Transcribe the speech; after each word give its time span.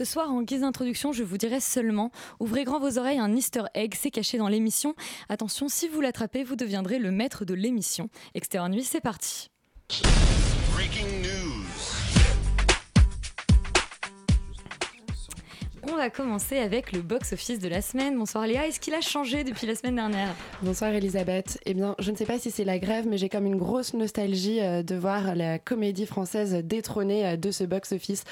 Ce 0.00 0.06
soir, 0.06 0.32
en 0.32 0.40
guise 0.40 0.62
d'introduction, 0.62 1.12
je 1.12 1.22
vous 1.22 1.36
dirai 1.36 1.60
seulement 1.60 2.10
ouvrez 2.38 2.64
grand 2.64 2.80
vos 2.80 2.96
oreilles, 2.96 3.18
un 3.18 3.36
easter 3.36 3.64
egg 3.74 3.94
s'est 3.94 4.10
caché 4.10 4.38
dans 4.38 4.48
l'émission. 4.48 4.94
Attention, 5.28 5.68
si 5.68 5.88
vous 5.88 6.00
l'attrapez, 6.00 6.42
vous 6.42 6.56
deviendrez 6.56 6.98
le 6.98 7.10
maître 7.10 7.44
de 7.44 7.52
l'émission. 7.52 8.08
Extérieur 8.34 8.70
nuit, 8.70 8.82
c'est 8.82 9.02
parti. 9.02 9.50
On 15.88 15.96
va 15.96 16.10
commencer 16.10 16.58
avec 16.58 16.92
le 16.92 17.00
box-office 17.00 17.58
de 17.58 17.68
la 17.68 17.80
semaine. 17.80 18.18
Bonsoir 18.18 18.46
Léa, 18.46 18.66
est-ce 18.66 18.80
qu'il 18.80 18.92
a 18.92 19.00
changé 19.00 19.44
depuis 19.44 19.66
la 19.66 19.74
semaine 19.74 19.94
dernière 19.94 20.34
Bonsoir 20.62 20.90
Elisabeth. 20.90 21.58
Eh 21.64 21.72
bien, 21.72 21.94
je 21.98 22.10
ne 22.10 22.16
sais 22.16 22.26
pas 22.26 22.38
si 22.38 22.50
c'est 22.50 22.64
la 22.64 22.78
grève, 22.78 23.06
mais 23.08 23.16
j'ai 23.16 23.30
comme 23.30 23.46
une 23.46 23.56
grosse 23.56 23.94
nostalgie 23.94 24.60
euh, 24.60 24.82
de 24.82 24.94
voir 24.94 25.34
la 25.34 25.58
comédie 25.58 26.04
française 26.04 26.54
détrônée 26.64 27.26
euh, 27.26 27.36
de 27.36 27.50
ce 27.50 27.64
box-office. 27.64 28.24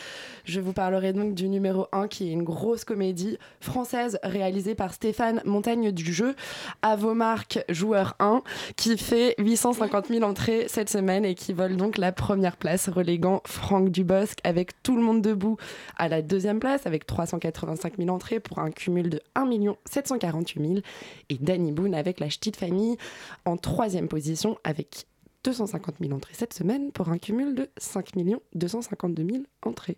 Je 0.44 0.60
vous 0.60 0.74
parlerai 0.74 1.14
donc 1.14 1.32
du 1.32 1.48
numéro 1.48 1.86
1 1.92 2.08
qui 2.08 2.28
est 2.28 2.32
une 2.32 2.42
grosse 2.42 2.84
comédie 2.84 3.38
française 3.60 4.18
réalisée 4.22 4.74
par 4.74 4.92
Stéphane 4.92 5.40
Montagne 5.46 5.90
du 5.90 6.12
Jeu, 6.12 6.36
à 6.82 6.96
vos 6.96 7.14
marques 7.14 7.64
joueur 7.70 8.14
1, 8.18 8.42
qui 8.76 8.98
fait 8.98 9.34
850 9.38 10.08
000 10.08 10.22
entrées 10.22 10.66
cette 10.68 10.90
semaine 10.90 11.24
et 11.24 11.34
qui 11.34 11.54
vole 11.54 11.76
donc 11.76 11.96
la 11.96 12.12
première 12.12 12.58
place, 12.58 12.90
reléguant 12.90 13.40
Franck 13.46 13.88
Dubosc 13.90 14.38
avec 14.44 14.82
Tout 14.82 14.96
le 14.96 15.02
monde 15.02 15.22
debout 15.22 15.56
à 15.96 16.08
la 16.08 16.20
deuxième 16.20 16.60
place 16.60 16.86
avec 16.86 17.06
385 17.38 17.96
000 17.98 18.08
entrées 18.10 18.40
pour 18.40 18.58
un 18.58 18.70
cumul 18.70 19.10
de 19.10 19.20
1 19.34 19.48
748 19.84 20.66
000 20.66 20.80
et 21.28 21.38
Danny 21.38 21.72
Boone 21.72 21.94
avec 21.94 22.20
La 22.20 22.28
Ch'tite 22.28 22.56
Famille 22.56 22.96
en 23.44 23.56
troisième 23.56 24.08
position 24.08 24.58
avec 24.64 25.06
250 25.44 25.96
000 26.00 26.12
entrées 26.12 26.34
cette 26.34 26.54
semaine 26.54 26.92
pour 26.92 27.08
un 27.08 27.18
cumul 27.18 27.54
de 27.54 27.68
5 27.76 28.12
252 28.54 29.24
000 29.24 29.44
entrées. 29.62 29.96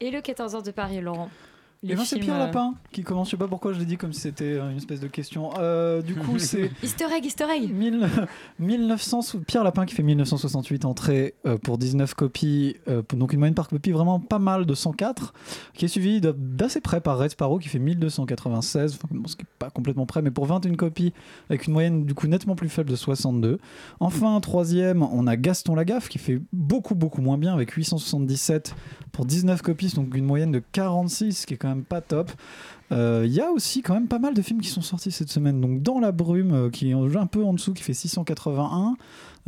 Et 0.00 0.10
le 0.10 0.20
14h 0.20 0.64
de 0.64 0.70
Paris, 0.70 1.00
Laurent? 1.00 1.30
Et 1.82 1.94
ben 1.94 2.04
c'est 2.04 2.18
Pierre 2.18 2.34
euh, 2.34 2.38
Lapin 2.40 2.74
qui 2.92 3.02
commence, 3.02 3.28
je 3.28 3.30
sais 3.30 3.36
pas 3.38 3.48
pourquoi 3.48 3.72
je 3.72 3.78
l'ai 3.78 3.86
dit 3.86 3.96
comme 3.96 4.12
si 4.12 4.20
c'était 4.20 4.44
euh, 4.58 4.70
une 4.70 4.76
espèce 4.76 5.00
de 5.00 5.06
question. 5.06 5.50
Euh, 5.58 6.02
du 6.02 6.14
coup, 6.14 6.38
c'est 6.38 6.70
Easter 6.82 7.06
egg, 7.16 7.24
Easter 7.24 7.46
egg 7.50 7.72
1000 7.72 8.06
1900 8.58 9.22
sou- 9.22 9.40
Pierre 9.40 9.64
Lapin 9.64 9.86
qui 9.86 9.94
fait 9.94 10.02
1968 10.02 10.84
entrées 10.84 11.34
pour 11.62 11.78
19 11.78 12.12
copies, 12.14 12.76
donc 13.14 13.32
une 13.32 13.38
moyenne 13.38 13.54
par 13.54 13.68
copie 13.68 13.92
vraiment 13.92 14.20
pas 14.20 14.38
mal 14.38 14.66
de 14.66 14.74
104, 14.74 15.32
qui 15.72 15.86
est 15.86 15.88
suivi 15.88 16.20
d'assez 16.20 16.82
près 16.82 17.00
par 17.00 17.16
Red 17.18 17.30
Sparrow 17.30 17.58
qui 17.58 17.68
fait 17.68 17.78
1296, 17.78 18.94
enfin, 18.96 19.08
bon, 19.10 19.26
ce 19.26 19.36
qui 19.36 19.42
est 19.42 19.46
pas 19.58 19.70
complètement 19.70 20.04
près, 20.04 20.20
mais 20.20 20.30
pour 20.30 20.44
21 20.44 20.74
copies 20.74 21.14
avec 21.48 21.66
une 21.66 21.72
moyenne 21.72 22.04
du 22.04 22.12
coup 22.14 22.26
nettement 22.26 22.56
plus 22.56 22.68
faible 22.68 22.90
de 22.90 22.96
62. 22.96 23.58
Enfin, 24.00 24.38
troisième, 24.40 25.02
on 25.02 25.26
a 25.26 25.36
Gaston 25.36 25.74
Lagaffe 25.74 26.08
qui 26.10 26.18
fait 26.18 26.40
beaucoup 26.52 26.94
beaucoup 26.94 27.22
moins 27.22 27.38
bien 27.38 27.54
avec 27.54 27.70
877 27.70 28.74
pour 29.12 29.24
19 29.24 29.62
copies, 29.62 29.88
donc 29.94 30.14
une 30.14 30.26
moyenne 30.26 30.52
de 30.52 30.62
46, 30.72 31.32
ce 31.40 31.46
qui 31.46 31.54
est 31.54 31.56
quand 31.56 31.68
même 31.68 31.69
pas 31.76 32.00
top. 32.00 32.30
Euh, 32.92 33.22
Il 33.26 33.32
y 33.32 33.40
a 33.40 33.50
aussi 33.50 33.82
quand 33.82 33.94
même 33.94 34.08
pas 34.08 34.18
mal 34.18 34.34
de 34.34 34.42
films 34.42 34.60
qui 34.60 34.68
sont 34.68 34.82
sortis 34.82 35.10
cette 35.10 35.30
semaine. 35.30 35.60
Donc 35.60 35.82
Dans 35.82 36.00
la 36.00 36.12
brume, 36.12 36.52
euh, 36.52 36.70
qui 36.70 36.90
est 36.90 36.94
un 36.94 37.26
peu 37.26 37.44
en 37.44 37.52
dessous, 37.54 37.72
qui 37.72 37.82
fait 37.82 37.94
681 37.94 38.96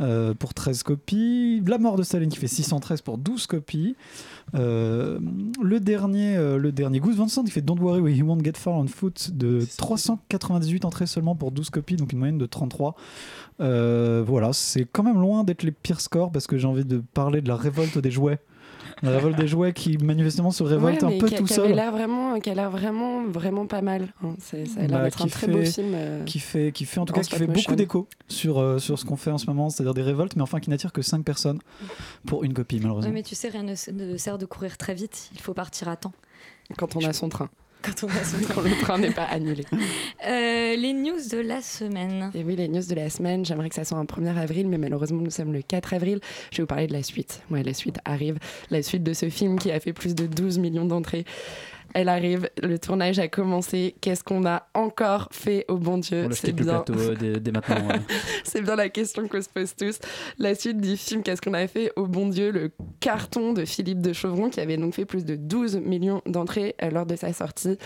euh, 0.01 0.33
pour 0.33 0.53
13 0.53 0.83
copies. 0.83 1.61
La 1.67 1.77
mort 1.77 1.95
de 1.95 2.03
Staline 2.03 2.29
qui 2.29 2.39
fait 2.39 2.47
613 2.47 3.01
pour 3.01 3.17
12 3.17 3.45
copies. 3.47 3.95
Euh, 4.55 5.19
le 5.61 5.79
dernier, 5.79 6.35
euh, 6.35 6.57
le 6.57 6.71
dernier 6.71 6.99
Goose 6.99 7.15
Van 7.15 7.27
Sant 7.27 7.43
qui 7.43 7.51
fait 7.51 7.61
Don't 7.61 7.79
Worry 7.79 8.01
We 8.01 8.21
Won't 8.21 8.43
Get 8.43 8.53
Far 8.55 8.73
on 8.73 8.87
Foot 8.87 9.31
de 9.33 9.65
398 9.77 10.85
entrées 10.85 11.05
seulement 11.05 11.35
pour 11.35 11.51
12 11.51 11.69
copies, 11.69 11.95
donc 11.95 12.11
une 12.11 12.19
moyenne 12.19 12.37
de 12.37 12.45
33. 12.45 12.95
Euh, 13.61 14.23
voilà, 14.25 14.51
c'est 14.53 14.87
quand 14.91 15.03
même 15.03 15.19
loin 15.19 15.43
d'être 15.43 15.63
les 15.63 15.71
pires 15.71 16.01
scores 16.01 16.31
parce 16.31 16.47
que 16.47 16.57
j'ai 16.57 16.67
envie 16.67 16.85
de 16.85 17.03
parler 17.13 17.41
de 17.41 17.47
la 17.47 17.55
révolte 17.55 17.97
des 17.97 18.11
jouets. 18.11 18.39
La 19.01 19.11
révolte 19.11 19.37
des 19.37 19.47
jouets 19.47 19.73
qui 19.73 19.97
manifestement 19.97 20.51
se 20.51 20.63
révolte 20.63 21.01
Ouais, 21.03 21.15
un 21.15 21.19
peu 21.19 21.27
qui 21.27 21.35
a- 21.35 21.37
tout 21.39 21.45
qui 21.45 21.53
seul. 21.53 21.73
l'air 21.73 21.91
vraiment, 21.91 22.39
qui 22.39 22.49
a 22.49 22.53
l'air 22.53 22.69
vraiment, 22.69 23.23
vraiment 23.25 23.65
pas 23.65 23.81
mal. 23.81 24.09
hein. 24.23 24.35
C'est- 24.39 24.65
Ça 24.65 24.81
a 24.81 24.87
l'air 24.87 24.99
Bah, 24.99 25.03
d'être 25.05 25.21
un 25.21 25.25
qui 25.25 25.31
très 25.31 25.47
beau 25.47 25.63
film. 25.65 25.91
euh. 25.93 26.23
qui 26.25 26.39
fait, 26.39 26.71
qui 26.71 26.85
fait 26.85 26.99
en 26.99 27.05
tout 27.05 27.13
en 27.13 27.15
cas 27.17 27.23
qui 27.23 27.35
fait 27.35 27.47
beaucoup 27.47 27.75
d'écho 27.75 28.07
sur, 28.27 28.59
euh, 28.59 28.77
sur 28.79 28.97
ce 28.99 29.05
qu'on 29.05 29.15
fait 29.17 29.31
en 29.31 29.37
ce 29.37 29.47
moment, 29.47 29.69
c'est-à-dire 29.69 29.93
des 29.93 30.01
révoltes, 30.03 30.35
mais 30.35 30.41
enfin 30.43 30.59
qui 30.59 30.69
n'attire 30.69 30.91
que 30.93 31.01
5 31.01 31.23
personnes 31.25 31.59
pour 32.25 32.43
une 32.43 32.53
copie 32.53 32.75
Ouais, 32.75 32.81
malheureusement. 32.83 33.11
mais 33.13 33.23
tu 33.23 33.35
sais, 33.35 33.49
rien 33.49 33.63
ne 33.63 34.17
sert 34.17 34.37
de 34.37 34.45
courir 34.45 34.77
très 34.77 34.93
vite, 34.93 35.29
il 35.33 35.39
faut 35.41 35.53
partir 35.53 35.87
à 35.89 35.95
temps. 35.95 36.13
Quand 36.77 36.95
on 36.95 37.01
a 37.03 37.13
son 37.13 37.29
train. 37.29 37.49
Quand 37.83 38.05
on 38.05 38.07
a 38.07 38.23
son 38.23 38.37
Quand 38.53 38.61
le 38.61 38.71
train 38.81 38.97
n'est 38.97 39.11
pas 39.11 39.25
annulé. 39.25 39.65
Euh, 40.25 40.77
les 40.77 40.93
news 40.93 41.19
de 41.31 41.39
la 41.39 41.61
semaine. 41.61 42.31
Et 42.33 42.43
oui, 42.43 42.55
les 42.55 42.69
news 42.69 42.81
de 42.81 42.95
la 42.95 43.09
semaine, 43.09 43.43
j'aimerais 43.43 43.67
que 43.67 43.75
ça 43.75 43.83
soit 43.83 43.97
un 43.97 44.05
1er 44.05 44.37
avril, 44.37 44.69
mais 44.69 44.77
malheureusement, 44.77 45.21
nous 45.21 45.29
sommes 45.29 45.51
le 45.51 45.61
4 45.61 45.93
avril. 45.93 46.21
Je 46.49 46.57
vais 46.57 46.63
vous 46.63 46.67
parler 46.67 46.87
de 46.87 46.93
la 46.93 47.03
suite. 47.03 47.41
Ouais, 47.51 47.61
la 47.61 47.73
suite 47.73 47.97
arrive. 48.05 48.37
La 48.71 48.81
suite 48.81 49.03
de 49.03 49.11
ce 49.11 49.29
film 49.29 49.59
qui 49.59 49.69
a 49.69 49.79
fait 49.81 49.91
plus 49.91 50.15
de 50.15 50.25
12 50.25 50.59
millions 50.59 50.85
d'entrées. 50.85 51.25
Elle 51.93 52.09
arrive, 52.09 52.49
le 52.61 52.79
tournage 52.79 53.19
a 53.19 53.27
commencé. 53.27 53.95
Qu'est-ce 54.01 54.23
qu'on 54.23 54.45
a 54.45 54.67
encore 54.73 55.29
fait? 55.31 55.65
Au 55.67 55.77
bon 55.77 55.97
Dieu 55.99 56.27
C'est 56.31 56.47
le 56.47 56.53
bien. 56.53 56.65
plateau 56.65 56.93
euh, 56.99 57.15
dès, 57.15 57.39
dès 57.39 57.51
maintenant. 57.51 57.87
ouais. 57.87 57.99
C'est 58.43 58.61
bien 58.61 58.75
la 58.75 58.89
question 58.89 59.27
qu'on 59.27 59.41
se 59.41 59.49
pose 59.49 59.75
tous. 59.75 59.99
La 60.39 60.55
suite 60.55 60.81
du 60.81 60.97
film 60.97 61.23
Qu'est-ce 61.23 61.41
qu'on 61.41 61.53
a 61.53 61.67
fait? 61.67 61.91
Au 61.95 62.07
bon 62.07 62.27
Dieu 62.29 62.51
Le 62.51 62.71
carton 62.99 63.53
de 63.53 63.65
Philippe 63.65 64.01
de 64.01 64.11
Chauvron 64.13 64.49
qui 64.49 64.59
avait 64.59 64.77
donc 64.77 64.93
fait 64.95 65.05
plus 65.05 65.23
de 65.25 65.35
12 65.35 65.77
millions 65.77 66.21
d'entrées 66.25 66.75
euh, 66.81 66.89
lors 66.89 67.05
de 67.05 67.15
sa 67.15 67.31
sortie. 67.33 67.77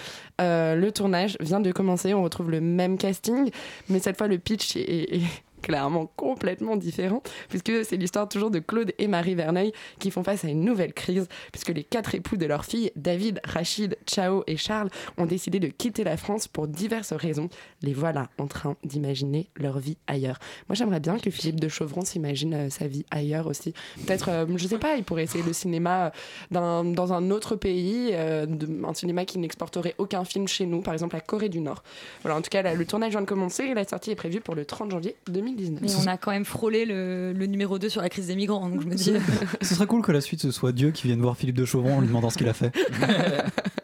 Euh, 0.42 0.76
le 0.76 0.92
tournage 0.92 1.38
vient 1.40 1.60
de 1.60 1.72
commencer. 1.72 2.14
On 2.14 2.24
retrouve 2.24 2.50
le 2.52 2.62
même 2.62 2.98
casting, 2.98 3.50
mais 3.90 4.00
cette 4.00 4.18
fois 4.18 4.28
le 4.28 4.38
pitch 4.38 4.76
est 4.78 5.22
clairement 5.62 6.12
complètement 6.16 6.76
différent 6.76 7.22
puisque 7.50 7.86
c'est 7.86 7.98
l'histoire 7.98 8.30
toujours 8.30 8.52
de 8.52 8.60
Claude 8.60 8.94
et 8.98 9.08
Marie 9.08 9.36
Verneuil 9.36 9.72
qui 10.00 10.12
font 10.12 10.24
face 10.24 10.46
à 10.46 10.50
une 10.50 10.62
nouvelle 10.62 10.94
crise 10.94 11.28
puisque 11.52 11.70
les 11.70 11.84
quatre 11.84 12.16
époux 12.16 12.38
de 12.38 12.46
leur 12.46 12.66
fille 12.66 12.92
David, 12.96 13.40
Rachid, 13.44 13.98
Chao 14.08 14.44
et 14.48 14.58
Charles 14.58 14.90
ont 15.18 15.26
décidé 15.26 15.60
de 15.60 15.68
quitter 15.68 16.04
la 16.04 16.18
France 16.18 16.48
pour 16.48 16.68
diverses 16.68 17.14
raisons. 17.14 17.50
Les 17.82 17.94
voilà 17.94 18.30
en 18.38 18.48
train 18.48 18.76
d'imaginer 18.84 19.50
leur 19.56 19.80
vie 19.80 19.98
ailleurs. 20.08 20.40
Moi, 20.70 20.76
j'aimerais 20.76 21.00
bien 21.00 21.18
que 21.18 21.30
Philippe 21.30 21.60
de 21.60 21.68
Chauvron 21.68 22.06
s'imagine 22.06 22.54
euh, 22.54 22.70
sa 22.70 22.88
vie 22.88 23.06
ailleurs 23.12 23.48
aussi. 23.48 23.74
Peut-être, 24.06 24.30
euh, 24.30 24.46
je 24.56 24.68
sais 24.68 24.78
pas, 24.78 24.96
il 24.96 25.04
pourrait 25.04 25.24
essayer 25.24 25.44
le 25.44 25.54
cinéma 25.54 26.12
euh, 26.56 26.84
dans 26.84 27.14
un 27.14 27.32
autre 27.32 27.56
pays, 27.56 28.12
euh, 28.14 28.46
un 28.86 28.94
cinéma 28.94 29.26
qui 29.26 29.40
n'exporterait 29.40 29.96
aucun 29.98 30.24
film 30.26 30.48
chez 30.48 30.66
nous, 30.66 30.82
par 30.82 30.94
exemple 30.94 31.16
la 31.16 31.22
Corée 31.22 31.50
du 31.50 31.60
Nord. 31.62 31.84
Voilà, 32.22 32.38
en 32.38 32.42
tout 32.42 32.50
cas, 32.50 32.74
le 32.74 32.86
tournage 32.86 33.12
vient 33.12 33.22
de 33.22 33.26
commencer 33.26 33.64
et 33.64 33.74
la 33.74 33.86
sortie 33.86 34.12
est 34.12 34.16
prévue 34.16 34.42
pour 34.42 34.56
le 34.56 34.66
30 34.66 34.92
janvier 34.92 35.16
2019. 35.58 35.82
Mais 35.82 36.04
on 36.04 36.08
a 36.08 36.18
quand 36.18 36.32
même 36.32 36.46
frôlé 36.46 36.86
le, 36.86 37.34
le 37.34 37.46
numéro 37.48 37.78
2 37.80 37.90
sur 37.90 38.02
la 38.02 38.10
crise 38.10 38.28
des 38.28 38.36
migrants, 38.36 38.70
donc 38.70 38.82
je 38.82 38.88
me 38.88 38.96
dis. 38.96 39.14
Ce 39.62 39.76
serait 39.76 39.88
cool 39.88 40.02
que 40.02 40.12
la 40.12 40.22
suite 40.22 40.42
ce 40.42 40.52
soit 40.52 40.72
Dieu 40.72 40.92
qui 40.92 41.08
vienne 41.08 41.22
voir 41.22 41.36
Philippe 41.38 41.58
de 41.58 41.66
Chauvron 41.66 41.98
en 41.98 42.02
lui 42.02 42.08
demandant 42.08 42.30
ce 42.30 42.38
qu'il 42.38 42.48
a 42.48 42.54
fait. 42.54 42.72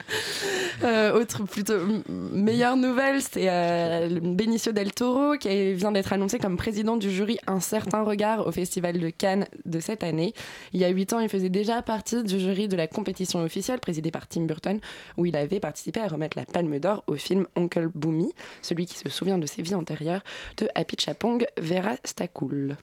Euh, 0.84 1.14
autre 1.14 1.44
plutôt 1.44 1.80
meilleure 2.10 2.76
nouvelle, 2.76 3.22
c'est 3.22 3.50
euh, 3.50 4.20
Benicio 4.22 4.74
del 4.74 4.92
Toro 4.92 5.38
qui 5.38 5.74
vient 5.74 5.94
d'être 5.94 6.12
annoncé 6.12 6.40
comme 6.40 6.58
président 6.58 6.98
du 6.98 7.10
jury 7.10 7.38
Un 7.48 7.62
certain 7.62 8.04
regard 8.04 8.46
au 8.46 8.52
Festival 8.52 9.00
de 9.00 9.10
Cannes 9.10 9.46
de 9.66 9.80
cette 9.80 10.04
année. 10.04 10.34
Il 10.74 10.82
y 10.82 10.84
a 10.84 10.90
huit 10.90 11.14
ans, 11.14 11.20
il 11.20 11.30
faisait 11.30 11.50
déjà 11.50 11.82
partie 11.82 12.24
du 12.24 12.38
jury 12.38 12.68
de 12.68 12.76
la 12.76 12.88
compétition 12.88 13.42
officielle 13.42 13.80
présidée 13.80 14.12
par 14.12 14.28
Tim 14.28 14.42
Burton, 14.42 14.80
où 15.18 15.26
il 15.26 15.38
avait 15.38 15.62
participé 15.62 16.02
à 16.02 16.08
remettre 16.08 16.38
la 16.38 16.46
Palme 16.46 16.78
d'Or 16.80 17.04
au 17.08 17.16
film 17.16 17.48
Uncle 17.56 17.88
Boomy, 17.94 18.34
celui 18.62 18.86
qui 18.86 18.98
se 18.98 19.08
souvient 19.10 19.38
de 19.38 19.46
ses 19.46 19.62
vies 19.62 19.76
antérieures 19.76 20.24
de 20.58 20.68
Happy 20.76 20.98
Chapong 21.00 21.46
Vera 21.58 21.96
Stakul. 22.04 22.76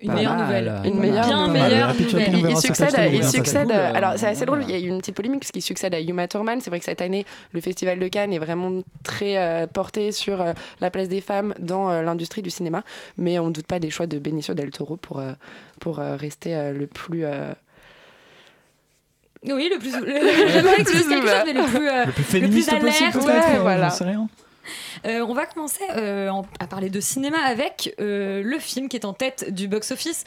Une 0.00 0.12
meilleure 0.12 0.36
mal. 0.36 0.44
nouvelle. 0.46 0.80
Une 0.92 0.98
meilleure 1.00 1.26
Bien 1.26 1.46
nouvelle. 1.48 1.62
meilleure 1.62 1.94
nouvelle. 1.94 2.10
Chapping 2.10 2.46
Il, 2.50 2.56
succède, 2.56 2.94
à- 2.96 3.06
il 3.06 3.24
succède 3.24 3.72
à- 3.72 3.96
alors 3.96 4.12
c'est 4.16 4.26
assez 4.28 4.46
drôle, 4.46 4.62
il 4.62 4.70
y 4.70 4.74
a 4.74 4.78
eu 4.78 4.88
une 4.88 4.98
petite 4.98 5.16
polémique 5.16 5.40
parce 5.40 5.50
qu'il 5.50 5.62
succède 5.62 5.94
à 5.94 6.00
Uma 6.00 6.28
Thurman. 6.28 6.60
C'est 6.60 6.70
vrai 6.70 6.78
que 6.78 6.84
cette 6.84 7.00
année, 7.02 7.26
le 7.52 7.60
Festival 7.60 7.98
de 7.98 8.08
Cannes 8.08 8.32
est 8.32 8.38
vraiment 8.38 8.82
très 9.02 9.36
euh, 9.36 9.66
porté 9.66 10.12
sur 10.12 10.40
euh, 10.40 10.52
la 10.80 10.90
place 10.90 11.08
des 11.08 11.20
femmes 11.20 11.54
dans 11.58 11.90
euh, 11.90 12.02
l'industrie 12.02 12.42
du 12.42 12.50
cinéma, 12.50 12.82
mais 13.18 13.38
on 13.38 13.48
ne 13.48 13.52
doute 13.52 13.66
pas 13.66 13.78
des 13.80 13.90
choix 13.90 14.06
de 14.06 14.18
Benicio 14.18 14.54
del 14.54 14.70
Toro 14.70 14.96
pour, 14.96 15.18
euh, 15.20 15.32
pour 15.80 15.98
euh, 15.98 16.16
rester 16.16 16.54
euh, 16.54 16.72
le 16.72 16.86
plus... 16.86 17.24
euh, 17.24 17.52
Oui, 19.44 19.70
le 19.72 19.78
plus. 19.78 19.92
Le, 19.92 20.00
le 20.06 21.66
plus. 21.66 21.88
euh, 21.88 22.04
Le 22.06 22.12
plus 22.12 22.22
féministe 22.24 22.68
alerte, 22.72 23.12
possible 23.12 23.24
ouais, 23.26 23.56
euh, 23.56 23.60
voilà. 23.62 23.90
Euh, 25.06 25.24
on 25.26 25.32
va 25.32 25.46
commencer 25.46 25.82
euh, 25.96 26.30
à 26.58 26.66
parler 26.66 26.90
de 26.90 27.00
cinéma 27.00 27.38
avec 27.38 27.94
euh, 28.00 28.42
le 28.44 28.58
film 28.58 28.88
qui 28.88 28.96
est 28.96 29.06
en 29.06 29.14
tête 29.14 29.52
du 29.52 29.66
box-office, 29.66 30.24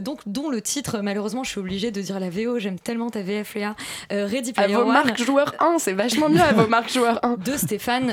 donc 0.00 0.20
dont 0.26 0.50
le 0.50 0.60
titre, 0.60 0.98
malheureusement, 1.00 1.44
je 1.44 1.50
suis 1.50 1.60
obligée 1.60 1.90
de 1.90 2.00
dire 2.00 2.18
la 2.18 2.28
VO, 2.28 2.58
j'aime 2.58 2.78
tellement 2.78 3.10
ta 3.10 3.22
VF, 3.22 3.54
Léa. 3.54 3.76
Ready 4.10 4.52
Player 4.52 4.74
à 4.74 4.78
vos 4.78 4.84
One. 4.84 4.92
marques 4.92 5.22
joueur 5.22 5.54
1, 5.60 5.78
c'est 5.78 5.92
vachement 5.92 6.28
mieux 6.28 6.40
à 6.40 6.52
vos 6.52 6.66
marques 6.66 6.92
joueur 6.92 7.24
1. 7.24 7.36
De 7.36 7.56
Stéphane 7.56 8.06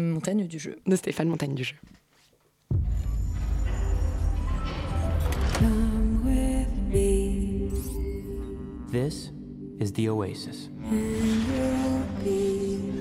Montagne 0.00 0.46
du 0.46 0.58
jeu. 0.58 0.78
De 0.86 0.96
Stéphane 0.96 1.28
Montagne 1.28 1.54
du 1.54 1.64
jeu. 1.64 1.76
This 8.94 9.32
is 9.80 9.92
the 9.92 10.08
Oasis. 10.08 10.68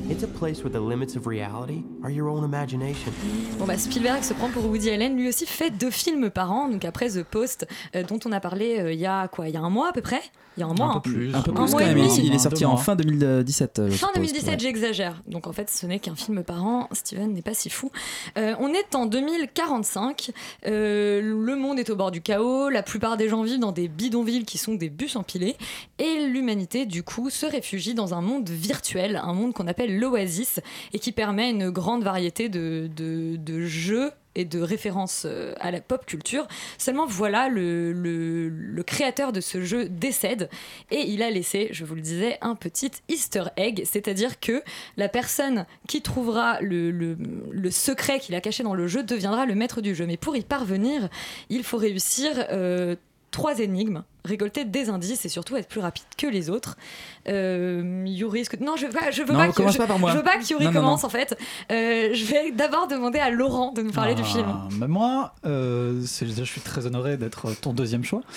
It's 0.09 0.23
a 0.23 0.27
place 0.27 0.63
where 0.63 0.69
the 0.71 0.81
limits 0.81 1.15
of 1.15 1.25
reality 1.27 1.83
are 2.03 2.11
your 2.11 2.27
own 2.27 2.43
imagination. 2.43 3.11
Bon 3.57 3.65
bah 3.65 3.77
Spielberg 3.77 4.21
se 4.23 4.33
prend 4.33 4.49
pour 4.49 4.65
Woody 4.65 4.89
Allen, 4.89 5.15
lui 5.15 5.29
aussi 5.29 5.45
fait 5.45 5.69
deux 5.71 5.91
films 5.91 6.29
par 6.29 6.51
an, 6.51 6.67
donc 6.67 6.83
après 6.83 7.09
The 7.09 7.23
Post, 7.23 7.65
euh, 7.95 8.03
dont 8.03 8.19
on 8.25 8.31
a 8.33 8.39
parlé 8.39 8.79
euh, 8.79 8.91
il 8.93 8.99
y 8.99 9.05
a 9.05 9.27
quoi, 9.29 9.47
il 9.47 9.53
y 9.53 9.57
a 9.57 9.61
un 9.61 9.69
mois 9.69 9.89
à 9.89 9.91
peu 9.93 10.01
près? 10.01 10.21
Il 10.57 10.59
y 10.59 10.63
a 10.63 10.67
un 10.67 10.73
mois. 10.73 10.85
Un 10.87 10.89
hein. 10.97 10.99
peu 10.99 11.09
plus. 11.11 11.33
Un 11.33 11.41
peu 11.41 11.51
Un 11.51 11.53
plus 11.53 11.71
mois 11.71 11.79
quand 11.81 11.87
même. 11.87 11.97
Il, 11.97 12.25
il 12.25 12.33
est 12.35 12.39
sorti 12.39 12.65
en 12.65 12.77
fin 12.77 12.95
2017. 12.95 13.79
euh, 13.79 13.87
je 13.89 13.91
Fin 13.93 14.07
suppose, 14.07 14.13
2017, 14.13 14.49
ouais. 14.49 14.59
j'exagère. 14.59 15.21
Donc 15.27 15.47
en 15.47 15.51
fait, 15.53 15.69
ce 15.69 15.85
n'est 15.85 15.99
qu'un 15.99 16.15
film 16.15 16.43
par 16.43 16.63
an. 16.63 16.87
Steven 16.91 17.33
n'est 17.33 17.41
pas 17.41 17.53
si 17.53 17.69
fou. 17.69 17.91
Euh, 18.37 18.53
on 18.59 18.69
est 18.69 18.93
en 18.95 19.05
2045. 19.05 20.31
Euh, 20.67 21.21
le 21.21 21.55
monde 21.55 21.79
est 21.79 21.89
au 21.89 21.95
bord 21.95 22.11
du 22.11 22.21
chaos. 22.21 22.69
La 22.69 22.83
plupart 22.83 23.17
des 23.17 23.29
gens 23.29 23.41
vivent 23.43 23.59
dans 23.59 23.71
des 23.71 23.87
bidonvilles 23.87 24.45
qui 24.45 24.57
sont 24.57 24.75
des 24.75 24.89
bus 24.89 25.15
empilés. 25.15 25.55
Et 25.97 26.27
l'humanité, 26.27 26.85
du 26.85 27.01
coup, 27.03 27.29
se 27.29 27.45
réfugie 27.45 27.95
dans 27.95 28.13
un 28.13 28.21
monde 28.21 28.47
virtuel, 28.49 29.19
un 29.23 29.33
monde 29.33 29.53
qu'on 29.53 29.67
appelle 29.67 29.92
l'Oasis, 29.99 30.59
et 30.93 30.99
qui 30.99 31.11
permet 31.11 31.49
une 31.49 31.69
grande 31.69 32.03
variété 32.03 32.49
de, 32.49 32.89
de- 32.95 33.35
jeux 33.65 34.11
et 34.35 34.45
de 34.45 34.59
références 34.59 35.23
euh, 35.27 35.53
à 35.59 35.69
la 35.69 35.79
pop 35.79 36.05
culture. 36.07 36.47
Seulement 36.79 37.05
voilà, 37.05 37.49
le, 37.49 37.93
le- 37.93 38.49
créateur 38.83 39.31
de 39.31 39.41
ce 39.41 39.61
jeu 39.63 39.87
décède 39.87 40.49
et 40.91 41.01
il 41.01 41.21
a 41.21 41.29
laissé, 41.29 41.69
je 41.71 41.85
vous 41.85 41.93
le 41.95 42.01
disais, 42.01 42.37
un 42.41 42.55
petit 42.55 42.91
easter 43.09 43.43
egg, 43.57 43.83
c'est-à-dire 43.85 44.39
que 44.39 44.63
la 44.97 45.07
personne 45.07 45.65
qui 45.87 46.01
trouvera 46.01 46.59
le, 46.61 46.89
le- 46.89 47.17
le 47.51 47.71
secret 47.71 48.19
qu'il 48.19 48.33
a 48.35 48.41
caché 48.41 48.63
dans 48.63 48.73
le 48.73 48.87
jeu 48.87 49.03
deviendra 49.03 49.45
le 49.45 49.53
maître 49.55 49.81
du 49.81 49.93
jeu. 49.93 50.05
Mais 50.07 50.17
pour 50.17 50.35
y 50.35 50.41
parvenir, 50.41 51.09
il 51.49 51.63
faut 51.63 51.77
réussir 51.77 52.31
euh, 52.51 52.95
trois 53.31 53.59
énigmes, 53.59 54.03
récolter 54.25 54.65
des 54.65 54.89
indices 54.89 55.25
et 55.25 55.29
surtout 55.29 55.55
être 55.57 55.67
plus 55.67 55.81
rapide 55.81 56.05
que 56.17 56.27
les 56.27 56.49
autres. 56.49 56.77
Euh, 57.27 58.03
Yuri, 58.05 58.43
que... 58.43 58.57
Non, 58.63 58.75
je 58.77 58.85
veux 58.87 58.91
pas, 58.91 59.11
je 59.11 59.23
veux 59.23 59.33
Non, 59.33 59.39
pas 59.39 59.47
que, 59.51 59.67
je, 59.71 59.77
pas 59.77 59.87
par 59.87 59.99
moi. 59.99 60.11
je 60.11 60.17
veux 60.17 60.23
pas 60.23 60.37
que 60.37 60.47
Yuri 60.49 60.65
Non, 60.65 60.71
non, 60.71 60.79
commence 60.81 61.03
en 61.03 61.09
fait. 61.09 61.37
Euh, 61.71 62.09
je 62.13 62.25
vais 62.25 62.51
d'abord 62.51 62.87
demander 62.87 63.19
à 63.19 63.29
Laurent 63.29 63.71
de 63.73 63.81
nous 63.81 63.91
parler 63.91 64.15
du 64.15 64.21
Ah, 64.23 64.27
film. 64.27 64.47
bah 64.77 64.87
moi, 64.87 65.35
euh, 65.45 66.01
je 66.01 66.43
suis 66.43 66.61
très 66.61 66.85
honoré 66.85 67.17
d'être 67.17 67.51
ton 67.59 67.73
deuxième 67.73 68.03
choix. 68.03 68.21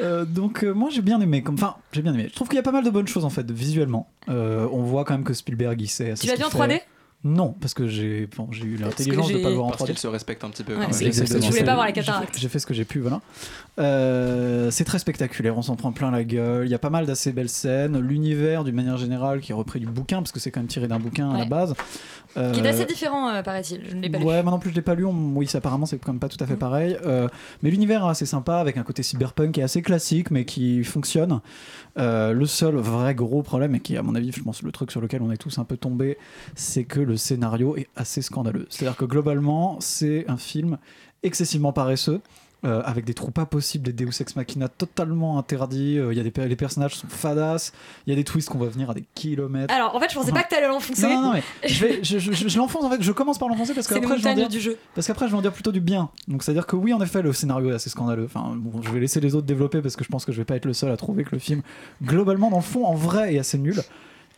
Euh, 0.00 0.24
donc 0.24 0.64
euh, 0.64 0.72
moi 0.72 0.88
j'ai 0.90 1.02
bien 1.02 1.20
aimé, 1.20 1.42
comme, 1.42 1.56
enfin 1.56 1.76
j'ai 1.92 2.00
bien 2.00 2.14
aimé. 2.14 2.28
Je 2.30 2.34
trouve 2.34 2.48
qu'il 2.48 2.56
y 2.56 2.60
a 2.60 2.62
pas 2.62 2.72
mal 2.72 2.82
de 2.84 2.88
bonnes 2.88 3.08
choses 3.08 3.26
en 3.26 3.28
fait 3.30 3.50
visuellement. 3.50 4.08
Euh, 4.30 4.66
on 4.72 4.82
voit 4.82 5.04
quand 5.04 5.12
même 5.12 5.24
que 5.24 5.34
Spielberg 5.34 5.78
il 5.78 5.88
sait. 5.88 6.14
Tu 6.14 6.26
l'as 6.26 6.36
vu 6.36 6.44
en 6.44 6.48
3D? 6.48 6.80
Non, 7.22 7.54
parce 7.60 7.74
que 7.74 7.86
j'ai 7.86 8.26
bon, 8.34 8.48
j'ai 8.50 8.64
eu 8.64 8.76
Parce 8.78 8.92
l'intelligence 8.98 9.28
de 9.28 9.36
j'ai- 9.36 9.42
pas 9.42 9.50
le 9.50 9.54
voir 9.56 9.66
en 9.66 9.70
Parce 9.70 9.82
3D. 9.82 9.88
qu'il 9.90 9.98
se 9.98 10.06
respecte 10.06 10.42
un 10.42 10.48
petit 10.48 10.62
peu. 10.64 10.72
Ouais, 10.74 10.86
quand 10.90 10.98
même. 11.00 11.12
Je 11.12 11.48
voulais 11.50 11.64
pas 11.64 11.74
voir 11.74 11.86
la 11.86 11.88
j'ai 11.92 12.00
fait- 12.00 12.06
cataracte. 12.06 12.38
J'ai 12.38 12.48
fait 12.48 12.58
ce 12.58 12.66
que 12.66 12.72
j'ai 12.72 12.86
pu, 12.86 13.00
voilà. 13.00 13.20
Euh, 13.78 14.70
c'est 14.70 14.84
très 14.84 14.98
spectaculaire, 14.98 15.56
on 15.56 15.62
s'en 15.62 15.76
prend 15.76 15.92
plein 15.92 16.10
la 16.10 16.24
gueule. 16.24 16.66
Il 16.66 16.70
y 16.70 16.74
a 16.74 16.78
pas 16.78 16.90
mal 16.90 17.04
d'assez 17.06 17.32
belles 17.32 17.48
scènes. 17.48 17.98
L'univers, 17.98 18.64
d'une 18.64 18.74
manière 18.74 18.96
générale, 18.96 19.40
qui 19.40 19.52
est 19.52 19.54
repris 19.54 19.80
du 19.80 19.86
bouquin, 19.86 20.18
parce 20.18 20.32
que 20.32 20.40
c'est 20.40 20.50
quand 20.50 20.60
même 20.60 20.66
tiré 20.68 20.88
d'un 20.88 20.98
bouquin 20.98 21.30
à 21.30 21.38
la 21.38 21.44
base. 21.44 21.74
Qui 22.34 22.38
est 22.38 22.42
Euh, 22.64 22.70
assez 22.70 22.84
différent, 22.86 23.28
euh, 23.30 23.42
paraît-il. 23.42 23.82
Je 23.90 23.96
ne 23.96 24.02
l'ai 24.02 24.08
pas 24.08 24.18
lu. 24.18 24.24
Ouais, 24.24 24.40
moi 24.42 24.52
non 24.52 24.60
plus 24.60 24.70
je 24.70 24.76
l'ai 24.76 24.82
pas 24.82 24.94
lu. 24.94 25.04
On- 25.04 25.32
Oui, 25.34 25.48
apparemment 25.52 25.84
c'est 25.84 25.98
quand 25.98 26.12
même 26.12 26.20
pas 26.20 26.28
tout 26.28 26.42
à 26.42 26.46
fait 26.46 26.54
pareil. 26.56 26.96
Euh, 27.04 27.26
mais 27.62 27.70
l'univers 27.70 28.06
est 28.06 28.10
assez 28.10 28.24
sympa 28.26 28.58
avec 28.58 28.76
un 28.76 28.82
côté 28.84 29.02
cyberpunk 29.02 29.52
qui 29.52 29.60
est 29.60 29.64
assez 29.64 29.82
classique 29.82 30.30
mais 30.30 30.44
qui 30.44 30.84
fonctionne. 30.84 31.40
Euh, 31.98 32.32
le 32.32 32.46
seul 32.46 32.76
vrai 32.76 33.14
gros 33.14 33.42
problème 33.42 33.74
et 33.74 33.80
qui, 33.80 33.96
à 33.96 34.02
mon 34.02 34.14
avis, 34.14 34.32
je 34.32 34.42
pense 34.42 34.62
le 34.62 34.72
truc 34.72 34.90
sur 34.90 35.00
lequel 35.00 35.22
on 35.22 35.30
est 35.30 35.36
tous 35.36 35.58
un 35.58 35.64
peu 35.64 35.76
tombés, 35.76 36.18
c'est 36.54 36.84
que 36.84 37.00
le 37.00 37.16
scénario 37.16 37.76
est 37.76 37.88
assez 37.96 38.22
scandaleux. 38.22 38.66
C'est-à-dire 38.70 38.96
que 38.96 39.04
globalement, 39.04 39.78
c'est 39.80 40.28
un 40.28 40.36
film 40.36 40.78
excessivement 41.22 41.72
paresseux. 41.72 42.20
Euh, 42.64 42.82
avec 42.84 43.04
des 43.04 43.14
trous 43.14 43.30
pas 43.30 43.46
possibles, 43.46 43.84
des 43.90 43.92
Deus 44.04 44.20
Ex 44.20 44.36
Machina 44.36 44.68
totalement 44.68 45.38
interdits, 45.38 45.98
euh, 45.98 46.12
y 46.12 46.20
a 46.20 46.22
des, 46.22 46.32
les 46.48 46.56
personnages 46.56 46.94
sont 46.96 47.08
fadas, 47.08 47.72
il 48.06 48.10
y 48.10 48.12
a 48.12 48.16
des 48.16 48.24
twists 48.24 48.48
qu'on 48.50 48.58
va 48.58 48.66
venir 48.66 48.90
à 48.90 48.94
des 48.94 49.04
kilomètres. 49.14 49.72
Alors, 49.72 49.94
en 49.94 50.00
fait, 50.00 50.10
je 50.10 50.14
pensais 50.14 50.32
pas 50.32 50.42
que 50.42 50.50
t'allais 50.50 50.68
l'enfoncer. 50.68 51.02
Non, 51.02 51.14
non, 51.14 51.22
non, 51.22 51.32
mais 51.32 51.42
je, 51.68 51.86
vais, 51.86 52.04
je, 52.04 52.18
je- 52.18 52.32
je- 52.32 52.48
je 52.48 52.58
l'enfonce 52.58 52.84
en 52.84 52.90
fait, 52.90 53.02
je 53.02 53.12
commence 53.12 53.38
par 53.38 53.48
l'enfoncer 53.48 53.72
parce 53.74 53.86
qu'après 53.86 54.18
je 54.18 54.22
vais 54.24 54.30
en 54.30 54.34
dire, 54.34 54.48
du 54.48 54.60
jeu. 54.60 54.76
parce 54.94 55.06
qu'après 55.06 55.26
je 55.26 55.32
vais 55.32 55.38
en 55.38 55.42
dire 55.42 55.52
plutôt 55.52 55.72
du 55.72 55.80
bien. 55.80 56.10
Donc 56.28 56.42
c'est 56.42 56.50
à 56.50 56.54
dire 56.54 56.66
que 56.66 56.76
oui 56.76 56.92
en 56.92 57.00
effet 57.00 57.22
le 57.22 57.32
scénario 57.32 57.70
est 57.70 57.74
assez 57.74 57.88
scandaleux. 57.90 58.24
Enfin 58.26 58.52
bon, 58.56 58.82
je 58.82 58.90
vais 58.90 59.00
laisser 59.00 59.20
les 59.20 59.34
autres 59.34 59.46
développer 59.46 59.80
parce 59.80 59.96
que 59.96 60.04
je 60.04 60.08
pense 60.10 60.24
que 60.24 60.32
je 60.32 60.38
vais 60.38 60.44
pas 60.44 60.56
être 60.56 60.66
le 60.66 60.72
seul 60.74 60.90
à 60.90 60.96
trouver 60.96 61.24
que 61.24 61.30
le 61.32 61.38
film 61.38 61.62
globalement 62.02 62.50
dans 62.50 62.56
le 62.58 62.62
fond 62.62 62.84
en 62.84 62.94
vrai 62.94 63.34
est 63.34 63.38
assez 63.38 63.58
nul. 63.58 63.80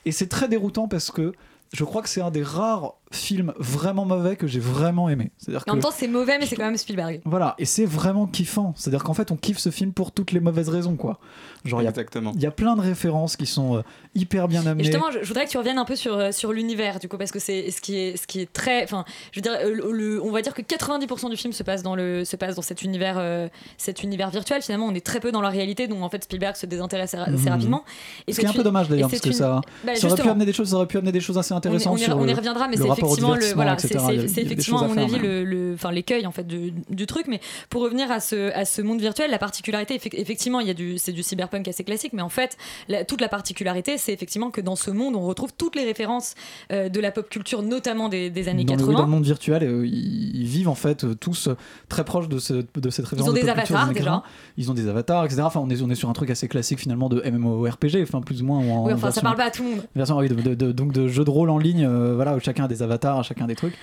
Et 0.05 0.13
c'est 0.13 0.27
très 0.29 0.49
déroutant 0.49 0.89
parce 0.89 1.11
que 1.11 1.33
je 1.73 1.85
crois 1.85 2.03
que 2.03 2.09
c'est 2.09 2.21
un 2.21 2.31
des 2.31 2.43
rares 2.43 2.95
films 3.13 3.53
vraiment 3.59 4.05
mauvais 4.05 4.37
que 4.37 4.47
j'ai 4.47 4.61
vraiment 4.61 5.09
aimé. 5.09 5.31
C'est-à-dire 5.39 5.63
En 5.69 5.75
même 5.75 5.83
temps, 5.83 5.91
c'est 5.95 6.09
mauvais, 6.09 6.39
mais 6.39 6.47
c'est 6.47 6.57
quand 6.57 6.65
même 6.65 6.77
Spielberg. 6.77 7.21
voilà, 7.25 7.55
et 7.59 7.65
c'est 7.65 7.85
vraiment 7.87 8.27
kiffant. 8.27 8.73
C'est-à-dire 8.77 9.05
qu'en 9.05 9.15
fait, 9.15 9.31
on 9.31 9.37
kiffe 9.37 9.59
ce 9.59 9.71
film 9.71 9.93
pour 9.93 10.13
toutes 10.13 10.33
les 10.33 10.41
mauvaises 10.41 10.69
raisons, 10.69 10.97
quoi. 10.97 11.19
Genre, 11.65 11.81
il 11.81 11.85
y 11.85 11.87
a 11.87 11.91
Exactement. 11.91 12.33
il 12.35 12.43
y 12.43 12.47
a 12.47 12.51
plein 12.51 12.75
de 12.75 12.81
références 12.81 13.37
qui 13.37 13.47
sont 13.47 13.77
euh, 13.77 13.83
hyper 14.15 14.49
bien 14.49 14.63
Et 14.65 14.69
amenées. 14.69 14.85
justement, 14.85 15.11
je, 15.13 15.21
je 15.23 15.29
voudrais 15.29 15.45
que 15.45 15.51
tu 15.51 15.59
reviennes 15.59 15.79
un 15.79 15.85
peu 15.85 15.95
sur, 15.97 16.15
euh, 16.17 16.33
sur 16.33 16.53
l'univers, 16.53 16.99
du 16.99 17.09
coup, 17.09 17.19
parce 17.19 17.31
que 17.31 17.39
c'est 17.39 17.71
ce 17.71 17.81
qui 17.81 17.97
est, 17.97 18.17
ce 18.17 18.27
qui 18.27 18.41
est 18.41 18.53
très. 18.53 18.83
Enfin, 18.83 19.05
je 19.31 19.39
veux 19.39 19.43
dire, 19.43 19.53
euh, 19.61 19.73
le, 19.75 19.93
le- 19.93 20.23
on 20.23 20.31
va 20.33 20.43
dire 20.43 20.55
que 20.55 20.63
90% 20.63 21.31
du 21.31 21.37
film 21.37 21.53
se 21.53 21.63
passe 21.63 21.83
dans, 21.83 21.95
le, 21.95 22.25
se 22.25 22.35
passe 22.37 22.57
dans 22.57 22.63
cet, 22.63 22.83
univers, 22.83 23.17
euh, 23.19 23.49
cet 23.79 24.03
univers 24.03 24.31
virtuel. 24.31 24.63
Finalement, 24.63 24.87
on 24.87 24.95
est 24.95 25.05
très 25.05 25.21
peu 25.21 25.31
dans 25.31 25.41
la 25.41 25.51
réalité, 25.51 25.87
donc 25.87 26.03
en 26.03 26.09
fait, 26.09 26.25
Spielberg 26.25 26.57
se 26.57 26.67
désintéresse 26.67 27.15
assez, 27.15 27.31
assez 27.31 27.43
Mhm. 27.45 27.49
rapidement. 27.49 27.85
Et 28.27 28.33
Ce 28.33 28.41
qui 28.41 28.47
est 28.47 28.49
un 28.49 28.53
peu 28.53 28.63
dommage 28.65 28.89
d'ailleurs, 28.89 29.09
parce 29.11 29.21
que 29.23 29.29
une- 29.29 29.33
ça, 29.35 29.61
Bah, 29.85 29.95
ça 29.95 30.07
aurait 30.09 30.21
pu 30.23 30.29
amener 30.29 30.47
des 30.47 30.53
choses, 30.53 30.71
ça 30.71 30.77
aurait 30.77 30.87
pu 30.87 30.97
amener 30.99 31.13
des 31.13 31.21
choses 31.21 31.39
assez 31.39 31.53
On 31.53 31.57
y, 31.57 31.59
intéressantes 31.59 31.93
on 31.93 31.97
y- 31.97 32.01
sur 32.01 32.17
on 32.17 32.27
y 32.27 32.33
reviendra, 32.35 32.67
mais 32.69 32.77
c'est 32.77 32.83
rapport 33.11 33.31
au 33.31 33.35
le, 33.35 33.41
divertissement, 33.41 33.55
voilà, 33.57 33.73
etc. 33.75 34.29
c'est- 34.29 34.43
effectivement 34.43 34.81
à 34.83 34.85
à 34.85 34.89
mon 34.89 34.97
avis 34.97 35.19
le, 35.19 35.45
le- 35.45 35.75
enfin 35.75 35.91
l'écueil 35.93 36.27
en 36.27 36.33
fait 36.33 36.47
du, 36.47 36.73
du 36.91 37.07
truc. 37.07 37.27
Mais 37.29 37.41
pour 37.71 37.83
revenir 37.83 38.11
à 38.11 38.21
ce, 38.21 38.53
à 38.55 38.65
ce 38.65 38.83
monde 38.83 39.01
virtuel, 39.01 39.31
la 39.31 39.39
particularité, 39.39 39.97
effe- 39.97 40.15
effectivement, 40.15 40.61
il 40.61 40.67
y 40.67 40.71
a 40.71 40.75
du, 40.75 40.99
c'est 40.99 41.13
du 41.13 41.23
cyberpunk 41.23 41.67
assez 41.69 41.85
classique, 41.85 42.13
mais 42.13 42.23
en 42.23 42.29
fait, 42.29 42.57
la- 42.89 43.05
toute 43.05 43.21
la 43.21 43.29
particularité, 43.29 43.99
c'est 43.99 44.13
effectivement 44.13 44.51
que 44.51 44.61
dans 44.61 44.77
ce 44.77 44.91
monde, 44.91 45.17
on 45.17 45.23
retrouve 45.27 45.51
toutes 45.57 45.77
les 45.77 45.85
références 45.85 46.35
euh, 46.73 46.89
de 46.89 47.01
la 47.01 47.11
pop 47.11 47.29
culture, 47.29 47.63
notamment 47.63 48.09
des, 48.09 48.31
des 48.31 48.49
années 48.49 48.65
dans 48.65 48.75
le, 48.75 48.79
80. 48.79 48.89
oui, 48.91 48.97
dans 48.97 49.05
le 49.07 49.11
monde 49.11 49.25
virtuel, 49.25 49.63
euh, 49.65 49.87
ils, 49.87 50.37
ils 50.41 50.47
vivent 50.47 50.69
en 50.69 50.75
fait 50.75 51.05
euh, 51.05 51.15
tous 51.15 51.49
très 51.89 52.05
proches 52.05 52.29
de, 52.29 52.39
ce- 52.39 52.55
de 52.75 52.91
cette 52.91 53.07
référence. 53.07 53.29
ont 53.29 53.33
de 53.33 53.37
des 53.41 53.47
pop 53.47 53.51
avatars, 53.51 53.89
déjà. 53.89 54.01
80. 54.05 54.23
Ils 54.59 54.71
ont 54.71 54.75
des 54.75 54.89
avatars, 54.89 55.25
etc. 55.25 55.43
Enfin, 55.45 55.61
on 55.61 55.71
est, 55.71 55.81
on 55.83 55.91
est 55.91 55.95
sur 55.95 56.09
un 56.09 56.13
truc 56.13 56.31
assez 56.31 56.49
classique 56.49 56.79
finalement 56.81 57.09
de 57.09 57.21
MMORPG, 57.29 58.03
enfin 58.03 58.21
plus 58.21 58.43
ou 58.43 58.47
moins. 58.47 58.59
en 58.59 58.87
oui, 58.87 58.93
enfin, 58.93 59.01
ça 59.01 59.07
version- 59.07 59.23
parle 59.23 59.37
pas 59.37 59.45
à 59.45 59.51
tout 59.51 59.63
le 59.63 59.71
monde. 59.71 59.83
version, 59.97 60.19
oui, 60.19 60.29
de, 60.29 60.35
de- 60.35 60.55
de- 60.55 60.73
donc 60.73 60.93
de 60.93 61.09
jeux 61.09 61.25
de 61.25 61.31
rôle 61.31 61.51
en 61.51 61.59
ligne, 61.59 61.87
voilà, 62.15 62.35
où 62.37 62.41
chacun 62.41 62.65
a 62.65 62.69
des 62.69 62.83
avatars, 62.83 62.92
chacun 63.23 63.45
a 63.45 63.49
des 63.49 63.55
trucs. 63.57 63.75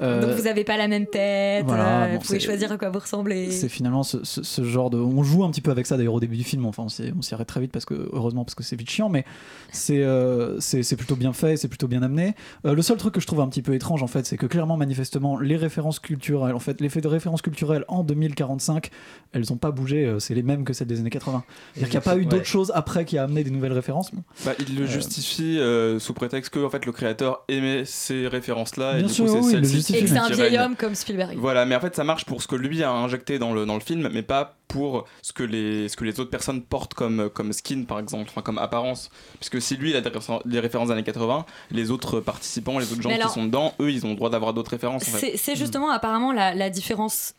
Euh, 0.00 0.20
Donc 0.20 0.30
vous 0.40 0.48
avez 0.48 0.64
pas 0.64 0.76
la 0.76 0.88
même 0.88 1.06
tête, 1.06 1.64
voilà, 1.64 2.02
euh, 2.04 2.08
bon, 2.08 2.14
vous 2.18 2.26
pouvez 2.26 2.40
choisir 2.40 2.72
à 2.72 2.76
quoi 2.76 2.90
vous 2.90 2.98
ressemblez. 2.98 3.52
C'est 3.52 3.68
finalement 3.68 4.02
ce, 4.02 4.24
ce- 4.24 4.42
ce 4.42 4.64
genre 4.64 4.90
de. 4.90 4.98
On 4.98 5.22
joue 5.22 5.44
un 5.44 5.50
petit 5.50 5.60
peu 5.60 5.70
avec 5.70 5.86
ça 5.86 5.96
d'ailleurs 5.96 6.14
au 6.14 6.18
début 6.20 6.36
du 6.36 6.42
film. 6.42 6.66
Enfin, 6.66 6.84
on 6.86 6.88
s'y 7.22 7.34
arrête 7.34 7.46
très 7.46 7.60
vite 7.60 7.70
parce 7.70 7.84
que 7.84 8.08
heureusement 8.12 8.44
parce 8.44 8.56
que 8.56 8.64
c'est 8.64 8.74
vite 8.74 8.90
chiant, 8.90 9.08
mais 9.08 9.24
c'est 9.70 10.02
euh, 10.02 10.58
plutôt 10.98 11.14
bien 11.14 11.32
fait, 11.32 11.56
c'est 11.56 11.68
plutôt 11.68 11.86
bien 11.86 12.02
amené. 12.02 12.34
Euh, 12.64 12.74
le 12.74 12.82
seul 12.82 12.96
truc 12.96 13.14
que 13.14 13.20
je 13.20 13.26
trouve 13.28 13.40
un 13.40 13.48
petit 13.48 13.62
peu 13.62 13.74
étrange 13.74 14.02
en 14.02 14.06
fait, 14.08 14.26
c'est 14.26 14.36
que 14.36 14.46
clairement, 14.46 14.76
manifestement, 14.76 15.38
les 15.38 15.56
références 15.56 16.00
culturelles, 16.00 16.54
en 16.54 16.58
fait, 16.60 16.80
l'effet 16.80 17.00
de 17.00 17.08
références 17.08 17.42
culturelles 17.42 17.84
en 17.86 18.02
2045, 18.02 18.90
elles 19.32 19.52
ont 19.52 19.56
pas 19.56 19.70
bougé. 19.70 20.16
C'est 20.18 20.34
les 20.34 20.42
mêmes 20.42 20.64
que 20.64 20.72
celles 20.72 20.88
des 20.88 20.98
années 20.98 21.10
80. 21.10 21.44
C'est-à-dire 21.74 21.88
qu'il 21.90 21.98
n'y 21.98 22.02
a 22.04 22.10
pas 22.10 22.16
eu 22.16 22.20
Ouais. 22.20 22.24
d'autres 22.26 22.44
choses 22.44 22.72
après 22.74 23.04
qui 23.04 23.18
a 23.18 23.22
amené 23.22 23.44
des 23.44 23.50
nouvelles 23.50 23.72
références. 23.72 24.12
Bon. 24.12 24.22
Bah, 24.44 24.52
il 24.58 24.76
le 24.76 24.82
Euh, 24.84 24.86
justifie 24.86 25.58
euh, 25.60 25.98
sous 26.00 26.12
prétexte 26.12 26.52
que 26.52 26.64
en 26.64 26.70
fait, 26.70 26.84
le 26.86 26.92
créateur 26.92 27.44
aimait 27.48 27.84
ces 27.84 28.26
références-là. 28.46 28.98
et 28.98 29.02
du 29.02 29.08
sûr, 29.08 29.24
coup, 29.26 29.32
c'est 29.32 29.38
oui, 29.38 29.44
il 29.52 29.56
le 29.58 29.62
celle-ci 29.64 29.74
justifie, 29.76 29.98
Et 29.98 30.02
que 30.02 30.08
c'est 30.08 30.18
un 30.18 30.28
vieil 30.28 30.56
règne. 30.56 30.58
homme 30.66 30.76
comme 30.76 30.94
Spielberg. 30.94 31.36
Voilà, 31.38 31.66
mais 31.66 31.74
en 31.74 31.80
fait, 31.80 31.94
ça 31.96 32.04
marche 32.04 32.24
pour 32.24 32.42
ce 32.42 32.48
que 32.48 32.56
lui 32.56 32.82
a 32.82 32.90
injecté 32.90 33.38
dans 33.38 33.52
le, 33.52 33.66
dans 33.66 33.74
le 33.74 33.80
film, 33.80 34.08
mais 34.12 34.22
pas 34.22 34.56
pour 34.68 35.04
ce 35.22 35.32
que 35.32 35.42
les, 35.42 35.88
ce 35.88 35.96
que 35.96 36.04
les 36.04 36.18
autres 36.20 36.30
personnes 36.30 36.62
portent 36.62 36.94
comme, 36.94 37.30
comme 37.30 37.52
skin, 37.52 37.84
par 37.84 37.98
exemple, 37.98 38.26
enfin, 38.30 38.42
comme 38.42 38.58
apparence. 38.58 39.10
Puisque 39.38 39.60
si 39.60 39.76
lui, 39.76 39.90
il 39.90 39.96
a 39.96 40.00
des, 40.00 40.10
réfé- 40.10 40.40
des 40.44 40.60
références 40.60 40.88
des 40.88 40.94
années 40.94 41.02
80, 41.04 41.44
les 41.70 41.90
autres 41.90 42.20
participants, 42.20 42.78
les 42.78 42.92
autres 42.92 43.02
gens 43.02 43.10
alors- 43.10 43.28
qui 43.28 43.34
sont 43.34 43.44
dedans, 43.44 43.74
eux, 43.80 43.90
ils 43.90 44.04
ont 44.06 44.10
le 44.10 44.16
droit 44.16 44.30
d'avoir 44.30 44.54
d'autres 44.54 44.70
références. 44.70 45.02
En 45.08 45.12
fait. 45.12 45.18
C'est 45.32 45.36
c'est 45.36 45.56
justement 45.56 45.90
apparemment 45.90 46.32
la, 46.32 46.54
la 46.54 46.70
différence 46.70 47.34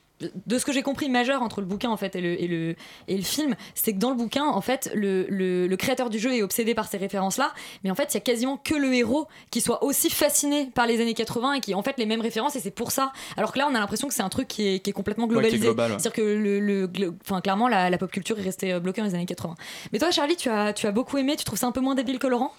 de 0.48 0.58
ce 0.58 0.66
que 0.66 0.72
j'ai 0.72 0.82
compris 0.82 1.10
majeure 1.10 1.42
entre 1.44 1.62
le 1.62 1.68
bouquin 1.68 1.90
en 1.90 1.98
fait 1.98 2.16
et 2.16 2.22
le, 2.22 2.42
et 2.42 2.48
le, 2.48 2.76
et 3.08 3.18
le 3.18 3.24
film, 3.24 3.56
c'est 3.76 3.94
que 3.94 4.00
dans 4.00 4.10
le 4.10 4.16
bouquin 4.16 4.46
en 4.46 4.62
fait 4.62 4.90
le, 4.96 5.26
le, 5.30 5.68
le 5.68 5.78
créateur 5.78 6.10
du 6.10 6.18
jeu 6.18 6.34
est 6.36 6.42
obsédé 6.42 6.74
par 6.74 6.88
ces 6.88 6.98
références 6.98 7.38
là, 7.38 7.54
mais 7.84 7.92
en 7.92 7.96
fait 7.96 8.06
il 8.12 8.14
y 8.16 8.18
a 8.18 8.22
quasiment 8.22 8.58
que 8.58 8.74
le 8.74 8.94
héros 8.94 9.28
qui 9.52 9.62
soit 9.62 9.84
aussi 9.84 10.10
fasciné 10.10 10.72
par 10.74 10.88
les 10.88 11.02
années 11.02 11.14
80 11.14 11.54
et 11.54 11.60
qui 11.60 11.72
ait 11.72 11.76
en 11.76 11.84
fait 11.84 11.96
les 12.00 12.06
mêmes 12.08 12.22
références 12.22 12.56
et 12.56 12.60
c'est 12.60 12.72
pour 12.72 12.92
ça. 12.92 13.12
Alors 13.38 13.52
que 13.52 13.60
là 13.60 13.68
on 13.72 13.76
a 13.76 13.80
l'impression 13.80 14.08
que 14.08 14.14
c'est 14.14 14.24
un 14.24 14.30
truc 14.30 14.48
qui 14.48 14.68
est, 14.68 14.80
qui 14.80 14.90
est 14.90 14.94
complètement 14.94 15.26
Ouais, 15.26 15.34
globalisé. 15.34 15.58
global, 15.60 15.92
ouais. 15.92 15.98
C'est-à-dire 16.00 16.14
que 16.14 16.22
le, 16.22 16.90
enfin 17.24 17.42
clairement 17.42 17.68
la, 17.68 17.90
la 17.90 17.98
pop 17.98 18.12
culture 18.12 18.40
est 18.40 18.44
restée 18.44 18.74
euh, 18.74 18.80
bloquée 18.80 19.02
dans 19.02 19.08
les 19.08 19.14
années 19.16 19.26
80. 19.26 19.54
Mais 19.94 20.00
toi 20.00 20.10
Charlie 20.12 20.36
tu 20.36 20.50
as, 20.50 20.74
tu 20.74 20.88
as 20.88 20.92
beaucoup 20.92 21.18
aimé, 21.18 21.36
tu 21.38 21.44
trouves 21.44 21.60
ça 21.60 21.68
un 21.68 21.72
peu 21.72 21.82
moins 21.82 21.94
débile 21.96 22.18
que 22.20 22.28
Laurent? 22.28 22.54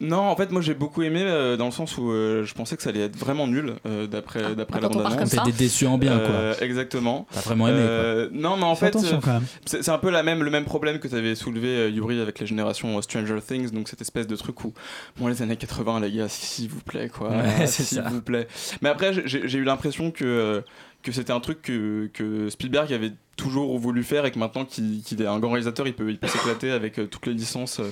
Non, 0.00 0.20
en 0.20 0.36
fait, 0.36 0.50
moi 0.50 0.62
j'ai 0.62 0.74
beaucoup 0.74 1.02
aimé 1.02 1.22
euh, 1.22 1.56
dans 1.56 1.66
le 1.66 1.70
sens 1.72 1.98
où 1.98 2.10
euh, 2.10 2.44
je 2.44 2.54
pensais 2.54 2.76
que 2.76 2.82
ça 2.82 2.88
allait 2.90 3.00
être 3.04 3.16
vraiment 3.16 3.46
nul 3.46 3.74
euh, 3.86 4.06
d'après 4.06 4.54
d'après 4.54 4.80
bah, 4.80 4.88
la 5.10 5.16
comme 5.16 5.26
ça. 5.26 5.42
T'es 5.44 5.52
déçu 5.52 5.86
en 5.86 5.98
bien, 5.98 6.12
Euh, 6.18 6.54
quoi. 6.54 6.64
exactement. 6.64 6.99
T'as 7.32 7.40
vraiment 7.40 7.68
aimé, 7.68 7.78
quoi. 7.78 7.86
Euh, 7.86 8.28
non, 8.32 8.56
mais 8.56 8.64
en 8.64 8.74
fait, 8.74 8.94
euh, 8.96 9.40
c'est 9.66 9.88
un 9.88 9.98
peu 9.98 10.10
la 10.10 10.22
même, 10.22 10.42
le 10.42 10.50
même 10.50 10.64
problème 10.64 10.98
que 10.98 11.08
tu 11.08 11.14
avais 11.14 11.34
soulevé, 11.34 11.68
euh, 11.68 11.88
Yuri, 11.90 12.20
avec 12.20 12.38
les 12.38 12.46
générations 12.46 12.98
euh, 12.98 13.02
Stranger 13.02 13.38
Things, 13.46 13.70
donc 13.70 13.88
cette 13.88 14.00
espèce 14.00 14.26
de 14.26 14.36
truc 14.36 14.64
où, 14.64 14.72
bon, 15.18 15.28
les 15.28 15.42
années 15.42 15.56
80, 15.56 16.00
les 16.00 16.12
gars, 16.12 16.28
s'il 16.28 16.68
vous 16.68 16.80
plaît, 16.80 17.08
quoi. 17.08 17.30
Ouais, 17.30 17.66
c'est 17.66 17.82
S'il 17.82 17.98
ça. 17.98 18.08
vous 18.08 18.22
plaît. 18.22 18.46
Mais 18.82 18.88
après, 18.88 19.12
j'ai 19.26 19.58
eu 19.58 19.64
l'impression 19.64 20.10
que. 20.10 20.62
que 21.02 21.12
c'était 21.12 21.32
un 21.32 21.40
truc 21.40 21.62
que, 21.62 22.10
que 22.12 22.48
Spielberg 22.50 22.92
avait 22.92 23.12
toujours 23.40 23.78
voulu 23.78 24.02
faire 24.04 24.26
et 24.26 24.30
que 24.30 24.38
maintenant 24.38 24.64
qu'il 24.64 25.02
est 25.18 25.26
un 25.26 25.38
grand 25.38 25.52
réalisateur, 25.52 25.86
il 25.86 25.94
peut, 25.94 26.10
il 26.10 26.18
peut 26.18 26.28
s'éclater 26.28 26.70
avec 26.70 26.98
euh, 26.98 27.06
toutes 27.06 27.26
les 27.26 27.32
licences 27.32 27.80
euh, 27.80 27.90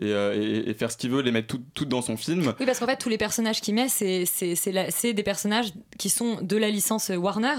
et, 0.00 0.12
euh, 0.12 0.34
et- 0.34 0.70
et 0.70 0.74
faire 0.74 0.90
ce 0.90 0.96
qu'il 0.96 1.10
veut, 1.10 1.22
les 1.22 1.32
mettre 1.32 1.56
toutes, 1.74 1.88
dans 1.88 2.02
son 2.02 2.16
film. 2.16 2.54
Oui, 2.60 2.66
parce 2.66 2.78
qu'en 2.78 2.86
fait, 2.86 2.96
tous 2.96 3.08
les 3.08 3.18
personnages 3.18 3.60
qu'il 3.60 3.74
met, 3.74 3.88
c'est 3.88 4.24
c'est- 4.26 4.54
c'est 4.54 4.72
la- 4.72 4.90
c'est 4.90 5.12
des 5.12 5.22
personnages 5.22 5.72
qui 5.98 6.08
sont 6.10 6.38
de 6.42 6.56
la 6.56 6.70
licence 6.70 7.10
Warner. 7.16 7.54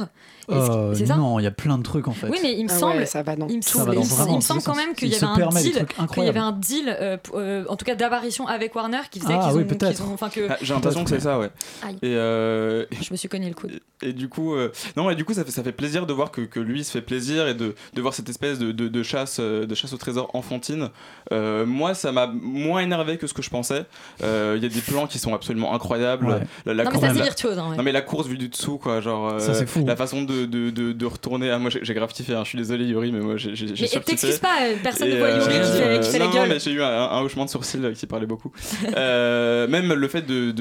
Euh, 0.49 0.93
c'est 0.95 1.05
ça 1.05 1.15
non, 1.15 1.37
il 1.39 1.43
y 1.43 1.47
a 1.47 1.51
plein 1.51 1.77
de 1.77 1.83
trucs 1.83 2.07
en 2.07 2.11
fait. 2.11 2.27
Oui, 2.27 2.39
mais 2.41 2.57
il 2.57 2.63
me 2.65 2.69
Ah 2.71 2.77
semble, 2.79 2.97
ouais, 2.97 3.05
ça 3.05 3.21
va 3.21 3.35
dans 3.35 3.47
il 3.47 3.57
me 3.57 3.61
tous 3.61 3.69
Ça 3.69 3.79
va 3.79 3.83
semble, 3.85 3.95
dans 3.95 4.01
il, 4.01 4.07
vraiment 4.07 4.31
il 4.31 4.35
me 4.35 4.39
tous 4.41 4.45
semble 4.47 4.59
les 4.59 4.65
quand 4.65 4.75
même 4.75 4.93
qu'il 4.95 5.07
Il 5.09 5.13
y 5.13 5.15
avait 5.15 5.25
un 5.25 5.51
deal, 5.51 5.85
qu'il 6.13 6.23
y 6.23 6.27
avait 6.27 6.39
un 6.39 6.51
deal, 6.51 6.97
euh, 6.99 7.17
p- 7.17 7.29
euh, 7.35 7.65
en 7.69 7.75
tout 7.75 7.85
cas 7.85 7.93
d'apparition 7.95 8.47
avec 8.47 8.73
Warner, 8.75 9.01
qui 9.11 9.19
faisait 9.19 9.33
Ah 9.39 9.47
qu'ils 9.49 9.57
oui, 9.57 9.63
ont, 9.63 9.67
peut-être. 9.67 9.95
qu'ils 9.95 10.03
ont- 10.03 10.15
que 10.29 10.47
Ah, 10.49 10.57
J'ai 10.61 10.73
l'impression 10.73 11.03
que 11.03 11.09
c'est 11.11 11.19
ça, 11.19 11.37
ouais. 11.39 11.49
Aïe. 11.83 11.95
Et, 12.01 12.15
euh, 12.15 12.85
je 12.99 13.11
me 13.11 13.15
suis 13.17 13.29
cogné 13.29 13.47
le 13.47 13.53
coude. 13.55 13.79
et 14.01 14.13
du 14.13 14.27
coup, 14.29 14.55
euh, 14.55 14.71
non, 14.97 15.09
et 15.11 15.15
du 15.15 15.23
coup, 15.25 15.33
ça 15.33 15.43
fait, 15.45 15.51
ça 15.51 15.61
fait 15.63 15.71
plaisir 15.71 16.05
de 16.07 16.13
voir 16.13 16.31
que, 16.31 16.41
que 16.41 16.59
lui 16.59 16.83
se 16.83 16.91
fait 16.91 17.01
plaisir 17.01 17.47
et 17.47 17.53
de, 17.53 17.75
de 17.93 18.01
voir 18.01 18.13
cette 18.15 18.29
espèce 18.29 18.57
de, 18.57 18.71
de, 18.71 18.87
de 18.87 19.03
chasse, 19.03 19.37
euh, 19.39 19.65
de 19.67 19.75
chasse 19.75 19.93
au 19.93 19.97
trésor 19.97 20.31
enfantine. 20.33 20.89
Euh, 21.31 21.65
moi, 21.65 21.93
ça 21.93 22.11
m'a 22.11 22.25
moins 22.41 22.81
énervé 22.81 23.17
que 23.17 23.27
ce 23.27 23.33
que 23.33 23.41
je 23.41 23.49
pensais. 23.49 23.85
Euh, 24.23 24.55
Il 24.57 24.63
y 24.63 24.65
a 24.65 24.69
des 24.69 24.81
plans 24.81 25.07
qui 25.07 25.19
sont 25.19 25.33
absolument 25.33 25.73
incroyables. 25.73 26.25
Ouais. 26.27 26.39
La, 26.65 26.73
la 26.73 26.83
non, 26.83 26.89
mais 26.91 26.95
course- 26.97 27.07
ça 27.07 27.13
c'est 27.15 27.23
virtuose. 27.23 27.57
hein, 27.59 27.69
ouais. 27.71 27.77
Non 27.77 27.83
mais 27.83 27.91
la 27.91 28.01
course 28.01 28.27
vue 28.27 28.37
du 28.37 28.49
dessous 28.49 28.77
quoi 28.77 29.01
genre 29.01 29.29
euh, 29.33 29.39
Ça, 29.39 29.53
c'est 29.53 29.65
fou. 29.67 29.83
la 29.85 29.95
façon 29.95 30.23
de, 30.23 30.45
de, 30.45 30.69
de, 30.69 30.91
de 30.91 31.05
retourner 31.05 31.49
ah 31.51 31.59
moi 31.59 31.69
j'ai 31.69 31.79
j'ai 31.83 31.93
grave 31.93 32.11
kiffé 32.13 32.33
hein. 32.33 32.41
je 32.43 32.49
suis 32.49 32.57
désolé 32.57 32.85
Yuri 32.85 33.11
mais 33.11 33.19
moi 33.19 33.37
j'ai 33.37 33.55
j'ai 33.55 33.75
j'ai 33.75 33.87
Mais 33.93 34.01
t'excuses 34.01 34.37
pas, 34.39 34.57
euh, 34.63 34.75
personne 34.83 35.09
ne 35.09 35.17
voit 35.17 35.29
Yuri 35.31 35.43
qui 35.45 35.49
euh, 35.57 36.01
fait, 36.03 36.19
non, 36.19 36.25
la 36.27 36.31
gueule. 36.33 36.49
mais 36.49 36.59
j'ai 36.59 36.71
eu 36.71 36.81
un, 36.81 36.87
un 36.87 37.21
hochement 37.21 37.45
de 37.45 37.49
sourcil 37.49 37.83
euh, 37.85 37.93
qui 37.93 38.05
parlait 38.07 38.25
beaucoup. 38.27 38.51
Euh, 38.97 39.67
même 39.67 39.93
le 39.93 40.07
fait 40.07 40.25
de, 40.25 40.51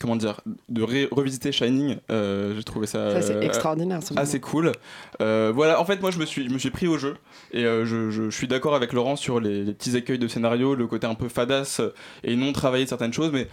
comment 0.00 0.16
dire, 0.16 0.40
de 0.68 0.82
ré- 0.82 1.08
revisiter 1.10 1.52
Shining, 1.52 1.96
euh, 2.10 2.54
j'ai 2.56 2.62
trouvé 2.64 2.86
ça, 2.86 3.12
Ça, 3.12 3.22
c'est 3.22 3.34
euh, 3.36 3.40
extraordinaire. 3.42 4.00
ce 4.02 4.18
assez 4.18 4.40
cool. 4.40 4.72
Euh, 5.20 5.52
voilà, 5.54 5.80
en 5.80 5.84
fait, 5.84 6.00
moi, 6.00 6.10
je 6.10 6.18
me 6.18 6.26
suis, 6.26 6.48
je 6.48 6.52
me 6.52 6.58
suis 6.58 6.70
pris 6.70 6.86
au 6.86 6.98
jeu 6.98 7.16
et 7.52 7.64
euh, 7.64 7.84
je, 7.84 8.10
je- 8.10 8.30
je 8.30 8.36
suis 8.36 8.48
d'accord 8.48 8.74
avec 8.74 8.92
Laurent 8.92 9.16
sur 9.16 9.40
les, 9.40 9.64
les 9.64 9.72
petits 9.72 9.95
écueils 9.96 10.18
de 10.18 10.28
scénario, 10.28 10.74
le 10.74 10.86
côté 10.86 11.06
un 11.06 11.14
peu 11.14 11.28
fadasse 11.28 11.80
et 12.22 12.36
non 12.36 12.52
travaillé 12.52 12.84
de 12.84 12.88
certaines 12.88 13.12
choses, 13.12 13.32
mais 13.32 13.48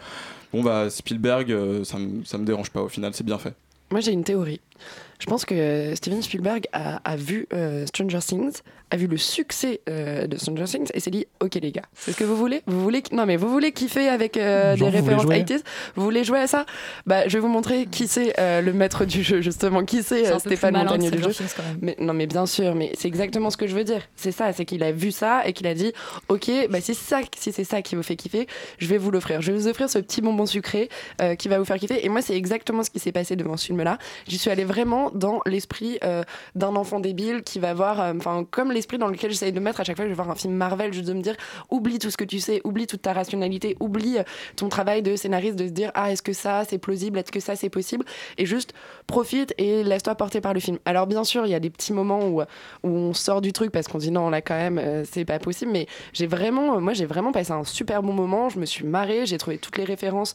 bon, 0.54 0.62
bah, 0.64 0.90
Spielberg, 0.90 1.52
euh, 1.52 1.84
ça, 1.84 1.98
me, 1.98 2.24
ça 2.24 2.38
me 2.38 2.46
dérange 2.46 2.70
pas 2.70 2.82
au 2.82 2.90
final, 2.90 3.14
c'est 3.14 3.26
bien 3.26 3.38
fait. 3.38 3.54
Moi, 3.92 4.00
j'ai 4.02 4.12
une 4.12 4.24
théorie. 4.24 4.60
Je 5.24 5.30
pense 5.30 5.46
que 5.46 5.94
Steven 5.96 6.22
Spielberg 6.22 6.66
a, 6.74 6.98
a 7.10 7.16
vu 7.16 7.48
euh, 7.54 7.86
Stranger 7.86 8.20
Things, 8.20 8.58
a 8.92 8.98
vu 8.98 9.08
le 9.08 9.16
succès 9.16 9.80
euh, 9.88 10.28
de 10.28 10.36
Stranger 10.36 10.66
Things 10.66 10.90
et 10.94 11.00
s'est 11.00 11.12
dit 11.12 11.26
Ok, 11.40 11.56
les 11.56 11.72
gars, 11.72 11.84
c'est 11.94 12.12
ce 12.12 12.18
que 12.18 12.26
vous 12.26 12.36
voulez? 12.36 12.62
Vous 12.68 12.82
voulez 12.84 13.02
Non, 13.14 13.26
mais 13.26 13.38
vous 13.38 13.48
voulez 13.48 13.72
kiffer 13.72 14.10
avec 14.10 14.36
euh, 14.36 14.76
Genre, 14.76 14.92
des 14.92 14.98
références 14.98 15.22
jouer? 15.24 15.44
80s 15.44 15.62
Vous 15.96 16.04
voulez 16.04 16.26
jouer 16.26 16.40
à 16.40 16.48
ça? 16.48 16.66
Bah, 17.06 17.26
je 17.26 17.38
vais 17.38 17.40
vous 17.40 17.48
montrer 17.48 17.86
qui 17.86 18.10
c'est 18.10 18.38
euh, 18.38 18.60
le 18.60 18.74
maître 18.74 19.06
du 19.06 19.24
jeu, 19.24 19.40
justement. 19.40 19.86
Qui 19.86 20.04
c'est 20.04 20.28
euh, 20.28 20.40
Stéphane 20.40 20.76
Montagnier 20.76 21.10
du 21.10 21.24
jeu? 21.24 21.32
Stranger 21.32 21.38
Things, 21.50 21.54
quand 21.56 21.64
même. 21.64 21.78
mais, 21.82 21.96
non, 22.00 22.14
mais 22.14 22.28
bien 22.28 22.46
sûr, 22.46 22.76
mais 22.76 22.92
c'est 23.00 23.08
exactement 23.08 23.50
ce 23.50 23.56
que 23.56 23.66
je 23.66 23.76
veux 23.76 23.86
dire. 23.86 24.02
C'est 24.18 24.34
ça, 24.34 24.52
c'est 24.52 24.66
qu'il 24.66 24.84
a 24.84 24.92
vu 24.92 25.12
ça 25.14 25.48
et 25.48 25.54
qu'il 25.54 25.68
a 25.68 25.74
dit 25.74 25.94
Ok, 26.28 26.52
bah, 26.70 26.82
si, 26.82 26.94
c'est 26.96 27.16
ça, 27.16 27.22
si 27.38 27.54
c'est 27.54 27.64
ça 27.64 27.82
qui 27.82 27.96
vous 27.96 28.04
fait 28.04 28.18
kiffer, 28.18 28.46
je 28.78 28.88
vais 28.88 28.98
vous 28.98 29.10
l'offrir. 29.10 29.42
Je 29.42 29.54
vais 29.54 29.58
vous 29.58 29.70
offrir 29.70 29.90
ce 29.90 30.00
petit 30.00 30.20
bonbon 30.22 30.46
sucré 30.46 30.90
euh, 31.22 31.36
qui 31.36 31.48
va 31.48 31.60
vous 31.60 31.66
faire 31.66 31.78
kiffer. 31.78 32.06
Et 32.06 32.10
moi, 32.10 32.22
c'est 32.22 32.36
exactement 32.36 32.84
ce 32.84 32.90
qui 32.90 33.00
s'est 33.00 33.14
passé 33.14 33.38
devant 33.38 33.56
ce 33.56 33.68
film-là. 33.68 33.98
J'y 34.28 34.38
suis 34.38 34.50
allée 34.50 34.66
vraiment 34.66 35.12
dans 35.14 35.42
l'esprit 35.46 35.98
euh, 36.04 36.24
d'un 36.56 36.76
enfant 36.76 37.00
débile 37.00 37.44
qui 37.44 37.60
va 37.60 37.74
voir, 37.74 38.02
euh, 38.02 38.14
enfin, 38.18 38.46
comme 38.50 38.72
l'esprit 38.72 38.98
dans 38.98 39.08
lequel 39.08 39.32
j'essaye 39.32 39.52
de 39.52 39.60
mettre 39.60 39.80
à 39.80 39.84
chaque 39.84 39.96
fois 39.96 40.06
que 40.06 40.10
je 40.10 40.16
vais 40.16 40.22
voir 40.22 40.30
un 40.30 40.36
film 40.36 40.54
Marvel, 40.54 40.94
juste 40.94 41.08
de 41.08 41.14
me 41.14 41.22
dire 41.22 41.36
Oublie 41.70 42.00
tout 42.00 42.10
ce 42.10 42.18
que 42.18 42.24
tu 42.24 42.40
sais, 42.40 42.62
oublie 42.64 42.88
toute 42.88 43.02
ta 43.02 43.14
rationalité, 43.14 43.78
oublie 43.80 44.18
euh, 44.18 44.24
ton 44.56 44.70
travail 44.70 45.02
de 45.02 45.16
scénariste, 45.16 45.56
de 45.56 45.68
se 45.68 45.72
dire 45.72 45.92
Ah, 45.94 46.12
est-ce 46.12 46.22
que 46.22 46.34
ça 46.34 46.64
c'est 46.68 46.78
plausible, 46.78 47.20
est-ce 47.20 47.32
que 47.32 47.40
ça 47.40 47.56
c'est 47.56 47.70
possible? 47.70 48.06
Et 48.38 48.46
juste 48.46 48.74
profite 49.08 49.54
et 49.58 49.84
laisse-toi 49.84 50.16
porter 50.16 50.42
par 50.42 50.54
le 50.54 50.60
film. 50.60 50.80
Alors, 50.86 51.08
bien 51.08 51.24
sûr, 51.24 51.46
il 51.46 51.52
y 51.52 51.56
a 51.56 51.60
des 51.60 51.70
petits 51.70 51.94
moments 51.94 52.26
où, 52.28 52.42
où 52.42 52.90
on 52.90 53.14
sort 53.14 53.42
du 53.42 53.54
truc 53.54 53.72
parce 53.72 53.88
qu'on 53.88 53.98
dit 53.98 54.12
non, 54.12 54.30
là 54.30 54.42
quand 54.42 54.56
même, 54.56 54.78
euh, 54.78 55.04
c'est 55.10 55.26
pas 55.26 55.40
possible. 55.40 55.72
Mais 55.72 55.88
j'ai 56.14 56.28
vraiment, 56.28 56.80
moi, 56.82 56.94
j'ai 56.94 57.06
vraiment 57.06 57.32
passé 57.32 57.52
un 57.52 57.64
super 57.64 58.02
bon 58.02 58.14
moment. 58.14 58.50
Je 58.50 58.60
me 58.60 58.66
suis 58.66 58.86
marrée, 58.86 59.26
j'ai 59.26 59.38
trouvé 59.38 59.58
toutes 59.58 59.78
les 59.78 59.84
références 59.84 60.34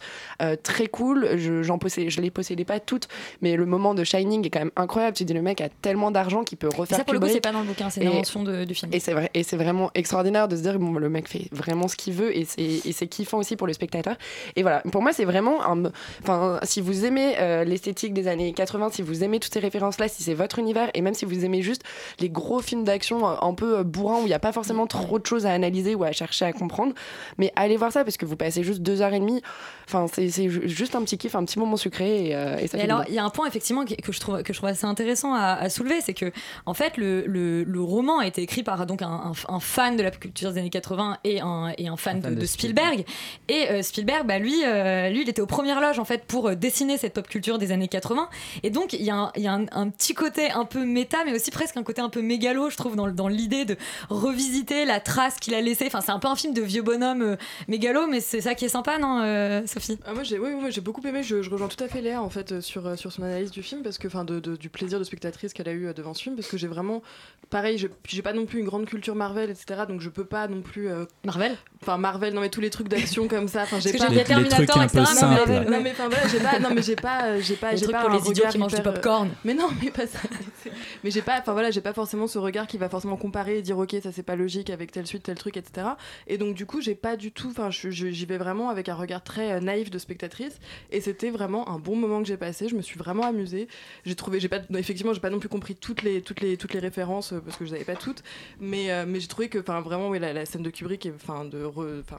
très 0.63 0.87
cool. 0.87 1.29
Je, 1.37 1.63
j'en 1.63 1.79
je 1.89 2.21
les 2.21 2.31
possédais 2.31 2.65
pas 2.65 2.81
toutes, 2.81 3.09
mais 3.41 3.57
le 3.57 3.67
moment 3.67 3.95
de 3.95 4.05
Shining 4.05 4.47
est 4.47 4.51
quand 4.51 4.61
même 4.61 4.68
incroyable. 4.77 5.17
Tu 5.17 5.25
dis, 5.25 5.33
le 5.35 5.43
mec 5.43 5.61
a 5.61 5.69
tellement 5.69 6.11
d'argent 6.11 6.45
qu'il 6.45 6.59
peut 6.59 6.69
Et 6.73 6.77
refaire 6.77 6.99
ça, 6.99 7.05
pour 7.05 7.15
le 7.15 7.21
coup, 7.21 7.29
c'est 7.29 7.41
pas 7.41 7.53
dans 7.53 7.61
le 7.61 7.67
bouquin, 7.67 7.91
c'est 7.91 8.01
une 8.01 8.09
Et- 8.09 8.13
invention 8.13 8.43
de- 8.43 8.65
du 8.65 8.75
film. 8.75 8.93
Et 8.93 9.01
c'est 9.01 9.13
vrai, 9.13 9.31
et 9.35 9.43
c'est 9.43 9.57
vraiment 9.57 9.91
extraordinaire 9.95 10.49
de 10.49 10.57
se 10.57 10.63
dire 10.63 10.79
bon, 10.79 10.93
le 10.93 11.09
mec 11.09 11.29
fait 11.29 11.49
vraiment 11.53 11.89
ce 11.89 11.97
qu'il 11.97 12.15
veut 12.15 12.37
et 12.37 12.45
c'est 12.45 12.63
et 12.63 12.93
c'est 12.93 13.07
kiffant 13.07 13.39
aussi 13.39 13.57
pour 13.57 13.67
le 13.67 13.73
spectateur. 13.73 14.17
Et 14.57 14.63
voilà, 14.63 14.81
pour 14.93 15.03
moi 15.03 15.13
c'est 15.13 15.25
vraiment 15.25 15.65
un, 15.65 15.85
enfin 16.23 16.59
si 16.63 16.81
vous 16.81 17.05
aimez 17.05 17.35
euh, 17.39 17.65
l'esthétique 17.65 18.13
des 18.15 18.29
années 18.29 18.53
80, 18.53 18.91
si 18.93 19.03
vous 19.03 19.25
aimez 19.25 19.41
toutes 19.41 19.53
ces 19.53 19.61
références 19.61 19.99
là, 19.99 20.09
si 20.09 20.23
c'est 20.23 20.35
votre 20.35 20.59
univers 20.59 20.91
et 20.95 21.01
même 21.01 21.15
si 21.15 21.25
vous 21.25 21.45
aimez 21.45 21.63
juste 21.63 21.83
les 22.21 22.29
gros 22.31 22.61
films 22.61 22.85
d'action 22.85 23.29
euh, 23.29 23.35
un 23.41 23.55
peu 23.55 23.79
euh, 23.79 23.83
bourrins 23.85 24.19
où 24.19 24.23
il 24.23 24.27
n'y 24.29 24.35
a 24.35 24.39
pas 24.39 24.53
forcément 24.53 24.87
trop 24.87 25.19
de 25.19 25.27
choses 25.27 25.47
à 25.47 25.53
analyser 25.53 25.95
ou 25.95 26.05
à 26.05 26.13
chercher 26.13 26.45
à 26.45 26.53
comprendre, 26.53 26.93
mais 27.39 27.53
allez 27.57 27.77
voir 27.77 27.93
ça 27.93 28.05
parce 28.05 28.17
que 28.17 28.27
vous 28.27 28.37
passez 28.37 28.63
juste 28.63 28.81
deux 28.81 29.03
heures 29.03 29.13
et 29.15 29.21
demie. 29.21 29.43
Enfin 29.87 30.07
c'est 30.13 30.29
c'est 30.31 30.49
ju- 30.49 30.69
juste 30.69 30.95
un 30.95 31.03
petit 31.03 31.19
kiff, 31.19 31.35
un 31.35 31.45
petit 31.45 31.59
moment 31.59 31.77
sucré 31.77 32.29
et, 32.29 32.35
euh, 32.37 32.57
et 32.59 32.67
ça 32.69 32.79
fait 32.79 32.85
alors, 32.85 33.05
il 33.09 33.15
y 33.15 33.19
a 33.19 33.25
un 33.25 33.31
point 33.31 33.47
effectivement 33.47 33.85
que 33.85 33.95
que 33.95 34.13
je 34.13 34.21
trouve 34.21 34.43
que 34.49 34.53
je 34.55 34.59
trouve 34.59 34.71
assez 34.71 34.87
intéressant 34.87 35.35
à, 35.35 35.53
à 35.53 35.69
soulever, 35.69 36.01
c'est 36.01 36.15
que 36.15 36.33
en 36.67 36.75
fait 36.75 36.97
le, 36.97 37.25
le, 37.27 37.63
le 37.65 37.81
roman 37.81 38.19
a 38.19 38.27
été 38.27 38.43
écrit 38.43 38.63
par 38.65 38.85
donc 38.87 39.03
un, 39.03 39.07
un- 39.09 39.33
un 39.55 39.61
fan 39.61 39.97
de 39.97 40.03
la 40.03 40.11
pop 40.11 40.19
culture 40.21 40.53
des 40.53 40.59
années 40.61 40.71
80 40.71 41.19
et 41.25 41.41
un, 41.41 41.73
et 41.79 41.87
un 41.89 41.97
fan, 41.97 42.21
fan 42.23 42.31
de, 42.33 42.35
de 42.37 42.41
de 42.41 42.47
Spielberg. 42.47 43.05
Et 43.49 43.69
euh, 43.71 43.83
Spielberg, 43.83 44.27
bah, 44.27 44.39
lui, 44.39 44.65
euh, 44.65 45.11
lui, 45.11 45.23
il 45.23 45.29
était 45.29 45.43
aux 45.43 45.47
premières 45.47 45.81
loges 45.81 45.99
en 45.99 46.05
fait 46.05 46.25
pour 46.25 46.49
euh, 46.49 46.55
dessiner 46.55 46.97
cette 46.99 47.15
pop 47.15 47.29
culture 47.29 47.59
des 47.59 47.71
années 47.73 47.89
80. 47.89 48.29
Et 48.63 48.71
donc 48.71 48.93
il 48.95 49.03
y 49.03 49.11
a, 49.11 49.17
un, 49.17 49.33
il 49.37 49.43
y 49.43 49.47
a 49.47 49.53
un, 49.53 49.67
un 49.73 49.89
petit 49.91 50.15
côté 50.15 50.51
un 50.51 50.65
peu 50.65 50.85
méta, 50.85 51.19
mais 51.25 51.35
aussi 51.35 51.51
presque 51.51 51.77
un 51.77 51.83
côté 51.83 52.01
un 52.01 52.09
peu 52.09 52.23
mégalo, 52.23 52.71
je 52.71 52.77
trouve, 52.77 52.97
dans, 52.97 53.09
dans 53.09 53.29
l'idée 53.29 53.65
de 53.65 53.77
revisiter 54.09 54.85
la 54.85 55.01
trace 55.01 55.37
qu'il 55.37 55.55
a 55.55 55.61
laissée. 55.61 55.85
Enfin, 55.87 56.01
c'est 56.01 56.13
un 56.13 56.19
peu 56.19 56.29
un 56.29 56.37
film 56.37 56.55
de 56.55 56.63
vieux 56.63 56.83
bonhomme 56.83 57.23
euh, 57.23 57.37
mégalo, 57.69 58.07
mais 58.07 58.21
c'est 58.21 58.41
ça 58.41 58.55
qui 58.55 58.65
est 58.65 58.69
sympa, 58.69 58.99
non, 58.99 59.21
euh, 59.23 59.63
Sophie? 59.67 59.99
Ah, 60.07 60.15
moi 60.15 60.23
j'ai 60.23 60.39
oui, 60.39 60.51
oui, 60.61 60.71
j'ai 60.71 60.81
beaucoup 60.81 61.01
aimé, 61.07 61.23
je, 61.23 61.43
je 61.43 61.51
rejoins 61.51 61.69
tout 61.69 61.83
à 61.83 61.89
fait 61.89 62.01
Léa 62.01 62.23
en 62.23 62.31
fait 62.31 62.61
sur, 62.61 62.97
sur 62.99 63.13
son 63.13 63.23
analyse 63.23 63.51
du 63.51 63.63
film 63.63 63.83
parce 63.83 63.99
que 63.99 64.07
enfin 64.09 64.25
de, 64.25 64.38
de- 64.41 64.57
du 64.57 64.69
plaisir 64.69 64.99
de 64.99 65.05
spectatrice 65.05 65.53
qu'elle 65.53 65.69
a 65.69 65.73
eu 65.73 65.87
euh, 65.87 65.93
devant 65.93 66.15
ce 66.15 66.23
film 66.23 66.37
parce 66.37 66.49
que 66.49 66.57
j'ai 66.57 66.67
vraiment 66.69 67.03
pareil, 67.51 67.79
je- 67.79 67.87
j'ai 68.07 68.23
pas 68.23 68.33
non 68.33 68.47
plus 68.47 68.61
une 68.61 68.67
grande 68.67 68.87
culture 68.87 69.15
Marvel 69.15 69.51
etc 69.51 69.83
donc 69.89 70.01
je 70.01 70.09
peux 70.09 70.25
pas 70.25 70.49
non 70.49 70.63
plus 70.63 70.89
euh, 70.89 71.05
Marvel? 71.25 71.57
enfin 71.83 71.97
Marvel 71.99 72.35
non 72.35 72.41
mais 72.41 72.49
tous 72.51 72.61
les 72.61 72.71
trucs 72.71 72.89
d'action 72.89 73.29
comme 73.29 73.49
ça 73.49 73.63
enfin 73.63 73.79
j'ai 73.81 73.93
pas 73.93 74.09
Les- 74.09 74.17
les 74.17 74.25
trucs 74.25 74.29
Terminator, 74.49 74.79
un 74.81 74.87
peu 74.89 74.99
etc., 74.99 75.05
mais 75.09 75.15
simples. 75.21 75.65
Non 75.65 75.77
ouais. 75.77 75.83
mais 75.83 75.91
enfin 75.93 76.09
voilà 76.09 76.29
j'ai 76.29 76.41
pas 76.41 76.59
non 76.59 76.69
mais 76.75 76.83
j'ai 76.83 76.97
pas 76.97 77.25
euh, 77.25 77.41
j'ai 77.41 77.57
pas 77.57 77.71
Les 77.73 77.77
j'ai 77.79 77.83
trucs 77.85 77.95
pas 77.97 78.03
pour 78.03 78.11
un 78.11 78.15
les 78.15 78.21
idiots 78.21 78.33
regard 78.35 78.53
qui 78.53 78.59
mangent 78.59 78.75
du 78.75 78.81
euh, 78.81 78.83
popcorn. 78.83 79.31
mais 79.45 79.55
non 79.55 79.69
mais 79.83 79.91
pas 79.91 80.07
ça 80.07 80.19
mais 80.65 80.73
mais 81.05 81.11
j'ai 81.11 81.23
pas 81.23 81.39
enfin 81.41 81.53
voilà 81.53 81.71
j'ai 81.71 81.81
pas 81.81 81.93
forcément 81.93 82.27
ce 82.27 82.39
regard 82.39 82.67
qui 82.67 82.77
va 82.79 82.89
forcément 82.89 83.17
comparer 83.17 83.59
et 83.59 83.63
dire 83.63 83.79
ok 83.79 83.97
ça 84.03 84.13
c'est 84.13 84.23
pas 84.23 84.37
logique 84.37 84.71
avec 84.71 84.91
telle 84.93 85.07
suite 85.07 85.23
tel 85.23 85.37
truc 85.39 85.57
etc 85.57 85.87
et 86.27 86.37
donc 86.37 86.55
du 86.55 86.67
coup 86.67 86.81
j'ai 86.81 86.95
pas 86.95 87.17
du 87.17 87.33
tout 87.33 87.49
enfin 87.51 87.71
j'y 87.71 88.27
vais 88.27 88.39
vraiment 88.39 88.69
avec 88.69 88.89
un 88.89 88.95
regard 88.95 89.23
très 89.23 89.61
naïf 89.61 89.91
de 89.91 89.99
spectatrice 89.99 90.59
et 90.91 91.01
c'était 91.01 91.31
vraiment 91.31 91.69
un 91.71 91.79
bon 91.79 91.97
moment 91.97 92.21
que 92.21 92.29
j'ai 92.29 92.37
passé 92.37 92.69
je 92.69 92.75
me 92.75 92.83
suis 92.83 92.99
vraiment 92.99 93.25
amusée 93.25 93.69
j'ai 94.05 94.15
trouvé 94.15 94.28
j'ai 94.39 94.49
pas 94.49 94.59
effectivement 94.77 95.13
j'ai 95.15 95.21
pas 95.21 95.31
non 95.31 95.39
plus 95.39 95.49
compris 95.49 95.75
toutes 95.75 96.03
les 96.03 96.21
toutes 96.23 96.41
les 96.41 96.57
toutes 96.57 96.75
les 96.75 96.81
références 96.81 97.33
euh, 97.33 97.41
parce 97.45 97.57
que 97.57 97.65
je 97.65 97.71
les 97.71 97.77
avais 97.77 97.85
pas 97.85 97.97
toutes 97.97 98.23
mais 98.61 98.91
euh, 98.93 99.05
mais 99.09 99.21
j'ai 99.21 99.27
trouvé 99.29 99.49
que 99.49 99.59
enfin 99.59 99.81
vraiment 99.81 100.09
oui, 100.11 100.19
la, 100.19 100.33
la 100.33 100.45
scène 100.45 100.63
de 100.63 100.71
Kubrick 100.71 101.07
et 101.07 101.13
enfin 101.15 101.45
de 101.45 101.65
re- 101.65 102.01
enfin 102.01 102.19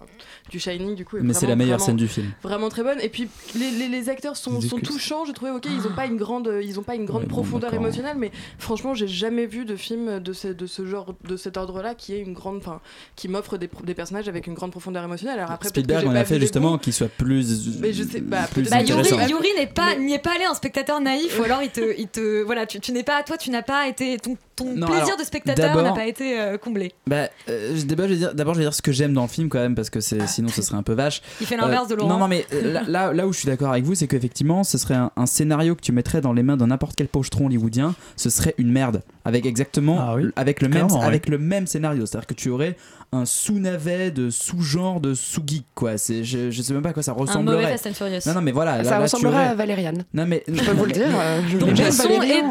du 0.49 0.59
Shining 0.59 0.95
du 0.95 1.05
coup 1.05 1.17
est 1.17 1.21
Mais 1.21 1.33
c'est 1.33 1.39
vraiment- 1.45 1.49
la 1.51 1.55
meilleure 1.57 1.77
vraiment- 1.77 1.85
scène 1.85 1.95
du 1.97 2.07
film. 2.07 2.31
vraiment 2.41 2.69
très 2.69 2.83
bonne 2.83 2.99
et 3.01 3.09
puis 3.09 3.29
les, 3.55 3.71
les, 3.71 3.87
les 3.87 4.09
acteurs 4.09 4.35
sont, 4.37 4.59
sont 4.61 4.79
touchants 4.79 5.25
je 5.25 5.31
trouvais 5.31 5.51
ok 5.51 5.65
ils 5.69 5.87
ont 5.87 5.93
pas 5.95 6.05
une 6.07 6.17
grande 6.17 6.51
ils 6.63 6.79
ont 6.79 6.83
pas 6.83 6.95
une 6.95 7.05
grande 7.05 7.23
Ouais, 7.23 7.27
profondeur 7.27 7.73
émotionnelle 7.73 8.17
mais 8.17 8.31
franchement 8.57 8.93
j'ai 8.93 9.07
jamais 9.07 9.45
vu 9.45 9.65
de 9.65 9.75
film 9.75 10.19
de 10.19 10.33
ce, 10.33 10.47
de 10.47 10.65
ce 10.67 10.85
genre 10.85 11.13
de 11.27 11.37
cet 11.37 11.57
ordre 11.57 11.81
là 11.81 11.95
qui 11.95 12.13
est 12.13 12.19
une 12.21 12.33
grande 12.33 12.57
enfin 12.57 12.79
qui 13.15 13.27
m'offre 13.27 13.57
des, 13.57 13.67
personnages 13.93 14.27
avec 14.29 14.47
une 14.47 14.53
grande 14.53 14.71
profondeur 14.71 15.03
émotionnelle 15.03 15.37
alors 15.39 15.51
après 15.51 15.69
Spielberg 15.69 16.01
j'ai 16.01 16.07
en 16.07 16.13
pas 16.13 16.19
a 16.19 16.25
fait 16.25 16.39
justement 16.39 16.77
qu'il 16.77 16.93
soit 16.93 17.09
plus. 17.09 17.77
Mais 17.79 17.93
je 17.93 18.03
sais- 18.03 18.21
bah, 18.21 18.47
plus 18.51 18.69
Bah. 18.69 18.81
Yuri, 18.81 19.09
Yuri 19.29 19.47
n'est 19.57 19.67
pas, 19.67 19.95
n'y 19.95 20.13
est 20.13 20.19
pas 20.19 20.33
allé 20.35 20.45
en 20.47 20.53
spectateur 20.53 20.99
naïf, 21.01 21.37
ou 21.39 21.43
alors 21.43 21.61
il 21.61 21.69
te, 21.69 21.98
il 21.99 22.07
te, 22.07 22.41
voilà, 22.43 22.65
tu, 22.65 22.91
n'es 22.91 23.03
pas, 23.03 23.23
toi, 23.23 23.37
tu 23.37 23.49
n'as 23.49 23.61
pas 23.61 23.87
été, 23.87 24.17
ton, 24.17 24.37
ton 24.59 24.87
plaisir 24.87 25.17
de 25.17 25.23
spectateur 25.23 25.81
n'a 25.81 25.93
pas 25.93 26.05
été 26.05 26.39
euh, 26.39 26.57
comblé 26.57 26.91
bah, 27.07 27.29
euh, 27.49 27.79
D'abord, 27.85 28.07
je 28.07 28.13
vais 28.13 28.17
dire, 28.17 28.33
d'abord, 28.33 28.53
je 28.53 28.59
vais 28.59 28.65
dire 28.65 28.73
ce 28.73 28.81
que 28.81 28.91
j'aime 28.91 29.13
dans 29.13 29.23
le 29.23 29.27
film 29.27 29.49
quand 29.49 29.59
même 29.59 29.75
parce 29.75 29.89
que 29.89 29.99
c'est, 29.99 30.21
ah. 30.21 30.27
sinon 30.27 30.49
ce 30.49 30.61
serait 30.61 30.77
un 30.77 30.83
peu 30.83 30.93
vache. 30.93 31.21
Il 31.41 31.47
fait 31.47 31.57
l'inverse 31.57 31.87
de 31.87 31.93
euh, 31.93 31.97
Laurent. 31.97 32.09
Non, 32.09 32.19
non, 32.19 32.27
mais 32.27 32.45
là, 32.87 33.13
là, 33.13 33.27
où 33.27 33.33
je 33.33 33.39
suis 33.39 33.47
d'accord 33.47 33.71
avec 33.71 33.83
vous, 33.83 33.95
c'est 33.95 34.07
qu'effectivement, 34.07 34.63
ce 34.63 34.77
serait 34.77 34.95
un, 34.95 35.25
scénario 35.25 35.75
que 35.75 35.81
tu 35.81 35.91
mettrais 35.91 36.21
dans 36.21 36.33
les 36.33 36.43
mains 36.43 36.57
d'un 36.57 36.67
n'importe 36.67 36.95
quel 36.95 37.07
pochetron 37.07 37.45
hollywoodien, 37.45 37.93
ce 38.15 38.29
serait 38.29 38.55
une 38.57 38.71
merde 38.71 39.01
avec 39.25 39.45
exactement 39.45 39.97
ah 39.99 40.15
avec 40.35 40.61
le 40.61 40.69
même 40.69 40.87
avec 41.01 41.29
le 41.29 41.37
même 41.37 41.67
scénario, 41.67 42.05
c'est-à-dire 42.05 42.25
que 42.25 42.33
tu 42.33 42.49
aurais 42.49 42.75
un 43.11 43.25
sous-navet 43.25 44.11
de 44.11 44.29
sous-genre 44.29 44.99
de 44.99 45.13
sous-geek 45.13 45.65
quoi. 45.73 45.97
C'est 45.97 46.23
je, 46.23 46.51
je 46.51 46.61
sais 46.61 46.73
même 46.73 46.81
pas 46.81 46.89
à 46.89 46.93
quoi 46.93 47.03
ça 47.03 47.13
ressemblerait. 47.13 47.65
Un 47.65 47.69
Fast 47.69 47.87
and 47.87 47.93
Furious. 47.93 48.19
Non 48.27 48.33
non 48.35 48.41
mais 48.41 48.51
voilà, 48.51 48.83
ça 48.83 48.99
ressemblerait 48.99 49.47
à 49.47 49.55
Valériane. 49.55 50.03
Non 50.13 50.25
mais 50.25 50.43
je 50.47 50.63
peux 50.63 50.71
vous 50.71 50.85
le 50.85 50.91
dire. 50.91 51.07
Je... 51.47 51.57
Donc, 51.57 51.77
le 51.77 51.91
son. 51.91 52.07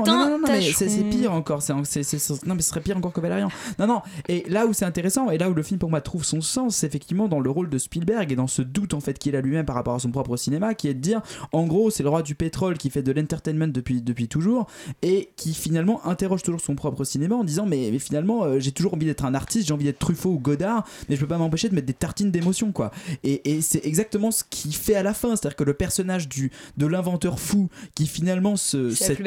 Non, 0.06 0.40
c'est, 0.60 1.04
pire 1.10 1.32
encore, 1.32 1.62
c'est 1.62 1.97
non, 2.46 2.54
mais 2.54 2.62
ce 2.62 2.70
serait 2.70 2.80
pire 2.80 2.96
encore 2.96 3.12
que 3.12 3.20
Valérian. 3.20 3.48
Non, 3.78 3.86
non. 3.86 4.02
Et 4.28 4.44
là 4.48 4.66
où 4.66 4.72
c'est 4.72 4.84
intéressant, 4.84 5.30
et 5.30 5.38
là 5.38 5.50
où 5.50 5.54
le 5.54 5.62
film 5.62 5.78
pour 5.78 5.90
moi 5.90 6.00
trouve 6.00 6.24
son 6.24 6.40
sens, 6.40 6.76
c'est 6.76 6.86
effectivement 6.86 7.28
dans 7.28 7.40
le 7.40 7.50
rôle 7.50 7.70
de 7.70 7.78
Spielberg 7.78 8.32
et 8.32 8.36
dans 8.36 8.46
ce 8.46 8.62
doute 8.62 8.94
en 8.94 9.00
fait 9.00 9.18
qu'il 9.18 9.36
a 9.36 9.40
lui-même 9.40 9.66
par 9.66 9.74
rapport 9.76 9.94
à 9.94 9.98
son 9.98 10.10
propre 10.10 10.36
cinéma, 10.36 10.74
qui 10.74 10.88
est 10.88 10.94
de 10.94 11.00
dire, 11.00 11.22
en 11.52 11.66
gros, 11.66 11.90
c'est 11.90 12.02
le 12.02 12.08
roi 12.08 12.22
du 12.22 12.34
pétrole 12.34 12.78
qui 12.78 12.90
fait 12.90 13.02
de 13.02 13.12
l'entertainment 13.12 13.68
depuis, 13.68 14.02
depuis 14.02 14.28
toujours 14.28 14.66
et 15.02 15.30
qui 15.36 15.54
finalement 15.54 16.04
interroge 16.06 16.42
toujours 16.42 16.60
son 16.60 16.74
propre 16.74 17.04
cinéma 17.04 17.36
en 17.36 17.44
disant, 17.44 17.66
mais, 17.66 17.98
finalement, 17.98 18.44
euh, 18.44 18.60
j'ai 18.60 18.72
toujours 18.72 18.94
envie 18.94 19.06
d'être 19.06 19.24
un 19.24 19.34
artiste, 19.34 19.68
j'ai 19.68 19.74
envie 19.74 19.84
d'être 19.84 19.98
Truffaut 19.98 20.30
ou 20.30 20.38
Godard, 20.38 20.84
mais 21.08 21.16
je 21.16 21.20
peux 21.20 21.26
pas 21.26 21.38
m'empêcher 21.38 21.68
de 21.68 21.74
mettre 21.74 21.86
des 21.86 21.92
tartines 21.92 22.30
d'émotion, 22.30 22.72
quoi. 22.72 22.90
Et, 23.24 23.60
c'est 23.60 23.84
exactement 23.84 24.30
ce 24.30 24.44
qu'il 24.48 24.74
fait 24.74 24.94
à 24.94 25.02
la 25.02 25.14
fin, 25.14 25.34
c'est-à-dire 25.34 25.56
que 25.56 25.64
le 25.64 25.74
personnage 25.74 26.28
du, 26.28 26.52
de 26.76 26.86
l'inventeur 26.86 27.40
fou 27.40 27.68
qui 27.94 28.06
finalement 28.06 28.56
se. 28.56 28.90
C'est 28.90 29.18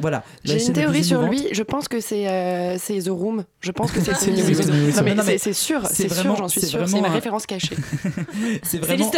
voilà. 0.00 0.24
J'ai 0.44 0.64
une 0.64 0.72
théorie 0.72 1.04
sur 1.04 1.22
lui, 1.22 1.48
je 1.52 1.62
pense 1.62 1.81
que 1.88 2.00
c'est 2.00 2.28
euh, 2.28 2.76
The 2.78 3.08
Room. 3.08 3.44
Je 3.60 3.70
pense 3.70 3.92
que 3.92 4.00
c'est 4.00 4.14
C'est 5.38 5.52
sûr, 5.52 5.86
c'est 5.86 6.12
sûr, 6.12 6.36
j'en 6.36 6.48
suis 6.48 6.60
sûr. 6.62 6.88
C'est 6.88 7.00
ma 7.00 7.08
référence 7.08 7.46
cachée. 7.46 7.76
c'est 8.62 8.78
vraiment, 8.78 9.10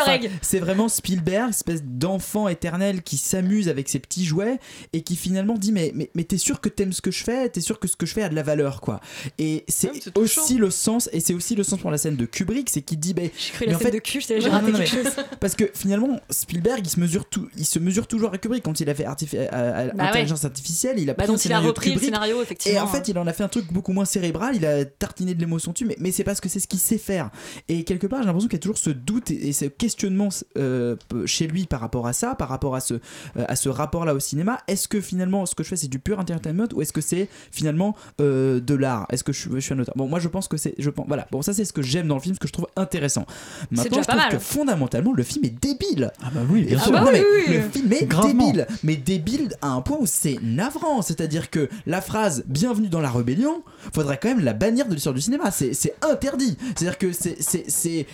c'est 0.43 0.59
vraiment 0.59 0.89
Spielberg, 0.89 1.51
espèce 1.51 1.83
d'enfant 1.83 2.49
éternel 2.49 3.03
qui 3.03 3.17
s'amuse 3.17 3.69
avec 3.69 3.89
ses 3.89 3.99
petits 3.99 4.25
jouets 4.25 4.59
et 4.93 5.03
qui 5.03 5.17
finalement 5.17 5.55
dit 5.55 5.73
mais 5.73 5.93
mais, 5.95 6.11
mais 6.15 6.25
t'es 6.25 6.39
sûr 6.39 6.61
que 6.61 6.69
t'aimes 6.69 6.93
ce 6.93 7.01
que 7.01 7.11
je 7.11 7.25
fais, 7.25 7.49
t'es 7.49 7.61
sûr 7.61 7.79
que 7.79 7.89
ce 7.89 7.97
que 7.97 8.07
je 8.07 8.15
fais 8.15 8.23
a 8.23 8.29
de 8.29 8.35
la 8.35 8.43
valeur 8.43 8.81
quoi. 8.81 9.01
Et 9.39 9.65
c'est 9.69 9.91
aussi 10.17 10.57
le 10.57 10.71
sens 10.71 11.09
et 11.13 11.21
c'est 11.21 11.35
aussi 11.35 11.55
le 11.55 11.63
sens 11.63 11.81
pour 11.81 11.91
la 11.91 11.99
scène 11.99 12.17
de 12.17 12.27
Kubrick, 12.27 12.71
c'est 12.71 12.83
qu'il 12.83 12.99
dit 12.99 13.15
ben. 13.15 13.31
J'ai 13.37 13.53
cru 13.53 13.67
de 13.67 13.99
cul, 13.99 14.23
raté. 14.49 14.73
Parce 15.41 15.55
que 15.55 15.71
finalement 15.75 16.21
Spielberg 16.31 16.81
il 16.85 16.91
se 16.91 17.01
mesure 17.01 17.25
tout, 17.27 17.49
il 17.57 17.67
se 17.67 17.79
mesure 17.79 18.07
toujours 18.07 18.33
à 18.33 18.39
Kubrick 18.39 18.63
quand 18.63 18.81
il 18.81 18.89
a 18.91 18.95
fait 18.95 19.05
bah 19.05 19.91
intelligence 19.99 20.45
artificielle, 20.45 20.99
il 20.99 21.11
a 21.11 21.15
bah 21.15 21.25
il 21.27 21.53
a 21.53 21.61
repris 21.61 21.95
le 21.95 22.01
scénario 22.01 22.45
et 22.67 22.79
en 22.79 22.87
fait, 22.87 23.09
il 23.09 23.19
en 23.19 23.27
a 23.27 23.33
fait 23.33 23.43
un 23.43 23.49
truc 23.49 23.73
beaucoup 23.73 23.93
moins 23.93 24.05
cérébral, 24.05 24.57
il 24.57 24.67
a 24.67 24.85
tartiné 24.85 25.35
de 25.35 25.41
l'émotion 25.41 25.73
dessus, 25.73 25.85
mais, 25.85 25.97
mais 25.99 26.13
c'est 26.13 26.25
parce 26.25 26.41
que 26.41 26.49
c'est 26.49 26.61
ce 26.61 26.69
qu'il 26.69 26.79
sait 26.79 26.99
faire. 26.99 27.31
Et 27.69 27.85
quelque 27.85 28.07
part, 28.07 28.21
j'ai 28.21 28.27
l'impression 28.27 28.49
qu'il 28.49 28.59
y 28.59 28.61
a 28.61 28.63
toujours 28.63 28.79
ce 28.79 28.91
doute 28.91 29.31
et, 29.31 29.53
ce 29.53 29.67
questionnement 29.67 30.29
euh, 30.57 30.97
chez 31.27 31.47
lui 31.47 31.67
par 31.67 31.81
rapport 31.81 32.07
à 32.07 32.13
ça, 32.13 32.35
par 32.35 32.49
rapport 32.49 32.75
à 32.75 32.81
ce, 32.81 32.95
euh, 33.37 33.55
ce 33.55 33.69
rapport-là 33.69 34.15
au 34.15 34.21
cinéma. 34.21 34.61
Est-ce 34.69 34.89
que 34.89 35.01
finalement, 35.01 35.47
ce 35.47 35.55
que 35.55 35.63
je 35.63 35.69
fais, 35.69 35.77
c'est 35.77 35.89
du 35.89 35.99
pur 35.99 36.19
entertainment 36.19 36.69
ou 36.75 36.83
est-ce 36.83 36.93
que 36.93 37.01
c'est 37.01 37.29
finalement 37.51 37.95
euh, 38.21 38.61
de 38.61 38.75
l'art? 38.75 39.07
Est-ce 39.11 39.25
que 39.25 39.33
je, 39.33 39.49
je, 39.55 39.61
suis 39.61 39.75
un 39.75 39.79
auteur? 39.79 39.95
Bon, 39.97 40.09
moi, 40.09 40.19
je 40.21 40.29
pense 40.29 40.49
que 40.49 40.57
c'est. 40.57 40.75
Voilà, 41.07 41.27
bon, 41.31 41.43
ça, 41.43 41.53
c'est 41.53 41.65
ce 41.65 41.73
que 41.73 41.83
j'aime 41.83 42.09
dans 42.09 42.17
le 42.17 42.21
film, 42.21 42.35
ce 42.35 42.41
que 42.41 42.49
je 42.49 42.53
trouve 42.53 42.69
intéressant. 42.77 43.27
Maintenant, 43.71 44.03
je 44.03 44.09
trouve 44.09 44.29
que 44.31 44.39
fondamentalement, 44.39 45.13
le 45.13 45.23
film 45.23 45.45
est 45.45 45.63
débile. 45.63 46.13
Ah 46.23 46.31
bah 46.35 46.41
oui, 46.49 46.63
bien 46.63 46.79
ah 46.81 46.85
sûr. 46.85 46.93
Bah 46.93 47.05
ah 47.07 47.13
bah. 47.13 47.19
Le 47.49 47.69
film 47.71 47.93
est 47.93 48.07
débile, 48.07 48.67
mais 48.83 48.97
débile 48.97 49.51
à 49.63 49.69
un 49.69 49.81
point 49.81 49.99
où 50.01 50.07
c'est 50.07 50.39
navrant. 50.43 51.03
C'est-à-dire 51.03 51.51
que 51.51 51.69
la 51.87 52.01
phrase 52.01 52.44
Bienvenue 52.47 52.89
dans 52.89 53.01
la 53.01 53.11
rébellion 53.11 53.63
faudrait 53.95 54.19
quand 54.21 54.29
même 54.29 54.45
la 54.45 54.53
bannir 54.53 54.87
de 54.87 54.95
l'histoire 54.95 55.15
du 55.15 55.21
cinéma. 55.21 55.51
C'est 55.51 55.95
interdit. 56.03 56.57
C'est-à-dire 56.77 56.99
que 56.99 57.11
c'est. 57.13 58.07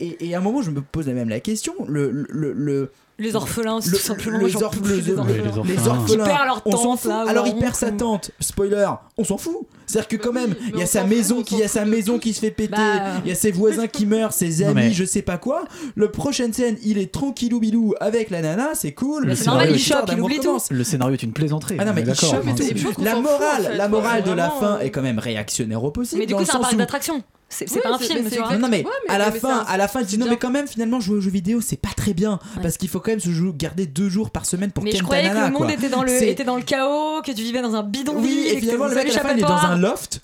Et, 0.00 0.34
à 0.34 0.38
un 0.38 0.40
moment, 0.40 0.62
je 0.62 0.70
me 0.70 0.80
pose 0.80 1.06
la 1.06 1.14
même 1.14 1.28
la 1.28 1.40
question 1.40 1.74
le 1.86 2.90
les 3.18 3.34
orphelins, 3.34 3.78
le, 3.78 3.98
tout. 3.98 4.30
Les, 4.30 4.46
les, 4.48 4.62
orphelins. 4.62 5.62
les, 5.64 5.88
orphelins. 5.88 6.24
Perdent 6.24 6.46
leur 6.46 6.62
tante. 6.62 7.06
Alors, 7.06 7.46
il 7.46 7.56
perd 7.56 7.74
sa 7.74 7.90
tante. 7.90 8.30
Spoiler, 8.40 8.88
on 9.16 9.24
s'en 9.24 9.38
fout. 9.38 9.66
C'est-à-dire 9.86 10.08
que 10.08 10.16
quand 10.16 10.32
même, 10.32 10.54
il 10.74 10.78
y 10.78 10.82
a 10.82 10.86
sa 10.86 11.04
maison 11.04 11.42
qui, 11.42 11.62
a 11.62 11.68
sa 11.68 11.84
maison 11.84 12.18
qui 12.18 12.34
se 12.34 12.40
fait 12.40 12.50
péter, 12.50 12.72
bah, 12.72 13.00
euh, 13.00 13.18
il 13.24 13.28
y 13.28 13.32
a 13.32 13.36
ses 13.36 13.52
voisins 13.52 13.86
qui 13.86 14.04
meurent, 14.04 14.32
ses 14.32 14.62
amis, 14.62 14.92
je 14.92 15.04
sais 15.04 15.22
pas 15.22 15.38
quoi. 15.38 15.64
Le 15.94 16.10
prochaine 16.10 16.52
scène, 16.52 16.76
il 16.82 16.98
est 16.98 17.12
tranquillou 17.12 17.60
bilou 17.60 17.94
avec 18.00 18.30
la 18.30 18.42
nana, 18.42 18.70
c'est 18.74 18.92
cool. 18.92 19.34
C'est 19.34 19.46
normal, 19.46 19.70
il 19.70 19.78
chope, 19.78 20.10
il 20.12 20.20
oublie. 20.20 20.40
Le 20.70 20.84
scénario 20.84 21.14
est 21.14 21.22
une 21.22 21.32
plaisanterie. 21.32 21.76
Ah 21.78 21.84
il. 21.96 23.04
La 23.04 23.14
morale, 23.14 23.72
la 23.76 23.88
morale 23.88 24.24
de 24.24 24.32
la 24.32 24.50
fin 24.50 24.78
est 24.80 24.90
quand 24.90 25.02
même 25.02 25.18
réactionnaire 25.18 25.82
au 25.82 25.90
possible. 25.90 26.20
Mais 26.20 26.26
du 26.26 26.34
coup, 26.34 26.44
c'est 26.44 26.56
un 26.56 26.60
parc 26.60 26.76
d'attraction 26.76 27.22
c'est 27.48 27.70
oui, 27.70 27.80
pas 27.82 27.94
un 27.94 27.98
film 27.98 28.28
tu 28.28 28.38
vois 28.38 28.56
non, 28.56 28.68
mais, 28.68 28.78
ouais, 28.78 28.90
mais, 29.08 29.14
à 29.14 29.18
la 29.18 29.30
mais 29.30 29.38
fin 29.38 29.58
à 29.68 29.76
la 29.76 29.86
fin 29.86 30.00
je 30.00 30.06
dis 30.06 30.18
non 30.18 30.26
mais 30.28 30.36
quand 30.36 30.50
même 30.50 30.66
finalement 30.66 30.98
jouer 30.98 31.18
aux 31.18 31.20
jeux 31.20 31.30
vidéo 31.30 31.60
c'est 31.60 31.80
pas 31.80 31.92
très 31.96 32.12
bien 32.12 32.32
ouais. 32.56 32.62
parce 32.62 32.76
qu'il 32.76 32.88
faut 32.88 32.98
quand 32.98 33.12
même 33.12 33.20
se 33.20 33.30
jouer, 33.30 33.52
garder 33.54 33.86
deux 33.86 34.08
jours 34.08 34.30
par 34.30 34.46
semaine 34.46 34.72
pour 34.72 34.82
mais 34.82 34.90
Ken 34.90 35.00
je 35.00 35.04
croyais 35.04 35.28
Tanana, 35.28 35.48
que 35.48 35.52
le 35.52 35.58
monde 35.60 35.70
était 35.70 35.88
dans 35.88 36.02
le, 36.02 36.22
était 36.24 36.44
dans 36.44 36.56
le 36.56 36.62
chaos 36.62 37.22
que 37.22 37.30
tu 37.30 37.42
vivais 37.42 37.62
dans 37.62 37.76
un 37.76 37.84
bidonville 37.84 38.24
oui 38.24 38.46
et, 38.48 38.56
et 38.56 38.60
finalement 38.60 38.86
le 38.88 38.96
mec 38.96 39.10
à 39.10 39.14
la 39.14 39.20
fin 39.20 39.32
il 39.32 39.38
est 39.38 39.42
dans 39.42 39.64
un 39.64 39.76
loft 39.76 40.20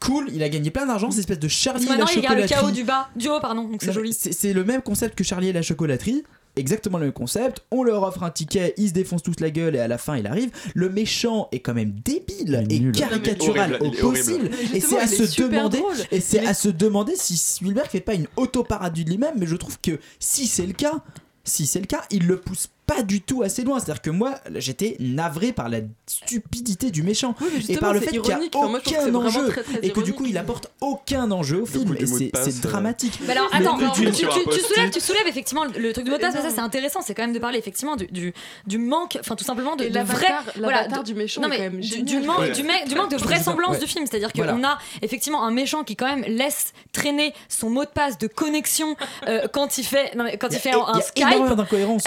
cool, 0.00 0.28
il 0.32 0.42
a 0.42 0.48
gagné 0.48 0.70
plein 0.70 0.86
d'argent, 0.86 1.10
cette 1.10 1.20
espèce 1.20 1.38
de 1.38 1.48
Charlie 1.48 1.84
et 1.84 1.88
la 1.88 2.06
chocolaterie. 2.06 2.20
Maintenant, 2.20 2.36
il 2.36 2.38
garde 2.38 2.50
le 2.50 2.54
chaos 2.54 2.70
du 2.70 2.84
bas, 2.84 3.08
du 3.16 3.28
haut, 3.28 3.40
pardon, 3.40 3.64
donc 3.64 3.82
c'est 3.82 3.92
joli. 3.92 4.12
C'est 4.12 4.52
le 4.52 4.64
même 4.64 4.82
concept 4.82 5.16
que 5.16 5.24
Charlie 5.24 5.48
et 5.48 5.52
la 5.52 5.62
chocolaterie, 5.62 6.22
exactement 6.56 6.98
le 6.98 7.06
même 7.06 7.12
concept. 7.12 7.64
On 7.70 7.82
leur 7.82 8.02
offre 8.02 8.22
un 8.22 8.30
ticket, 8.30 8.74
ils 8.76 8.88
se 8.88 8.94
défoncent 8.94 9.22
tous 9.22 9.40
la 9.40 9.50
gueule 9.50 9.76
et 9.76 9.78
à 9.78 9.88
la 9.88 9.98
fin 9.98 10.16
il 10.16 10.26
arrive. 10.26 10.50
Le 10.74 10.88
méchant 10.88 11.48
est 11.52 11.60
quand 11.60 11.74
même 11.74 11.92
débile 12.04 12.66
et 12.70 12.90
caricatural 12.92 13.78
au 13.80 13.90
possible. 13.90 14.50
Et 14.74 14.80
c'est 14.80 14.98
à 14.98 15.06
se 15.06 15.40
demander. 15.40 15.82
Et 16.10 16.20
c'est 16.20 16.44
à 16.44 16.54
se 16.54 16.68
demander 16.68 17.14
si 17.16 17.36
Spielberg 17.36 17.88
fait 17.88 18.00
pas 18.00 18.14
une 18.14 18.26
autoparadie 18.36 19.04
de 19.04 19.10
lui-même. 19.10 19.34
Mais 19.38 19.46
je 19.46 19.56
trouve 19.56 19.78
que 19.80 19.98
si 20.18 20.46
c'est 20.46 20.66
le 20.66 20.72
cas, 20.72 21.02
si 21.44 21.66
c'est 21.66 21.80
le 21.80 21.86
cas, 21.86 22.02
il 22.10 22.26
le 22.26 22.38
pousse 22.38 22.68
pas 22.86 23.02
du 23.02 23.20
tout 23.20 23.42
assez 23.42 23.64
loin. 23.64 23.78
C'est-à-dire 23.78 24.02
que 24.02 24.10
moi, 24.10 24.34
j'étais 24.54 24.96
navré 25.00 25.52
par 25.52 25.68
la 25.68 25.78
stupidité 26.06 26.90
du 26.90 27.02
méchant 27.02 27.34
oui, 27.40 27.66
et 27.68 27.76
par 27.76 27.92
le 27.92 28.00
fait 28.00 28.10
qu'il 28.10 28.20
n'y 28.22 28.32
a 28.32 28.38
aucun 28.54 29.10
moi, 29.10 29.24
enjeu 29.24 29.48
très, 29.48 29.62
très 29.62 29.78
et 29.82 29.90
que 29.90 30.00
du 30.00 30.12
coup, 30.12 30.26
il 30.26 30.38
apporte 30.38 30.70
aucun 30.80 31.30
enjeu 31.30 31.62
au 31.62 31.66
film. 31.66 31.96
Et 31.98 32.06
c'est 32.06 32.60
dramatique. 32.60 33.18
Bah 33.26 33.32
alors, 33.32 33.48
attends, 33.52 33.78
non, 33.78 33.90
tu, 33.90 34.04
tu, 34.04 34.12
tu, 34.12 34.60
soulèves, 34.60 34.90
tu, 34.90 35.00
soulèves, 35.00 35.26
effectivement 35.26 35.64
le 35.64 35.92
truc 35.92 36.04
du 36.04 36.10
mot 36.10 36.16
de 36.16 36.22
passe, 36.22 36.34
mais 36.34 36.42
ça 36.42 36.50
c'est 36.50 36.60
intéressant. 36.60 37.00
C'est 37.02 37.14
quand 37.14 37.22
même 37.22 37.32
de 37.32 37.38
parler 37.38 37.58
effectivement 37.58 37.96
du, 37.96 38.06
du, 38.06 38.32
du 38.66 38.78
manque, 38.78 39.18
enfin 39.20 39.34
tout 39.34 39.44
simplement 39.44 39.76
de, 39.76 39.86
de 39.86 40.00
vrai, 40.00 40.28
voilà, 40.56 40.86
du 41.02 41.14
méchant, 41.14 41.40
non, 41.40 41.48
mais, 41.48 41.56
quand 41.56 41.62
même 41.62 41.80
du, 41.80 42.02
du, 42.02 42.20
man, 42.20 42.40
ouais. 42.40 42.52
du, 42.52 42.62
me, 42.62 42.88
du, 42.88 42.94
manque 42.94 43.10
de 43.10 43.16
vraisemblance 43.16 43.78
du 43.78 43.86
film. 43.86 44.06
C'est-à-dire 44.06 44.32
qu'on 44.32 44.64
a 44.64 44.78
effectivement 45.02 45.44
un 45.44 45.50
méchant 45.50 45.84
qui 45.84 45.96
quand 45.96 46.06
même 46.06 46.24
laisse 46.28 46.72
traîner 46.92 47.34
son 47.48 47.70
mot 47.70 47.84
de 47.84 47.90
passe 47.90 48.18
de 48.18 48.26
connexion 48.26 48.96
euh, 49.26 49.46
quand 49.52 49.78
il 49.78 49.84
fait, 49.84 50.12
quand 50.38 50.48
il 50.50 50.58
fait 50.58 50.72
un 50.72 51.00
Skype. 51.00 51.54
d'incohérence 51.56 52.04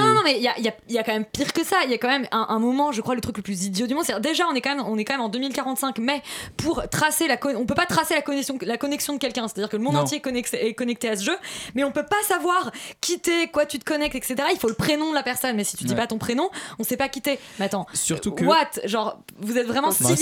non, 0.00 0.22
mais 0.24 0.38
il 0.38 0.42
y 0.42 0.98
a, 0.98 1.02
quand 1.02 1.12
même 1.12 1.24
pire 1.24 1.52
que 1.52 1.64
ça. 1.64 1.76
Il 1.84 1.90
y 1.90 1.94
a 1.94 1.98
quand 1.98 2.08
même 2.08 2.26
un, 2.30 2.58
moment, 2.58 2.92
je 2.92 3.00
crois, 3.00 3.14
le 3.14 3.20
truc 3.20 3.36
le 3.36 3.42
plus 3.42 3.64
idiot 3.64 3.86
du 3.86 3.94
monde. 3.94 4.04
C'est 4.04 4.18
déjà, 4.20 4.44
on 4.50 4.54
est 4.54 4.60
quand 4.60 4.74
même, 4.74 4.84
on 4.86 4.98
est 4.98 5.04
quand 5.04 5.14
même 5.14 5.22
en 5.22 5.28
2045, 5.28 5.98
mais 5.98 6.22
pour 6.56 6.88
tracer 6.88 7.28
la, 7.28 7.38
on 7.56 7.66
peut 7.66 7.74
pas 7.74 7.86
tracer 7.86 8.14
la 8.14 8.22
connexion, 8.22 8.58
la 8.62 8.76
connexion 8.76 9.14
de 9.14 9.18
quelqu'un. 9.18 9.48
C'est-à-dire 9.48 9.68
que 9.68 9.76
le 9.76 9.82
monde 9.82 9.96
entier 9.96 10.18
est 10.18 10.74
connecté, 10.74 11.08
à 11.08 11.16
ce 11.16 11.24
jeu, 11.24 11.36
mais 11.74 11.84
on 11.84 11.92
peut 11.92 12.04
pas 12.04 12.22
savoir 12.26 12.70
qui 13.00 13.20
t'es, 13.20 13.48
quoi 13.48 13.66
tu 13.66 13.78
te 13.78 13.84
connectes, 13.84 14.14
etc. 14.16 14.36
Il 14.52 14.58
faut 14.58 14.68
le 14.68 14.74
prénom 14.74 15.10
de 15.10 15.14
la 15.14 15.22
personne. 15.22 15.56
Mais 15.56 15.64
si 15.64 15.76
tu 15.76 15.84
dis 15.84 15.94
pas 15.94 16.06
ton 16.06 16.18
prénom, 16.18 16.50
on 16.78 16.84
sait 16.84 16.96
pas 16.96 17.08
qui 17.08 17.22
t'es. 17.22 17.38
Mais 17.58 17.66
attends, 17.66 17.86
surtout 17.92 18.32
que 18.32 18.44
what, 18.44 18.70
genre, 18.84 19.18
vous 19.38 19.58
êtes 19.58 19.66
vraiment 19.66 19.88
bah, 19.88 20.12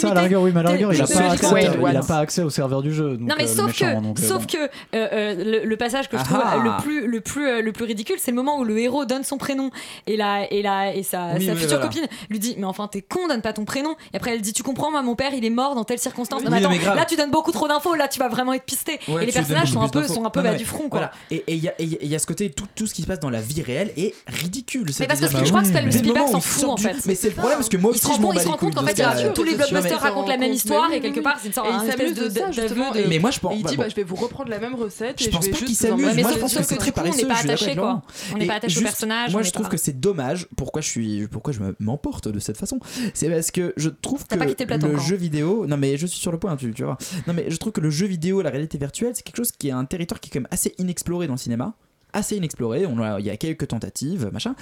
il 1.91 1.97
a, 1.97 2.03
pas 2.03 2.19
accès, 2.19 2.43
au 2.43 2.51
serveur 2.51 2.83
du 2.83 2.93
jeu. 2.93 3.17
Non, 3.21 3.35
mais 3.39 3.45
euh, 3.45 3.55
sauf 3.55 3.79
que, 3.79 3.85
euh, 3.85 4.15
sauf 4.17 4.47
que 4.47 4.71
euh, 4.95 5.63
le, 5.65 5.77
passage 5.77 6.09
que 6.09 6.19
je 6.19 6.25
trouve 6.25 6.41
ah. 6.43 6.57
le 6.57 6.83
plus, 6.83 7.07
le 7.07 7.21
plus, 7.21 7.63
le 7.63 7.73
plus 7.73 7.85
ridicule, 7.85 8.17
c'est 8.19 8.31
le 8.31 8.37
moment 8.37 8.59
où 8.59 8.65
le 8.65 8.79
héros 8.79 9.05
donne 9.05 9.25
son 9.25 9.39
prénom 9.39 9.64
prénom. 9.69 10.51
Et 10.51 10.59
et 10.59 10.99
et 10.99 11.03
sa, 11.03 11.35
oui, 11.35 11.47
sa 11.47 11.55
future 11.55 11.69
voilà. 11.69 11.87
copine 11.87 12.07
lui 12.31 12.39
dit 12.39 12.55
mais 12.59 12.65
enfin 12.65 12.89
t'es 12.89 13.03
con 13.03 13.29
donne 13.29 13.43
pas 13.43 13.53
ton 13.53 13.65
prénom. 13.65 13.95
Et 14.13 14.17
après 14.17 14.33
elle 14.33 14.41
dit 14.41 14.53
tu 14.53 14.63
comprends 14.63 14.91
moi 14.91 15.03
mon 15.03 15.15
père 15.15 15.35
il 15.35 15.45
est 15.45 15.51
mort 15.51 15.75
dans 15.75 15.85
telle 15.85 15.99
circonstance. 15.99 16.41
Oui, 16.41 16.47
non, 16.47 16.51
mais 16.51 16.59
attends, 16.59 16.71
mais 16.71 16.97
là 16.97 17.05
tu 17.05 17.17
donnes 17.17 17.31
beaucoup 17.31 17.53
trop 17.53 17.69
d'infos. 17.69 17.95
Là 17.95 18.09
tu 18.09 18.19
vas 18.19 18.29
vraiment 18.29 18.53
être 18.53 18.65
pisté. 18.65 19.01
Ouais, 19.09 19.23
et 19.23 19.27
les 19.27 19.33
personnages 19.33 19.73
sont 19.73 19.83
un 19.83 19.89
peu 19.89 20.07
sont 20.07 20.25
un 20.25 20.31
peu 20.31 20.43
du 20.57 20.65
front 20.65 20.89
quoi. 20.89 20.99
Voilà. 21.01 21.13
et 21.31 21.45
il 21.49 22.09
y, 22.09 22.15
a 22.15 22.19
ce 22.19 22.27
côté 22.27 22.51
tout, 22.51 22.67
tout 22.75 22.87
ce 22.87 22.95
qui 22.95 23.03
se 23.03 23.07
passe 23.07 23.21
dans 23.21 23.31
la 23.31 23.41
vie 23.41 23.63
réelle 23.63 23.93
est 23.97 24.15
ridicule 24.27 24.85
mais 25.01 25.07
parce 25.07 25.21
que 25.21 25.27
je 25.27 25.51
crois 25.51 25.63
que 25.63 25.85
le 25.85 25.91
Spielberg 25.91 26.29
s'en 26.29 26.41
fout 26.41 26.69
en 26.69 26.77
fait. 26.77 26.97
Mais 27.07 27.15
c'est 27.15 27.29
le 27.29 27.35
problème 27.35 27.59
parce 27.59 27.69
que 27.69 27.77
moi 27.77 27.93
je 27.95 27.99
se 27.99 28.49
rend 28.49 28.57
compte 28.57 28.75
qu'en 28.75 28.87
fait 28.87 29.33
tous 29.35 29.45
les 29.45 29.55
blockbusters 29.55 30.01
racontent 30.01 30.29
la 30.29 30.37
même 30.37 30.53
histoire 30.53 30.93
et 30.93 31.01
quelque 31.01 31.21
part 31.21 31.39
c'est 31.41 31.57
une 31.57 32.15
de 32.15 33.09
mais 33.09 33.19
moi 33.19 33.31
je 33.31 33.41
pense 33.41 33.55
il 33.57 33.63
bah, 33.63 33.71
dit 33.71 33.77
bah, 33.77 33.85
bah, 33.85 33.89
je 33.89 33.97
vais 33.97 34.03
vous 34.03 34.17
reprendre 34.17 34.51
la 34.51 34.59
même 34.59 34.75
recette 34.75 35.23
je 35.23 35.29
pense 35.29 35.49
pas 35.49 35.57
qu'il 35.57 35.75
s'amuse. 35.75 36.17
moi 36.17 36.33
je 36.33 36.39
pense 36.39 36.55
que 36.55 36.63
c'est 36.63 36.77
très 36.77 36.93
paresseux 36.93 37.25
on 37.25 37.29
n'est 37.29 37.35
pas 37.35 37.41
attaché 37.41 37.77
quoi 37.77 38.03
on 38.33 38.39
n'est 38.39 38.47
pas 38.47 38.55
attaché 38.55 38.81
au 38.81 38.83
personnage 38.83 39.33
moi 39.33 39.43
je 39.43 39.51
je 39.55 39.61
trouve 39.61 39.71
que 39.71 39.77
c'est 39.77 40.01
dommage. 40.01 40.49
Pourquoi 40.57 40.83
je 40.83 40.89
suis, 40.89 41.29
pourquoi 41.29 41.53
je 41.53 41.61
m'emporte 41.79 42.29
de 42.29 42.41
cette 42.41 42.57
façon? 42.57 42.81
C'est 43.15 43.31
parce 43.31 43.53
que 43.53 43.73
je 43.77 43.89
trouve 43.89 44.27
que 44.27 44.35
le, 44.35 44.99
jeu 44.99 45.15
vidéo. 45.17 45.67
Non 45.67 45.77
mais 45.77 45.97
je 45.97 46.07
suis 46.07 46.19
sur 46.19 46.33
le 46.33 46.39
point, 46.39 46.57
tu, 46.57 46.73
tu 46.73 46.83
vois. 46.83 46.99
Non 47.29 47.35
mais 47.35 47.51
je 47.51 47.57
trouve 47.57 47.73
que 47.73 47.81
le 47.81 47.91
jeu 47.91 48.07
vidéo, 48.07 48.43
la 48.43 48.51
réalité 48.51 48.79
virtuelle, 48.79 49.13
c'est 49.15 49.23
quelque 49.23 49.37
chose 49.37 49.53
qui 49.53 49.69
est 49.69 49.73
un 49.73 49.85
territoire 49.85 50.21
qui 50.21 50.29
est 50.29 50.33
quand 50.33 50.41
même 50.41 50.49
assez 50.51 50.75
inexploré 50.79 51.29
dans 51.29 51.35
le 51.35 51.39
cinéma 51.39 51.77
assez 52.15 52.37
inexploré, 52.37 52.87
il 53.19 53.25
y 53.27 53.31
a 53.31 53.37
quelques 53.37 53.69
tentatives, 53.69 54.31
machin, 54.33 54.55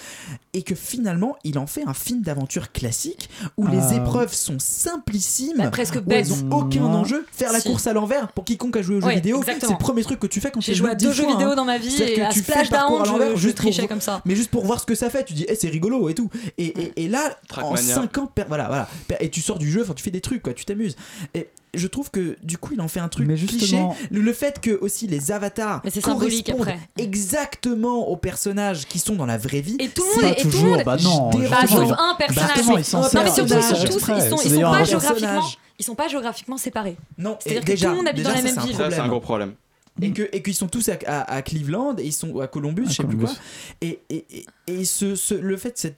et 0.54 0.62
que 0.62 0.74
finalement 0.74 1.36
il 1.44 1.58
en 1.58 1.66
fait 1.66 1.84
un 1.86 1.94
film 1.94 2.22
d'aventure 2.22 2.72
classique 2.72 3.30
où 3.56 3.66
les 3.66 3.78
ah. 3.78 3.96
épreuves 3.96 4.32
sont 4.32 4.58
simplissimes, 4.58 5.58
bah, 5.58 5.70
presque 5.70 6.00
bêtes, 6.00 6.28
elles 6.30 6.46
n'ont 6.46 6.58
aucun 6.58 6.80
mmh. 6.80 6.94
enjeu. 6.94 7.26
Faire 7.32 7.52
la 7.52 7.60
course 7.60 7.86
à 7.86 7.92
l'envers 7.92 8.32
pour 8.32 8.44
quiconque 8.44 8.76
a 8.76 8.82
joué 8.82 8.96
aux 8.96 9.00
jeux 9.00 9.10
vidéo, 9.10 9.42
c'est 9.44 9.68
le 9.68 9.78
premier 9.78 10.02
truc 10.02 10.18
que 10.18 10.26
tu 10.26 10.40
fais 10.40 10.50
quand 10.50 10.60
tu 10.60 10.74
joues 10.74 10.86
à 10.86 10.94
deux 10.94 11.12
jeux 11.12 11.26
vidéo 11.26 11.50
hein. 11.50 11.54
dans 11.54 11.64
ma 11.64 11.78
vie 11.78 11.92
tu 12.32 12.42
fais 12.42 12.64
down, 12.68 13.02
à 13.02 13.06
l'envers 13.06 13.88
comme 13.88 14.00
ça. 14.00 14.22
Mais 14.24 14.34
juste 14.34 14.50
pour 14.50 14.64
voir 14.64 14.80
ce 14.80 14.86
que 14.86 14.94
ça 14.94 15.10
fait, 15.10 15.24
tu 15.24 15.34
dis 15.34 15.44
eh, 15.48 15.54
c'est 15.54 15.68
rigolo 15.68 16.08
et 16.08 16.14
tout. 16.14 16.30
Et, 16.58 16.92
et, 16.96 17.08
là, 17.08 17.36
en 17.56 17.76
5 17.76 18.18
ans, 18.18 18.30
voilà, 18.48 18.66
voilà, 18.66 18.88
et 19.20 19.30
tu 19.30 19.40
sors 19.40 19.58
du 19.58 19.70
jeu, 19.70 19.84
tu 19.94 20.02
fais 20.02 20.10
des 20.10 20.20
trucs 20.20 20.42
tu 20.54 20.64
t'amuses. 20.64 20.96
Et 21.34 21.48
je 21.74 21.86
trouve 21.86 22.10
que 22.10 22.36
du 22.42 22.58
coup, 22.58 22.74
il 22.74 22.80
en 22.80 22.88
fait 22.88 23.00
un 23.00 23.08
truc 23.08 23.26
Mais 23.26 23.34
cliché. 23.34 23.58
justement- 23.60 23.96
Le, 24.10 24.20
le 24.20 24.32
fait 24.32 24.60
que 24.60 24.78
aussi 24.80 25.06
les 25.06 25.32
avatars 25.32 25.80
Mais 25.84 25.90
c'est 25.90 26.00
symbolique 26.02 26.46
correspondent 26.52 26.68
après. 26.76 26.88
exactement 27.26 28.08
aux 28.08 28.16
personnages 28.16 28.86
qui 28.86 28.98
sont 28.98 29.14
dans 29.16 29.26
la 29.26 29.38
vraie 29.38 29.60
vie. 29.60 29.76
Et 29.78 29.88
tout 29.88 30.02
le 30.04 30.22
monde, 30.22 30.22
Pas 30.34 30.38
et 30.38 30.42
tout 30.42 30.46
le 30.48 30.52
toujours, 30.52 30.76
monde, 30.76 30.82
bah 30.84 30.96
non. 31.02 31.30
Des- 31.30 31.48
Bah, 31.48 31.56
sauf 31.66 31.88
ils- 31.88 31.92
un 31.98 32.14
personnage. 32.16 32.50
justement, 32.56 32.78
ils 32.78 32.84
s'en 32.84 33.00
non, 33.00 33.08
mais 33.14 33.30
surtout, 33.30 33.54
ils 33.56 33.62
sont 33.62 33.86
tous, 33.86 33.94
ils 33.94 34.28
sont, 34.28 34.38
ils 34.44 34.50
sont 34.54 34.60
pas 34.70 34.84
géographiquement, 34.84 35.48
ils 35.78 35.84
sont 35.84 35.94
pas 35.94 36.08
géographiquement 36.08 36.56
séparés. 36.58 36.96
Non, 37.18 37.36
C'est-à-dire 37.40 37.62
que 37.62 37.66
déjà, 37.66 37.86
tout 37.86 37.90
le 37.92 37.96
monde 37.96 38.08
habite 38.08 38.18
déjà, 38.24 38.30
dans 38.30 38.36
la 38.36 38.42
même 38.54 38.64
ville. 38.66 38.76
Ça, 38.76 38.90
c'est 38.90 38.98
un 38.98 39.08
gros 39.08 39.20
problème. 39.20 39.54
et 40.00 40.10
que 40.12 40.28
et 40.32 40.42
qu'ils 40.42 40.54
sont 40.54 40.68
tous 40.68 40.88
à, 40.88 40.96
à- 41.06 41.34
à 41.36 41.42
Cleveland 41.42 41.96
et 41.98 42.04
ils 42.04 42.12
sont 42.12 42.40
à 42.40 42.46
Columbus, 42.48 42.84
À 42.86 42.90
je 42.90 42.94
sais 42.94 43.04
plus 43.04 43.16
quoi. 43.18 43.30
Et, 43.82 44.00
et, 44.10 44.24
et, 44.30 44.46
et 44.66 44.84
ce, 44.84 45.14
ce- 45.16 45.34
le 45.34 45.56
fait 45.58 45.76
cette 45.76 45.96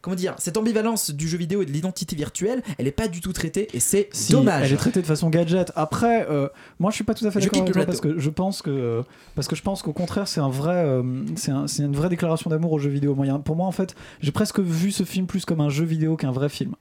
comment 0.00 0.16
dire 0.16 0.34
cette 0.38 0.56
ambivalence 0.56 1.10
du 1.10 1.28
jeu 1.28 1.38
vidéo 1.38 1.62
et 1.62 1.66
de 1.66 1.70
l'identité 1.72 2.16
virtuelle, 2.16 2.62
elle 2.78 2.86
est 2.86 2.92
pas 2.92 3.08
du 3.08 3.20
tout 3.20 3.32
traitée 3.32 3.68
et 3.74 3.80
c'est 3.80 4.08
Si, 4.12 4.32
dommage. 4.32 4.66
Elle 4.66 4.74
est 4.74 4.76
traitée 4.76 5.00
de 5.02 5.06
façon 5.06 5.28
gadget. 5.30 5.72
Après, 5.76 6.26
euh, 6.30 6.48
moi, 6.78 6.90
je 6.90 6.96
suis 6.96 7.04
pas 7.04 7.14
tout 7.14 7.26
à 7.26 7.30
fait 7.30 7.40
d'accord 7.40 7.62
avec 7.62 7.72
toi 7.74 7.84
parce 7.86 8.00
que 8.00 8.18
je 8.18 8.30
pense 8.30 8.62
que 8.62 9.02
parce 9.34 9.48
que 9.48 9.56
je 9.56 9.62
pense 9.62 9.82
qu'au 9.82 9.92
contraire, 9.92 10.28
c'est 10.28 10.40
un 10.40 10.48
vrai, 10.48 10.76
euh, 10.76 11.02
c'est 11.36 11.50
un- 11.50 11.66
c'est 11.66 11.82
une 11.82 11.94
vraie 11.96 12.08
déclaration 12.08 12.50
d'amour 12.50 12.72
au 12.72 12.78
jeu 12.78 12.90
vidéo. 12.90 13.16
A- 13.22 13.38
pour 13.38 13.56
moi, 13.56 13.66
en 13.66 13.72
fait, 13.72 13.94
j'ai 14.20 14.32
presque 14.32 14.60
vu 14.60 14.90
ce 14.90 15.04
film 15.04 15.26
plus 15.26 15.44
comme 15.44 15.60
un 15.60 15.68
jeu 15.70 15.84
vidéo 15.84 16.16
qu'un 16.16 16.32
vrai 16.32 16.48
film. 16.48 16.74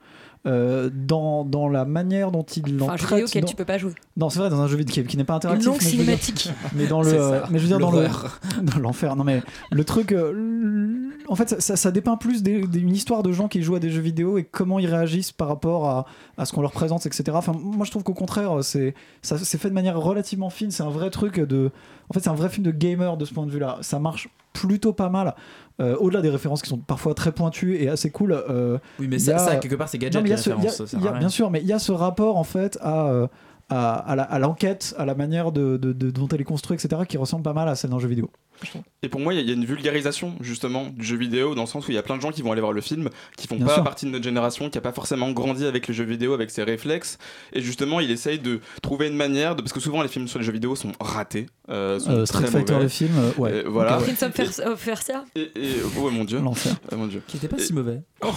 Euh, 0.46 0.90
dans, 0.94 1.44
dans 1.44 1.68
la 1.68 1.84
manière 1.84 2.32
dont 2.32 2.44
il 2.44 2.82
Enfin, 2.82 2.94
un 2.94 2.98
jeu 3.18 3.26
auquel 3.26 3.42
dans- 3.42 3.48
tu 3.50 3.56
peux 3.56 3.66
pas 3.66 3.78
jouer. 3.78 3.92
Non, 4.16 4.30
c'est 4.30 4.40
vrai, 4.40 4.50
dans 4.50 4.62
un 4.62 4.68
jeu 4.68 4.78
vidéo 4.78 5.04
qui, 5.04 5.18
n'est 5.18 5.24
pas 5.26 5.34
interactif. 5.34 5.66
Une 5.66 5.72
longue 5.74 5.82
mais 5.82 5.90
dire- 5.90 6.00
cinématique. 6.00 6.50
Mais 6.76 6.88
dans 6.88 7.02
le, 7.04 7.10
euh, 7.14 7.40
mais 7.50 7.58
je 7.60 7.64
veux 7.64 7.70
dire 7.70 7.80
dans 7.80 7.92
le, 7.92 8.04
l'horreur. 8.04 8.40
dans 8.62 8.80
l'enfer. 8.80 9.16
Non 9.18 9.24
mais 9.26 9.42
le 9.72 9.84
truc, 9.84 10.12
euh, 10.14 11.10
en 11.28 11.36
fait, 11.36 11.50
ça, 11.50 11.60
ça, 11.60 11.76
ça 11.76 11.92
dépeint 11.92 12.18
plus 12.18 12.44
des- 12.44 12.66
des- 12.68 12.80
une 12.80 12.96
histoire 12.96 13.24
de 13.24 13.32
gens 13.32 13.48
qui 13.48 13.62
jouent 13.62 13.76
à 13.76 13.80
des 13.80 13.90
jeux 13.90 14.02
vidéo 14.02 14.38
et 14.38 14.44
comment 14.46 14.80
ils 14.80 14.88
réagissent 14.88 15.32
par 15.34 15.48
rapport 15.50 15.90
à, 15.90 16.06
à 16.38 16.46
ce 16.46 16.54
qu'on 16.54 16.62
leur 16.62 16.72
présente, 16.72 17.06
etc. 17.06 17.24
Enfin, 17.34 17.54
moi 17.60 17.86
je 17.86 17.92
trouve 17.92 18.04
qu'au 18.04 18.14
contraire, 18.14 18.52
c'est 18.62 18.94
ça 19.22 19.38
c'est 19.38 19.58
fait 19.58 19.70
de 19.70 19.74
manière 19.74 20.00
relativement 20.00 20.50
fine. 20.50 20.72
C'est 20.72 20.84
un 20.84 20.90
vrai 20.90 21.10
truc 21.10 21.40
de, 21.40 21.72
en 22.10 22.14
fait, 22.14 22.22
c'est 22.22 22.30
un 22.30 22.36
vrai 22.36 22.50
film 22.50 22.66
de 22.66 22.72
gamer 22.72 23.18
de 23.18 23.26
ce 23.26 23.34
point 23.34 23.46
de 23.46 23.52
vue-là. 23.52 23.80
Ça 23.82 24.00
marche 24.00 24.30
plutôt 24.54 24.94
pas 24.94 25.10
mal. 25.10 25.36
Euh, 25.80 25.96
Au-delà 25.98 26.22
des 26.22 26.30
références 26.30 26.62
qui 26.64 26.70
sont 26.70 26.78
parfois 26.80 27.14
très 27.14 27.32
pointues 27.32 27.76
et 27.76 27.88
assez 27.88 28.10
cool. 28.10 28.32
euh, 28.32 28.80
Oui, 29.00 29.08
mais 29.08 29.18
il 29.18 29.22
y 29.22 29.26
ça, 29.26 29.36
a- 29.36 29.40
ça, 29.40 29.56
quelque 29.58 29.76
part, 29.76 29.88
c'est 29.90 30.00
gadget, 30.00 30.16
Non, 30.16 30.24
mais 30.24 30.30
y 30.30 30.34
a 30.34 30.36
les 30.36 30.42
ce- 30.42 30.50
y 30.50 30.54
a- 31.00 31.04
y 31.04 31.08
a-. 31.08 31.12
Bien 31.20 31.30
sûr, 31.30 31.52
mais 31.52 31.62
il 31.62 31.68
y 31.68 31.74
a 31.74 31.78
ce 31.80 31.92
rapport 31.92 32.38
en 32.38 32.44
fait 32.44 32.78
à, 32.82 33.08
euh, 33.10 33.28
à, 33.70 34.16
la- 34.16 34.24
à 34.24 34.40
l'enquête, 34.40 34.96
à 34.98 35.06
la 35.06 35.14
manière 35.16 35.52
de, 35.52 35.78
de- 35.78 35.94
de- 35.94 36.10
dont 36.12 36.28
elle 36.30 36.42
est 36.42 36.46
construite, 36.46 36.84
etc., 36.84 37.02
qui 37.08 37.18
ressemble 37.18 37.44
pas 37.44 37.54
mal 37.54 37.68
à 37.68 37.76
celle 37.76 37.90
d'un 37.92 38.00
jeu 38.00 38.08
vidéo. 38.08 38.30
Et 39.04 39.10
pour 39.10 39.20
moi, 39.22 39.34
il 39.34 39.38
y, 39.38 39.40
a- 39.40 39.44
il 39.44 39.48
y 39.50 39.52
a 39.52 39.54
une 39.56 39.66
vulgarisation 39.66 40.34
justement 40.42 40.86
du 40.90 41.04
jeu 41.06 41.16
vidéo 41.16 41.54
dans 41.54 41.62
le 41.64 41.68
sens 41.68 41.88
où 41.88 41.92
il 41.92 41.94
y 41.94 41.98
a 41.98 42.02
plein 42.02 42.16
de 42.18 42.22
gens 42.22 42.32
qui 42.32 42.42
vont 42.42 42.52
aller 42.52 42.62
voir 42.62 42.74
le 42.74 42.82
film, 42.82 43.10
qui 43.38 43.46
font 43.48 43.56
Bien 43.56 43.68
pas 43.68 43.74
sûr. 43.76 43.84
partie 43.84 44.06
de 44.08 44.12
notre 44.12 44.24
génération, 44.24 44.70
qui 44.72 44.78
a 44.80 44.82
pas 44.82 44.94
forcément 44.94 45.30
grandi 45.32 45.66
avec 45.66 45.88
les 45.88 45.94
jeux 45.94 46.06
vidéo, 46.06 46.34
avec 46.34 46.50
ses 46.50 46.64
réflexes. 46.64 47.20
Et 47.54 47.62
justement, 47.62 48.00
il 48.00 48.10
essaye 48.10 48.40
de 48.40 48.60
trouver 48.82 49.08
une 49.10 49.16
manière 49.16 49.56
de 49.56 49.62
parce 49.62 49.74
que 49.74 49.80
souvent 49.80 50.02
les 50.02 50.08
films 50.08 50.28
sur 50.28 50.40
les 50.40 50.46
jeux 50.46 50.52
vidéo 50.54 50.76
sont 50.76 50.92
ratés, 51.00 51.46
euh, 51.70 52.00
sont 52.00 52.10
Euh, 52.10 52.16
très 52.26 52.26
Street 52.26 52.48
Fighter, 52.48 52.74
mauvais. 52.74 52.84
le 52.86 52.90
film, 52.90 53.12
euh, 53.18 53.32
ouais. 53.38 53.58
Et 53.60 53.64
voilà. 53.64 53.98
Prince 53.98 54.24
of 54.24 54.32
Pers- 54.34 54.60
of 54.66 54.84
Persia 54.84 55.24
Et, 55.36 55.42
et- 55.56 55.76
oh 56.00 56.10
mon 56.10 56.24
dieu. 56.24 56.40
L'enfer. 56.40 56.74
Oh 56.92 56.96
mon 56.96 57.06
dieu. 57.08 57.22
Qui 57.28 57.38
était 57.38 57.48
pas 57.48 57.58
Et- 57.58 57.62
si 57.62 57.74
mauvais. 57.74 58.02
Oh. 58.22 58.32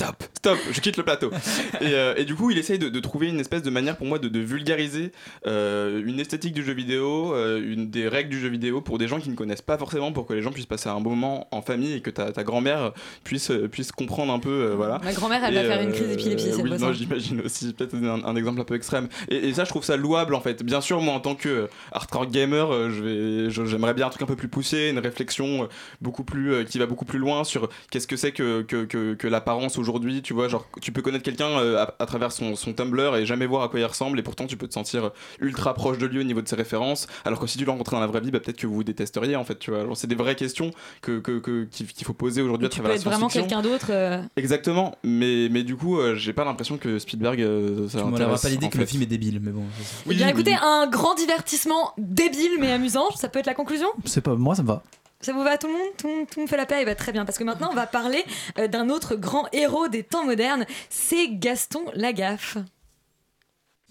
Stop, 0.00 0.24
stop, 0.34 0.58
je 0.72 0.80
quitte 0.80 0.96
le 0.96 1.02
plateau. 1.02 1.30
et, 1.82 1.92
euh, 1.92 2.14
et 2.16 2.24
du 2.24 2.34
coup, 2.34 2.50
il 2.50 2.56
essaye 2.56 2.78
de, 2.78 2.88
de 2.88 3.00
trouver 3.00 3.28
une 3.28 3.38
espèce 3.38 3.62
de 3.62 3.68
manière 3.68 3.98
pour 3.98 4.06
moi 4.06 4.18
de, 4.18 4.28
de 4.28 4.38
vulgariser 4.38 5.12
euh, 5.46 6.02
une 6.02 6.18
esthétique 6.18 6.54
du 6.54 6.64
jeu 6.64 6.72
vidéo, 6.72 7.34
euh, 7.34 7.60
une 7.62 7.90
des 7.90 8.08
règles 8.08 8.30
du 8.30 8.40
jeu 8.40 8.48
vidéo 8.48 8.80
pour 8.80 8.96
des 8.96 9.06
gens 9.08 9.20
qui 9.20 9.28
ne 9.28 9.34
connaissent 9.34 9.60
pas 9.60 9.76
forcément, 9.76 10.10
pour 10.12 10.24
que 10.26 10.32
les 10.32 10.40
gens 10.40 10.52
puissent 10.52 10.64
passer 10.64 10.88
un 10.88 11.00
bon 11.02 11.10
moment 11.10 11.48
en 11.50 11.60
famille 11.60 11.92
et 11.92 12.00
que 12.00 12.08
ta, 12.08 12.32
ta 12.32 12.44
grand-mère 12.44 12.92
puisse, 13.24 13.52
puisse 13.70 13.92
comprendre 13.92 14.32
un 14.32 14.38
peu. 14.38 14.48
euh, 14.70 14.74
voilà. 14.74 15.00
Ma 15.04 15.12
grand-mère, 15.12 15.44
elle 15.44 15.52
Et, 15.54 15.62
va 15.62 15.68
faire 15.68 15.82
une 15.82 15.92
crise 15.92 16.08
d'épilepsie, 16.08 16.50
si 16.54 16.60
elle 16.60 16.64
Oui, 16.64 16.70
non, 16.70 16.78
ça. 16.78 16.92
j'imagine 16.94 17.42
aussi, 17.44 17.74
peut-être 17.74 17.94
un, 17.96 18.24
un 18.24 18.36
exemple 18.36 18.58
un 18.62 18.64
peu 18.64 18.76
extrême. 18.76 19.08
Et, 19.28 19.48
et 19.48 19.52
ça, 19.52 19.64
je 19.64 19.68
trouve 19.68 19.84
ça 19.84 19.98
louable 19.98 20.34
en 20.34 20.40
fait. 20.40 20.62
Bien 20.62 20.80
sûr, 20.80 21.02
moi 21.02 21.12
en 21.12 21.20
tant 21.20 21.34
que 21.34 21.68
hardcore 21.92 22.24
gamer, 22.30 22.90
je 22.90 23.02
vais, 23.02 23.50
je- 23.50 23.66
j'aimerais 23.66 23.92
bien 23.92 24.06
un 24.06 24.10
truc 24.10 24.22
un 24.22 24.26
peu 24.26 24.36
plus 24.36 24.48
poussé, 24.48 24.88
une 24.88 24.98
réflexion 24.98 25.68
beaucoup 26.00 26.24
plus, 26.24 26.54
euh, 26.54 26.64
qui 26.64 26.78
va 26.78 26.86
beaucoup 26.86 27.04
plus 27.04 27.18
loin 27.18 27.44
sur 27.44 27.68
qu'est-ce 27.90 28.06
que 28.06 28.16
c'est 28.16 28.32
que, 28.32 28.62
que, 28.62 28.84
que, 28.86 29.12
que 29.12 29.28
l'apparence 29.28 29.76
aujourd'hui. 29.76 29.89
Tu 30.22 30.32
vois, 30.34 30.48
genre, 30.48 30.66
tu 30.80 30.92
peux 30.92 31.02
connaître 31.02 31.24
quelqu'un 31.24 31.48
euh, 31.48 31.78
à, 31.82 31.94
à 31.98 32.06
travers 32.06 32.32
son, 32.32 32.54
son 32.56 32.72
Tumblr 32.72 33.16
et 33.16 33.26
jamais 33.26 33.46
voir 33.46 33.62
à 33.62 33.68
quoi 33.68 33.80
il 33.80 33.84
ressemble, 33.84 34.18
et 34.18 34.22
pourtant 34.22 34.46
tu 34.46 34.56
peux 34.56 34.68
te 34.68 34.74
sentir 34.74 35.10
ultra 35.40 35.74
proche 35.74 35.98
de 35.98 36.06
lui 36.06 36.20
au 36.20 36.22
niveau 36.22 36.40
de 36.42 36.48
ses 36.48 36.56
références. 36.56 37.06
Alors 37.24 37.40
que 37.40 37.46
si 37.46 37.58
tu 37.58 37.64
le 37.64 37.70
rencontrais 37.70 37.96
dans 37.96 38.00
la 38.00 38.06
vraie 38.06 38.20
vie, 38.20 38.30
bah, 38.30 38.40
peut-être 38.40 38.56
que 38.58 38.66
vous 38.66 38.74
vous 38.74 38.84
détesteriez 38.84 39.36
en 39.36 39.44
fait. 39.44 39.58
Tu 39.58 39.70
vois, 39.70 39.84
Genre, 39.84 39.96
c'est 39.96 40.06
des 40.06 40.14
vraies 40.14 40.36
questions 40.36 40.70
que, 41.02 41.18
que, 41.20 41.38
que- 41.38 41.64
qu'il 41.64 41.86
qu'il 41.86 42.06
faut 42.06 42.12
poser 42.14 42.42
aujourd'hui 42.42 42.66
à 42.66 42.68
Tu 42.70 42.76
travers 42.80 42.90
peux 42.90 42.94
la 42.94 43.00
être 43.00 43.04
vraiment 43.06 43.28
quelqu'un 43.28 43.62
d'autre. 43.62 43.86
euh, 43.90 44.22
Exactement, 44.36 44.96
mais, 45.02 45.48
mais 45.50 45.62
du 45.62 45.76
coup, 45.76 45.98
euh, 45.98 46.14
j'ai 46.14 46.32
pas 46.32 46.44
l'impression 46.44 46.76
que 46.78 46.98
Spielberg. 46.98 47.40
euh, 47.40 47.88
ça 47.88 47.98
Tu 47.98 48.04
m'enlèveras 48.04 48.18
l'intéresse, 48.20 48.42
pas 48.42 48.48
l'idée 48.48 48.68
que 48.68 48.78
le 48.78 48.86
film 48.86 49.02
est 49.02 49.06
débile, 49.06 49.40
mais 49.42 49.50
bon. 49.50 49.62
Eh 50.08 50.14
bien, 50.14 50.28
écoutez, 50.28 50.54
un 50.62 50.86
grand 50.86 51.14
divertissement 51.14 51.92
débile 51.98 52.52
mais 52.60 52.72
amusant, 52.72 53.10
ça 53.16 53.28
peut 53.28 53.38
être 53.38 53.46
la 53.46 53.54
conclusion? 53.54 53.88
C'est 54.04 54.20
pas 54.20 54.34
moi, 54.34 54.54
ça 54.54 54.62
me 54.62 54.68
va. 54.68 54.82
Ça 55.22 55.32
vous 55.32 55.42
va 55.42 55.58
tout 55.58 55.66
le 55.66 55.74
monde 55.74 55.88
tout, 55.98 56.06
le 56.08 56.14
monde- 56.16 56.30
tout 56.30 56.46
fait 56.46 56.56
la 56.56 56.66
paix 56.66 56.82
Et 56.82 56.84
bah, 56.84 56.94
Très 56.94 57.12
bien, 57.12 57.24
parce 57.24 57.36
que 57.38 57.44
maintenant 57.44 57.68
on 57.70 57.74
va 57.74 57.86
parler 57.86 58.24
euh, 58.58 58.68
d'un 58.68 58.88
autre 58.88 59.16
grand 59.16 59.48
héros 59.52 59.88
des 59.88 60.02
temps 60.02 60.24
modernes, 60.24 60.64
c'est 60.88 61.28
Gaston 61.28 61.84
Lagaffe. 61.94 62.56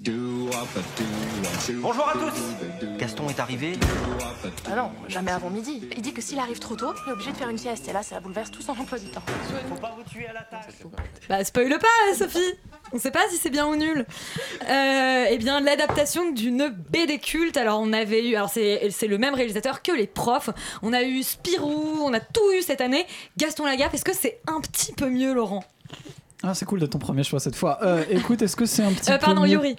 Bonjour 0.02 0.50
à 2.08 2.14
tous 2.14 2.88
Gaston 2.98 3.28
est 3.28 3.38
arrivé 3.38 3.74
Ah 4.72 4.76
non, 4.78 4.92
jamais 5.10 5.32
avant 5.32 5.50
midi. 5.50 5.90
Il 5.98 6.02
dit 6.02 6.14
que 6.14 6.22
s'il 6.22 6.40
arrive 6.40 6.60
trop 6.60 6.78
tôt, 6.78 6.94
il 7.06 7.10
est 7.10 7.12
obligé 7.12 7.34
de 7.34 7.38
faire 7.38 7.50
une 7.50 7.58
sieste. 7.58 7.86
Et 7.90 7.92
là, 7.92 8.02
ça 8.02 8.22
bouleverse 8.22 8.50
tout 8.50 8.62
son 8.62 8.72
emploi 8.72 8.98
du 8.98 9.08
temps. 9.10 9.22
Faut 9.68 9.76
pas 9.76 9.94
vous 9.98 10.10
tuer 10.10 10.28
à 10.28 10.32
la 10.34 10.44
tâche 10.44 10.72
Bah, 11.28 11.44
spoil 11.44 11.78
pas, 11.80 12.16
Sophie 12.18 12.40
On 12.94 12.98
sait 12.98 13.12
pas 13.12 13.28
si 13.30 13.36
c'est 13.36 13.50
bien 13.50 13.68
ou 13.68 13.76
nul. 13.76 14.06
Euh, 14.70 15.26
eh 15.30 15.38
bien, 15.38 15.60
l'adaptation 15.60 16.32
d'une 16.32 16.70
BD 16.70 17.20
culte. 17.20 17.58
Alors, 17.58 17.82
on 17.82 17.92
avait 17.92 18.26
eu. 18.26 18.36
Alors, 18.36 18.50
c'est 18.50 18.90
c'est 18.92 19.08
le 19.08 19.18
même 19.18 19.34
réalisateur 19.34 19.82
que 19.82 19.92
les 19.92 20.08
profs. 20.08 20.50
On 20.82 20.94
a 20.94 21.04
eu 21.04 21.24
Spirou, 21.24 22.00
on 22.04 22.14
a 22.14 22.22
tout 22.22 22.54
eu 22.58 22.62
cette 22.62 22.80
année. 22.80 23.06
Gaston 23.36 23.66
Lagaffe, 23.66 23.96
est-ce 23.96 24.06
que 24.06 24.16
c'est 24.16 24.40
un 24.48 24.62
petit 24.62 24.94
peu 24.94 25.10
mieux, 25.10 25.34
Laurent? 25.34 25.66
Ah, 26.42 26.54
c'est 26.54 26.66
cool 26.66 26.80
de 26.80 26.86
ton 26.86 27.00
premier 27.00 27.24
choix 27.24 27.40
cette 27.42 27.56
fois. 27.58 27.80
Euh, 27.84 28.04
écoute, 28.10 28.42
est-ce 28.42 28.56
que 28.56 28.66
c'est 28.66 28.84
un 28.84 28.94
petit 28.94 29.12
Euh, 29.12 29.18
peu 29.18 29.26
Pardon, 29.26 29.42
mieux 29.42 29.50
Yuri. 29.50 29.76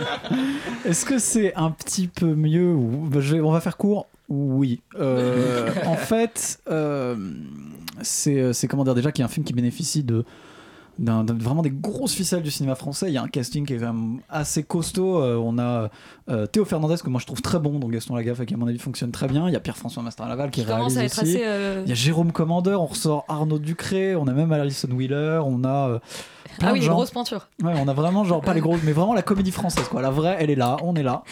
Est-ce 0.84 1.04
que 1.06 1.18
c'est 1.18 1.54
un 1.54 1.70
petit 1.70 2.08
peu 2.08 2.34
mieux 2.34 2.72
ou... 2.74 3.06
bah, 3.10 3.20
je 3.20 3.34
vais- 3.36 3.40
On 3.40 3.50
va 3.52 3.60
faire 3.60 3.76
court. 3.78 4.06
Oui. 4.28 4.80
Euh, 4.98 5.70
en 5.86 5.96
fait, 5.96 6.60
euh, 6.70 7.16
c'est 8.02 8.68
comment 8.68 8.84
dire 8.84 8.94
déjà 8.94 9.12
qu'il 9.12 9.22
y 9.22 9.24
a 9.24 9.26
un 9.26 9.30
film 9.30 9.44
qui 9.46 9.54
bénéficie 9.54 10.02
de 10.02 10.24
d'un- 10.98 11.24
d'un- 11.24 11.34
vraiment 11.34 11.62
des 11.62 11.70
grosses 11.70 12.12
ficelles 12.14 12.42
du 12.42 12.50
cinéma 12.50 12.74
français. 12.74 13.06
Il 13.08 13.12
y 13.14 13.18
a 13.18 13.22
un 13.22 13.28
casting 13.28 13.64
qui 13.66 13.74
est 13.74 13.78
quand 13.78 13.92
même 13.92 14.20
assez 14.28 14.62
costaud. 14.64 15.22
Euh, 15.22 15.36
on 15.36 15.58
a 15.58 15.90
euh, 16.28 16.46
Théo 16.46 16.64
Fernandez 16.64 16.96
que 17.02 17.08
moi 17.10 17.20
je 17.20 17.26
trouve 17.26 17.40
très 17.40 17.58
bon, 17.58 17.78
donc 17.78 17.90
Gaston 17.92 18.16
Lagaffe 18.16 18.44
qui 18.44 18.54
à 18.54 18.56
mon 18.56 18.66
avis 18.66 18.78
fonctionne 18.78 19.10
très 19.12 19.28
bien. 19.28 19.48
Il 19.48 19.52
y 19.52 19.56
a 19.56 19.60
Pierre-François 19.60 20.02
Mastra-Laval 20.02 20.50
qui 20.50 20.62
réalise 20.62 20.98
aussi. 20.98 21.04
assez, 21.20 21.42
euh, 21.44 21.82
Il 21.84 21.88
y 21.88 21.92
a 21.92 21.94
Jérôme 21.94 22.32
Commandeur, 22.32 22.82
on 22.82 22.86
ressort 22.86 23.24
Arnaud 23.28 23.58
Ducré, 23.58 24.16
on 24.16 24.26
a 24.26 24.32
même 24.32 24.50
Alison 24.52 24.88
Wheeler, 24.90 25.40
on 25.44 25.64
a 25.64 26.00
plein 26.58 26.68
Ah 26.68 26.72
oui, 26.72 26.78
de 26.78 26.82
les 26.82 26.86
gens. 26.86 26.94
grosses 26.94 27.10
pointures. 27.12 27.48
Ouais, 27.62 27.72
on 27.76 27.86
a 27.88 27.92
vraiment, 27.94 28.24
genre, 28.24 28.40
pas 28.40 28.54
les 28.54 28.60
grosses, 28.62 28.80
mais 28.84 28.92
vraiment 28.92 29.14
la 29.14 29.22
comédie 29.22 29.52
française, 29.52 29.86
quoi. 29.88 30.02
La 30.02 30.10
vraie, 30.10 30.36
elle 30.40 30.50
est 30.50 30.56
là, 30.56 30.76
on 30.82 30.94
est 30.96 31.02
là. 31.04 31.22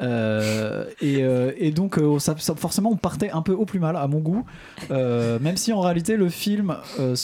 Euh, 0.00 0.84
et, 1.00 1.22
euh, 1.22 1.52
et 1.56 1.70
donc, 1.70 1.98
euh, 1.98 2.18
ça, 2.18 2.34
ça- 2.38 2.54
forcément, 2.54 2.90
on 2.90 2.96
partait 2.96 3.30
un 3.30 3.42
peu 3.42 3.52
au 3.52 3.64
plus 3.64 3.78
mal, 3.80 3.96
à 3.96 4.06
mon 4.06 4.18
goût. 4.20 4.44
Euh, 4.90 5.38
même 5.40 5.56
si 5.56 5.72
en 5.72 5.80
réalité, 5.80 6.16
le 6.16 6.28
film, 6.28 6.76
euh, 7.00 7.14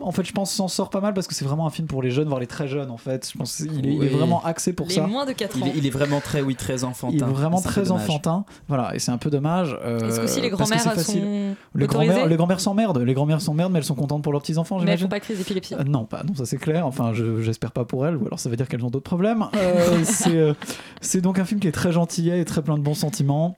en 0.00 0.12
fait, 0.12 0.24
je 0.24 0.32
pense, 0.32 0.52
s'en 0.52 0.68
sort 0.68 0.90
pas 0.90 1.00
mal 1.00 1.14
parce 1.14 1.26
que 1.26 1.34
c'est 1.34 1.44
vraiment 1.44 1.66
un 1.66 1.70
film 1.70 1.88
pour 1.88 2.02
les 2.02 2.10
jeunes, 2.10 2.28
voire 2.28 2.40
les 2.40 2.46
très 2.46 2.68
jeunes, 2.68 2.90
en 2.90 2.96
fait. 2.96 3.28
Je 3.32 3.38
pense 3.38 3.56
qu'il 3.56 3.86
est, 3.86 3.92
il 3.94 3.96
est 3.96 3.98
Oui. 3.98 4.08
vraiment 4.08 4.44
axé 4.44 4.72
pour 4.72 4.86
Les 4.86 4.94
ça. 4.94 5.06
moins 5.06 5.26
de 5.26 5.32
4 5.32 5.56
ans. 5.56 5.60
Il 5.64 5.68
est, 5.68 5.78
il 5.78 5.86
est 5.86 5.90
vraiment 5.90 6.20
très, 6.20 6.40
oui, 6.40 6.54
très 6.54 6.84
enfantin. 6.84 7.14
Il 7.16 7.22
est 7.22 7.26
vraiment 7.26 7.60
très 7.60 7.90
enfantin, 7.90 8.44
voilà, 8.68 8.94
et 8.94 8.98
c'est 8.98 9.10
un 9.10 9.18
peu 9.18 9.30
dommage. 9.30 9.76
euh, 9.84 10.08
Est-ce 10.08 10.18
que 10.20 10.24
aussi 10.24 10.40
les 10.40 10.50
facile. 10.50 11.04
sont 11.04 11.56
Les 11.74 11.86
les 12.28 12.36
grand-mères 12.36 12.60
s'emmerdent, 12.60 12.98
les 12.98 13.14
grand-mères 13.14 13.40
s'emmerdent, 13.40 13.72
mais 13.72 13.78
elles 13.78 13.84
sont 13.84 13.94
contentes 13.94 14.22
pour 14.22 14.32
leurs 14.32 14.42
petits 14.42 14.58
enfants, 14.58 14.78
Mais 14.80 14.92
elles 14.92 14.98
font 14.98 15.08
pas 15.08 15.20
crise 15.20 15.38
d'épilepsie. 15.38 15.74
Euh, 15.74 15.84
non, 15.84 16.04
pas, 16.04 16.22
non, 16.22 16.34
ça 16.34 16.46
c'est 16.46 16.56
clair. 16.58 16.86
Enfin, 16.86 17.12
je- 17.12 17.40
j'espère 17.42 17.72
pas 17.72 17.84
pour 17.84 18.06
elles, 18.06 18.16
ou 18.16 18.26
alors 18.26 18.38
ça 18.38 18.48
veut 18.48 18.56
dire 18.56 18.68
qu'elles 18.68 18.84
ont 18.84 18.90
d'autres 18.90 19.04
problèmes. 19.04 19.46
Euh, 19.56 20.02
c'est 20.04 20.36
euh, 20.36 21.20
donc 21.20 21.38
un 21.38 21.44
film 21.44 21.60
qui 21.60 21.68
est 21.68 21.72
très 21.72 21.92
gentillet 22.04 22.40
et 22.40 22.44
très 22.44 22.62
plein 22.62 22.76
de 22.76 22.82
bons 22.82 22.94
sentiments. 22.94 23.56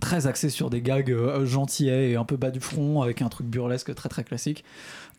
Très 0.00 0.26
axé 0.26 0.48
sur 0.50 0.70
des 0.70 0.80
gags 0.80 1.10
euh, 1.10 1.44
gentillets 1.44 2.12
et 2.12 2.16
un 2.16 2.24
peu 2.24 2.36
bas 2.36 2.50
du 2.50 2.60
front, 2.60 3.02
avec 3.02 3.22
un 3.22 3.28
truc 3.28 3.46
burlesque 3.46 3.94
très 3.94 4.08
très 4.08 4.24
classique. 4.24 4.64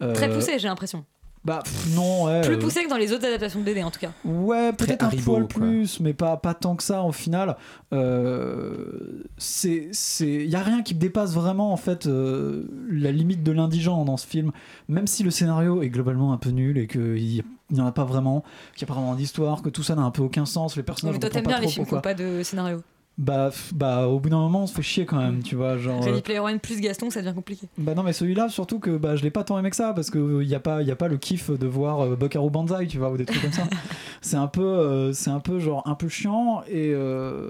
Euh, 0.02 0.14
Très 0.14 0.34
poussé, 0.34 0.58
j'ai 0.58 0.68
l'impression. 0.68 1.06
Bah, 1.44 1.62
pff, 1.64 1.96
non, 1.96 2.26
ouais. 2.26 2.42
Plus 2.42 2.54
euh, 2.54 2.60
poussé 2.60 2.84
que 2.84 2.90
dans 2.90 2.98
les 2.98 3.12
autres 3.14 3.26
adaptations 3.26 3.60
de 3.60 3.66
BD 3.66 3.82
en 3.82 3.90
tout 3.90 4.00
cas. 4.00 4.12
Ouais, 4.24 4.74
peut-être 4.74 5.04
un 5.04 5.08
Haribo, 5.08 5.24
poil 5.24 5.48
quoi. 5.48 5.62
plus, 5.62 6.00
mais 6.00 6.14
pas, 6.14 6.38
pas 6.38 6.54
tant 6.54 6.76
que 6.76 6.84
ça 6.84 7.02
au 7.02 7.12
final. 7.12 7.58
Euh, 7.94 9.24
c'est, 9.38 9.90
c'est, 9.92 10.32
il 10.32 10.50
y 10.50 10.56
a 10.56 10.62
rien 10.62 10.84
qui 10.84 10.94
dépasse 10.94 11.34
vraiment 11.34 11.74
en 11.74 11.78
fait 11.78 12.06
euh, 12.06 12.66
la 12.92 13.12
limite 13.12 13.42
de 13.42 13.52
l'indigent 13.52 14.06
dans 14.06 14.18
ce 14.18 14.28
film. 14.28 14.52
Même 14.88 15.08
si 15.08 15.24
le 15.24 15.32
scénario 15.32 15.82
est 15.82 15.90
globalement 15.90 16.32
un 16.32 16.38
peu 16.38 16.52
nul 16.52 16.78
et 16.78 16.86
qu'il 16.86 17.44
n'y 17.72 17.82
en 17.82 17.88
a 17.88 17.92
pas 17.92 18.06
vraiment, 18.06 18.44
qu'il 18.76 18.86
n'y 18.86 18.92
a 18.92 18.94
pas 18.94 19.00
vraiment 19.00 19.16
d'histoire, 19.16 19.64
que 19.64 19.70
tout 19.70 19.84
ça 19.84 19.96
n'a 19.96 20.04
un 20.04 20.12
peu 20.12 20.22
aucun 20.22 20.46
sens, 20.46 20.78
les 20.78 20.84
personnages. 20.84 21.16
Mais 21.16 21.20
toi 21.20 21.30
t'aimes 21.32 21.48
bien 21.48 21.60
les 21.60 21.68
films 21.68 21.88
qui 21.88 21.96
n'ont 21.96 22.02
pas 22.02 22.14
de 22.14 22.44
scénario. 22.44 22.84
Bah, 23.18 23.52
bah 23.74 24.08
au 24.08 24.20
bout 24.20 24.30
d'un 24.30 24.40
moment 24.40 24.64
on 24.64 24.68
se 24.68 24.74
fait 24.74 24.82
chier 24.82 25.06
quand 25.06 25.18
même, 25.18 25.44
tu 25.44 25.56
vois. 25.56 25.78
Genre, 25.78 26.04
Ready 26.04 26.18
euh, 26.20 26.22
Player 26.22 26.40
One 26.40 26.60
plus 26.60 26.80
Gaston, 26.82 27.10
ça 27.10 27.22
devient 27.22 27.36
compliqué. 27.36 27.68
bah 27.78 27.94
non 27.94 28.04
mais 28.04 28.14
celui-là 28.14 28.50
surtout 28.50 28.80
que 28.80 28.98
bah, 28.98 29.16
je 29.16 29.24
l'ai 29.24 29.30
pas 29.32 29.44
tant 29.44 29.60
aimé 29.60 29.70
que 29.70 29.76
ça 29.76 29.94
parce 29.94 30.10
que 30.10 30.42
il 30.42 30.48
y 30.50 30.56
a 30.56 30.60
pas 30.60 30.82
y 30.82 30.92
a 30.92 30.96
pas 30.96 31.08
le 31.08 31.18
kiff 31.18 31.52
de 31.52 31.68
voir 31.68 32.02
euh, 32.02 32.16
Buckaroo 32.16 32.50
Banzai 32.50 32.88
tu 32.88 32.98
vois 32.98 33.12
ou 33.12 33.18
des 33.18 33.26
trucs 33.26 33.42
comme 33.42 33.52
ça 33.52 33.68
c'est 34.22 34.38
un 34.38 34.48
peu 34.48 34.64
euh, 34.64 35.14
c'est 35.14 35.30
un 35.30 35.40
peu 35.40 35.60
genre 35.60 35.84
un 35.86 35.96
peu 35.96 36.08
chiant 36.10 36.62
et 36.68 36.92
euh, 36.96 37.50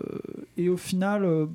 et 0.57 0.67
au 0.67 0.77
final 0.77 1.23
euh, 1.23 1.45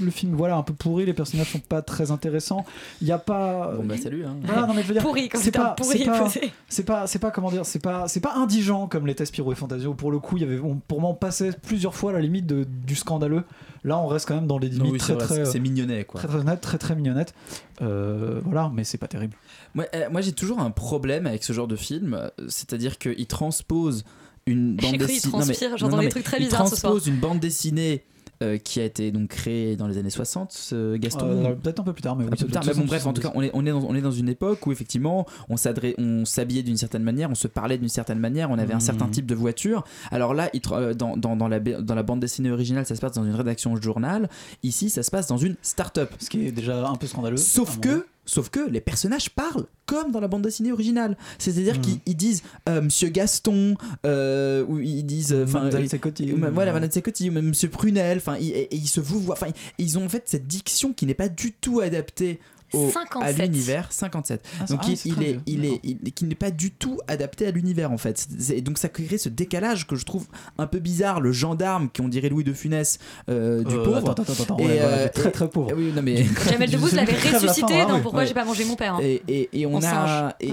le 0.00 0.10
film 0.10 0.34
voilà 0.34 0.56
un 0.56 0.62
peu 0.62 0.74
pourri 0.74 1.04
les 1.06 1.14
personnages 1.14 1.50
sont 1.50 1.58
pas 1.58 1.80
très 1.82 2.10
intéressants 2.10 2.64
il 3.02 3.08
y 3.08 3.12
a 3.12 3.18
pas 3.18 3.72
Bon, 3.76 3.84
bah, 3.84 3.96
salut, 3.96 4.24
hein. 4.24 4.36
Voilà, 4.42 4.66
non, 4.66 4.74
mais 4.74 4.82
je 4.82 4.88
veux 4.88 4.92
dire, 4.94 5.02
Pourri, 5.02 5.28
comme 5.28 5.40
c'est 5.40 5.50
pas 5.50 5.70
pourri, 5.70 5.98
c'est 5.98 6.04
pas 6.04 6.28
c'est 6.68 6.84
pas 6.84 7.06
c'est 7.06 7.18
pas 7.18 7.30
comment 7.30 7.50
dire 7.50 7.64
c'est 7.66 7.78
pas 7.82 8.06
c'est 8.08 8.20
pas 8.20 8.34
indigent 8.36 8.86
comme 8.86 9.06
les 9.06 9.14
tests 9.14 9.32
Spirou 9.32 9.52
et 9.52 9.54
Fantasio 9.54 9.90
où 9.90 9.94
pour 9.94 10.10
le 10.10 10.18
coup 10.18 10.36
il 10.36 10.42
y 10.42 10.46
avait 10.46 10.58
on, 10.60 10.76
pour 10.76 11.00
moi 11.00 11.10
on 11.10 11.14
passait 11.14 11.50
plusieurs 11.66 11.94
fois 11.94 12.10
à 12.10 12.14
la 12.14 12.20
limite 12.20 12.46
de- 12.46 12.64
du 12.64 12.94
scandaleux 12.94 13.42
là 13.84 13.98
on 13.98 14.06
reste 14.06 14.26
quand 14.26 14.34
même 14.34 14.46
dans 14.46 14.58
les 14.58 14.68
Non, 14.70 14.84
limites 14.84 14.92
oui, 14.92 14.98
très 14.98 15.14
vrai, 15.14 15.24
très 15.24 15.44
c'est- 15.44 15.58
mignonnet, 15.60 16.04
quoi. 16.04 16.18
très 16.20 16.28
très 16.28 16.38
honnêtes 16.38 16.60
très 16.60 16.78
très 16.78 16.94
mignonnettes 16.94 17.34
Euh, 17.82 18.40
voilà 18.44 18.70
mais 18.74 18.84
c'est 18.84 18.98
pas 18.98 19.08
terrible 19.08 19.36
Moi, 19.74 19.84
euh, 19.94 20.08
moi, 20.10 20.20
j'ai 20.22 20.32
toujours 20.32 20.60
un 20.60 20.70
problème 20.70 21.26
avec 21.26 21.44
ce 21.44 21.52
genre 21.52 21.68
de 21.68 21.76
film, 21.76 22.30
c'est-à-dire 22.48 22.98
qu'il 22.98 23.26
transpose 23.26 24.04
une 24.46 24.76
J'ai 24.80 24.86
bande 24.90 24.98
cru 24.98 25.06
qu'il 25.08 25.16
dessinée. 25.16 25.32
transpire, 25.32 25.76
j'entends 25.76 25.98
des 25.98 26.08
trucs 26.08 26.24
très 26.24 26.38
bizarres 26.38 26.68
ce 26.68 26.74
Il 26.74 26.78
soir. 26.78 26.92
transpose 26.92 27.06
une 27.12 27.18
bande 27.20 27.40
dessinée. 27.40 28.04
Euh, 28.42 28.58
qui 28.58 28.80
a 28.80 28.84
été 28.84 29.10
donc 29.12 29.28
créée 29.28 29.76
dans 29.76 29.86
les 29.88 29.98
années 29.98 30.10
60, 30.10 30.52
ce 30.52 30.96
Gaston. 30.96 31.26
Euh, 31.26 31.54
peut-être 31.54 31.80
un 31.80 31.84
peu 31.84 31.92
plus 31.92 32.02
tard 32.02 32.16
mais 32.16 32.24
oui, 32.24 32.30
peu 32.30 32.36
plus 32.36 32.46
tard, 32.52 32.62
mais 32.66 32.74
bon, 32.74 32.84
bref, 32.84 33.06
en 33.06 33.12
72. 33.14 33.22
tout 33.22 33.28
cas, 33.28 33.32
on 33.34 33.42
est, 33.42 33.50
on 33.54 33.64
est, 33.66 33.70
dans, 33.70 33.82
on 33.84 33.94
est 33.94 34.00
dans 34.02 34.10
une 34.10 34.28
époque 34.28 34.66
où 34.66 34.72
effectivement, 34.72 35.26
on 35.48 35.56
s'habillait 35.56 36.62
d'une 36.62 36.76
certaine 36.76 37.02
manière, 37.02 37.30
on 37.30 37.34
se 37.34 37.48
parlait 37.48 37.78
d'une 37.78 37.88
certaine 37.88 38.18
manière, 38.18 38.50
on 38.50 38.58
avait 38.58 38.72
un 38.74 38.76
Mhm. 38.76 38.80
certain 38.80 39.08
type 39.08 39.26
de 39.26 39.34
voiture. 39.34 39.84
Alors 40.10 40.34
là, 40.34 40.50
il 40.52 40.60
dans, 40.96 41.16
dans, 41.16 41.36
dans 41.36 41.48
la, 41.48 41.60
dans 41.60 41.94
la 41.94 42.02
bande 42.02 42.20
dessinée 42.20 42.50
originale, 42.50 42.84
ça 42.86 42.94
se 42.94 43.00
passe 43.00 43.12
dans 43.12 43.24
une 43.24 43.34
rédaction 43.34 43.74
journal. 43.80 44.28
Ici, 44.62 44.90
ça 44.90 45.02
se 45.02 45.10
passe 45.10 45.26
dans 45.28 45.36
une 45.38 45.56
start-up. 45.62 46.10
ce 46.18 46.28
qui 46.28 46.46
est 46.46 46.52
déjà 46.52 46.86
un 46.88 46.96
peu 46.96 47.06
scandaleux 47.06 47.36
Sauf 47.36 47.78
que, 47.80 48.06
sauf 48.26 48.50
que 48.50 48.60
les 48.68 48.80
personnages 48.80 49.30
parlent 49.30 49.66
comme 49.86 50.10
dans 50.12 50.20
la 50.20 50.28
bande 50.28 50.42
dessinée 50.42 50.72
originale. 50.72 51.16
C'est-à-dire 51.38 51.76
Mhm. 51.76 51.80
qu'ils 51.80 51.98
ils 52.06 52.16
disent 52.16 52.42
euh, 52.68 52.82
Monsieur 52.82 53.08
Gaston, 53.08 53.76
euh, 54.04 54.64
ou 54.68 54.78
ils 54.80 55.04
disent, 55.04 55.32
euh, 55.32 55.46
Mademoiselle 55.46 55.84
ils- 55.84 55.88
Secotti, 55.88 56.32
voilà, 56.52 56.72
Madame 56.72 56.90
Secotti, 56.90 57.30
ou 57.30 57.32
même 57.32 57.46
Monsieur 57.48 57.68
Prunel. 57.68 58.18
Enfin, 58.18 58.36
ils- 58.38 58.50
et, 58.50 58.62
et 58.62 58.76
ils 58.76 58.88
se. 58.88 59.00
Enfin, 59.30 59.46
ils 59.78 59.98
ont 59.98 60.04
en 60.04 60.08
fait 60.08 60.24
cette 60.26 60.46
diction 60.46 60.92
qui 60.92 61.06
n'est 61.06 61.14
pas 61.14 61.28
du 61.28 61.52
tout 61.52 61.80
adaptée. 61.80 62.40
Au, 62.72 62.88
à 62.88 62.92
57. 62.92 63.38
l'univers 63.38 63.92
57 63.92 64.42
Ah, 64.60 64.64
donc 64.64 64.80
ah, 64.82 64.86
il, 64.88 64.96
c'est 64.96 65.08
il 65.08 65.22
est 65.22 65.40
il 65.46 65.64
est 65.64 65.80
il- 65.84 66.12
qui 66.12 66.24
n'est 66.24 66.34
pas 66.34 66.50
du 66.50 66.70
tout 66.72 66.98
adapté 67.06 67.46
à 67.46 67.50
l'univers 67.50 67.92
en 67.92 67.98
fait 67.98 68.26
C'est- 68.38 68.58
et 68.58 68.60
donc 68.60 68.78
ça 68.78 68.88
crée 68.88 69.18
ce 69.18 69.28
décalage 69.28 69.86
que 69.86 69.94
je 69.96 70.04
trouve 70.04 70.26
un 70.58 70.66
peu 70.66 70.78
bizarre 70.78 71.20
le 71.20 71.30
gendarme 71.32 71.88
qui 71.90 72.00
on 72.00 72.08
dirait 72.08 72.28
Louis 72.28 72.44
de 72.44 72.52
Funès 72.52 72.98
euh, 73.28 73.62
du 73.62 73.74
Euh, 73.74 73.84
pauvre 73.84 73.96
attends, 73.98 74.12
attends, 74.22 74.32
attends, 74.32 74.42
attends, 74.42 74.58
Et, 74.58 74.66
ouais, 74.66 74.78
euh, 74.80 75.08
très, 75.08 75.30
très 75.30 75.48
pauvre. 75.48 75.72
oui 75.76 75.92
non 75.94 76.02
mais 76.02 76.24
Jamel 76.50 76.70
Debbouze 76.70 76.92
l'avait 76.94 77.12
Crève 77.12 77.32
la 77.34 77.38
ressuscité 77.38 77.80
hein, 77.80 77.86
dans. 77.88 78.00
Pourquoi 78.00 78.20
Ouais. 78.20 78.26
j'ai 78.26 78.34
pas 78.34 78.44
mangé 78.44 78.64
mon 78.64 78.74
père. 78.76 78.94
hein. 78.94 79.00
et, 79.02 79.22
et, 79.28 79.60
et 79.60 79.66
on 79.66 79.74
En 79.76 79.82
a 79.82 80.34
Ouais. 80.42 80.52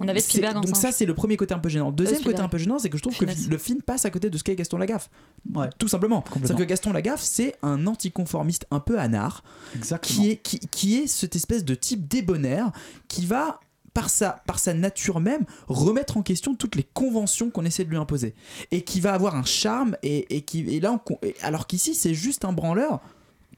On 0.00 0.08
avait 0.08 0.20
c'est- 0.20 0.28
Spielberg 0.30 0.56
en 0.56 0.60
donc 0.60 0.74
singe. 0.76 0.82
ça 0.82 0.92
c'est 0.92 1.06
le 1.06 1.14
premier 1.14 1.36
côté 1.36 1.54
un 1.54 1.58
peu 1.58 1.68
gênant 1.68 1.90
deuxième 1.92 2.20
Euh, 2.20 2.24
côté 2.24 2.40
un 2.40 2.48
peu 2.48 2.58
gênant 2.58 2.78
c'est 2.78 2.88
que 2.90 2.96
je 2.98 3.02
trouve 3.02 3.16
que 3.16 3.24
le 3.24 3.58
film 3.58 3.80
passe 3.82 4.04
à 4.04 4.10
côté 4.10 4.28
de 4.30 4.36
ce 4.38 4.44
qu'est 4.44 4.54
Gaston 4.56 4.76
Lagaffe 4.78 5.08
tout 5.78 5.88
simplement 5.88 6.22
c'est-à-dire 6.34 6.56
que 6.56 6.62
Gaston 6.64 6.92
Lagaffe 6.92 7.22
c'est 7.22 7.54
un 7.62 7.86
anticonformiste 7.86 8.66
un 8.70 8.80
peu 8.80 8.98
anard 8.98 9.42
qui 10.02 10.30
est, 10.30 10.36
qui, 10.36 10.58
qui 10.58 10.96
est 10.98 11.06
cette 11.06 11.34
espèce 11.36 11.47
de 11.48 11.74
type 11.74 12.06
débonnaire 12.06 12.72
qui 13.08 13.26
va 13.26 13.60
par 13.94 14.10
sa, 14.10 14.42
par 14.46 14.60
sa 14.60 14.74
nature 14.74 15.18
même, 15.18 15.44
remettre 15.66 16.18
en 16.18 16.22
question 16.22 16.54
toutes 16.54 16.76
les 16.76 16.84
conventions 16.84 17.50
qu'on 17.50 17.64
essaie 17.64 17.84
de 17.84 17.90
lui 17.90 17.96
imposer. 17.96 18.34
Et 18.70 18.82
qui 18.82 19.00
va 19.00 19.12
avoir 19.12 19.34
un 19.34 19.44
charme, 19.44 19.96
et, 20.02 20.36
et 20.36 20.42
qui, 20.42 20.60
et 20.68 20.78
là, 20.78 21.02
alors 21.42 21.66
qu'ici, 21.66 21.94
c'est 21.94 22.14
juste 22.14 22.44
un 22.44 22.52
branleur 22.52 23.00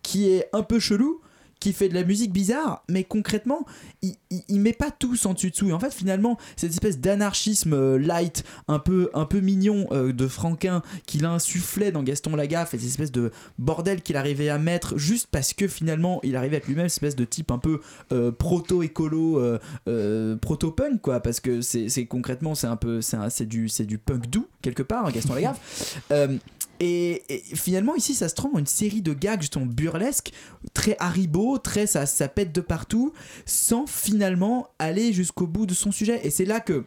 qui 0.03 0.31
est 0.31 0.49
un 0.55 0.63
peu 0.63 0.79
chelou, 0.79 1.21
qui 1.61 1.75
fait 1.75 1.89
de 1.89 1.95
la 1.95 2.05
musique 2.05 2.33
bizarre, 2.33 2.83
mais 2.89 3.05
concrètement, 3.05 3.67
il, 4.03 4.15
il, 4.31 4.43
il 4.49 4.61
met 4.61 4.73
pas 4.73 4.91
tous 4.91 5.27
en 5.27 5.35
dessus 5.35 5.51
dessous. 5.51 5.69
Et 5.69 5.73
en 5.73 5.79
fait, 5.79 5.93
finalement, 5.93 6.39
cette 6.57 6.71
espèce 6.73 6.99
d'anarchisme 6.99 7.75
euh, 7.75 7.99
light, 7.99 8.45
un 8.67 8.79
peu, 8.79 9.11
un 9.13 9.27
peu 9.27 9.41
mignon 9.41 9.87
euh, 9.93 10.13
de 10.13 10.27
Franquin 10.27 10.83
qu'il 11.07 11.27
insufflait 11.27 11.93
dans 11.93 12.03
Gaston 12.03 12.35
Lagaffe, 12.35 12.73
et 12.73 12.79
cette 12.79 12.89
espèce 12.89 13.13
de 13.13 13.31
bordel 13.59 14.01
qu'il 14.01 14.17
arrivait 14.17 14.49
à 14.49 14.59
mettre 14.59 14.97
juste 14.97 15.29
parce 15.31 15.53
que 15.53 15.69
finalement, 15.69 16.21
il 16.23 16.35
arrivait 16.35 16.57
à 16.57 16.59
être 16.59 16.67
lui-même 16.67 16.89
cette 16.89 17.03
espèce 17.03 17.17
de 17.17 17.25
type 17.27 17.51
un 17.51 17.59
peu 17.59 17.81
euh, 18.13 18.33
proto-écolo, 18.33 19.43
proto-punk, 20.41 21.01
quoi, 21.03 21.21
parce 21.21 21.41
que 21.41 21.61
c'est 21.61 22.07
concrètement, 22.07 22.55
c'est 22.55 22.67
un 22.67 22.77
peu, 22.77 23.01
c'est 23.03 23.47
du, 23.47 23.69
du 23.81 23.99
punk 23.99 24.31
doux, 24.31 24.47
quelque 24.63 24.83
part, 24.83 25.07
hein, 25.07 25.11
Gaston 25.13 25.35
Lagaffe. 25.35 26.01
Et, 26.81 27.23
finalement, 27.55 27.95
ici, 27.95 28.15
ça 28.15 28.29
se 28.29 28.35
en 28.41 28.59
une 28.59 28.67
série 28.67 29.03
de 29.03 29.13
gags 29.13 29.43
justement 29.43 29.67
burlesques, 29.67 30.33
très 30.73 30.97
haribo, 30.99 31.59
très 31.59 31.87
ça, 31.87 32.07
ça 32.07 32.29
pète 32.29 32.53
de 32.53 32.63
partout, 32.63 33.13
sans 33.45 33.87
finalement 33.87 34.69
aller 34.79 35.13
jusqu'au 35.13 35.47
bout 35.47 35.67
de 35.67 35.75
son 35.75 35.93
sujet. 35.93 36.27
Et 36.27 36.31
c'est 36.31 36.47
là 36.47 36.61
que 36.61 36.87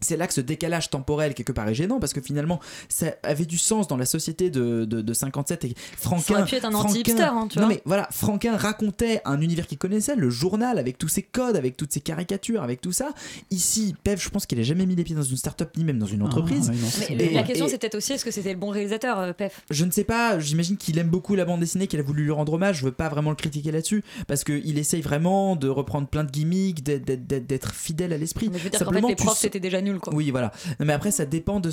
c'est 0.00 0.16
là 0.16 0.26
que 0.26 0.34
ce 0.34 0.40
décalage 0.40 0.90
temporel 0.90 1.34
quelque 1.34 1.52
part 1.52 1.68
est 1.68 1.74
gênant 1.74 1.98
parce 2.00 2.12
que 2.12 2.20
finalement 2.20 2.60
ça 2.88 3.06
avait 3.22 3.44
du 3.46 3.58
sens 3.58 3.88
dans 3.88 3.96
la 3.96 4.06
société 4.06 4.50
de, 4.50 4.84
de, 4.84 5.00
de 5.02 5.12
57 5.12 5.64
et 5.64 5.74
Franquin 5.96 6.22
Ça 6.22 6.34
aurait 6.34 6.44
pu 6.44 6.54
être 6.56 6.64
un 6.64 6.70
Franquin- 6.70 6.88
anti-hipster, 6.90 7.22
hein, 7.22 7.48
tu 7.50 7.58
non 7.58 7.66
vois. 7.66 7.74
mais 7.74 7.82
voilà 7.84 8.08
Franquin 8.10 8.56
racontait 8.56 9.20
un 9.24 9.40
univers 9.40 9.66
qu'il 9.66 9.78
connaissait 9.78 10.16
le 10.16 10.30
journal 10.30 10.78
avec 10.78 10.98
tous 10.98 11.08
ses 11.08 11.22
codes 11.22 11.56
avec 11.56 11.76
toutes 11.76 11.92
ses 11.92 12.00
caricatures 12.00 12.62
avec 12.62 12.80
tout 12.80 12.92
ça 12.92 13.10
ici 13.50 13.94
Pev 14.04 14.20
je 14.20 14.28
pense 14.30 14.46
qu'il 14.46 14.58
a 14.58 14.62
jamais 14.62 14.86
mis 14.86 14.94
les 14.94 15.04
pieds 15.04 15.16
dans 15.16 15.22
une 15.22 15.36
start-up 15.36 15.70
ni 15.76 15.84
même 15.84 15.98
dans 15.98 16.06
une 16.06 16.22
entreprise 16.22 16.70
Ah, 16.70 16.74
oui, 16.74 16.80
non, 16.80 17.16
Mais 17.18 17.24
Et- 17.26 17.34
la 17.34 17.42
question 17.42 17.66
peut-être 17.66 17.94
aussi 17.96 18.12
est-ce 18.12 18.24
que 18.24 18.30
c'était 18.30 18.52
le 18.52 18.58
bon 18.58 18.70
réalisateur, 18.70 19.18
euh, 19.20 19.32
Pef? 19.32 19.62
Je 19.70 19.84
ne 19.84 19.90
sais 19.90 20.04
pas, 20.04 20.38
j'imagine 20.40 20.76
qu'il 20.76 20.98
aime 20.98 21.08
beaucoup 21.08 21.34
la 21.34 21.44
bande 21.44 21.60
dessinée, 21.60 21.86
qu'il 21.86 22.00
a 22.00 22.02
voulu 22.02 22.24
lui 22.24 22.30
rendre 22.32 22.52
hommage. 22.54 22.78
Je 22.78 22.84
veux 22.84 22.92
pas 22.92 23.08
vraiment 23.08 23.30
le 23.30 23.36
critiquer 23.36 23.70
là-dessus, 23.70 24.02
parce 24.26 24.42
qu'il 24.44 24.78
essaye 24.78 25.00
vraiment 25.02 25.54
de 25.56 25.68
reprendre 25.68 26.08
plein 26.08 26.24
de 26.24 26.30
gimmicks, 26.30 26.82
d'être- 26.82 27.04
d'être 27.04 27.46
d'être 27.46 27.74
fidèle 27.74 28.12
à 28.12 28.18
l'esprit. 28.18 28.48
Mais 28.52 28.58
je 28.58 28.64
veux 28.64 28.70
dire 28.70 28.78
qu'en 28.80 28.84
fait 28.86 28.90
Simplement, 28.92 29.08
les 29.08 29.14
profs 29.16 29.38
c'était 29.38 29.60
déjà 29.60 29.80
nul 29.88 29.98
quoi. 30.00 30.14
Oui, 30.14 30.30
voilà. 30.30 30.52
Non, 30.80 30.86
mais 30.86 30.92
après, 30.92 31.10
ça 31.10 31.26
dépend 31.26 31.60
de. 31.60 31.70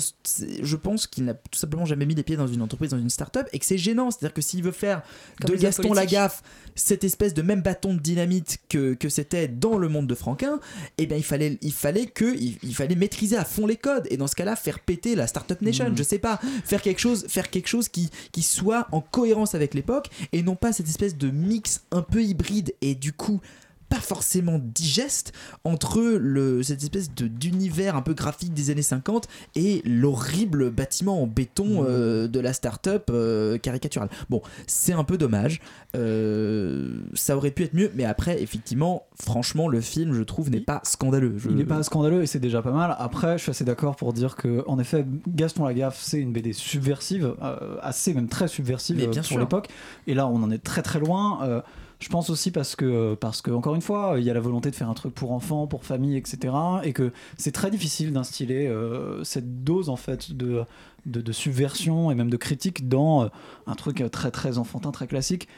Je 0.62 0.76
pense 0.76 1.06
qu'il 1.06 1.24
n'a 1.24 1.34
tout 1.34 1.58
simplement 1.58 1.84
jamais 1.84 2.06
mis 2.06 2.14
les 2.14 2.22
pieds 2.22 2.36
dans 2.36 2.46
une 2.46 2.62
entreprise, 2.62 2.90
dans 2.90 2.98
une 2.98 3.10
start-up, 3.10 3.48
et 3.52 3.58
que 3.58 3.64
c'est 3.66 3.78
gênant. 3.78 4.10
C'est-à-dire 4.10 4.34
que 4.34 4.42
s'il 4.42 4.62
veut 4.62 4.72
faire 4.72 5.02
Comme 5.40 5.56
de 5.56 5.60
Gaston. 5.60 5.92
Lagaffe 5.92 6.42
cette 6.76 7.04
espèce 7.04 7.34
de 7.34 7.42
même 7.42 7.62
bâton 7.62 7.94
de 7.94 8.00
dynamite 8.00 8.58
que, 8.68 8.94
que 8.94 9.08
c'était 9.08 9.48
dans 9.48 9.78
le 9.78 9.88
monde 9.88 10.06
de 10.06 10.14
Franquin, 10.14 10.60
eh 10.98 11.06
bien, 11.06 11.16
il 11.16 11.24
fallait, 11.24 11.58
il 11.62 11.72
fallait 11.72 12.06
que, 12.06 12.36
il, 12.36 12.58
il 12.62 12.74
fallait 12.74 12.94
maîtriser 12.94 13.36
à 13.36 13.44
fond 13.44 13.66
les 13.66 13.76
codes, 13.76 14.06
et 14.10 14.16
dans 14.16 14.26
ce 14.26 14.36
cas-là, 14.36 14.56
faire 14.56 14.80
péter 14.80 15.14
la 15.14 15.26
Startup 15.26 15.60
Nation. 15.62 15.88
Mhm. 15.88 15.96
Je 15.96 16.02
sais 16.02 16.18
pas, 16.18 16.38
faire 16.64 16.82
quelque 16.82 17.00
chose, 17.00 17.24
faire 17.28 17.50
quelque 17.50 17.68
chose 17.68 17.88
qui, 17.88 18.10
qui 18.30 18.42
soit 18.42 18.88
en 18.92 19.00
cohérence 19.00 19.54
avec 19.54 19.74
l'époque, 19.74 20.10
et 20.32 20.42
non 20.42 20.54
pas 20.54 20.72
cette 20.72 20.88
espèce 20.88 21.16
de 21.16 21.30
mix 21.30 21.82
un 21.90 22.02
peu 22.02 22.22
hybride, 22.22 22.74
et 22.82 22.94
du 22.94 23.12
coup 23.12 23.40
pas 23.88 24.00
forcément 24.00 24.58
digeste 24.62 25.32
entre 25.64 26.00
le, 26.02 26.62
cette 26.62 26.82
espèce 26.82 27.14
de- 27.14 27.28
d'univers 27.28 27.96
un 27.96 28.02
peu 28.02 28.14
graphique 28.14 28.52
des 28.52 28.70
années 28.70 28.82
50 28.82 29.28
et 29.54 29.82
l'horrible 29.84 30.70
bâtiment 30.70 31.22
en 31.22 31.26
béton 31.26 31.84
euh, 31.86 32.26
de 32.28 32.40
la 32.40 32.52
start-up 32.52 33.08
euh, 33.10 33.58
caricaturale. 33.58 34.08
Bon, 34.30 34.42
c'est 34.66 34.92
un 34.92 35.04
peu 35.04 35.18
dommage. 35.18 35.60
Euh, 35.94 37.00
ça 37.14 37.36
aurait 37.36 37.50
pu 37.50 37.62
être 37.64 37.74
mieux, 37.74 37.90
mais 37.94 38.04
après, 38.04 38.42
effectivement, 38.42 39.04
franchement, 39.20 39.68
le 39.68 39.80
film, 39.80 40.12
je 40.14 40.22
trouve, 40.22 40.50
n'est 40.50 40.60
pas 40.60 40.80
scandaleux. 40.84 41.34
Je- 41.36 41.48
Il 41.48 41.56
n'est 41.56 41.64
pas 41.64 41.82
scandaleux 41.82 42.22
et 42.22 42.26
c'est 42.26 42.38
déjà 42.40 42.62
pas 42.62 42.72
mal. 42.72 42.94
Après, 42.98 43.38
je 43.38 43.42
suis 43.44 43.50
assez 43.50 43.64
d'accord 43.64 43.96
pour 43.96 44.12
dire 44.12 44.36
que, 44.36 44.64
en 44.66 44.78
effet, 44.78 45.04
Gaston 45.28 45.64
Lagaffe, 45.64 46.00
c'est 46.02 46.20
une 46.20 46.32
BD 46.32 46.52
subversive, 46.52 47.34
assez 47.82 48.14
même 48.14 48.28
très 48.28 48.48
subversive 48.48 48.96
Mais 48.96 49.06
bien 49.06 49.20
pour 49.22 49.28
sûr. 49.28 49.38
l'époque. 49.38 49.68
Et 50.06 50.14
là, 50.14 50.26
on 50.26 50.42
en 50.42 50.50
est 50.50 50.58
très 50.62 50.82
très 50.82 50.98
loin. 50.98 51.62
Euh, 51.96 52.00
je 52.00 52.08
pense 52.08 52.30
aussi 52.30 52.50
parce 52.50 52.76
que, 52.76 53.14
parce 53.14 53.42
que, 53.42 53.50
encore 53.50 53.74
une 53.74 53.82
fois, 53.82 54.16
il 54.18 54.24
y 54.24 54.30
a 54.30 54.34
la 54.34 54.40
volonté 54.40 54.70
de 54.70 54.76
faire 54.76 54.88
un 54.88 54.94
truc 54.94 55.14
pour 55.14 55.32
enfants, 55.32 55.66
pour 55.66 55.84
famille, 55.84 56.16
etc. 56.16 56.54
Et 56.84 56.92
que 56.92 57.12
c'est 57.36 57.52
très 57.52 57.70
difficile 57.70 58.12
d'instiller 58.12 58.68
euh, 58.68 59.24
cette 59.24 59.64
dose 59.64 59.88
en 59.88 59.96
fait 59.96 60.32
de, 60.32 60.64
de, 61.06 61.32
subversion 61.32 62.10
et 62.10 62.14
même 62.14 62.30
de 62.30 62.36
critique 62.36 62.88
dans 62.88 63.24
euh, 63.24 63.28
un 63.66 63.74
truc 63.74 64.00
euh, 64.00 64.08
très 64.08 64.30
très 64.30 64.58
enfantin, 64.58 64.92
très 64.92 65.06
classique. 65.06 65.48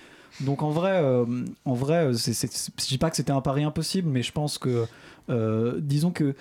Donc 0.41 0.63
en 0.63 0.71
vrai, 0.71 0.93
euh, 1.03 1.25
en 1.65 1.75
vrai, 1.75 2.13
je 2.13 2.87
dis 2.89 2.99
pas 2.99 3.11
que 3.11 3.17
c'était 3.17 3.33
un 3.33 3.41
pari 3.41 3.65
impossible, 3.65 4.09
mais 4.09 4.23
je 4.23 4.33
pense 4.33 4.59
que, 4.59 4.87
euh, 5.31 5.79
disons 5.81 6.11
que 6.11 6.35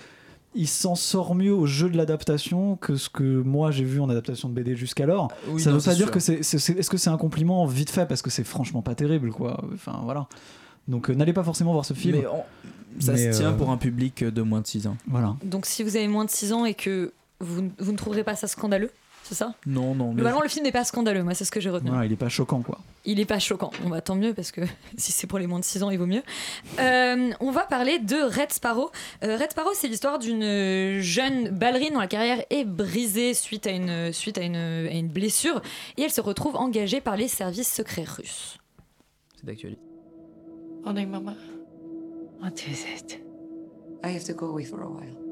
il 0.58 0.66
s'en 0.68 0.94
sort 0.96 1.34
mieux 1.34 1.54
au 1.54 1.66
jeu 1.66 1.88
de 1.88 1.96
l'adaptation 1.96 2.76
que 2.76 2.96
ce 2.96 3.08
que 3.08 3.22
moi 3.22 3.70
j'ai 3.70 3.84
vu 3.84 4.00
en 4.00 4.10
adaptation 4.10 4.48
de 4.48 4.54
BD 4.54 4.74
jusqu'alors. 4.76 5.28
Oui, 5.48 5.62
ça 5.62 5.70
non, 5.70 5.78
veut 5.78 5.82
pas 5.84 5.94
dire 5.94 6.06
sûr. 6.06 6.10
que 6.12 6.20
c'est, 6.20 6.40
est-ce 6.40 6.90
que 6.90 6.96
c'est 6.96 7.10
un 7.10 7.16
compliment 7.16 7.64
vite 7.66 7.90
fait 7.90 8.06
parce 8.06 8.22
que 8.22 8.28
c'est 8.30 8.44
franchement 8.44 8.82
pas 8.82 8.94
terrible 8.94 9.30
quoi. 9.30 9.62
Enfin 9.72 10.00
voilà. 10.04 10.26
Donc 10.88 11.10
euh, 11.10 11.14
n'allez 11.14 11.32
pas 11.32 11.44
forcément 11.44 11.72
voir 11.72 11.84
ce 11.84 11.94
film. 11.94 12.18
Mais 12.18 12.26
on- 12.26 12.42
ça 13.00 13.12
Mais, 13.12 13.32
se 13.32 13.38
tient 13.38 13.52
euh, 13.52 13.56
pour 13.56 13.70
un 13.70 13.76
public 13.76 14.24
de 14.24 14.42
moins 14.42 14.60
de 14.60 14.66
6 14.66 14.86
ans. 14.88 14.96
Voilà. 15.06 15.36
Donc 15.44 15.66
si 15.66 15.84
vous 15.84 15.94
avez 15.96 16.08
moins 16.08 16.24
de 16.24 16.30
6 16.30 16.52
ans 16.52 16.64
et 16.64 16.74
que 16.74 17.12
vous, 17.40 17.70
vous 17.78 17.92
ne 17.92 17.96
trouverez 17.96 18.24
pas 18.24 18.34
ça 18.34 18.48
scandaleux, 18.48 18.90
c'est 19.28 19.34
ça? 19.34 19.52
Non, 19.66 19.94
non. 19.94 20.12
Globalement, 20.12 20.40
le 20.40 20.48
film 20.48 20.64
n'est 20.64 20.72
pas 20.72 20.84
scandaleux, 20.84 21.22
moi, 21.22 21.34
c'est 21.34 21.44
ce 21.44 21.50
que 21.50 21.60
j'ai 21.60 21.68
retenu. 21.68 21.90
Il 22.02 22.12
est 22.12 22.16
pas 22.16 22.30
choquant 22.30 22.62
quoi. 22.62 22.78
Il 23.04 23.20
est 23.20 23.26
pas 23.26 23.38
choquant. 23.38 23.70
Bon, 23.82 23.90
bah, 23.90 24.00
tant 24.00 24.14
mieux, 24.14 24.32
parce 24.32 24.52
que 24.52 24.62
si 24.96 25.12
c'est 25.12 25.26
pour 25.26 25.38
les 25.38 25.46
moins 25.46 25.58
de 25.58 25.64
6 25.64 25.82
ans, 25.82 25.90
il 25.90 25.98
vaut 25.98 26.06
mieux. 26.06 26.22
Euh, 26.80 27.30
on 27.40 27.50
va 27.50 27.64
parler 27.64 27.98
de 27.98 28.16
Red 28.16 28.52
Sparrow. 28.52 28.90
Euh, 29.22 29.36
Red 29.36 29.50
Sparrow, 29.52 29.72
c'est 29.74 29.88
l'histoire 29.88 30.18
d'une 30.18 31.00
jeune 31.00 31.50
ballerine 31.50 31.92
dont 31.92 32.00
la 32.00 32.06
carrière 32.06 32.42
est 32.48 32.64
brisée 32.64 33.34
suite 33.34 33.66
à 33.66 33.70
une, 33.70 34.12
suite 34.14 34.38
à 34.38 34.42
une, 34.42 34.56
à 34.56 34.92
une 34.94 35.08
blessure. 35.08 35.60
Et 35.98 36.02
elle 36.02 36.10
se 36.10 36.22
retrouve 36.22 36.56
engagée 36.56 37.02
par 37.02 37.16
les 37.16 37.28
services 37.28 37.72
secrets 37.72 38.04
russes. 38.04 38.56
C'est 39.36 39.44
d'actualité. 39.46 39.82
Morning, 40.84 41.08
Mama. 41.10 41.34
What 42.40 42.52
is 42.66 42.84
it? 42.96 43.20
I 44.02 44.14
have 44.14 44.24
to 44.24 44.32
go 44.32 44.46
away 44.46 44.64
for 44.64 44.80
a 44.80 44.88
while. 44.88 45.27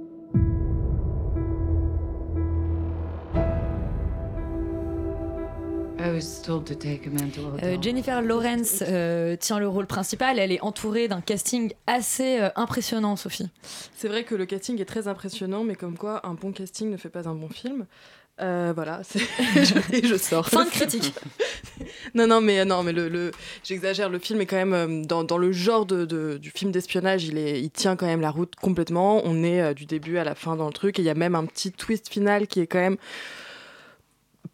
Euh, 5.99 7.77
Jennifer 7.81 8.21
Lawrence 8.23 8.83
euh, 8.87 9.37
tient 9.37 9.59
le 9.59 9.67
rôle 9.69 9.87
principal. 9.87 10.39
Elle 10.39 10.53
est 10.53 10.61
entourée 10.61 11.09
d'un 11.09 11.21
casting 11.21 11.73
assez 11.87 12.39
euh, 12.41 12.49
impressionnant, 12.57 13.17
Sophie. 13.17 13.49
C'est 13.97 14.09
vrai 14.09 14.25
que 14.25 14.35
le 14.35 14.45
casting 14.47 14.81
est 14.81 14.85
très 14.85 15.09
impressionnant, 15.09 15.65
mais 15.65 15.75
comme 15.75 15.97
quoi 15.97 16.27
un 16.27 16.35
bon 16.35 16.53
casting 16.53 16.91
ne 16.91 16.97
fait 16.97 17.09
pas 17.09 17.29
un 17.29 17.35
bon 17.35 17.49
film. 17.49 17.87
Euh, 18.43 18.73
voilà, 18.75 19.01
je, 19.15 19.97
et 19.97 20.07
je 20.07 20.17
sors. 20.17 20.47
Fin 20.47 20.65
de 20.67 20.71
critique. 20.71 21.15
non, 22.15 22.27
non, 22.27 22.43
mais 22.43 22.67
non, 22.67 22.83
mais 22.83 22.93
le, 22.93 23.09
le- 23.09 23.31
j'exagère. 23.65 24.11
Le 24.11 24.19
film 24.19 24.43
est 24.43 24.47
quand 24.47 24.63
même 24.63 25.07
dans, 25.07 25.25
dans 25.25 25.39
le 25.39 25.53
genre 25.53 25.87
de, 25.87 26.05
de- 26.05 26.37
du 26.37 26.51
film 26.51 26.71
d'espionnage. 26.73 27.25
Il 27.25 27.39
est, 27.39 27.63
il 27.63 27.71
tient 27.71 27.97
quand 27.97 28.07
même 28.07 28.21
la 28.21 28.31
route 28.31 28.55
complètement. 28.57 29.23
On 29.25 29.43
est 29.43 29.63
euh, 29.63 29.73
du 29.73 29.87
début 29.87 30.19
à 30.19 30.25
la 30.25 30.35
fin 30.35 30.57
dans 30.57 30.67
le 30.67 30.75
truc, 30.75 30.99
et 30.99 31.03
il 31.03 31.07
y 31.07 31.11
a 31.11 31.15
même 31.15 31.35
un 31.35 31.47
petit 31.47 31.73
twist 31.73 32.11
final 32.11 32.47
qui 32.47 32.61
est 32.61 32.67
quand 32.67 32.81
même 32.81 32.99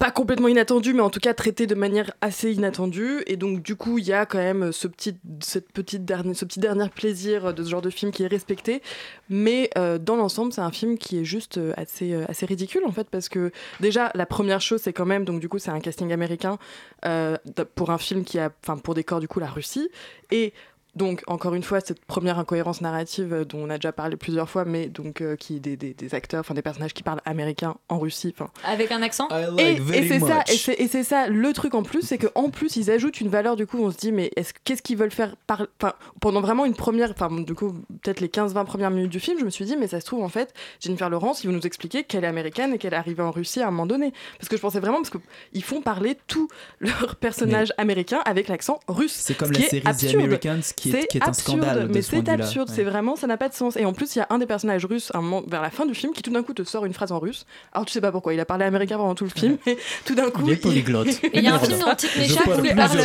pas 0.03 0.11
complètement 0.11 0.49
inattendu, 0.49 0.93
mais 0.93 0.99
en 0.99 1.09
tout 1.09 1.21
cas 1.21 1.33
traité 1.33 1.65
de 1.65 1.75
manière 1.75 2.11
assez 2.19 2.51
inattendue. 2.51 3.23
Et 3.25 3.37
donc, 3.37 3.61
du 3.61 3.77
coup, 3.77 3.99
il 3.99 4.03
y 4.05 4.11
a 4.11 4.25
quand 4.25 4.37
même 4.37 4.73
ce 4.73 4.89
petit, 4.89 5.15
cette 5.39 5.71
petite 5.71 6.03
dernière, 6.03 6.35
ce 6.35 6.43
petit 6.43 6.59
dernier 6.59 6.89
plaisir 6.89 7.53
de 7.53 7.63
ce 7.63 7.69
genre 7.69 7.81
de 7.81 7.89
film 7.89 8.11
qui 8.11 8.23
est 8.23 8.27
respecté. 8.27 8.81
Mais 9.29 9.69
euh, 9.77 9.97
dans 9.97 10.17
l'ensemble, 10.17 10.51
c'est 10.51 10.59
un 10.59 10.73
film 10.73 10.97
qui 10.97 11.19
est 11.19 11.23
juste 11.23 11.57
euh, 11.57 11.71
assez, 11.77 12.11
euh, 12.11 12.25
assez 12.27 12.45
ridicule, 12.45 12.83
en 12.85 12.91
fait, 12.91 13.07
parce 13.09 13.29
que 13.29 13.53
déjà, 13.79 14.11
la 14.13 14.25
première 14.25 14.59
chose, 14.59 14.81
c'est 14.81 14.91
quand 14.91 15.05
même, 15.05 15.23
donc 15.23 15.39
du 15.39 15.47
coup, 15.47 15.57
c'est 15.57 15.71
un 15.71 15.79
casting 15.79 16.11
américain 16.11 16.57
euh, 17.05 17.37
pour 17.73 17.89
un 17.89 17.97
film 17.97 18.25
qui 18.25 18.39
a, 18.39 18.51
enfin, 18.61 18.77
pour 18.77 18.95
décor, 18.95 19.21
du 19.21 19.29
coup, 19.29 19.39
la 19.39 19.49
Russie. 19.49 19.87
Et 20.31 20.51
donc, 20.95 21.23
encore 21.25 21.55
une 21.55 21.63
fois, 21.63 21.79
cette 21.79 22.05
première 22.05 22.37
incohérence 22.37 22.81
narrative 22.81 23.33
euh, 23.33 23.45
dont 23.45 23.59
on 23.59 23.69
a 23.69 23.77
déjà 23.77 23.91
parlé 23.91 24.15
plusieurs 24.15 24.47
fois, 24.49 24.63
mais 24.63 24.87
donc 24.87 25.21
euh, 25.21 25.35
qui 25.35 25.59
des, 25.59 25.75
des, 25.75 25.93
des 25.93 26.15
acteurs, 26.15 26.41
enfin 26.41 26.53
des 26.53 26.61
personnages 26.61 26.93
qui 26.93 27.01
parlent 27.01 27.21
américain 27.25 27.75
en 27.89 27.97
Russie, 27.97 28.35
Avec 28.63 28.91
un 28.91 29.01
accent 29.01 29.27
et, 29.57 29.77
et 29.93 30.07
c'est 30.07 30.19
ça, 30.19 30.43
et 30.47 30.87
c'est, 30.87 31.03
ça 31.03 31.27
le 31.27 31.51
truc 31.53 31.73
en 31.73 31.81
plus, 31.83 32.01
c'est 32.03 32.17
qu'en 32.17 32.49
plus 32.49 32.75
ils 32.75 32.91
ajoutent 32.91 33.21
une 33.21 33.29
valeur 33.29 33.55
du 33.55 33.65
coup, 33.65 33.79
on 33.83 33.91
se 33.91 33.97
dit 33.97 34.11
mais 34.11 34.31
est-ce, 34.35 34.53
qu'est-ce 34.63 34.81
qu'ils 34.81 34.97
veulent 34.97 35.11
faire 35.11 35.35
par, 35.47 35.65
enfin, 35.81 35.93
pendant 36.19 36.41
vraiment 36.41 36.65
une 36.65 36.75
première, 36.75 37.11
enfin 37.11 37.29
du 37.31 37.55
coup 37.55 37.73
peut-être 38.01 38.19
les 38.19 38.27
15-20 38.27 38.65
premières 38.65 38.91
minutes 38.91 39.11
du 39.11 39.19
film, 39.19 39.39
je 39.39 39.45
me 39.45 39.49
suis 39.49 39.65
dit 39.65 39.75
mais 39.77 39.87
ça 39.87 39.99
se 39.99 40.05
trouve 40.05 40.23
en 40.23 40.29
fait 40.29 40.53
Jennifer 40.79 41.09
Lawrence, 41.09 41.43
ils 41.43 41.47
vont 41.47 41.53
nous 41.53 41.65
expliquer 41.65 42.03
qu'elle 42.03 42.23
est 42.23 42.27
américaine 42.27 42.73
et 42.73 42.77
qu'elle 42.77 42.93
est 42.93 42.97
arrivée 42.97 43.23
en 43.23 43.31
Russie 43.31 43.61
à 43.61 43.67
un 43.67 43.71
moment 43.71 43.87
donné, 43.87 44.13
parce 44.37 44.49
que 44.49 44.57
je 44.57 44.61
pensais 44.61 44.79
vraiment 44.79 45.01
parce 45.01 45.11
qu'ils 45.11 45.63
font 45.63 45.81
parler 45.81 46.17
tous 46.27 46.47
leurs 46.79 47.15
personnages 47.15 47.73
américains 47.77 48.21
avec 48.25 48.47
l'accent 48.47 48.79
russe. 48.87 49.13
C'est 49.13 49.35
comme 49.35 49.53
ce 49.53 49.61
la 49.61 49.93
série 49.93 50.13
The. 50.13 50.15
Americans 50.15 50.61
qui 50.75 50.82
est- 50.91 51.07
qui 51.07 51.17
est 51.17 51.23
un 51.23 51.27
absurde, 51.27 51.57
scandale 51.63 51.87
de 51.87 51.93
mais 51.93 52.01
c'est 52.01 52.29
absurde, 52.29 52.69
Ouais. 52.69 52.75
c'est 52.75 52.83
vraiment 52.83 53.15
ça 53.15 53.27
n'a 53.27 53.37
pas 53.37 53.49
de 53.49 53.53
sens. 53.53 53.75
Et 53.77 53.85
en 53.85 53.93
plus 53.93 54.15
il 54.15 54.19
y 54.19 54.21
a 54.21 54.27
un 54.29 54.37
des 54.37 54.45
personnages 54.45 54.85
russes 54.85 55.11
un 55.13 55.21
moment, 55.21 55.43
vers 55.47 55.61
la 55.61 55.69
fin 55.69 55.85
du 55.85 55.93
film 55.95 56.13
qui 56.13 56.21
tout 56.21 56.31
d'un 56.31 56.43
coup 56.43 56.53
te 56.53 56.63
sort 56.63 56.85
une 56.85 56.93
phrase 56.93 57.11
en 57.11 57.19
russe. 57.19 57.45
Alors 57.73 57.85
tu 57.85 57.93
sais 57.93 58.01
pas 58.01 58.11
pourquoi, 58.11 58.33
il 58.33 58.39
a 58.39 58.45
parlé 58.45 58.65
américain 58.65 58.97
pendant 58.97 59.15
tout 59.15 59.23
le 59.25 59.29
film, 59.29 59.57
mais 59.65 59.77
tout 60.05 60.15
d'un 60.15 60.29
coup 60.29 60.41
Il 60.45 60.53
est 60.53 60.55
polyglotte. 60.57 61.07
Et 61.23 61.37
il 61.39 61.43
y 61.43 61.47
a 61.47 61.55
un 61.55 61.59
film 61.59 61.79
m'échappe 62.17 62.45
parle 62.45 62.61
où 62.61 62.65
il 62.65 62.75
parle, 62.75 62.97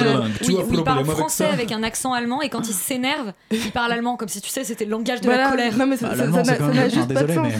où 0.68 0.74
il 0.74 0.84
parle 0.84 0.98
avec 1.00 1.10
français 1.12 1.44
ça 1.44 1.52
avec 1.52 1.72
un 1.72 1.82
accent 1.82 2.12
allemand 2.12 2.42
et 2.42 2.48
quand 2.48 2.68
il 2.68 2.74
s'énerve, 2.74 3.32
il 3.50 3.70
parle 3.72 3.92
allemand 3.92 4.16
comme 4.16 4.28
si 4.28 4.40
tu 4.40 4.48
sais 4.50 4.64
c'était 4.64 4.84
le 4.84 4.90
langage 4.90 5.20
de 5.20 5.26
Voilà. 5.26 5.44
la 5.44 5.50
colère. 5.50 5.76
Non, 5.76 5.86
mais 5.86 5.96
ça- 5.96 6.08
Bah, 6.08 6.16
ça- 6.16 6.68
n'a- 6.68 6.88
juste 6.88 7.12
pas 7.12 7.22
de 7.22 7.32
sens. 7.32 7.52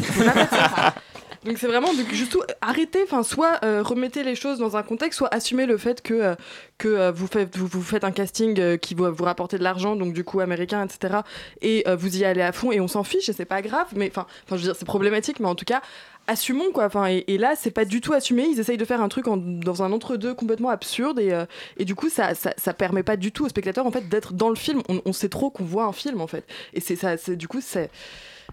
Donc 1.44 1.58
c'est 1.58 1.66
vraiment 1.68 1.92
donc, 1.94 2.12
juste 2.12 2.36
arrêtez, 2.60 3.02
enfin 3.04 3.22
soit 3.22 3.60
euh, 3.64 3.82
remettez 3.82 4.22
les 4.24 4.34
choses 4.34 4.58
dans 4.58 4.76
un 4.76 4.82
contexte, 4.82 5.18
soit 5.18 5.32
assumez 5.32 5.66
le 5.66 5.78
fait 5.78 6.02
que 6.02 6.14
euh, 6.14 6.34
que 6.78 6.88
euh, 6.88 7.12
vous 7.12 7.26
faites 7.26 7.56
vous, 7.56 7.66
vous 7.66 7.82
faites 7.82 8.04
un 8.04 8.10
casting 8.10 8.78
qui 8.78 8.94
va 8.94 9.10
vous 9.10 9.24
rapporter 9.24 9.58
de 9.58 9.62
l'argent, 9.62 9.94
donc 9.94 10.12
du 10.12 10.24
coup 10.24 10.40
américain, 10.40 10.84
etc. 10.84 11.20
Et 11.62 11.84
vous 11.96 12.18
y 12.18 12.24
allez 12.24 12.42
à 12.42 12.52
fond 12.52 12.72
et 12.72 12.80
on 12.80 12.88
s'en 12.88 13.04
fiche 13.04 13.28
et 13.28 13.32
c'est 13.32 13.44
pas 13.44 13.62
grave, 13.62 13.86
mais 13.94 14.10
enfin 14.10 14.26
je 14.50 14.56
veux 14.56 14.62
dire 14.62 14.76
c'est 14.76 14.84
problématique, 14.84 15.38
mais 15.40 15.48
en 15.48 15.54
tout 15.54 15.64
cas 15.64 15.80
assumons 16.26 16.72
quoi. 16.72 16.86
Enfin 16.86 17.06
et, 17.06 17.24
et 17.28 17.38
là 17.38 17.54
c'est 17.56 17.70
pas 17.70 17.84
du 17.84 18.00
tout 18.00 18.12
assumé, 18.12 18.44
ils 18.44 18.58
essayent 18.58 18.76
de 18.76 18.84
faire 18.84 19.00
un 19.00 19.08
truc 19.08 19.26
dans 19.26 19.82
un 19.82 19.92
entre 19.92 20.16
deux 20.16 20.34
complètement 20.34 20.70
absurde 20.70 21.20
et 21.20 21.36
et 21.76 21.84
du 21.84 21.94
coup 21.94 22.08
ça, 22.08 22.34
ça 22.34 22.52
ça 22.56 22.74
permet 22.74 23.02
pas 23.04 23.16
du 23.16 23.30
tout 23.30 23.44
au 23.44 23.48
spectateur 23.48 23.86
en 23.86 23.92
fait 23.92 24.08
d'être 24.08 24.32
dans 24.32 24.48
le 24.48 24.56
film. 24.56 24.82
On, 24.88 25.00
on 25.04 25.12
sait 25.12 25.28
trop 25.28 25.50
qu'on 25.50 25.64
voit 25.64 25.84
un 25.84 25.92
film 25.92 26.20
en 26.20 26.26
fait 26.26 26.44
et 26.74 26.80
c'est 26.80 26.96
ça 26.96 27.16
c'est 27.16 27.36
du 27.36 27.46
coup 27.46 27.60
c'est 27.60 27.90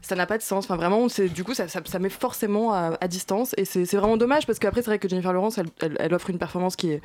ça 0.06 0.16
n'a 0.16 0.28
pas 0.28 0.38
de 0.38 0.44
sens. 0.44 0.66
Enfin, 0.66 0.76
vraiment, 0.76 1.08
du 1.08 1.44
coup, 1.44 1.56
ça, 1.56 1.68
ça, 1.68 2.00
met 2.00 2.10
forcément 2.10 2.74
à, 2.74 3.08
distance. 3.08 3.56
Et 3.58 3.66
c'est 3.66 3.86
vraiment 3.96 4.18
dommage 4.18 4.46
parce 4.46 4.60
qu'après, 4.60 4.82
c'est 4.82 4.92
vrai 4.92 5.00
que 5.00 5.10
Jennifer 5.10 5.34
Lawrence, 5.34 5.58
elle, 5.58 5.96
elle, 6.00 6.14
offre 6.14 6.30
une 6.30 6.38
performance 6.38 6.76
qui 6.76 6.92
est 6.92 7.02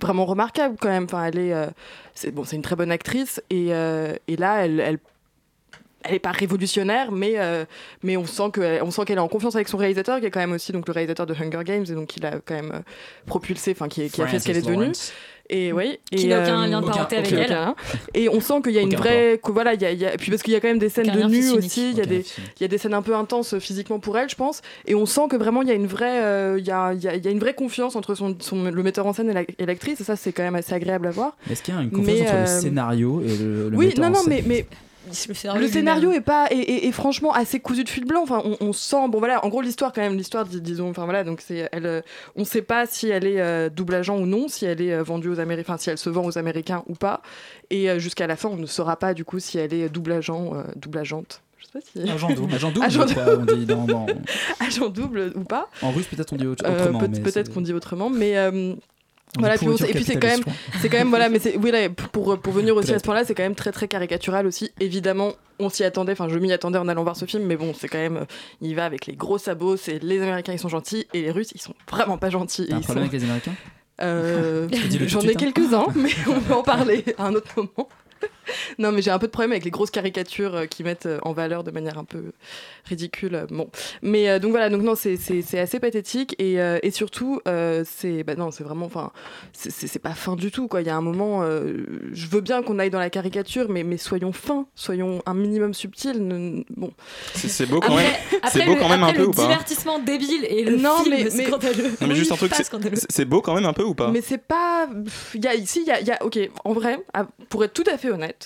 vraiment 0.00 0.24
remarquable 0.24 0.76
quand 0.80 0.88
même. 0.88 1.04
Enfin, 1.04 1.24
elle 1.26 1.38
est, 1.38 1.52
euh, 1.52 1.66
c'est 2.14 2.30
bon, 2.30 2.44
c'est 2.44 2.56
une 2.56 2.62
très 2.62 2.74
bonne 2.74 2.90
actrice. 2.90 3.42
Et, 3.50 3.74
euh, 3.74 4.14
là, 4.28 4.66
elle 4.66 4.98
elle 6.04 6.14
est 6.14 6.18
pas 6.20 6.30
révolutionnaire, 6.30 7.10
mais, 7.12 7.34
euh, 7.38 7.64
mais 8.02 8.16
on 8.16 8.24
sent 8.26 8.50
qu'elle 8.54 9.18
est 9.18 9.20
en 9.20 9.28
confiance 9.28 9.54
avec 9.56 9.68
son 9.68 9.76
réalisateur, 9.78 10.20
qui 10.20 10.26
est 10.26 10.30
quand 10.30 10.40
même 10.40 10.52
aussi 10.52 10.72
donc, 10.72 10.86
le 10.86 10.92
réalisateur 10.92 11.26
de 11.26 11.34
Hunger 11.34 11.64
Games, 11.64 11.84
et 11.88 11.92
donc 11.94 12.16
il 12.16 12.24
a 12.24 12.32
quand 12.44 12.54
même 12.54 12.72
euh, 12.72 12.78
propulsé, 13.26 13.72
enfin 13.72 13.88
qui, 13.88 14.08
qui 14.08 14.22
a 14.22 14.26
fait 14.26 14.38
ce 14.38 14.46
qu'elle 14.46 14.56
est 14.56 14.62
devenue. 14.62 14.92
Et 15.50 15.72
oui, 15.72 15.98
Qui 16.14 16.26
et, 16.26 16.28
n'a 16.28 16.42
aucun 16.42 16.62
euh, 16.64 16.66
lien 16.66 16.80
de 16.82 16.86
parenté 16.86 17.16
avec 17.16 17.32
elle. 17.32 17.44
aucun. 17.46 17.74
Et 18.12 18.28
on 18.28 18.38
sent 18.38 18.60
qu'il 18.62 18.72
y 18.74 18.78
a 18.78 18.82
une 18.82 18.88
Aucun 18.88 18.98
vraie, 18.98 19.40
que 19.42 19.50
voilà, 19.50 19.72
il 19.72 19.80
y 19.80 19.86
a, 19.86 19.92
il 19.92 19.98
y 19.98 20.04
a- 20.04 20.12
et 20.12 20.16
puis 20.18 20.30
parce 20.30 20.42
qu'il 20.42 20.52
y 20.52 20.56
a 20.56 20.60
quand 20.60 20.68
même 20.68 20.78
des 20.78 20.90
scènes 20.90 21.08
Aucun 21.08 21.26
de 21.26 21.32
nu 21.34 21.50
aussi, 21.52 21.90
il 21.92 21.96
y 21.96 22.02
a 22.02 22.04
des, 22.04 22.16
lien 22.18 22.22
physique. 22.22 22.52
il 22.58 22.62
y 22.62 22.64
a 22.66 22.68
des 22.68 22.76
scènes 22.76 22.92
un 22.92 23.00
peu 23.00 23.14
intenses 23.16 23.54
euh, 23.54 23.58
physiquement 23.58 23.98
pour 23.98 24.18
elle, 24.18 24.28
je 24.28 24.34
pense. 24.36 24.60
Et 24.86 24.94
on 24.94 25.06
sent 25.06 25.22
que 25.30 25.36
vraiment 25.36 25.62
il 25.62 25.68
y 25.68 25.70
a 25.70 25.74
une 25.74 25.86
vraie, 25.86 26.22
euh, 26.22 26.56
il 26.58 26.66
y, 26.66 26.70
a, 26.70 26.92
il 26.92 27.02
y 27.02 27.08
a- 27.08 27.14
il 27.16 27.24
y 27.24 27.28
a 27.28 27.30
une 27.30 27.38
vraie 27.38 27.54
confiance 27.54 27.96
entre 27.96 28.14
son, 28.14 28.36
son- 28.40 28.64
le 28.64 28.82
metteur 28.82 29.06
en 29.06 29.14
scène 29.14 29.30
et 29.30 29.32
la- 29.32 29.42
et 29.58 29.64
l'actrice. 29.64 30.02
Et 30.02 30.04
ça, 30.04 30.16
c'est 30.16 30.32
quand 30.32 30.42
même 30.42 30.54
assez 30.54 30.74
agréable 30.74 31.06
à 31.06 31.12
voir. 31.12 31.34
Est-ce 31.50 31.62
qu'il 31.62 31.74
y 31.74 31.78
a 31.78 31.80
une 31.80 31.90
confiance 31.92 32.06
Mais, 32.18 32.22
entre 32.24 32.32
le 32.34 32.38
euh, 32.40 32.60
scénario 32.60 33.22
et 33.22 33.36
le, 33.38 33.70
le 33.70 33.76
oui, 33.78 33.86
metteur 33.86 34.04
non, 34.04 34.10
en 34.10 34.18
non, 34.18 34.24
scène? 34.24 34.34
mais, 34.34 34.42
mais 34.46 34.66
Le 35.08 35.14
scénario, 35.34 35.60
le 35.62 35.68
scénario 35.68 36.12
est 36.12 36.20
pas 36.20 36.46
est, 36.50 36.56
est- 36.58 36.86
est 36.86 36.92
franchement 36.92 37.32
assez 37.32 37.60
cousu 37.60 37.84
de 37.84 37.88
fil 37.88 38.04
blanc. 38.04 38.22
Enfin, 38.22 38.42
on, 38.44 38.56
on 38.60 38.72
sent 38.72 39.08
bon 39.08 39.18
voilà, 39.18 39.44
en 39.44 39.48
gros 39.48 39.60
l'histoire 39.60 39.92
quand 39.92 40.00
même, 40.02 40.16
l'histoire 40.16 40.44
dis- 40.44 40.60
disons, 40.60 40.90
enfin 40.90 41.04
voilà, 41.04 41.24
donc 41.24 41.40
c'est 41.40 41.68
elle, 41.72 41.86
euh, 41.86 42.00
on 42.36 42.44
sait 42.44 42.62
pas 42.62 42.86
si 42.86 43.08
elle 43.08 43.26
est 43.26 43.40
euh, 43.40 43.68
double 43.70 43.94
agent 43.94 44.16
ou 44.18 44.26
non, 44.26 44.48
si 44.48 44.64
elle 44.66 44.80
est 44.80 44.92
euh, 44.92 45.02
vendue 45.02 45.28
aux 45.28 45.40
Américains, 45.40 45.72
enfin 45.72 45.78
si 45.78 45.90
elle 45.90 45.98
se 45.98 46.10
vend 46.10 46.24
aux 46.24 46.38
Américains 46.38 46.82
ou 46.88 46.94
pas. 46.94 47.22
Et 47.70 47.90
euh, 47.90 47.98
jusqu'à 47.98 48.26
la 48.26 48.36
fin, 48.36 48.48
on 48.48 48.56
ne 48.56 48.66
saura 48.66 48.96
pas 48.96 49.14
du 49.14 49.24
coup 49.24 49.38
si 49.40 49.58
elle 49.58 49.72
est 49.74 49.88
double 49.88 50.12
agent, 50.12 50.52
euh, 50.54 50.62
double 50.76 50.98
agente. 50.98 51.42
Je 51.58 51.64
sais 51.66 51.72
pas 51.72 51.80
si 52.04 52.10
Agent 52.10 52.30
double. 52.34 52.54
Agent 52.54 52.70
double, 52.70 52.86
Agent 52.86 53.06
je 53.08 53.14
crois, 53.14 53.34
on 53.40 53.44
dit 53.44 53.66
dans- 53.66 53.84
dans- 53.84 54.06
agent 54.60 54.88
double 54.88 55.32
ou 55.34 55.44
pas. 55.44 55.68
En 55.82 55.90
russe, 55.90 56.06
peut-être 56.06 56.32
on 56.32 56.36
dit 56.36 56.46
autre- 56.46 56.64
Euh, 56.66 56.80
autrement. 56.82 56.98
peut- 57.00 57.08
Peut-être 57.08 57.46
c'est- 57.46 57.52
qu'on 57.54 57.60
dit 57.60 57.72
autrement, 57.74 58.10
mais 58.10 58.36
euh, 58.38 58.74
On 59.36 59.40
voilà. 59.40 59.56
Puis 59.58 59.68
on- 59.68 59.76
et 59.76 59.92
puis 59.92 60.04
c'est 60.04 60.18
quand 60.18 60.28
même, 60.28 60.40
c'est 60.80 60.88
quand 60.88 60.96
même 60.98 61.08
voilà, 61.10 61.28
mais 61.28 61.38
c'est 61.38 61.56
oui 61.56 61.70
là, 61.70 61.88
pour 61.90 62.38
pour 62.40 62.52
venir 62.52 62.74
aussi 62.76 62.92
à 62.92 62.98
ce 62.98 63.04
point-là, 63.04 63.24
c'est 63.24 63.34
quand 63.34 63.42
même 63.42 63.54
très 63.54 63.72
très 63.72 63.86
caricatural 63.88 64.46
aussi. 64.46 64.70
Évidemment, 64.80 65.32
on 65.58 65.68
s'y 65.68 65.84
attendait. 65.84 66.12
Enfin, 66.12 66.28
je 66.28 66.38
m'y 66.38 66.52
attendais 66.52 66.78
en 66.78 66.88
allant 66.88 67.02
voir 67.02 67.16
ce 67.16 67.24
film, 67.26 67.44
mais 67.44 67.56
bon, 67.56 67.72
c'est 67.78 67.88
quand 67.88 67.98
même, 67.98 68.16
euh, 68.18 68.24
il 68.62 68.74
va 68.74 68.84
avec 68.86 69.06
les 69.06 69.14
gros 69.14 69.38
sabots. 69.38 69.76
C'est 69.76 70.02
les 70.02 70.20
Américains, 70.22 70.52
ils 70.52 70.58
sont 70.58 70.68
gentils, 70.68 71.06
et 71.12 71.22
les 71.22 71.30
Russes, 71.30 71.50
ils 71.54 71.60
sont 71.60 71.74
vraiment 71.90 72.16
pas 72.18 72.30
gentils. 72.30 72.66
T'as 72.68 72.76
un 72.76 72.80
problème 72.80 73.04
sont- 73.04 73.08
avec 73.10 73.20
les 73.20 73.24
Américains? 73.24 73.54
Euh, 74.00 74.68
J'en 75.06 75.20
ai 75.22 75.30
hein. 75.30 75.34
quelques-uns, 75.36 75.86
mais 75.96 76.10
on 76.28 76.40
peut 76.40 76.54
en 76.54 76.62
parler 76.62 77.04
à 77.18 77.26
un 77.26 77.34
autre 77.34 77.48
moment. 77.56 77.88
non, 78.78 78.92
mais 78.92 79.02
j'ai 79.02 79.10
un 79.10 79.18
peu 79.18 79.26
de 79.26 79.32
problème 79.32 79.52
avec 79.52 79.64
les 79.64 79.70
grosses 79.70 79.90
caricatures 79.90 80.54
euh, 80.54 80.66
qui 80.66 80.84
mettent 80.84 81.06
euh, 81.06 81.18
en 81.22 81.32
valeur 81.32 81.64
de 81.64 81.70
manière 81.70 81.98
un 81.98 82.04
peu 82.04 82.32
ridicule. 82.84 83.34
euh, 83.34 83.46
Bon, 83.50 83.70
mais 84.02 84.28
euh, 84.28 84.38
donc 84.38 84.50
voilà, 84.50 84.68
donc 84.70 84.82
non, 84.82 84.94
c'est- 84.94 85.16
c'est 85.16 85.42
c'est 85.42 85.58
assez 85.58 85.80
pathétique 85.80 86.34
et, 86.38 86.60
euh, 86.60 86.78
et 86.82 86.90
surtout, 86.90 87.40
euh, 87.48 87.84
c'est 87.86 88.22
bah 88.24 88.34
non, 88.36 88.50
c'est 88.50 88.64
vraiment, 88.64 88.86
enfin, 88.86 89.10
c'est- 89.52 89.70
c'est 89.70 89.86
c'est 89.86 89.98
pas 89.98 90.14
fin 90.14 90.36
du 90.36 90.50
tout 90.50 90.68
quoi. 90.68 90.80
Il 90.82 90.86
y 90.86 90.90
a 90.90 90.96
un 90.96 91.00
moment, 91.00 91.42
euh, 91.42 91.74
je 92.12 92.26
veux 92.28 92.40
bien 92.40 92.62
qu'on 92.62 92.78
aille 92.78 92.90
dans 92.90 92.98
la 92.98 93.10
caricature, 93.10 93.68
mais 93.68 93.84
mais 93.84 93.96
soyons 93.96 94.32
fins, 94.32 94.66
soyons 94.74 95.22
un 95.26 95.34
minimum 95.34 95.74
subtils. 95.74 96.26
ne- 96.26 96.62
Bon, 96.76 96.92
C'est 97.34 97.48
c'est 97.48 97.66
beau 97.66 97.80
quand 97.80 97.92
Après, 97.92 98.02
même. 98.04 98.12
après 98.42 98.50
C'est 98.60 98.66
beau 98.66 98.74
le, 98.74 98.80
quand 98.80 98.88
même 98.88 99.02
un 99.04 99.12
peu 99.12 99.24
ou 99.24 99.30
pas 99.32 99.42
divertissement 99.42 99.98
débile 99.98 100.44
et 100.48 100.64
le 100.64 100.76
Non, 100.76 101.02
film 101.02 101.16
mais- 101.16 101.28
mais- 101.34 101.46
scandaleux. 101.46 101.90
Non 102.00 102.06
mais 102.06 102.14
juste 102.14 102.32
un 102.32 102.36
truc, 102.36 102.50
pas 102.50 102.56
c'est- 103.08 103.24
beau 103.24 103.40
quand 103.40 103.54
même 103.54 103.66
un 103.66 103.72
peu 103.72 103.82
ou 103.84 103.94
pas 103.94 104.10
Mais 104.10 104.20
c'est 104.20 104.38
pas. 104.38 104.88
Il 105.34 105.44
y 105.44 105.48
a, 105.48 105.54
ici, 105.54 105.80
il 105.82 105.88
y 105.88 105.90
a, 105.90 106.00
il 106.00 106.06
y 106.06 106.10
a- 106.10 106.18
Ok, 106.24 106.38
en 106.64 106.72
vrai, 106.72 106.98
pour 107.48 107.64
être 107.64 107.72
tout 107.72 107.84
à 107.90 107.96
fait 107.98 108.10
honnête, 108.10 108.37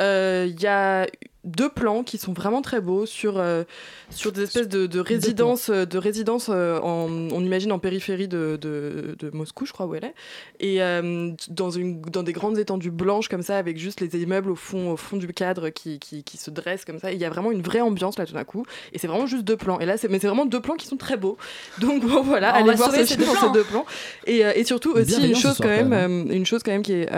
euh, 0.00 0.46
il 0.48 0.60
y 0.60 0.66
a 0.66 1.06
deux 1.44 1.68
plans 1.68 2.02
qui 2.02 2.18
sont 2.18 2.32
vraiment 2.32 2.62
très 2.62 2.80
beaux 2.80 3.06
sur, 3.06 3.38
euh, 3.38 3.62
sur 4.10 4.32
des 4.32 4.42
espèces 4.42 4.68
de, 4.68 4.86
de 4.86 5.00
résidences, 5.00 5.70
de 5.70 5.98
résidences 5.98 6.48
euh, 6.50 6.80
en, 6.80 7.08
on 7.08 7.44
imagine 7.44 7.70
en 7.70 7.78
périphérie 7.78 8.26
de, 8.26 8.58
de, 8.60 9.16
de 9.18 9.30
Moscou, 9.30 9.64
je 9.64 9.72
crois 9.72 9.86
où 9.86 9.94
elle 9.94 10.04
est, 10.04 10.14
et 10.58 10.82
euh, 10.82 11.30
dans, 11.48 11.70
une, 11.70 12.00
dans 12.02 12.24
des 12.24 12.32
grandes 12.32 12.58
étendues 12.58 12.90
blanches 12.90 13.28
comme 13.28 13.42
ça, 13.42 13.56
avec 13.56 13.78
juste 13.78 14.00
les 14.00 14.20
immeubles 14.20 14.50
au 14.50 14.56
fond, 14.56 14.90
au 14.92 14.96
fond 14.96 15.16
du 15.16 15.28
cadre 15.28 15.68
qui, 15.68 16.00
qui, 16.00 16.24
qui 16.24 16.36
se 16.38 16.50
dressent 16.50 16.84
comme 16.84 16.98
ça. 16.98 17.12
Il 17.12 17.18
y 17.18 17.24
a 17.24 17.30
vraiment 17.30 17.52
une 17.52 17.62
vraie 17.62 17.80
ambiance 17.80 18.18
là 18.18 18.26
tout 18.26 18.34
d'un 18.34 18.44
coup, 18.44 18.64
et 18.92 18.98
c'est 18.98 19.06
vraiment 19.06 19.26
juste 19.26 19.44
deux 19.44 19.56
plans. 19.56 19.78
Et 19.78 19.86
là, 19.86 19.96
c'est, 19.96 20.08
mais 20.08 20.18
c'est 20.18 20.26
vraiment 20.26 20.46
deux 20.46 20.60
plans 20.60 20.74
qui 20.74 20.86
sont 20.86 20.96
très 20.96 21.16
beaux. 21.16 21.36
Donc 21.80 22.04
bon, 22.04 22.22
voilà, 22.22 22.52
On 22.54 22.66
allez 22.66 22.76
voir 22.76 22.92
ce 22.92 23.04
film 23.04 23.24
ces 23.40 23.52
deux 23.52 23.64
plans. 23.64 23.86
Et, 24.26 24.38
et 24.38 24.64
surtout 24.64 24.92
aussi 24.92 25.28
une 25.28 25.36
chose 25.36 25.58
quand 25.58 25.68
même, 25.68 25.92
euh, 25.92 26.34
une 26.34 26.46
chose 26.46 26.62
quand 26.64 26.72
même 26.72 26.82
qui 26.82 26.94
est 26.94 27.08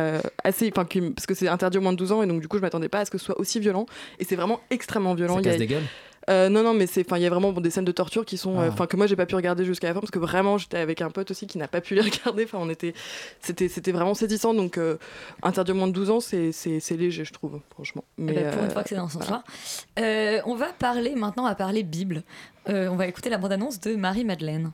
assez, 0.44 0.70
enfin 0.74 0.86
parce 1.14 1.26
que 1.26 1.34
c'est 1.34 1.48
interdit 1.48 1.78
au 1.78 1.80
moins 1.80 1.92
de 1.92 1.98
12 1.98 2.12
ans, 2.12 2.22
et 2.22 2.26
donc 2.26 2.40
du 2.40 2.48
coup 2.48 2.58
je 2.58 2.62
m'attendais 2.62 2.88
pas 2.88 3.00
à 3.00 3.04
ce 3.06 3.10
que 3.10 3.16
ce 3.16 3.24
soit 3.24 3.40
aussi 3.40 3.60
violent. 3.60 3.86
Et 4.18 4.24
c'est 4.24 4.36
vraiment 4.36 4.60
extrêmement 4.70 5.14
violent. 5.14 5.36
Ça 5.36 5.42
casse 5.42 5.58
des 5.58 5.66
gueules 5.66 5.86
euh, 6.28 6.48
non, 6.48 6.62
non, 6.62 6.74
mais 6.74 6.86
c'est, 6.86 7.04
enfin, 7.04 7.16
il 7.16 7.22
y 7.22 7.26
a 7.26 7.30
vraiment 7.30 7.50
bon, 7.50 7.60
des 7.60 7.70
scènes 7.70 7.84
de 7.84 7.92
torture 7.92 8.24
qui 8.24 8.36
sont, 8.36 8.60
euh, 8.60 8.66
Ah. 8.66 8.72
enfin, 8.72 8.86
que 8.86 8.96
moi 8.96 9.06
j'ai 9.06 9.16
pas 9.16 9.26
pu 9.26 9.34
regarder 9.34 9.64
jusqu'à 9.64 9.88
la 9.88 9.94
fin 9.94 10.00
parce 10.00 10.10
que 10.10 10.18
vraiment 10.18 10.58
j'étais 10.58 10.76
avec 10.76 11.00
un 11.00 11.10
pote 11.10 11.30
aussi 11.30 11.46
qui 11.46 11.58
n'a 11.58 11.66
pas 11.66 11.80
pu 11.80 11.94
les 11.94 12.00
regarder. 12.08 12.44
Enfin, 12.44 12.58
on 12.60 12.68
était, 12.68 12.94
c'était, 13.40 13.68
c'était 13.68 13.90
vraiment 13.90 14.14
saisissant. 14.14 14.54
Donc, 14.54 14.78
euh, 14.78 14.96
interdit 15.42 15.72
au 15.72 15.74
moins 15.76 15.88
de 15.88 15.92
12 15.92 16.10
ans, 16.10 16.20
c'est, 16.20 16.52
c'est, 16.52 16.78
c'est 16.78 16.96
léger, 16.96 17.24
je 17.24 17.32
trouve, 17.32 17.58
franchement. 17.70 18.04
Eh 18.18 18.22
Mais 18.22 18.34
ben, 18.34 18.50
pour 18.52 18.62
une 18.62 18.68
euh, 18.68 18.72
fois 18.72 18.82
que 18.82 18.90
c'est 18.90 18.96
dans 18.96 19.08
ce 19.08 19.14
voilà. 19.14 19.28
sens-là. 19.28 20.04
Euh, 20.04 20.40
on 20.44 20.54
va 20.54 20.66
parler 20.78 21.14
maintenant, 21.16 21.44
va 21.44 21.54
parler 21.54 21.82
Bible. 21.82 22.22
Euh, 22.68 22.88
on 22.88 22.96
va 22.96 23.06
écouter 23.06 23.30
la 23.30 23.38
bande-annonce 23.38 23.80
de 23.80 23.96
Marie-Madeleine. 23.96 24.72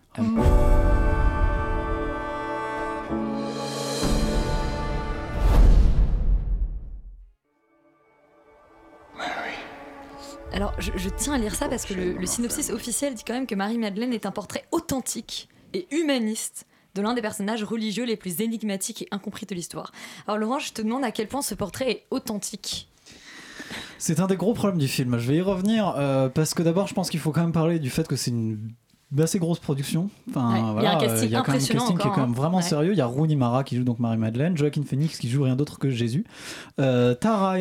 Alors, 10.56 10.72
je, 10.78 11.10
tiens 11.10 11.34
à 11.34 11.38
lire 11.38 11.54
ça 11.54 11.68
parce 11.68 11.84
que 11.84 11.92
le, 11.92 12.14
le 12.14 12.24
synopsis 12.24 12.70
officiel 12.70 13.14
dit 13.14 13.24
quand 13.24 13.34
même 13.34 13.46
que 13.46 13.54
Marie-Madeleine 13.54 14.14
est 14.14 14.24
un 14.24 14.30
portrait 14.30 14.64
authentique 14.72 15.50
et 15.74 15.86
humaniste 15.94 16.64
de 16.94 17.02
l'un 17.02 17.12
des 17.12 17.20
personnages 17.20 17.62
religieux 17.62 18.06
les 18.06 18.16
plus 18.16 18.40
énigmatiques 18.40 19.02
et 19.02 19.08
incompris 19.10 19.44
de 19.44 19.54
l'histoire. 19.54 19.92
Alors, 20.26 20.38
Laurent, 20.38 20.58
je 20.58 20.72
te 20.72 20.80
demande 20.80 21.04
à 21.04 21.10
quel 21.10 21.28
point 21.28 21.42
ce 21.42 21.54
portrait 21.54 21.90
est 21.90 22.06
authentique. 22.10 22.88
C'est 23.98 24.18
un 24.18 24.26
des 24.26 24.36
gros 24.36 24.54
problèmes 24.54 24.78
du 24.78 24.88
film. 24.88 25.18
Je 25.18 25.28
vais 25.28 25.36
y 25.36 25.40
revenir 25.42 25.94
euh, 25.98 26.30
parce 26.30 26.54
que 26.54 26.62
d'abord, 26.62 26.86
je 26.86 26.94
pense 26.94 27.10
qu'il 27.10 27.20
faut 27.20 27.32
quand 27.32 27.42
même 27.42 27.52
parler 27.52 27.78
du 27.78 27.90
fait 27.90 28.08
que 28.08 28.16
c'est 28.16 28.30
une 28.30 28.72
assez 29.18 29.38
grosse 29.38 29.58
production. 29.58 30.10
Enfin, 30.28 30.52
Ouais, 30.52 30.58
il 30.58 30.64
y 30.64 30.68
a 30.68 30.72
voilà, 30.72 30.90
un 30.92 30.96
euh, 30.96 31.00
casting 31.00 31.34
a 31.34 31.42
quand 31.42 31.52
même 31.52 31.62
un 31.62 31.66
casting 31.66 31.76
qui 31.76 31.76
est 31.76 31.90
encore, 31.94 32.12
quand 32.12 32.20
même 32.22 32.30
hein. 32.30 32.34
vraiment 32.34 32.56
Ouais. 32.58 32.62
sérieux. 32.62 32.92
Il 32.92 32.98
y 32.98 33.00
a 33.00 33.06
Rooney 33.06 33.36
Mara 33.36 33.64
qui 33.64 33.76
joue 33.76 33.84
donc 33.84 33.98
Marie-Madeleine, 33.98 34.56
Joaquin 34.56 34.82
Phoenix 34.82 35.18
qui 35.18 35.28
joue 35.30 35.44
rien 35.44 35.56
d'autre 35.56 35.78
que 35.78 35.90
Jésus, 35.90 36.24
euh, 36.80 37.14
Tara, 37.14 37.56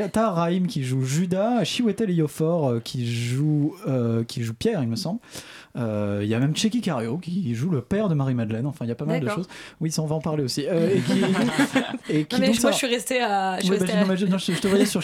qui 0.67 0.83
joue 0.83 1.03
Judas, 1.03 1.63
Chiwetel 1.63 2.09
Ejiofor 2.09 2.67
euh, 2.69 2.79
qui 2.79 3.11
joue 3.11 3.75
euh, 3.87 4.23
qui 4.23 4.43
joue 4.43 4.53
Pierre, 4.53 4.81
il 4.81 4.89
me 4.89 4.95
semble. 4.95 5.19
Euh, 5.77 6.21
Il 6.23 6.27
y 6.29 6.33
a 6.33 6.39
même 6.39 6.55
Checky 6.55 6.81
Cario 6.81 7.17
qui 7.17 7.53
joue 7.55 7.69
le 7.69 7.81
père 7.81 8.07
de 8.09 8.15
Marie-Madeleine. 8.15 8.65
Enfin, 8.65 8.85
il 8.85 8.89
y 8.89 8.91
a 8.91 8.95
pas 8.95 9.05
mal 9.05 9.19
de 9.19 9.27
choses. 9.29 9.47
Oui, 9.81 9.91
ça 9.91 10.01
on 10.01 10.05
va 10.05 10.15
en 10.15 10.21
parler 10.21 10.43
aussi. 10.43 10.65
Euh, 10.67 10.95
et 10.95 10.99
qui, 11.01 11.13
et 12.09 12.25
qui 12.25 12.35
Non, 12.35 12.41
mais 12.41 12.47
donc, 12.47 12.61
moi, 12.61 12.61
ça- 12.61 12.71
je 12.71 12.77
suis 12.77 12.87
restée 12.87 13.21
à. 13.21 13.59
Je 13.59 13.69
Ouais, 13.71 13.79
bah, 13.79 13.85
non, 13.95 14.01
à- 14.01 14.05
mais 14.05 14.17
je, 14.17 14.25
non, 14.25 14.37
je- 14.37 14.51
je 14.53 14.59
te 14.59 14.67
voyais 14.67 14.85
sur 14.85 15.01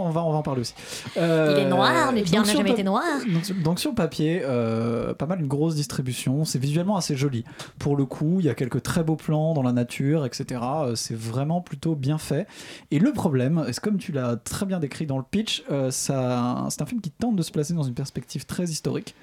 on 0.00 0.10
va, 0.10 0.24
on 0.24 0.30
va 0.32 0.38
en 0.38 0.42
parler 0.42 0.60
aussi. 0.62 0.74
Euh, 1.16 1.54
Il 1.56 1.62
est 1.64 1.68
noir, 1.68 2.12
mais 2.12 2.22
donc 2.22 2.46
n'a 2.46 2.52
jamais 2.52 2.70
été 2.70 2.82
noir. 2.84 3.04
Donc, 3.32 3.44
sur- 3.44 3.54
donc 3.56 3.80
sur 3.80 3.94
papier, 3.94 4.40
euh, 4.44 5.14
pas 5.14 5.26
mal 5.26 5.40
une 5.40 5.48
grosse 5.48 5.74
distribution. 5.74 6.44
C'est 6.44 6.58
visuellement 6.58 6.96
assez 6.96 7.16
joli. 7.16 7.44
Pour 7.78 7.96
le 7.96 8.04
coup, 8.06 8.36
il 8.40 8.46
y 8.46 8.48
a 8.48 8.54
quelques 8.54 8.82
très 8.82 9.02
beaux 9.04 9.16
plans 9.16 9.54
dans 9.54 9.62
la 9.62 9.72
nature, 9.72 10.24
etc. 10.24 10.60
C'est 10.94 11.16
vraiment 11.16 11.60
plutôt 11.60 11.94
bien 11.94 12.18
fait. 12.18 12.46
Et 12.90 12.98
le 12.98 13.12
problème, 13.12 13.64
c'est 13.68 13.80
comme 13.80 13.98
tu 13.98 14.12
l'as 14.12 14.36
très 14.36 14.66
bien 14.66 14.78
décrit 14.78 15.06
dans 15.06 15.18
le 15.18 15.24
pitch, 15.28 15.64
euh, 15.70 15.90
ça, 15.90 16.66
c'est 16.70 16.82
un 16.82 16.86
film 16.86 17.00
qui 17.00 17.10
tente 17.10 17.36
de 17.36 17.42
se 17.42 17.50
placer 17.50 17.74
dans 17.74 17.82
une 17.82 17.94
perspective 17.94 18.46
très 18.46 18.64
historique. 18.64 19.14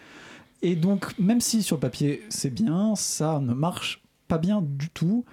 Et 0.66 0.76
donc, 0.76 1.14
même 1.20 1.42
si 1.42 1.62
sur 1.62 1.76
le 1.76 1.80
papier 1.80 2.24
c'est 2.30 2.50
bien, 2.50 2.96
ça 2.96 3.40
ne 3.40 3.54
marche 3.54 4.02
pas 4.28 4.40
bien 4.40 4.64
du 4.64 4.90
tout. 4.90 5.24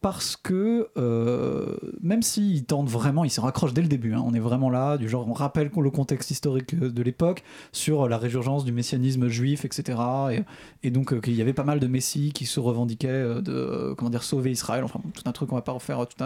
Parce 0.00 0.36
que 0.36 0.88
euh, 0.98 1.76
même 2.02 2.22
s'il 2.22 2.64
tente 2.64 2.90
vraiment, 2.90 3.24
il 3.24 3.30
se 3.30 3.40
raccroche 3.40 3.72
dès 3.72 3.82
le 3.82 3.88
début. 3.88 4.14
hein, 4.14 4.22
on 4.22 4.34
est 4.34 4.40
vraiment 4.40 4.68
là, 4.68 4.98
du 4.98 5.08
genre 5.08 5.26
on 5.28 5.32
rappelle 5.32 5.70
le 5.74 5.90
contexte 5.90 6.32
historique 6.32 6.74
de 6.78 7.02
l'époque 7.02 7.44
sur 7.70 8.08
la 8.08 8.18
résurgence 8.18 8.64
du 8.64 8.72
messianisme 8.72 9.28
juif, 9.28 9.64
etc. 9.64 9.98
Et, 10.82 10.90
donc 10.90 11.12
euh, 11.12 11.20
qu'il 11.20 11.34
y 11.34 11.40
avait 11.40 11.54
pas 11.54 11.64
mal 11.64 11.78
de 11.78 11.86
messies 11.86 12.32
qui 12.32 12.44
se 12.44 12.58
revendiquaient 12.58 13.08
euh, 13.08 13.40
de 13.40 13.52
euh, 13.52 13.94
comment 13.94 14.10
dire 14.10 14.24
sauver 14.24 14.50
Israël. 14.50 14.82
Enfin 14.82 15.00
tout 15.14 15.22
un 15.24 15.32
truc, 15.32 15.52
on 15.52 15.54
va 15.54 15.62
pas 15.62 15.72
refaire 15.72 16.00
euh, 16.00 16.06
tout 16.06 16.24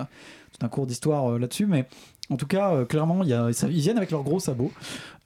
un, 0.64 0.68
cours 0.68 0.86
d'histoire 0.86 1.32
euh, 1.32 1.38
là-dessus, 1.38 1.66
mais 1.66 1.86
en 2.30 2.36
tout 2.36 2.46
cas 2.46 2.72
euh, 2.72 2.84
clairement 2.86 3.22
ils 3.22 3.80
viennent 3.80 3.98
avec 3.98 4.10
leurs 4.10 4.24
gros 4.24 4.40
sabots. 4.40 4.72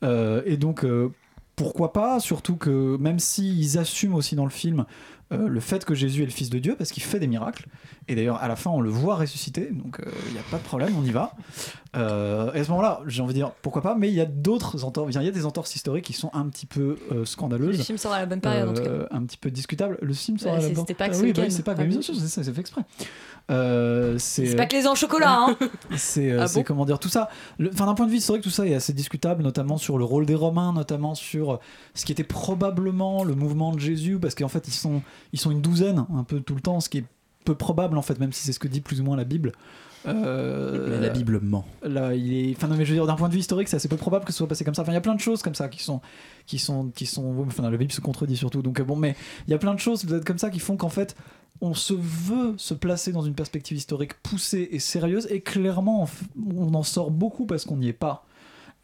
Euh, 0.02 0.42
et 0.44 0.56
donc 0.56 0.84
euh, 0.84 1.10
pourquoi 1.62 1.92
pas, 1.92 2.18
surtout 2.20 2.56
que 2.56 2.96
même 2.98 3.18
s'ils 3.18 3.78
assument 3.78 4.14
aussi 4.16 4.34
dans 4.34 4.44
le 4.44 4.50
film 4.50 4.84
euh, 5.32 5.48
le 5.48 5.60
fait 5.60 5.84
que 5.86 5.94
Jésus 5.94 6.22
est 6.22 6.26
le 6.26 6.30
Fils 6.32 6.50
de 6.50 6.58
Dieu, 6.58 6.74
parce 6.76 6.90
qu'il 6.92 7.02
fait 7.02 7.18
des 7.18 7.26
miracles, 7.26 7.66
et 8.08 8.14
d'ailleurs 8.14 8.42
à 8.42 8.48
la 8.48 8.56
fin 8.56 8.70
on 8.70 8.80
le 8.82 8.90
voit 8.90 9.14
ressusciter, 9.16 9.70
donc 9.72 10.00
euh, 10.00 10.04
il 10.26 10.32
n'y 10.32 10.38
a 10.38 10.42
pas 10.50 10.58
de 10.58 10.62
problème, 10.62 10.92
on 10.98 11.04
y 11.04 11.10
va. 11.10 11.34
Euh, 11.96 12.52
et 12.52 12.60
à 12.60 12.64
ce 12.64 12.70
moment-là, 12.70 13.00
j'ai 13.06 13.22
envie 13.22 13.32
de 13.32 13.38
dire 13.38 13.52
pourquoi 13.62 13.80
pas, 13.80 13.94
mais 13.94 14.08
il 14.08 14.14
y 14.14 14.20
a 14.20 14.26
d'autres 14.26 14.84
entorses, 14.84 15.14
il 15.14 15.22
y 15.22 15.28
a 15.28 15.30
des 15.30 15.46
entorses 15.46 15.74
historiques 15.74 16.04
qui 16.04 16.12
sont 16.12 16.30
un 16.34 16.46
petit 16.48 16.66
peu 16.66 16.96
euh, 17.12 17.24
scandaleuses. 17.24 17.78
Le 17.78 17.84
film 17.84 17.96
sort 17.98 18.12
à 18.12 18.18
la 18.18 18.26
bonne 18.26 18.40
période, 18.40 18.68
en 18.68 18.74
tout 18.74 18.82
cas. 18.82 18.88
Euh, 18.90 19.06
Un 19.10 19.22
petit 19.24 19.38
peu 19.38 19.50
discutables. 19.50 19.98
Le 20.02 20.12
film 20.12 20.38
sort 20.38 20.52
Bah, 20.52 20.58
à 20.58 20.60
la 20.60 20.68
bonne 20.68 20.76
c'était 20.76 20.94
pas 20.94 21.08
que 21.08 21.14
Ah 21.14 21.18
Oui, 21.20 21.32
bah 21.32 21.40
oui, 21.40 21.42
week-end. 21.44 21.54
c'est 21.56 21.62
pas 21.64 21.74
Ah 21.78 21.84
bien 21.84 22.02
sûr, 22.02 22.14
c'est 22.14 22.42
fait 22.52 22.60
exprès. 22.60 22.82
Euh, 23.51 24.16
C'est 24.18 24.55
pas 24.57 24.66
que 24.66 24.76
les 24.76 24.86
en 24.86 24.95
chocolat, 24.95 25.36
hein 25.40 25.57
c'est 25.97 26.30
euh, 26.30 26.45
Ah 26.45 26.53
bon 26.55 26.62
comment 26.62 26.86
dire 26.86 26.99
tout 26.99 27.09
ça 27.09 27.28
enfin 27.72 27.86
d'un 27.86 27.95
point 27.95 28.07
de 28.07 28.11
vue 28.11 28.18
historique 28.18 28.43
tout 28.45 28.51
ça 28.51 28.66
est 28.66 28.74
assez 28.74 28.93
discutable 28.93 29.43
notamment 29.43 29.78
sur 29.78 29.99
le 29.99 30.05
rôle 30.05 30.26
des 30.26 30.34
romains 30.34 30.72
notamment 30.72 31.14
sur 31.14 31.59
ce 31.95 32.05
qui 32.05 32.12
était 32.12 32.24
probablement 32.24 33.24
le 33.24 33.34
mouvement 33.34 33.72
de 33.72 33.80
Jésus 33.80 34.18
parce 34.18 34.34
qu'en 34.34 34.49
fait 34.49 34.68
ils 34.68 34.72
sont 34.74 35.03
ils 35.32 35.40
sont 35.40 35.51
une 35.51 35.61
douzaine 35.61 36.07
un 36.16 36.24
peu 36.24 36.40
tout 36.40 36.55
le 36.55 36.61
temps 36.61 36.80
ce 36.80 36.88
qui 36.88 36.99
est 36.99 37.05
peu 37.45 37.55
probable 37.55 37.99
en 37.99 38.03
fait 38.03 38.20
même 38.20 38.32
si 38.32 38.45
c'est 38.45 38.53
ce 38.53 38.61
que 38.61 38.68
dit 38.68 38.80
plus 38.80 39.01
ou 39.01 39.05
moins 39.05 39.16
la 39.16 39.24
Bible 39.24 39.53
Euh, 40.07 41.01
la 41.01 41.11
Bible 41.11 41.40
ment. 41.40 41.64
Là, 41.84 42.14
il 42.14 42.32
est. 42.34 42.57
Enfin, 42.57 42.66
non, 42.66 42.74
mais 42.76 42.84
je 42.84 42.90
veux 42.90 42.97
dire, 42.97 43.07
d'un 43.07 43.14
point 43.14 43.28
de 43.28 43.34
vue 43.34 43.38
historique, 43.38 43.68
c'est 43.68 43.76
assez 43.76 43.86
peu 43.86 43.97
probable 43.97 44.24
que 44.24 44.32
ce 44.32 44.38
soit 44.38 44.49
passé 44.49 44.64
comme 44.64 44.74
ça. 44.74 44.82
Enfin, 44.82 44.90
il 44.90 44.97
y 44.97 44.99
a 44.99 45.01
plein 45.01 45.14
de 45.14 45.20
choses 45.20 45.43
comme 45.43 45.55
ça 45.55 45.68
qui 45.68 45.80
sont, 45.80 46.01
qui 46.47 46.59
sont, 46.59 46.90
qui 46.95 47.07
sont. 47.07 47.45
Enfin, 47.47 47.70
la 47.70 47.76
Bible 47.76 47.93
se 47.93 48.01
contredit 48.01 48.36
surtout. 48.36 48.62
Donc 48.62 48.80
euh, 48.80 48.84
bon, 48.84 48.97
mais 48.97 49.14
il 49.47 49.53
y 49.53 49.55
a 49.55 49.59
plein 49.59 49.74
de 49.74 49.78
choses 49.78 50.05
peut-être 50.05 50.24
comme 50.24 50.38
ça 50.38 50.51
qui 50.51 50.59
font 50.59 50.76
qu'en 50.76 50.88
fait, 50.88 51.14
on 51.62 51.74
se 51.74 51.94
veut 51.94 52.54
se 52.58 52.74
placer 52.74 53.12
dans 53.12 53.22
une 53.22 53.34
perspective 53.34 53.76
historique 53.76 54.14
poussée 54.14 54.68
et 54.72 54.80
sérieuse, 54.80 55.28
et 55.30 55.40
clairement, 55.40 56.08
on 56.54 56.74
en 56.74 56.82
sort 56.82 57.12
beaucoup 57.12 57.46
parce 57.46 57.64
qu'on 57.64 57.76
n'y 57.76 57.88
est 57.88 57.94
pas. 57.94 58.26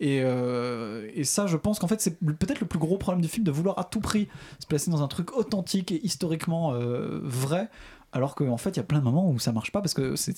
Et, 0.01 0.21
euh, 0.23 1.11
et 1.13 1.25
ça, 1.25 1.49
je 1.49 1.57
pense 1.57 1.81
qu'en 1.81 1.89
fait, 1.89 2.01
c'est 2.01 2.21
peut-être 2.21 2.61
le 2.61 2.69
plus 2.69 2.79
gros 2.79 2.97
problème 2.97 3.21
du 3.21 3.27
film 3.27 3.45
de 3.45 3.51
vouloir 3.51 3.81
à 3.81 3.85
tout 3.85 4.01
prix 4.01 4.29
se 4.61 4.67
placer 4.67 4.93
dans 4.93 5.03
un 5.03 5.09
truc 5.09 5.37
authentique 5.37 5.91
et 5.91 6.01
historiquement 6.05 6.73
euh, 6.73 7.19
vrai, 7.25 7.69
alors 8.13 8.35
qu'en 8.35 8.57
fait, 8.57 8.71
il 8.71 8.77
y 8.77 8.81
a 8.81 8.85
plein 8.85 9.01
de 9.01 9.05
moments 9.05 9.29
où 9.29 9.39
ça 9.39 9.53
marche 9.53 9.71
pas 9.71 9.81
parce 9.81 9.93
que 9.93 10.17
c'est, 10.17 10.35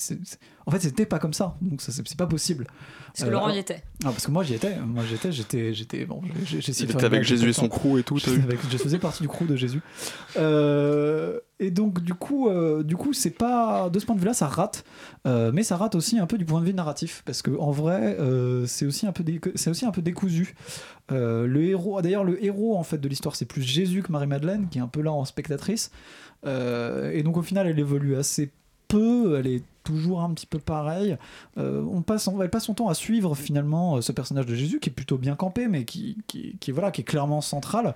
en 0.65 0.71
fait, 0.71 0.79
c'était 0.79 1.05
pas 1.05 1.19
comme 1.19 1.33
ça, 1.33 1.55
donc 1.61 1.81
ça, 1.81 1.91
c'est, 1.91 2.17
pas 2.17 2.27
possible. 2.27 2.67
Parce 3.07 3.23
que 3.23 3.29
Laurent 3.29 3.49
y 3.49 3.59
était. 3.59 3.83
Ah, 4.03 4.09
parce 4.09 4.25
que 4.25 4.31
moi 4.31 4.43
j'y 4.43 4.55
étais, 4.55 4.77
moi 4.79 5.03
j'étais, 5.09 5.31
j'étais, 5.31 5.73
j'étais 5.73 6.05
bon, 6.05 6.21
j'ai, 6.43 6.57
essayé 6.57 6.85
de 6.85 6.91
faire 6.91 7.05
avec 7.05 7.23
Jésus 7.23 7.49
et 7.49 7.53
son 7.53 7.69
crew 7.69 7.97
et 7.99 8.03
tout, 8.03 8.17
avec- 8.43 8.59
je 8.69 8.77
faisais 8.77 8.99
partie 8.99 9.21
du 9.21 9.29
crew 9.29 9.45
de 9.45 9.55
Jésus. 9.55 9.81
Euh, 10.35 11.39
et 11.61 11.69
donc 11.69 12.01
du 12.01 12.15
coup, 12.15 12.49
euh, 12.49 12.81
du 12.81 12.97
coup, 12.97 13.13
c'est 13.13 13.29
pas 13.29 13.87
de 13.91 13.99
ce 13.99 14.05
point 14.07 14.15
de 14.15 14.19
vue-là, 14.19 14.33
ça 14.33 14.47
rate, 14.47 14.83
euh, 15.27 15.51
mais 15.53 15.61
ça 15.61 15.77
rate 15.77 15.93
aussi 15.93 16.17
un 16.17 16.25
peu 16.25 16.39
du 16.39 16.43
point 16.43 16.59
de 16.59 16.65
vue 16.65 16.73
narratif, 16.73 17.21
parce 17.23 17.43
que 17.43 17.51
en 17.51 17.69
vrai, 17.69 18.17
euh, 18.19 18.65
c'est 18.65 18.87
aussi 18.87 19.05
un 19.05 19.11
peu, 19.11 19.23
c'est 19.53 19.69
aussi 19.69 19.85
un 19.85 19.91
peu 19.91 20.01
décousu. 20.01 20.55
Le 21.09 21.63
héros, 21.63 22.01
d'ailleurs, 22.01 22.23
le 22.23 22.43
héros 22.43 22.77
en 22.77 22.83
fait 22.83 22.97
de 22.97 23.07
l'histoire, 23.07 23.35
c'est 23.35 23.45
plus 23.45 23.61
Jésus 23.61 24.01
que 24.01 24.11
Marie-Madeleine, 24.11 24.69
qui 24.71 24.79
est 24.79 24.81
un 24.81 24.87
peu 24.87 25.01
là 25.01 25.11
en 25.11 25.23
spectatrice. 25.23 25.91
Et 26.45 27.21
donc 27.23 27.37
au 27.37 27.43
final, 27.43 27.67
elle 27.67 27.77
évolue 27.77 28.15
assez 28.15 28.49
peu, 28.87 29.37
elle 29.37 29.47
est 29.47 29.63
toujours 29.83 30.21
un 30.21 30.31
petit 30.33 30.45
peu 30.45 30.59
pareille. 30.59 31.17
Euh, 31.57 31.83
on 31.91 32.01
passe, 32.01 32.27
on, 32.27 32.41
elle 32.41 32.49
passe 32.49 32.65
son 32.65 32.73
temps 32.73 32.89
à 32.89 32.93
suivre 32.93 33.35
finalement 33.35 33.97
euh, 33.97 34.01
ce 34.01 34.11
personnage 34.11 34.45
de 34.45 34.55
Jésus 34.55 34.79
qui 34.79 34.89
est 34.89 34.93
plutôt 34.93 35.17
bien 35.17 35.35
campé, 35.35 35.67
mais 35.67 35.85
qui, 35.85 36.17
qui, 36.27 36.57
qui, 36.59 36.71
voilà, 36.71 36.91
qui 36.91 37.01
est 37.01 37.05
clairement 37.05 37.41
central. 37.41 37.95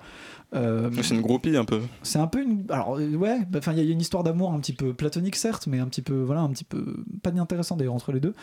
Euh, 0.54 0.90
C'est 1.02 1.14
une 1.14 1.22
groupie 1.22 1.56
un 1.56 1.64
peu. 1.64 1.80
c'est 2.02 2.18
un 2.18 2.26
peu 2.28 2.42
une. 2.42 2.64
Alors, 2.70 2.92
ouais, 2.92 3.40
bah, 3.50 3.58
enfin, 3.58 3.72
il 3.72 3.78
y 3.78 3.80
a- 3.80 3.84
il 3.84 3.88
y 3.88 3.90
a 3.90 3.94
une 3.94 4.00
histoire 4.00 4.22
d'amour 4.22 4.52
un 4.52 4.60
petit 4.60 4.72
peu 4.72 4.94
platonique, 4.94 5.36
certes, 5.36 5.66
mais 5.66 5.78
un 5.80 5.86
petit 5.86 6.02
peu, 6.02 6.22
voilà, 6.22 6.40
un 6.42 6.48
petit 6.50 6.64
peu. 6.64 7.02
Pas 7.22 7.30
d'intéressant 7.32 7.76
d'ailleurs 7.76 7.94
entre 7.94 8.12
les 8.12 8.20
deux. 8.20 8.34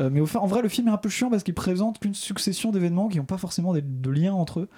Euh, 0.00 0.08
mais 0.10 0.20
au, 0.20 0.26
fin- 0.26 0.40
en 0.40 0.46
vrai, 0.46 0.62
le 0.62 0.68
film 0.68 0.88
est 0.88 0.92
un 0.92 0.96
peu 0.96 1.08
chiant 1.10 1.28
parce 1.30 1.42
qu'il 1.42 1.54
présente 1.54 1.98
qu'une 1.98 2.14
succession 2.14 2.70
d'événements 2.70 3.08
qui 3.08 3.18
n'ont 3.18 3.24
pas 3.24 3.38
forcément 3.38 3.72
des- 3.74 3.82
de 3.82 4.10
lien 4.10 4.32
entre 4.32 4.60
eux 4.60 4.68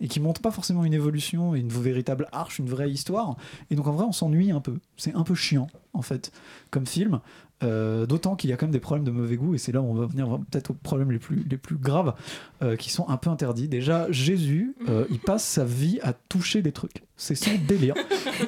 et 0.00 0.08
qui 0.08 0.18
montrent 0.20 0.40
pas 0.40 0.50
forcément 0.50 0.84
une 0.84 0.94
évolution 0.94 1.54
et 1.54 1.60
une 1.60 1.68
véritable 1.68 2.26
arche, 2.32 2.58
une 2.58 2.68
vraie 2.68 2.90
histoire. 2.90 3.36
Et 3.70 3.76
donc, 3.76 3.86
en 3.86 3.92
vrai, 3.92 4.04
on 4.04 4.12
s'ennuie 4.12 4.50
un 4.50 4.60
peu. 4.60 4.74
C'est 4.96 5.14
un 5.14 5.22
peu 5.22 5.34
chiant, 5.34 5.68
en 5.92 6.02
fait, 6.02 6.32
comme 6.70 6.86
film. 6.86 7.20
Euh, 7.62 8.06
D'autant 8.06 8.36
qu'il 8.36 8.50
y 8.50 8.52
a 8.52 8.56
quand 8.56 8.66
même 8.66 8.72
des 8.72 8.80
problèmes 8.80 9.04
de 9.04 9.10
mauvais 9.10 9.36
goût, 9.36 9.54
et 9.54 9.58
c'est 9.58 9.72
là 9.72 9.80
où 9.80 9.86
on 9.86 9.94
va 9.94 10.06
venir 10.06 10.26
peut-être 10.50 10.70
aux 10.70 10.74
problèmes 10.74 11.12
les 11.12 11.18
plus, 11.18 11.44
les 11.48 11.56
plus 11.56 11.76
graves, 11.76 12.14
euh, 12.62 12.76
qui 12.76 12.90
sont 12.90 13.08
un 13.08 13.16
peu 13.16 13.30
interdits. 13.30 13.68
Déjà, 13.68 14.10
Jésus, 14.10 14.74
euh, 14.88 15.04
il 15.10 15.18
passe 15.18 15.44
sa 15.44 15.64
vie 15.64 15.98
à 16.02 16.12
toucher 16.12 16.62
des 16.62 16.72
trucs. 16.72 17.04
C'est 17.24 17.36
son 17.36 17.50
délire. 17.68 17.94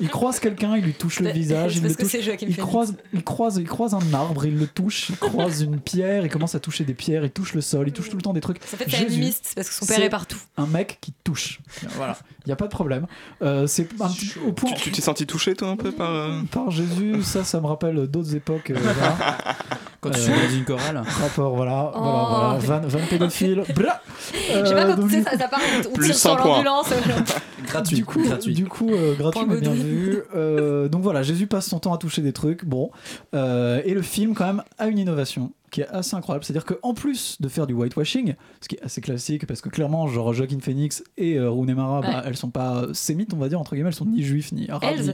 Il 0.00 0.08
croise 0.08 0.40
quelqu'un, 0.40 0.76
il 0.76 0.82
lui 0.82 0.94
touche 0.94 1.20
le 1.20 1.30
visage, 1.30 1.76
il 1.76 1.84
le 1.84 1.94
que 1.94 2.02
touche. 2.02 2.14
Il 2.42 2.56
croise, 2.56 2.96
il 3.12 3.22
croise, 3.22 3.56
il 3.58 3.68
croise 3.68 3.94
un 3.94 4.12
arbre, 4.12 4.44
il 4.46 4.58
le 4.58 4.66
touche. 4.66 5.10
Il 5.10 5.16
croise 5.16 5.60
une 5.62 5.78
pierre, 5.78 6.24
il 6.24 6.28
commence 6.28 6.56
à 6.56 6.58
toucher 6.60 6.82
des 6.82 6.94
pierres, 6.94 7.24
il 7.24 7.30
touche 7.30 7.54
le 7.54 7.60
sol, 7.60 7.86
il 7.86 7.92
touche 7.92 8.10
tout 8.10 8.16
le 8.16 8.22
temps 8.22 8.32
des 8.32 8.40
trucs. 8.40 8.56
En 8.56 8.76
fait, 8.76 8.92
animiste, 8.96 9.44
c'est 9.46 9.54
parce 9.54 9.68
que 9.68 9.74
son 9.74 9.86
père 9.86 10.02
est 10.02 10.08
partout. 10.10 10.38
Un 10.56 10.66
mec 10.66 10.98
qui 11.00 11.12
touche. 11.22 11.60
Voilà. 11.96 12.18
Il 12.46 12.48
y 12.48 12.52
a 12.52 12.56
pas 12.56 12.64
de 12.66 12.70
problème. 12.72 13.06
Euh, 13.42 13.68
c'est 13.68 13.88
un 14.00 14.08
petit 14.08 14.32
au 14.44 14.50
point. 14.52 14.72
Tu 14.72 14.90
t'es 14.90 15.00
senti 15.02 15.24
touché 15.24 15.54
toi 15.54 15.68
un 15.68 15.76
peu 15.76 15.92
par. 15.92 16.10
euh, 16.10 16.40
Par 16.50 16.70
Jésus, 16.72 17.22
ça, 17.22 17.44
ça 17.44 17.60
me 17.60 17.66
rappelle 17.66 18.08
d'autres 18.08 18.34
époques. 18.34 18.70
euh, 18.70 18.76
voilà. 18.80 19.38
Quand 20.00 20.10
tu 20.10 20.18
Euh, 20.18 20.22
suis 20.22 20.32
dans 20.32 20.54
une 20.54 20.64
chorale. 20.64 21.02
Rapport, 21.06 21.54
voilà, 21.56 21.92
Oh. 21.94 21.98
voilà, 22.02 22.58
voilà, 22.60 22.80
van, 22.80 22.88
van 22.98 23.06
pédophile. 23.06 23.62
Je 23.68 24.64
sais 24.64 24.74
pas 24.74 24.84
quand 24.84 24.96
donc, 24.96 25.08
tu 25.08 25.14
sais, 25.14 25.18
du 25.20 25.24
ça, 25.24 25.38
ça 25.38 25.48
part, 25.48 25.60
on 25.88 25.92
Plus 25.92 26.06
tire 26.06 26.14
100 26.16 26.36
sur 26.36 26.46
l'ambulance. 26.46 26.86
Gratuit. 27.66 27.96
Du 27.96 28.04
coup, 28.04 28.22
gratuit. 28.22 28.52
du 28.54 28.63
coup 28.68 28.90
euh, 28.90 29.14
gratuit 29.14 29.42
mais 29.46 29.60
bien 29.60 29.72
vu. 29.74 30.18
Euh, 30.34 30.88
donc 30.88 31.02
voilà, 31.02 31.22
Jésus 31.22 31.46
passe 31.46 31.66
son 31.68 31.78
temps 31.80 31.92
à 31.94 31.98
toucher 31.98 32.22
des 32.22 32.32
trucs. 32.32 32.64
Bon, 32.64 32.90
Euh, 33.34 33.80
et 33.84 33.94
le 33.94 34.02
film 34.02 34.34
quand 34.34 34.46
même 34.46 34.62
a 34.78 34.86
une 34.88 34.98
innovation 34.98 35.52
qui 35.70 35.80
est 35.80 35.88
assez 35.88 36.14
incroyable. 36.14 36.44
C'est-à-dire 36.44 36.64
qu'en 36.64 36.94
plus 36.94 37.40
de 37.40 37.48
faire 37.48 37.66
du 37.66 37.74
whitewashing, 37.74 38.34
ce 38.60 38.68
qui 38.68 38.76
est 38.76 38.82
assez 38.82 39.00
classique 39.00 39.46
parce 39.46 39.60
que 39.60 39.68
clairement, 39.68 40.06
genre 40.06 40.32
Joaquin 40.32 40.60
Phoenix 40.60 41.02
et 41.16 41.36
euh, 41.38 41.50
Rooney 41.50 41.74
Mara, 41.74 42.00
bah, 42.00 42.08
Ouais. 42.08 42.14
elles 42.26 42.36
sont 42.36 42.50
pas 42.50 42.86
sémites, 42.92 43.34
on 43.34 43.38
va 43.38 43.48
dire 43.48 43.60
entre 43.60 43.74
guillemets, 43.74 43.88
elles 43.88 43.94
sont 43.94 44.06
ni 44.06 44.22
juifs 44.22 44.52
ni 44.52 44.68
arabes. 44.70 44.98
Ni- 45.00 45.10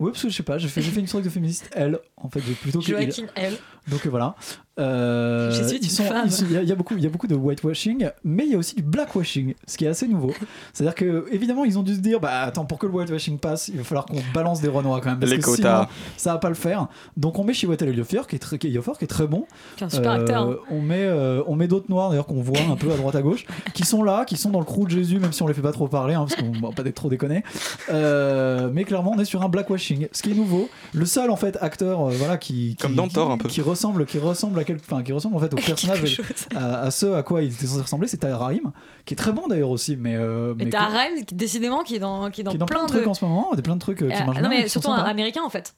Oui, 0.00 0.10
parce 0.10 0.22
que 0.24 0.28
je 0.28 0.34
sais 0.36 0.42
pas, 0.42 0.58
j'ai 0.58 0.66
fait, 0.68 0.80
une 0.80 1.06
truc 1.06 1.24
de 1.24 1.30
féministe, 1.30 1.70
elle, 1.72 2.00
en 2.16 2.28
fait, 2.28 2.40
j'ai 2.46 2.54
plutôt 2.54 2.80
que 2.80 2.84
il. 2.86 2.90
Joaquin, 3.12 3.26
elle. 3.36 3.54
Donc 3.88 4.04
voilà. 4.06 4.34
Euh, 4.80 5.50
Je 5.52 5.62
suis 5.62 5.76
Il 5.76 6.52
y, 6.52 6.56
a- 6.56 6.62
il 6.62 6.68
y 6.68 6.72
a 6.72 6.74
beaucoup, 6.74 6.94
il 6.96 7.02
y 7.02 7.06
a 7.06 7.10
beaucoup 7.10 7.26
de 7.28 7.34
whitewashing, 7.34 8.08
mais 8.24 8.44
il 8.44 8.52
y 8.52 8.54
a 8.54 8.58
aussi 8.58 8.74
du 8.74 8.82
blackwashing, 8.82 9.54
ce 9.66 9.76
qui 9.76 9.84
est 9.84 9.88
assez 9.88 10.08
nouveau. 10.08 10.32
C'est-à-dire 10.72 10.94
que 10.94 11.26
évidemment, 11.30 11.64
ils 11.64 11.78
ont 11.78 11.82
dû 11.82 11.94
se 11.94 12.00
dire, 12.00 12.18
bah 12.20 12.40
attends, 12.42 12.64
pour 12.64 12.78
que 12.78 12.86
le 12.86 12.92
whitewashing 12.92 13.38
passe, 13.38 13.68
il 13.68 13.76
va 13.76 13.84
falloir 13.84 14.04
qu'on 14.06 14.18
balance 14.34 14.60
des 14.60 14.68
renois 14.68 15.00
quand 15.00 15.10
même, 15.10 15.20
parce 15.20 15.30
Les 15.30 15.38
que 15.38 15.44
quotas. 15.44 15.82
sinon, 15.84 15.88
ça 16.16 16.32
va 16.32 16.38
pas 16.38 16.48
le 16.48 16.54
faire. 16.56 16.88
Donc 17.16 17.38
on 17.38 17.44
met 17.44 17.54
Chiwetel 17.54 17.88
Ejiofor, 17.90 18.26
qui 18.26 18.36
est 18.36 18.40
très, 18.40 18.58
qui 18.58 18.66
est 18.68 18.70
qui 18.98 19.04
est 19.04 19.08
très 19.08 19.26
bon. 19.26 19.46
Qui 19.76 19.84
est 19.84 19.86
un 19.86 19.90
super 19.90 20.10
acteur, 20.12 20.42
hein. 20.50 20.56
On 20.70 20.80
met, 20.80 21.04
euh, 21.04 21.42
on 21.46 21.54
met 21.56 21.68
d'autres 21.68 21.86
noirs 21.88 22.10
d'ailleurs 22.10 22.26
qu'on 22.26 22.42
voit 22.42 22.58
un 22.70 22.76
peu 22.76 22.90
à 22.92 22.96
droite 22.96 23.14
à 23.14 23.22
gauche, 23.22 23.44
qui 23.74 23.84
sont 23.84 24.02
là, 24.02 24.24
qui 24.24 24.36
sont 24.36 24.50
dans 24.50 24.58
le 24.60 24.64
crew 24.64 24.84
de 24.86 24.90
Jésus, 24.90 25.18
même 25.20 25.32
si 25.32 25.42
on 25.42 25.46
les 25.46 25.54
fait 25.54 25.62
pas 25.62 25.72
trop 25.72 25.86
parler, 25.88 26.14
hein, 26.14 26.26
parce 26.28 26.34
qu'on 26.34 26.50
va 26.66 26.72
pas 26.74 26.82
être 26.84 26.94
trop 26.94 27.08
déconner. 27.08 27.44
Euh, 27.90 28.70
mais 28.72 28.84
clairement, 28.84 29.12
on 29.14 29.18
est 29.20 29.24
sur 29.24 29.42
un 29.42 29.48
blackwashing, 29.48 30.08
ce 30.12 30.22
qui 30.22 30.30
est 30.32 30.34
nouveau. 30.34 30.68
Le 30.92 31.04
seul 31.06 31.30
en 31.30 31.36
fait 31.36 31.56
acteur, 31.60 32.00
euh, 32.08 32.12
voilà, 32.16 32.36
qui, 32.38 32.70
qui 32.70 32.76
Comme 32.76 32.94
dans 32.94 33.06
qui- 33.08 33.14
Thor, 33.14 33.30
un 33.30 33.38
peu. 33.38 33.48
qui 33.48 33.60
ressemble, 33.60 34.06
qui 34.06 34.18
ressemble 34.18 34.58
à 34.58 34.63
quel, 34.64 34.76
enfin, 34.76 35.02
qui 35.02 35.12
ressemble 35.12 35.36
en 35.36 35.40
fait 35.40 35.52
au 35.52 35.56
personnage, 35.64 36.20
à, 36.54 36.80
à 36.82 36.90
ce 36.90 37.06
à 37.06 37.22
quoi 37.22 37.42
il 37.42 37.52
était 37.52 37.66
censé 37.66 37.82
ressembler, 37.82 38.08
c'est 38.08 38.24
Rahim, 38.24 38.72
qui 39.04 39.14
est 39.14 39.16
très 39.16 39.32
bon 39.32 39.46
d'ailleurs 39.48 39.70
aussi, 39.70 39.96
mais 39.96 40.16
euh, 40.16 40.54
Mais 40.56 40.64
mais 40.66 41.22
décidément, 41.32 41.82
qui 41.82 41.96
est 41.96 41.98
dans, 41.98 42.30
qui 42.30 42.40
est 42.40 42.44
dans, 42.44 42.50
qui 42.50 42.56
est 42.56 42.58
dans 42.58 42.66
plein 42.66 42.84
de 42.84 42.88
trucs 42.88 43.06
en 43.06 43.14
ce 43.14 43.24
moment, 43.24 43.50
des 43.54 43.62
plein 43.62 43.74
de 43.76 43.80
trucs 43.80 44.02
euh, 44.02 44.08
qui 44.10 44.14
Euh, 44.22 44.24
marchent 44.26 44.40
non, 44.40 44.48
bien, 44.48 44.60
mais 44.60 44.68
surtout 44.68 44.90
un 44.90 45.02
américain 45.04 45.42
en 45.44 45.50
fait. 45.50 45.74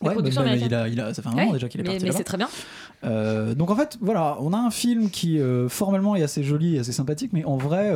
Ouais, 0.00 0.14
mais, 0.14 0.30
mais 0.44 0.60
il, 0.60 0.74
a, 0.74 0.86
il 0.86 1.00
a, 1.00 1.12
ça 1.12 1.22
fait 1.22 1.28
un 1.28 1.32
moment 1.32 1.46
Ouais, 1.48 1.52
déjà 1.54 1.68
qu'il 1.68 1.80
est 1.80 1.82
mais, 1.82 1.90
parti 1.90 2.04
mais 2.04 2.12
c'est 2.12 2.22
très 2.22 2.36
bien. 2.36 2.48
Euh, 3.02 3.54
donc 3.56 3.70
en 3.70 3.74
fait, 3.74 3.98
voilà, 4.00 4.36
on 4.40 4.52
a 4.52 4.56
un 4.56 4.70
film 4.70 5.10
qui 5.10 5.40
euh, 5.40 5.68
formellement 5.68 6.14
est 6.14 6.22
assez 6.22 6.44
joli 6.44 6.76
et 6.76 6.78
assez 6.78 6.92
sympathique, 6.92 7.32
mais 7.32 7.44
en 7.44 7.56
vrai 7.56 7.90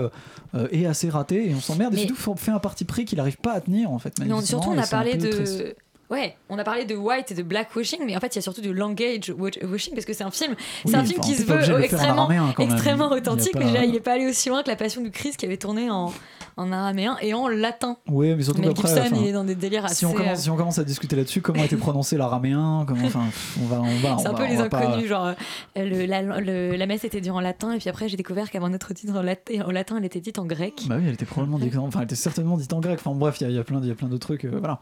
euh, 0.55 0.67
est 0.73 0.85
assez 0.87 1.09
raté 1.09 1.49
et 1.49 1.55
on 1.55 1.61
s'emmerde. 1.61 1.93
Et 1.95 1.99
Mais- 1.99 2.07
surtout, 2.09 2.35
fait 2.37 2.51
un 2.51 2.59
parti 2.59 2.85
pris 2.85 3.05
qu'il 3.05 3.19
n'arrive 3.19 3.37
pas 3.37 3.53
à 3.53 3.61
tenir 3.61 3.93
en 3.93 4.01
fait. 4.01 4.19
Non, 4.19 4.27
manifestement, 4.27 4.63
surtout 4.63 4.77
on 4.77 4.83
a 4.83 4.87
parlé 4.89 5.17
de. 5.17 5.77
Ouais, 6.13 6.37
on 6.51 6.59
a 6.59 6.65
parlé 6.65 6.85
de 6.85 6.95
white 6.95 7.31
et 7.33 7.35
de 7.35 7.43
blackwashing, 7.43 8.01
mais 8.05 8.15
en 8.17 8.21
fait 8.21 8.35
il 8.35 8.37
y 8.37 8.39
a 8.39 8.43
surtout 8.43 8.61
du 8.61 8.73
language 8.75 9.31
wa- 9.37 9.49
washing 9.69 9.95
parce 9.95 10.05
que 10.05 10.13
c'est 10.13 10.25
un 10.25 10.31
film, 10.31 10.55
Oui, 10.85 10.91
c'est 10.91 10.97
un 10.97 11.05
film 11.05 11.21
qui 11.21 11.35
se 11.35 11.43
veut 11.45 11.57
de 11.67 11.81
extrêmement, 11.81 12.29
extrêmement 12.59 13.11
authentique, 13.11 13.55
mais 13.59 13.65
déjà, 13.65 13.85
il 13.85 13.95
est 13.97 14.01
pas 14.01 14.13
allé 14.13 14.27
aussi 14.29 14.49
loin 14.51 14.63
que 14.63 14.69
la 14.69 14.77
Passion 14.77 15.01
du 15.03 15.11
Christ 15.11 15.39
qui 15.39 15.47
avait 15.47 15.57
tourné 15.57 15.91
en, 15.91 16.13
en 16.59 16.71
araméen 16.73 17.17
et 17.23 17.33
en 17.35 17.49
latin. 17.49 17.97
Oui, 18.09 18.35
mais 18.35 18.43
surtout 18.43 18.61
Mel 18.61 18.75
qu'après, 18.75 19.03
Gibson, 19.05 19.17
il 19.23 19.29
est 19.29 19.33
dans 19.33 19.45
des 19.45 19.55
délires 19.55 19.87
assez. 19.87 19.95
si 19.95 20.07
on 20.07 20.13
commence, 20.13 20.39
euh, 20.39 20.43
si 20.43 20.51
on 20.51 20.57
commence 20.57 20.79
à 20.79 20.85
discuter 20.85 21.17
là-dessus, 21.17 21.41
comment 21.41 21.63
a 21.63 21.65
été 21.65 21.77
prononcé 21.77 22.17
l'araméen, 22.19 22.85
comment, 22.87 23.07
enfin, 23.07 23.25
on 23.63 23.67
va, 23.67 23.81
on 23.81 23.85
va, 23.85 23.91
C'est 24.19 24.27
on 24.27 24.31
un 24.31 24.33
va- 24.33 24.39
peu 24.39 24.43
on 24.45 24.49
les 24.49 24.57
va 24.57 24.69
pas- 24.69 24.79
inconnus, 24.87 25.09
genre 25.09 25.27
euh, 25.27 25.35
le- 25.77 26.05
la, 26.05 26.21
le- 26.23 26.77
la 26.77 26.87
messe 26.87 27.05
était 27.05 27.21
dite 27.23 27.33
en 27.33 27.41
latin 27.41 27.73
et 27.73 27.79
puis 27.79 27.89
après 27.89 28.09
j'ai 28.11 28.17
découvert 28.19 28.51
qu'avant 28.51 28.69
notre 28.69 28.93
titre 28.93 29.15
en 29.17 29.23
latin, 29.23 29.63
en 29.67 29.71
latin 29.71 29.97
elle 29.99 30.05
était 30.05 30.21
dite 30.21 30.39
en 30.39 30.45
grec. 30.45 30.83
Bah 30.89 30.97
oui, 30.99 31.05
elle 31.07 31.15
était 31.15 31.25
probablement 31.25 31.59
dite, 31.59 31.75
enfin, 31.79 32.01
elle 32.01 32.05
était 32.05 32.15
certainement 32.17 32.59
dite 32.59 32.73
en 32.75 32.81
grec. 32.81 32.99
Enfin 33.03 33.17
bref, 33.17 33.41
il 33.41 33.49
y, 33.51 33.55
y 33.55 33.59
a 33.59 33.65
plein, 33.65 33.81
il 33.81 33.89
y 33.89 33.91
a 33.91 33.95
plein 33.95 34.09
d'autres 34.09 34.27
trucs, 34.27 34.45
euh, 34.45 34.51
voilà. 34.59 34.81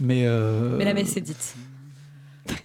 Mais, 0.00 0.24
euh, 0.26 0.71
Mais 0.76 0.84
la 0.84 0.94
messe 0.94 1.16
est 1.16 1.20
dite. 1.20 1.54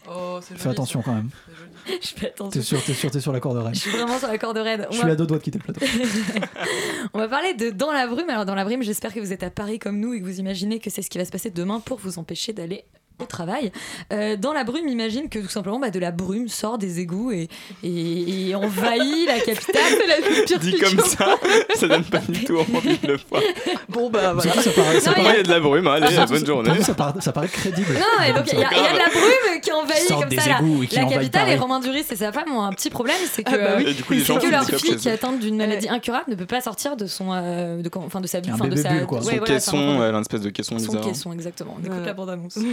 Oh, 0.09 0.39
Fais 0.41 0.69
attention 0.69 1.01
quand 1.03 1.13
même. 1.13 1.29
Je 2.01 2.07
fais 2.15 2.27
attention. 2.27 2.49
T'es 2.59 2.61
sûr, 2.65 2.83
t'es 2.83 2.93
sûr, 2.93 3.11
t'es 3.11 3.19
sur 3.19 3.31
la 3.31 3.39
corde 3.39 3.57
raide. 3.57 3.75
Je 3.75 3.79
suis 3.81 3.91
vraiment 3.91 4.17
sur 4.17 4.27
la 4.27 4.37
corde 4.37 4.57
raide. 4.57 4.87
On 4.89 4.91
Je 4.91 4.97
va- 4.97 5.03
suis 5.03 5.11
à 5.11 5.15
deux 5.15 5.25
doigts 5.27 5.37
de 5.37 5.43
quitter 5.43 5.59
le 5.59 5.63
plateau. 5.71 5.85
On 7.13 7.19
va 7.19 7.27
parler 7.27 7.53
de 7.53 7.69
Dans 7.69 7.91
la 7.91 8.07
brume. 8.07 8.29
Alors, 8.29 8.45
Dans 8.45 8.55
la 8.55 8.63
brume, 8.65 8.81
j'espère 8.81 9.13
que 9.13 9.19
vous 9.19 9.31
êtes 9.31 9.43
à 9.43 9.49
Paris 9.51 9.77
comme 9.79 9.99
nous 9.99 10.13
et 10.13 10.19
que 10.19 10.25
vous 10.25 10.39
imaginez 10.39 10.79
que 10.79 10.89
c'est 10.89 11.01
ce 11.01 11.09
qui 11.09 11.17
va 11.17 11.25
se 11.25 11.31
passer 11.31 11.51
demain 11.51 11.79
pour 11.79 11.99
vous 11.99 12.17
empêcher 12.19 12.53
d'aller 12.53 12.83
travail. 13.25 13.71
Euh, 14.13 14.35
dans 14.37 14.53
la 14.53 14.63
brume, 14.63 14.87
imagine 14.87 15.27
que 15.29 15.39
tout 15.39 15.49
simplement 15.49 15.79
bah, 15.79 15.89
de 15.89 15.99
la 15.99 16.11
brume 16.11 16.47
sort 16.47 16.77
des 16.77 16.99
égouts 16.99 17.31
et, 17.31 17.47
et, 17.83 18.49
et 18.49 18.55
envahit 18.55 19.25
la 19.27 19.39
capitale. 19.39 19.81
C'est 19.89 20.07
la 20.07 20.43
pire 20.45 20.59
Dit 20.59 20.77
comme 20.79 20.99
ça, 20.99 21.35
ça 21.75 21.87
donne 21.87 22.03
pas 22.03 22.19
du 22.19 22.43
tout 22.43 22.57
envie 22.57 22.97
de 22.97 23.07
le 23.07 23.19
voir. 23.29 23.41
Bon 23.89 24.09
bah 24.09 24.33
voilà. 24.33 24.51
Surtout, 24.51 24.69
ça 24.69 24.71
paraît, 24.81 24.99
ça 24.99 25.11
Non, 25.11 25.15
il 25.19 25.23
y 25.25 25.39
a 25.39 25.43
de 25.43 25.49
la 25.49 25.59
brume, 25.59 25.87
allez, 25.87 26.07
Surtout, 26.13 26.31
bonne 26.33 26.39
ça- 26.41 26.45
journée. 26.45 26.81
Ça 26.81 26.93
paraît, 26.93 27.21
ça 27.21 27.31
paraît 27.31 27.47
crédible. 27.47 27.93
Non, 27.93 28.23
et 28.25 28.33
donc 28.33 28.43
il 28.51 28.59
y, 28.59 28.63
a 28.63 28.69
il 28.71 28.77
y 28.83 28.87
a 28.87 28.93
de 28.93 28.97
la 28.97 29.09
brume 29.09 29.61
qui 29.61 29.71
envahit 29.71 30.07
comme 30.07 30.29
des 30.29 30.37
ça 30.37 30.49
la, 30.49 30.59
égouts 30.59 30.83
et 30.83 30.87
qui 30.87 30.95
la 30.95 31.05
capitale. 31.05 31.49
Et. 31.49 31.55
Romain 31.55 31.79
Duris 31.79 32.05
et 32.11 32.15
sa 32.15 32.31
femme 32.31 32.51
ont 32.51 32.61
un 32.61 32.71
petit 32.73 32.89
problème, 32.89 33.15
c'est 33.31 33.43
que, 33.43 33.51
Ah 33.53 33.57
bah 33.57 33.73
oui. 33.77 33.85
Et 33.87 33.93
du 33.93 34.03
coup, 34.03 34.13
les 34.13 34.19
c'est 34.19 34.25
gens 34.27 34.39
que 34.39 34.47
leur 34.47 34.65
fille 34.65 34.95
qui 34.95 35.07
est 35.07 35.11
atteinte 35.13 35.39
d'une 35.39 35.57
maladie 35.57 35.89
incurable 35.89 36.25
ne 36.29 36.35
peut 36.35 36.45
pas 36.45 36.61
sortir 36.61 36.95
de 36.97 37.07
son, 37.07 37.29
euh, 37.33 37.81
de, 37.81 37.89
enfin, 37.95 38.21
de 38.21 38.27
sa, 38.27 38.37
Un 38.39 38.41
enfin, 38.53 38.67
de 38.67 38.75
sa, 38.75 38.89
bulle. 38.89 39.05
Son 39.09 39.39
caisson, 39.43 39.71
problème. 39.71 39.95
elle 40.01 40.13
a 40.13 40.17
une 40.17 40.21
espèce 40.21 40.41
de 40.41 40.49
caisson 40.49 40.77
Son 40.79 40.85
bizarre. 40.93 41.01
caisson, 41.05 41.33
exactement. 41.33 41.77
On 41.81 41.85
écoute 41.85 42.05
la 42.05 42.13
bande-annonce. 42.13 42.57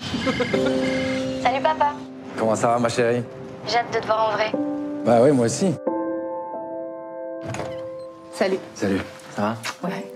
Salut 1.42 1.62
papa. 1.62 1.94
Comment 2.38 2.54
ça 2.56 2.68
va, 2.68 2.78
ma 2.78 2.88
chérie? 2.88 3.22
J'ai 3.66 3.76
hâte 3.76 3.94
de 3.94 3.98
te 4.00 4.06
voir 4.06 4.28
en 4.30 4.32
vrai. 4.32 4.52
Bah 5.04 5.22
ouais, 5.22 5.32
moi 5.32 5.46
aussi. 5.46 5.66
Salut. 8.32 8.58
Salut. 8.74 9.00
Ça 9.34 9.42
va? 9.82 9.88
Ouais. 9.88 10.12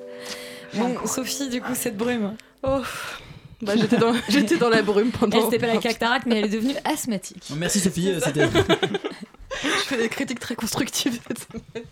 Bon, 0.74 1.07
Sophie, 1.07 1.49
du 1.49 1.61
coup, 1.61 1.74
cette 1.74 1.97
brume. 1.97 2.37
Oh. 2.62 2.81
Bah, 3.62 3.72
j'étais 3.76 3.97
dans, 3.97 4.12
j'étais 4.28 4.57
dans 4.57 4.68
la 4.68 4.83
brume 4.83 5.11
pendant. 5.11 5.37
Elle, 5.39 5.45
c'était 5.45 5.59
pas 5.59 5.66
la 5.72 5.78
cataracte, 5.78 6.26
mais 6.26 6.39
elle 6.39 6.45
est 6.47 6.49
devenue 6.49 6.74
asthmatique. 6.85 7.45
Merci 7.57 7.81
Sophie, 7.81 8.11
euh, 8.11 8.20
c'était. 8.20 8.47
Je 9.62 9.68
fais 9.68 9.97
des 9.97 10.09
critiques 10.09 10.41
très 10.41 10.55
constructives 10.55 11.18
cette 11.26 11.39
semaine. 11.39 11.87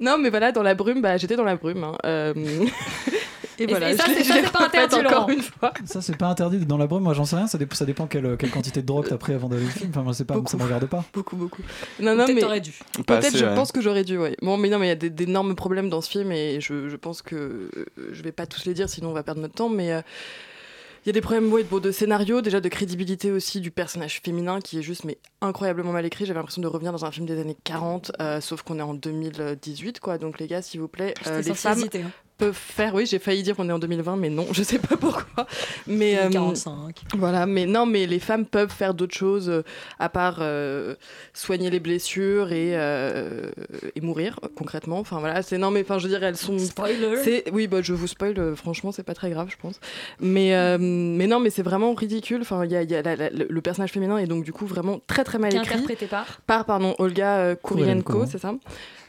Non, 0.00 0.18
mais 0.18 0.30
voilà, 0.30 0.52
dans 0.52 0.62
la 0.62 0.74
brume, 0.74 1.00
bah, 1.00 1.16
j'étais 1.16 1.36
dans 1.36 1.44
la 1.44 1.56
brume. 1.56 1.84
hein. 1.84 1.96
Euh, 2.04 2.34
Et, 3.58 3.64
Et- 3.64 3.66
voilà, 3.66 3.90
et 3.90 3.96
ça, 3.96 4.04
c'est- 4.06 4.50
pas 4.52 4.64
interdit, 4.66 4.96
encore 5.06 5.28
une 5.28 5.42
fois. 5.42 5.72
Ça, 5.84 6.00
c'est 6.00 6.16
pas 6.16 6.28
interdit 6.28 6.58
dans 6.64 6.78
la 6.78 6.86
brume, 6.86 7.02
moi 7.02 7.14
j'en 7.14 7.24
sais 7.24 7.36
rien, 7.36 7.46
ça, 7.46 7.58
dépend, 7.58 7.74
ça 7.74 7.84
dépend 7.84 8.06
quelle, 8.06 8.36
quelle 8.36 8.50
quantité 8.50 8.80
de 8.82 8.86
drogue 8.86 9.06
t'as 9.08 9.16
pris 9.18 9.34
avant 9.34 9.48
d'aller 9.48 9.64
au 9.64 9.68
film. 9.68 9.90
Enfin, 9.90 10.02
moi, 10.02 10.14
c'est 10.14 10.24
pas, 10.24 10.34
ça 10.46 10.56
me 10.56 10.62
regarde 10.62 10.86
pas. 10.86 11.04
Beaucoup, 11.12 11.36
beaucoup. 11.36 11.62
Non, 12.00 12.14
non, 12.14 12.24
Peut-être 12.24 12.34
mais. 12.34 12.40
t'aurais 12.40 12.60
dû. 12.60 12.72
Peut-être, 13.06 13.36
je 13.36 13.44
ouais. 13.44 13.54
pense 13.54 13.72
que 13.72 13.80
j'aurais 13.80 14.04
dû, 14.04 14.16
ouais. 14.18 14.36
Bon, 14.42 14.56
mais 14.56 14.68
non, 14.68 14.78
mais 14.78 14.86
il 14.86 14.88
y 14.88 14.92
a 14.92 15.10
d'énormes 15.10 15.54
problèmes 15.54 15.90
dans 15.90 16.00
ce 16.00 16.10
film 16.10 16.32
et 16.32 16.60
je, 16.60 16.88
je 16.88 16.96
pense 16.96 17.22
que 17.22 17.34
euh, 17.36 17.84
je 18.12 18.22
vais 18.22 18.32
pas 18.32 18.46
tous 18.46 18.64
les 18.64 18.74
dire, 18.74 18.88
sinon 18.88 19.10
on 19.10 19.14
va 19.14 19.22
perdre 19.22 19.40
notre 19.40 19.54
temps, 19.54 19.68
mais. 19.68 19.92
euh, 19.92 20.00
il 21.04 21.08
y 21.08 21.10
a 21.10 21.14
des 21.14 21.20
problèmes 21.20 21.52
ouais, 21.52 21.64
de 21.64 21.90
scénario, 21.90 22.42
déjà 22.42 22.60
de 22.60 22.68
crédibilité 22.68 23.32
aussi 23.32 23.60
du 23.60 23.72
personnage 23.72 24.20
féminin 24.24 24.60
qui 24.60 24.78
est 24.78 24.82
juste 24.82 25.02
mais 25.02 25.18
incroyablement 25.40 25.90
mal 25.90 26.06
écrit. 26.06 26.26
J'avais 26.26 26.38
l'impression 26.38 26.62
de 26.62 26.68
revenir 26.68 26.92
dans 26.92 27.04
un 27.04 27.10
film 27.10 27.26
des 27.26 27.40
années 27.40 27.56
40, 27.64 28.12
euh, 28.20 28.40
sauf 28.40 28.62
qu'on 28.62 28.78
est 28.78 28.82
en 28.82 28.94
2018, 28.94 29.98
quoi. 29.98 30.18
Donc 30.18 30.38
les 30.38 30.46
gars, 30.46 30.62
s'il 30.62 30.78
vous 30.78 30.86
plaît, 30.86 31.14
euh, 31.26 31.42
les 31.42 31.54
femmes 31.54 31.78
hésiter, 31.80 32.02
hein. 32.02 32.10
Peuvent 32.46 32.54
faire. 32.56 32.94
Oui, 32.94 33.06
j'ai 33.06 33.18
failli 33.18 33.42
dire 33.42 33.54
qu'on 33.56 33.68
est 33.68 33.72
en 33.72 33.78
2020, 33.78 34.16
mais 34.16 34.28
non, 34.30 34.46
je 34.52 34.62
sais 34.62 34.78
pas 34.78 34.96
pourquoi. 34.96 35.46
Mais 35.86 36.18
euh, 36.18 36.28
45. 36.28 37.02
voilà, 37.16 37.46
mais 37.46 37.66
non, 37.66 37.86
mais 37.86 38.06
les 38.06 38.18
femmes 38.18 38.46
peuvent 38.46 38.70
faire 38.72 38.94
d'autres 38.94 39.14
choses 39.16 39.48
euh, 39.48 39.62
à 39.98 40.08
part 40.08 40.38
euh, 40.40 40.94
soigner 41.34 41.70
les 41.70 41.80
blessures 41.80 42.52
et, 42.52 42.72
euh, 42.74 43.50
et 43.94 44.00
mourir 44.00 44.38
concrètement. 44.56 44.98
Enfin 44.98 45.20
voilà, 45.20 45.42
c'est 45.42 45.58
non, 45.58 45.70
mais 45.70 45.82
enfin 45.82 45.98
je 45.98 46.04
veux 46.04 46.08
dire, 46.10 46.22
elles 46.24 46.36
sont. 46.36 46.58
Spoiler. 46.58 47.16
C'est 47.22 47.44
oui, 47.52 47.66
bah 47.66 47.78
je 47.82 47.92
vous 47.92 48.06
spoil. 48.06 48.38
euh, 48.38 48.56
franchement, 48.56 48.92
c'est 48.92 49.02
pas 49.02 49.14
très 49.14 49.30
grave, 49.30 49.48
je 49.50 49.56
pense. 49.56 49.78
Mais 50.20 50.54
euh, 50.54 50.78
mais 50.80 51.26
non, 51.26 51.40
mais 51.40 51.50
c'est 51.50 51.62
vraiment 51.62 51.94
ridicule. 51.94 52.40
Enfin, 52.42 52.64
il 52.64 52.72
y 52.72 52.76
a, 52.76 52.82
il 52.82 52.90
y 52.90 52.94
a 52.94 53.02
la- 53.02 53.16
la- 53.16 53.30
le 53.30 53.60
personnage 53.60 53.92
féminin 53.92 54.18
est 54.18 54.26
donc 54.26 54.44
du 54.44 54.52
coup 54.52 54.66
vraiment 54.66 55.00
très 55.06 55.24
très 55.24 55.38
mal 55.38 55.54
écrit 55.54 55.68
interprété 55.74 56.06
par 56.06 56.26
par 56.46 56.64
pardon 56.64 56.94
Olga 56.98 57.36
euh, 57.38 57.54
Kurilenko. 57.54 58.26
c'est 58.26 58.38
ça? 58.38 58.54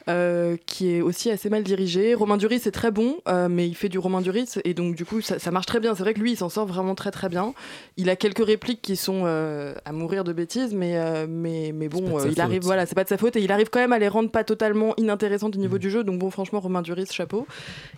Euh, 0.09 0.57
qui 0.65 0.91
est 0.91 1.01
aussi 1.01 1.31
assez 1.31 1.49
mal 1.49 1.63
dirigé. 1.63 2.13
Romain 2.13 2.37
Duris 2.37 2.59
c'est 2.59 2.71
très 2.71 2.91
bon, 2.91 3.17
euh, 3.27 3.47
mais 3.49 3.67
il 3.67 3.75
fait 3.75 3.89
du 3.89 3.99
Romain 3.99 4.21
Duris 4.21 4.49
et 4.65 4.73
donc 4.73 4.95
du 4.95 5.05
coup 5.05 5.21
ça, 5.21 5.39
ça 5.39 5.51
marche 5.51 5.65
très 5.65 5.79
bien. 5.79 5.95
C'est 5.95 6.03
vrai 6.03 6.13
que 6.13 6.19
lui 6.19 6.31
il 6.33 6.37
s'en 6.37 6.49
sort 6.49 6.65
vraiment 6.65 6.95
très 6.95 7.11
très 7.11 7.29
bien. 7.29 7.53
Il 7.97 8.09
a 8.09 8.15
quelques 8.15 8.45
répliques 8.45 8.81
qui 8.81 8.95
sont 8.95 9.23
euh, 9.25 9.73
à 9.85 9.91
mourir 9.91 10.23
de 10.23 10.33
bêtises, 10.33 10.73
mais 10.73 11.25
mais 11.27 11.71
mais 11.73 11.89
bon, 11.89 12.19
il 12.25 12.39
arrive 12.41 12.63
voilà, 12.63 12.85
c'est 12.85 12.95
pas 12.95 13.03
de 13.03 13.09
sa 13.09 13.17
faute 13.17 13.35
et 13.35 13.41
il 13.41 13.51
arrive 13.51 13.69
quand 13.69 13.79
même 13.79 13.93
à 13.93 13.99
les 13.99 14.07
rendre 14.07 14.29
pas 14.29 14.43
totalement 14.43 14.93
inintéressantes 14.97 15.55
au 15.55 15.59
niveau 15.59 15.77
du 15.77 15.89
jeu. 15.89 16.03
Donc 16.03 16.19
bon, 16.19 16.29
franchement 16.29 16.59
Romain 16.59 16.81
Duris 16.81 17.07
chapeau. 17.11 17.47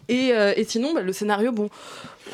Et, 0.08 0.30
et 0.30 0.64
sinon 0.64 0.94
bah, 0.94 1.02
le 1.02 1.14
scénario 1.14 1.52
bon. 1.52 1.70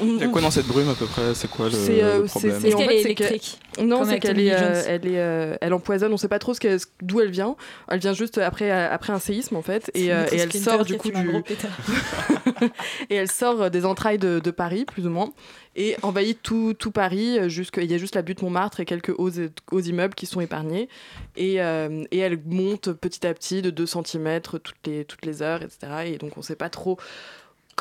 Il 0.01 0.17
y 0.19 0.23
a 0.23 0.27
quoi 0.29 0.41
dans 0.41 0.51
cette 0.51 0.67
brume 0.67 0.89
à 0.89 0.93
peu 0.95 1.05
près? 1.05 1.33
C'est 1.35 1.49
quoi 1.49 1.65
le, 1.65 1.71
c'est, 1.71 2.01
euh, 2.03 2.21
le 2.21 2.27
c'est- 2.27 2.31
problème? 2.31 2.59
c'est- 2.61 2.67
Est-ce 2.67 2.75
en 2.75 2.79
qu'elle 2.79 2.87
fait, 2.89 2.95
est 2.99 3.03
c'est 3.03 3.15
que- 3.15 3.23
électrique? 3.23 3.59
Non, 3.81 4.05
c'est 4.05 4.19
qu'elle 4.19 4.39
est, 4.39 4.53
euh, 4.53 4.83
elle 4.87 5.05
est, 5.07 5.19
euh, 5.19 5.55
elle 5.61 5.73
empoisonne. 5.73 6.13
On 6.13 6.17
sait 6.17 6.27
pas 6.27 6.39
trop 6.39 6.53
ce 6.53 6.59
qu'elle- 6.59 6.79
ce- 6.79 6.85
d'où 7.01 7.19
elle 7.21 7.29
vient. 7.31 7.55
Elle 7.89 7.99
vient 7.99 8.13
juste 8.13 8.37
après, 8.37 8.69
après 8.71 9.13
un 9.13 9.19
séisme, 9.19 9.55
en 9.55 9.61
fait, 9.61 9.91
C'est 9.93 10.01
et, 10.01 10.13
euh, 10.13 10.25
elle 10.31 10.51
sort 10.53 10.85
du 10.85 10.95
a 10.95 10.97
coup 10.97 11.09
du 11.11 11.15
et 13.09 13.15
elle 13.15 13.29
sort 13.31 13.69
des 13.71 13.85
entrailles 13.85 14.17
de, 14.17 14.39
de 14.39 14.51
Paris 14.51 14.85
plus 14.85 15.05
ou 15.07 15.09
moins 15.09 15.31
et 15.75 15.95
envahit 16.01 16.39
tout, 16.41 16.73
tout 16.77 16.91
Paris. 16.91 17.49
jusque- 17.49 17.79
Il 17.81 17.89
y 17.89 17.93
a 17.93 17.97
juste 17.97 18.15
la 18.15 18.21
butte 18.21 18.41
Montmartre 18.41 18.79
et 18.79 18.85
quelques 18.85 19.13
hauts, 19.17 19.31
hauts 19.71 19.79
immeubles 19.81 20.15
qui 20.15 20.25
sont 20.25 20.41
épargnés 20.41 20.89
et, 21.37 21.61
euh, 21.61 22.03
et 22.11 22.19
elle 22.19 22.39
monte 22.45 22.91
petit 22.93 23.25
à 23.25 23.33
petit 23.33 23.61
de 23.61 23.69
2 23.69 23.85
cm 23.85 24.41
toutes 24.41 24.73
les, 24.85 25.05
toutes 25.05 25.25
les 25.25 25.41
heures, 25.41 25.61
etc. 25.63 25.77
Et 26.05 26.17
donc 26.17 26.37
on 26.37 26.41
sait 26.41 26.55
pas 26.55 26.69
trop 26.69 26.97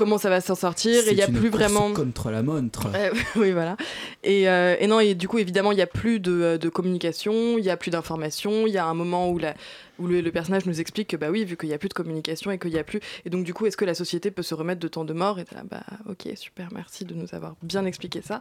comment 0.01 0.17
ça 0.17 0.31
va 0.31 0.41
s'en 0.41 0.55
sortir 0.55 1.07
et 1.07 1.11
il 1.11 1.19
y 1.19 1.23
a 1.23 1.29
une 1.29 1.35
plus 1.35 1.51
course 1.51 1.63
vraiment 1.63 1.93
contre 1.93 2.31
la 2.31 2.43
montre. 2.43 2.89
Oui, 3.37 3.53
voilà. 3.53 3.77
Et, 4.25 4.49
euh, 4.49 4.77
et 4.81 4.87
non, 4.87 4.99
et 4.99 5.15
du 5.15 5.29
coup, 5.29 5.39
évidemment, 5.39 5.73
il 5.73 5.77
n'y 5.77 5.83
a 5.83 5.87
plus 5.87 6.21
de, 6.21 6.57
de 6.57 6.69
communication, 6.71 7.59
il 7.59 7.63
n'y 7.63 7.69
a 7.69 7.77
plus 7.77 7.91
d'information. 7.91 8.67
Il 8.67 8.73
y 8.73 8.79
a 8.79 8.87
un 8.87 8.95
moment 8.95 9.29
où, 9.29 9.39
la, 9.39 9.53
où 10.01 10.07
le, 10.07 10.21
le 10.21 10.33
personnage 10.33 10.67
nous 10.67 10.81
explique 10.81 11.09
que, 11.09 11.17
bah 11.17 11.29
oui, 11.31 11.45
vu 11.45 11.57
qu'il 11.57 11.69
n'y 11.69 11.75
a 11.75 11.79
plus 11.79 11.89
de 11.89 11.95
communication 11.95 12.51
et 12.51 12.59
qu'il 12.59 12.71
n'y 12.73 12.79
a 12.79 12.85
plus. 12.85 13.01
Et 13.25 13.31
donc, 13.31 13.45
du 13.45 13.55
coup, 13.55 13.67
est-ce 13.67 13.77
que 13.77 13.85
la 13.85 13.95
société 13.95 14.31
peut 14.31 14.43
se 14.43 14.55
remettre 14.55 14.81
de 14.81 14.89
tant 14.89 15.05
de 15.05 15.13
morts 15.13 15.39
Et 15.39 15.45
t'es 15.45 15.55
là, 15.55 15.63
bah 15.71 15.83
ok, 16.09 16.29
super, 16.35 16.69
merci 16.75 17.05
de 17.05 17.15
nous 17.15 17.27
avoir 17.33 17.55
bien 17.63 17.85
expliqué 17.85 18.23
ça. 18.23 18.41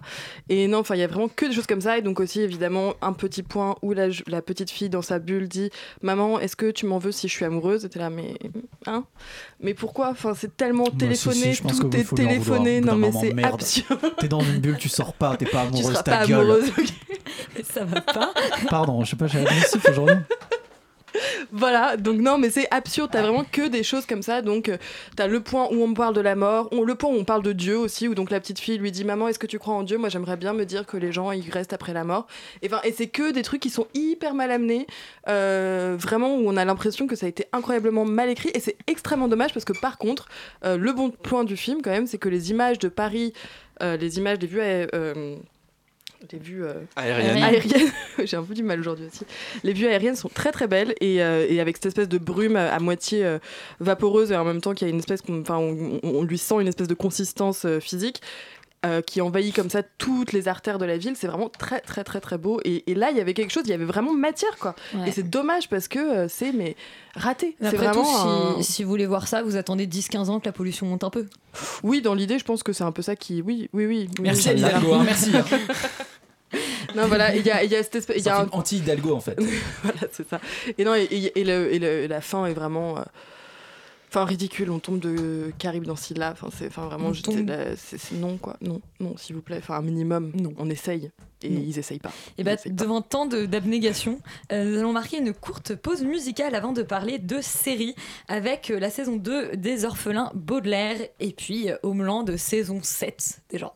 Et 0.49 0.67
non, 0.67 0.79
enfin, 0.79 0.95
il 0.95 0.99
y 0.99 1.03
a 1.03 1.07
vraiment 1.07 1.27
que 1.27 1.45
des 1.45 1.53
choses 1.53 1.67
comme 1.67 1.81
ça. 1.81 1.97
Et 1.97 2.01
donc, 2.01 2.19
aussi, 2.19 2.41
évidemment, 2.41 2.93
un 3.01 3.13
petit 3.13 3.43
point 3.43 3.75
où 3.81 3.93
la, 3.93 4.07
la 4.27 4.41
petite 4.41 4.71
fille 4.71 4.89
dans 4.89 5.01
sa 5.01 5.19
bulle 5.19 5.47
dit 5.47 5.69
Maman, 6.01 6.39
est-ce 6.39 6.55
que 6.55 6.71
tu 6.71 6.85
m'en 6.85 6.97
veux 6.97 7.11
si 7.11 7.27
je 7.27 7.33
suis 7.33 7.45
amoureuse 7.45 7.85
Et 7.85 7.89
t'es 7.89 7.99
là, 7.99 8.09
mais. 8.09 8.35
Hein? 8.87 9.05
Mais 9.59 9.73
pourquoi? 9.73 10.09
Enfin, 10.09 10.33
c'est 10.33 10.55
tellement 10.55 10.85
Bah, 10.85 10.91
si, 10.93 10.97
téléphoné, 10.97 11.35
si, 11.35 11.53
je 11.55 11.61
pense 11.63 11.79
tout 11.79 11.89
que 11.89 11.97
est 11.97 12.15
téléphoné. 12.15 12.81
Non, 12.81 12.95
mais 12.95 13.11
c'est 13.11 13.43
absurde. 13.43 13.99
T'es 14.19 14.27
dans 14.27 14.41
une 14.41 14.59
bulle, 14.59 14.77
tu 14.77 14.89
sors 14.89 15.13
pas, 15.13 15.35
t'es 15.37 15.45
pas 15.45 15.65
Tu 15.71 15.75
amoureuse, 15.75 15.91
seras 15.93 16.03
ta 16.03 16.17
pas 16.19 16.25
gueule. 16.25 16.39
amoureuse. 16.39 16.71
Ça 17.63 17.83
va 17.83 18.01
pas. 18.01 18.33
Pardon, 18.69 19.03
je 19.03 19.11
sais 19.11 19.15
pas, 19.15 19.27
j'ai 19.27 19.39
agressif 19.39 19.83
aujourd'hui. 19.89 20.15
Voilà, 21.51 21.97
donc 21.97 22.19
non, 22.19 22.37
mais 22.37 22.49
c'est 22.49 22.67
absurde. 22.71 23.09
T'as 23.11 23.21
vraiment 23.23 23.43
que 23.43 23.67
des 23.67 23.81
choses 23.83 24.05
comme 24.05 24.21
ça. 24.21 24.41
Donc, 24.41 24.69
euh, 24.69 24.77
t'as 25.15 25.27
le 25.27 25.41
point 25.41 25.67
où 25.71 25.81
on 25.81 25.93
parle 25.93 26.13
de 26.13 26.21
la 26.21 26.35
mort, 26.35 26.69
le 26.71 26.95
point 26.95 27.09
où 27.09 27.15
on 27.15 27.23
parle 27.23 27.41
de 27.41 27.53
Dieu 27.53 27.77
aussi, 27.77 28.07
où 28.07 28.13
donc 28.13 28.29
la 28.29 28.39
petite 28.39 28.59
fille 28.59 28.77
lui 28.77 28.91
dit 28.91 29.03
Maman, 29.03 29.27
est-ce 29.27 29.39
que 29.39 29.47
tu 29.47 29.57
crois 29.57 29.73
en 29.73 29.83
Dieu? 29.83 29.97
Moi, 29.97 30.09
j'aimerais 30.09 30.37
bien 30.37 30.53
me 30.53 30.65
dire 30.65 30.85
que 30.85 30.97
les 30.97 31.11
gens, 31.11 31.31
ils 31.31 31.49
restent 31.49 31.73
après 31.73 31.93
la 31.93 32.03
mort. 32.03 32.27
Et, 32.61 32.69
et 32.83 32.91
c'est 32.91 33.07
que 33.07 33.31
des 33.31 33.41
trucs 33.41 33.61
qui 33.61 33.71
sont 33.71 33.87
hyper 33.93 34.35
mal 34.35 34.51
amenés, 34.51 34.85
euh, 35.27 35.95
vraiment, 35.99 36.35
où 36.35 36.47
on 36.47 36.55
a 36.55 36.65
l'impression 36.65 37.07
que 37.07 37.15
ça 37.15 37.25
a 37.25 37.29
été 37.29 37.45
incroyablement 37.51 38.05
mal 38.05 38.29
écrit. 38.29 38.51
Et 38.53 38.59
c'est 38.59 38.77
extrêmement 38.87 39.27
dommage 39.27 39.53
parce 39.53 39.65
que, 39.65 39.73
par 39.73 39.97
contre, 39.97 40.27
euh, 40.65 40.77
le 40.77 40.93
bon 40.93 41.09
point 41.09 41.43
du 41.43 41.57
film, 41.57 41.81
quand 41.81 41.91
même, 41.91 42.07
c'est 42.07 42.19
que 42.19 42.29
les 42.29 42.51
images 42.51 42.79
de 42.79 42.89
Paris, 42.89 43.33
les 43.81 44.17
images 44.17 44.39
des 44.39 44.47
vues. 44.47 44.59
Les 46.31 46.39
vues 46.39 46.63
euh, 46.65 46.73
Aériennes. 46.95 47.37
aériennes. 47.43 47.91
j'ai 48.25 48.37
un 48.37 48.43
peu 48.43 48.53
du 48.53 48.63
mal 48.63 48.79
aujourd'hui 48.79 49.05
aussi. 49.05 49.25
Les 49.63 49.73
vues 49.73 49.87
aériennes 49.87 50.15
sont 50.15 50.29
très 50.29 50.51
très 50.51 50.67
belles 50.67 50.93
et, 51.01 51.21
euh, 51.23 51.45
et 51.47 51.59
avec 51.61 51.77
cette 51.77 51.85
espèce 51.87 52.09
de 52.09 52.17
brume 52.17 52.55
à, 52.55 52.73
à 52.73 52.79
moitié 52.79 53.25
euh, 53.25 53.39
vaporeuse 53.79 54.31
et 54.31 54.35
en 54.35 54.43
même 54.43 54.61
temps 54.61 54.73
qu'il 54.73 54.87
y 54.87 54.91
a 54.91 54.93
une 54.93 54.99
espèce, 54.99 55.21
qu'on- 55.21 55.41
enfin 55.41 55.57
on, 55.57 55.99
on- 56.03 56.09
on 56.19 56.23
lui 56.23 56.37
sent 56.37 56.55
une 56.59 56.67
espèce 56.67 56.87
de 56.89 56.93
consistance 56.93 57.65
euh, 57.65 57.79
physique. 57.79 58.21
Euh, 58.85 59.01
qui 59.01 59.19
envahit 59.19 59.53
comme 59.53 59.69
ça 59.69 59.83
toutes 59.97 60.31
les 60.31 60.47
artères 60.47 60.77
de 60.77 60.85
la 60.85 60.97
ville, 60.97 61.13
c'est 61.17 61.27
vraiment 61.27 61.49
très 61.49 61.81
très 61.81 62.03
très 62.05 62.21
très 62.21 62.37
beau. 62.37 62.61
Et, 62.63 62.89
et 62.89 62.95
là, 62.95 63.11
il 63.11 63.17
y 63.17 63.21
avait 63.21 63.33
quelque 63.33 63.51
chose, 63.51 63.63
il 63.65 63.71
y 63.71 63.73
avait 63.73 63.83
vraiment 63.85 64.13
matière 64.13 64.55
quoi. 64.57 64.73
Ouais. 64.95 65.09
Et 65.09 65.11
c'est 65.11 65.29
dommage 65.29 65.67
parce 65.67 65.87
que 65.89 65.99
euh, 65.99 66.27
c'est 66.29 66.51
mais 66.53 66.75
raté. 67.15 67.57
C'est 67.59 67.67
Après 67.67 67.91
tout, 67.91 68.03
vraiment. 68.03 68.55
si, 68.55 68.59
un- 68.59 68.61
si 68.63 68.83
vous 68.83 68.89
voulez 68.89 69.05
voir 69.05 69.27
ça, 69.27 69.43
vous 69.43 69.57
attendez 69.57 69.85
10-15 69.85 70.29
ans 70.29 70.39
que 70.39 70.45
la 70.45 70.53
pollution 70.53 70.85
monte 70.85 71.03
un 71.03 71.09
peu. 71.09 71.25
Oui, 71.83 72.01
dans 72.01 72.13
l'idée, 72.13 72.39
je 72.39 72.45
pense 72.45 72.63
que 72.63 72.71
c'est 72.73 72.83
un 72.85 72.91
peu 72.93 73.01
ça 73.01 73.15
qui. 73.17 73.41
Oui, 73.41 73.69
oui, 73.73 73.85
oui. 73.85 74.09
Merci, 74.21 74.49
Oui. 74.49 74.59
Hidalgo, 74.59 74.93
hein, 74.93 75.01
merci, 75.03 75.31
hein. 75.35 75.45
non, 76.95 77.07
voilà, 77.07 77.35
il 77.35 77.45
y 77.45 77.51
a, 77.51 77.63
il 77.63 77.71
y 77.71 77.75
a 77.75 77.83
cette 77.83 77.95
espèce. 77.97 78.15
il 78.17 78.19
y 78.19 78.23
C'est 78.23 78.29
a 78.29 78.37
un 78.37 78.45
film 78.45 78.49
anti-Hidalgo 78.53 79.13
en 79.15 79.19
fait. 79.19 79.37
voilà, 79.83 79.99
c'est 80.11 80.27
ça. 80.27 80.39
Et 80.77 80.83
non, 80.83 80.95
et, 80.95 81.03
et- 81.03 81.39
et 81.39 81.43
le- 81.43 81.73
et 81.73 81.79
le- 81.79 82.07
la 82.07 82.21
fin 82.21 82.45
est 82.45 82.53
vraiment. 82.53 82.97
euh, 82.97 83.01
Enfin, 84.09 84.25
ridicule, 84.25 84.71
on 84.71 84.79
tombe 84.79 84.99
de 84.99 85.51
Caribe 85.59 85.85
dans 85.85 85.95
Scylla. 85.95 86.31
Enfin, 86.31 86.49
c'est 86.51 86.67
enfin, 86.67 86.87
vraiment. 86.87 87.13
C'est- 87.13 88.11
non, 88.13 88.37
quoi. 88.37 88.57
Non, 88.61 88.81
non, 88.99 89.15
s'il 89.17 89.35
vous 89.35 89.41
plaît. 89.43 89.57
Enfin, 89.59 89.75
un 89.75 89.81
minimum. 89.83 90.31
Non. 90.35 90.51
On 90.57 90.69
essaye. 90.69 91.11
Et 91.41 91.49
Non. 91.49 91.61
ils 91.65 91.77
essayent 91.79 91.99
pas. 91.99 92.11
Et 92.37 92.43
bah, 92.43 92.55
devant 92.65 93.01
tant 93.01 93.25
d'abnégation, 93.25 94.19
euh, 94.51 94.65
nous 94.65 94.77
allons 94.79 94.91
marquer 94.91 95.19
une 95.19 95.33
courte 95.33 95.73
pause 95.75 96.03
musicale 96.03 96.53
avant 96.55 96.73
de 96.73 96.81
parler 96.83 97.17
de 97.17 97.39
séries 97.39 97.95
avec 98.27 98.71
euh, 98.71 98.79
la 98.79 98.89
saison 98.89 99.15
2 99.15 99.55
des 99.55 99.85
Orphelins 99.85 100.31
Baudelaire 100.33 100.97
et 101.21 101.31
puis 101.31 101.69
euh, 101.71 101.77
Homeland 101.83 102.23
de 102.23 102.35
saison 102.35 102.79
7 102.83 103.41
déjà. 103.49 103.73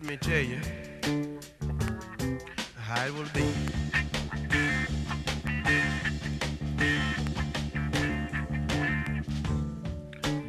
Let 0.00 0.10
me 0.10 0.16
tell 0.16 0.40
you 0.40 0.60
how 2.76 3.04
it 3.06 3.14
will 3.14 3.26
be. 3.34 3.52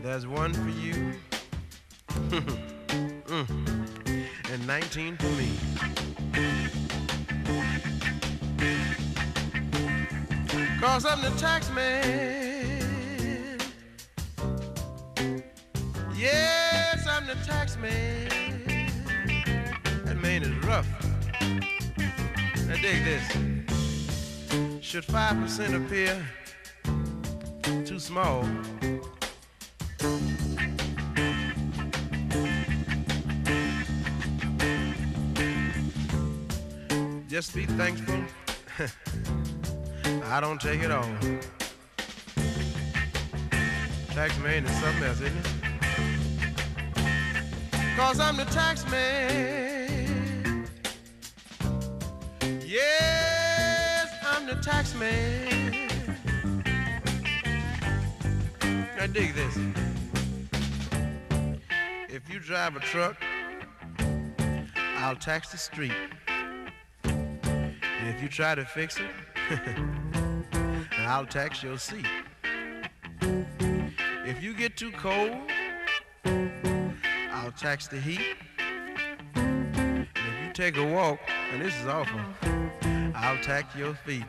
There's 0.03 0.25
one 0.27 0.53
for 0.53 0.69
you, 0.69 1.13
Mm. 3.29 3.47
and 4.51 4.67
19 4.67 5.17
for 5.17 5.27
me. 5.27 5.49
Cause 10.79 11.05
I'm 11.05 11.21
the 11.21 11.29
tax 11.39 11.69
man. 11.71 13.59
Yes, 16.15 17.05
I'm 17.07 17.27
the 17.27 17.35
tax 17.45 17.77
man. 17.77 18.48
Dig 22.81 23.03
this. 23.03 23.23
Should 24.81 25.05
5% 25.05 25.75
appear 25.75 26.25
too 27.85 27.99
small? 27.99 28.43
Just 37.27 37.53
be 37.53 37.65
thankful. 37.65 38.23
I 40.25 40.39
don't 40.39 40.61
take 40.61 40.81
it 40.81 40.91
all. 40.91 41.09
Tax 44.11 44.37
man 44.39 44.65
is 44.65 44.71
something 44.79 45.03
else, 45.03 45.21
isn't 45.21 45.37
it? 45.37 45.47
Cause 47.97 48.19
I'm 48.19 48.37
the 48.37 48.45
tax 48.45 48.89
man. 48.89 49.68
Tax 54.61 54.93
man. 54.95 55.89
Now 58.97 59.07
dig 59.07 59.33
this. 59.33 59.57
If 62.09 62.29
you 62.29 62.39
drive 62.39 62.75
a 62.75 62.79
truck, 62.79 63.15
I'll 64.97 65.15
tax 65.15 65.51
the 65.51 65.57
street. 65.57 65.93
And 67.03 68.15
if 68.15 68.21
you 68.21 68.27
try 68.27 68.55
to 68.55 68.65
fix 68.65 68.97
it, 68.99 69.11
I'll 70.99 71.25
tax 71.25 71.63
your 71.63 71.77
seat. 71.77 72.05
If 73.21 74.43
you 74.43 74.53
get 74.53 74.75
too 74.75 74.91
cold, 74.91 75.37
I'll 77.31 77.51
tax 77.53 77.87
the 77.87 77.99
heat. 77.99 78.35
And 79.35 80.07
if 80.15 80.45
you 80.45 80.53
take 80.53 80.75
a 80.75 80.85
walk, 80.85 81.19
and 81.51 81.61
this 81.61 81.75
is 81.79 81.87
awful, 81.87 82.19
I'll 83.15 83.41
tax 83.41 83.75
your 83.75 83.93
feet. 83.93 84.25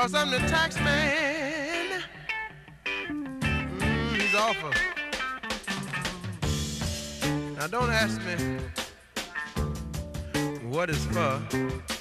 Cause 0.00 0.14
I'm 0.14 0.30
the 0.30 0.38
tax 0.38 0.78
man. 0.78 2.04
Mm, 2.86 4.14
he's 4.14 4.32
awful. 4.32 4.70
Now 7.56 7.66
don't 7.66 7.90
ask 7.90 8.20
me 8.24 8.36
what 10.68 10.88
it's 10.88 11.04
for. 11.06 11.97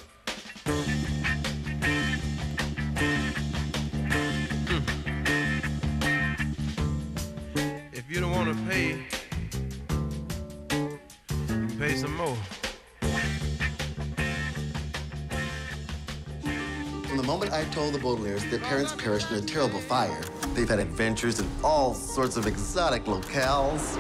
Moment 17.38 17.53
I 17.53 17.71
told 17.71 17.93
the 17.93 17.99
Baudelaires 17.99 18.49
their 18.49 18.59
parents 18.59 18.95
perished 18.95 19.29
in 19.29 19.38
a 19.38 19.41
terrible 19.41 19.79
fire, 19.79 20.21
they've 20.55 20.67
had 20.67 20.79
adventures 20.79 21.39
in 21.39 21.47
all 21.63 21.93
sorts 21.93 22.35
of 22.35 22.47
exotic 22.47 23.05
locales. 23.05 23.95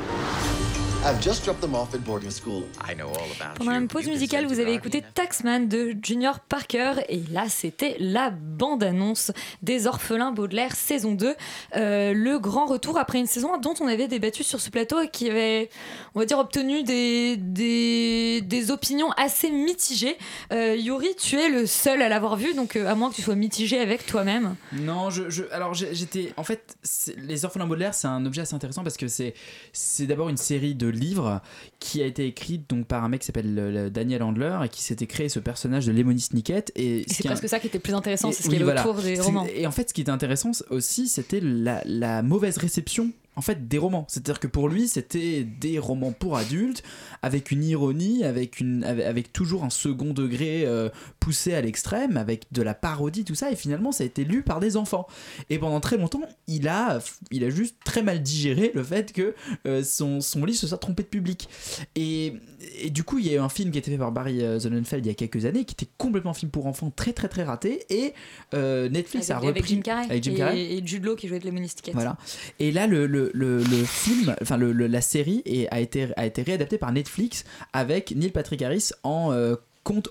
I've 1.05 1.21
just 1.21 1.45
dropped 1.45 1.61
them 1.61 1.73
off 1.73 1.93
at 1.95 1.99
boarding 1.99 2.31
school. 2.31 2.63
I 2.85 2.93
know 2.93 3.07
all 3.07 3.31
about 3.39 3.57
Pendant 3.57 3.71
une 3.79 3.87
pause 3.87 4.07
musicale, 4.07 4.45
vous 4.45 4.59
avez 4.59 4.73
écouté 4.73 5.01
Taxman 5.13 5.69
de 5.69 5.95
Junior 6.03 6.39
Parker 6.41 6.93
et 7.07 7.21
là 7.31 7.45
c'était 7.47 7.95
la 7.99 8.29
bande-annonce 8.29 9.31
des 9.61 9.87
Orphelins 9.87 10.31
Baudelaire 10.31 10.75
saison 10.75 11.13
2, 11.13 11.35
Euh, 11.77 12.13
le 12.13 12.39
grand 12.39 12.65
retour 12.65 12.97
après 12.97 13.19
une 13.19 13.25
saison 13.27 13.57
dont 13.57 13.73
on 13.79 13.87
avait 13.87 14.07
débattu 14.09 14.43
sur 14.43 14.59
ce 14.59 14.69
plateau 14.69 14.99
et 14.99 15.07
qui 15.09 15.29
avait, 15.29 15.69
on 16.13 16.19
va 16.19 16.25
dire, 16.25 16.39
obtenu 16.39 16.83
des, 16.83 17.37
des, 17.37 18.41
des 18.41 18.71
opinions 18.71 19.11
assez 19.11 19.49
mitigées. 19.49 20.17
Euh, 20.51 20.75
Yuri, 20.75 21.15
tu 21.17 21.39
es 21.39 21.47
le 21.49 21.65
seul 21.67 22.01
à 22.01 22.09
l'avoir 22.09 22.35
vu, 22.35 22.53
donc 22.53 22.75
euh, 22.75 22.87
à 22.87 22.95
moins 22.95 23.09
que 23.11 23.15
tu 23.15 23.21
sois 23.21 23.35
mitigé 23.35 23.79
avec 23.79 24.05
toi-même. 24.05 24.55
Non, 24.73 25.09
je, 25.09 25.29
je- 25.29 25.43
alors 25.51 25.73
j'étais. 25.73 26.33
En 26.35 26.43
fait, 26.43 26.75
Les 27.17 27.45
Orphelins 27.45 27.67
Baudelaire, 27.67 27.93
c'est 27.93 28.07
un 28.07 28.25
objet 28.25 28.41
assez 28.41 28.55
intéressant 28.55 28.83
parce 28.83 28.97
que 28.97 29.07
c'est 29.07 29.33
c'est 29.71 30.05
d'abord 30.07 30.27
une 30.29 30.37
série 30.37 30.75
de 30.75 30.86
livres 30.89 31.41
qui 31.79 32.01
a 32.01 32.05
été 32.05 32.25
écrite 32.25 32.69
donc, 32.69 32.85
par 32.87 33.03
un 33.03 33.09
mec 33.09 33.21
qui 33.21 33.27
s'appelle 33.27 33.55
euh, 33.57 33.89
Daniel 33.89 34.23
Handler 34.23 34.57
et 34.65 34.69
qui 34.69 34.81
s'était 34.83 35.07
créé 35.07 35.29
ce 35.29 35.39
personnage 35.39 35.85
de 35.85 35.91
Lemony 35.91 36.19
Snicket. 36.19 36.65
Et, 36.75 36.99
Et 36.99 37.03
ce 37.03 37.15
c'est 37.15 37.21
qui 37.21 37.27
est- 37.27 37.31
presque 37.31 37.49
ça 37.49 37.59
qui 37.59 37.67
était 37.67 37.79
plus 37.79 37.93
intéressant, 37.93 38.31
c'est 38.31 38.43
ce 38.43 38.47
oui, 38.47 38.53
y 38.53 38.55
avait 38.57 38.65
voilà. 38.65 38.87
autour 38.87 39.01
des 39.01 39.19
romans. 39.19 39.47
Et 39.55 39.65
en 39.67 39.71
fait, 39.71 39.89
ce 39.89 39.93
qui 39.93 40.01
était 40.01 40.11
intéressant 40.11 40.51
aussi, 40.69 41.07
c'était 41.07 41.39
la, 41.41 41.81
la 41.85 42.21
mauvaise 42.23 42.57
réception 42.57 43.11
en 43.37 43.41
fait 43.41 43.67
des 43.67 43.77
romans. 43.77 44.05
C'est-à-dire 44.09 44.39
que 44.39 44.47
pour 44.47 44.67
lui, 44.67 44.87
c'était 44.87 45.43
des 45.43 45.79
romans 45.79 46.11
pour 46.11 46.35
adultes 46.37 46.83
avec 47.21 47.51
une 47.51 47.63
ironie, 47.63 48.23
avec 48.23 48.59
une 48.59 48.83
avec, 48.83 49.05
avec 49.05 49.33
toujours 49.33 49.63
un 49.63 49.69
second 49.69 50.13
degré 50.13 50.65
euh, 50.65 50.89
poussé 51.19 51.53
à 51.53 51.61
l'extrême, 51.61 52.17
avec 52.17 52.51
de 52.51 52.61
la 52.63 52.73
parodie, 52.73 53.23
tout 53.23 53.35
ça. 53.35 53.51
Et 53.51 53.55
finalement, 53.55 53.91
ça 53.91 54.03
a 54.03 54.07
été 54.07 54.25
lu 54.25 54.41
par 54.41 54.59
des 54.59 54.75
enfants. 54.75 55.07
Et 55.49 55.59
pendant 55.59 55.79
très 55.79 55.97
longtemps, 55.97 56.23
il 56.47 56.67
a 56.67 56.99
il 57.31 57.43
a 57.43 57.49
juste 57.49 57.77
très 57.85 58.01
mal 58.01 58.21
digéré 58.21 58.71
le 58.73 58.83
fait 58.83 59.13
que 59.13 59.35
euh, 59.67 59.83
son, 59.83 60.19
son 60.19 60.43
livre 60.43 60.57
se 60.57 60.67
soit 60.67 60.77
trompé 60.79 61.03
de 61.03 61.07
public. 61.07 61.47
Et, 61.95 62.33
et 62.81 62.89
du 62.89 63.03
coup, 63.03 63.19
il 63.19 63.27
y 63.27 63.29
a 63.29 63.33
eu 63.33 63.39
un 63.39 63.49
film 63.49 63.69
qui 63.69 63.77
a 63.77 63.79
été 63.79 63.91
fait 63.91 63.97
par 63.97 64.11
Barry 64.11 64.41
euh, 64.41 64.59
Sonnenfeld 64.59 65.05
il 65.05 65.09
y 65.09 65.11
a 65.11 65.15
quelques 65.15 65.45
années, 65.45 65.63
qui 65.63 65.73
était 65.73 65.91
complètement 65.97 66.33
film 66.33 66.49
pour 66.49 66.65
enfants, 66.65 66.91
très 66.95 67.13
très 67.13 67.27
très 67.27 67.43
raté. 67.43 67.85
Et 67.91 68.13
euh, 68.55 68.89
Netflix 68.89 69.29
avec, 69.29 69.43
a 69.43 69.47
repris 69.47 69.59
avec 69.59 69.69
Jim 69.69 69.81
Carrey, 69.81 70.05
avec 70.05 70.23
Jim 70.23 70.31
et, 70.31 70.35
Carrey. 70.35 70.61
et 70.61 70.81
Jude 70.85 71.05
Law 71.05 71.15
qui 71.15 71.27
jouait 71.27 71.39
de 71.39 71.67
Snicket. 71.67 71.93
Voilà. 71.93 72.17
Et 72.59 72.71
là, 72.71 72.87
le, 72.87 73.05
le, 73.05 73.26
le, 73.33 73.63
film, 73.85 74.35
enfin 74.41 74.57
la 74.57 75.01
série 75.01 75.41
est- 75.45 75.67
a, 75.71 75.79
été, 75.79 76.07
a 76.15 76.43
réadaptée 76.43 76.77
par 76.77 76.91
Netflix 76.91 77.43
avec 77.73 78.11
Neil 78.15 78.31
Patrick 78.31 78.61
Harris 78.61 78.89
en 79.03 79.31
euh, 79.31 79.55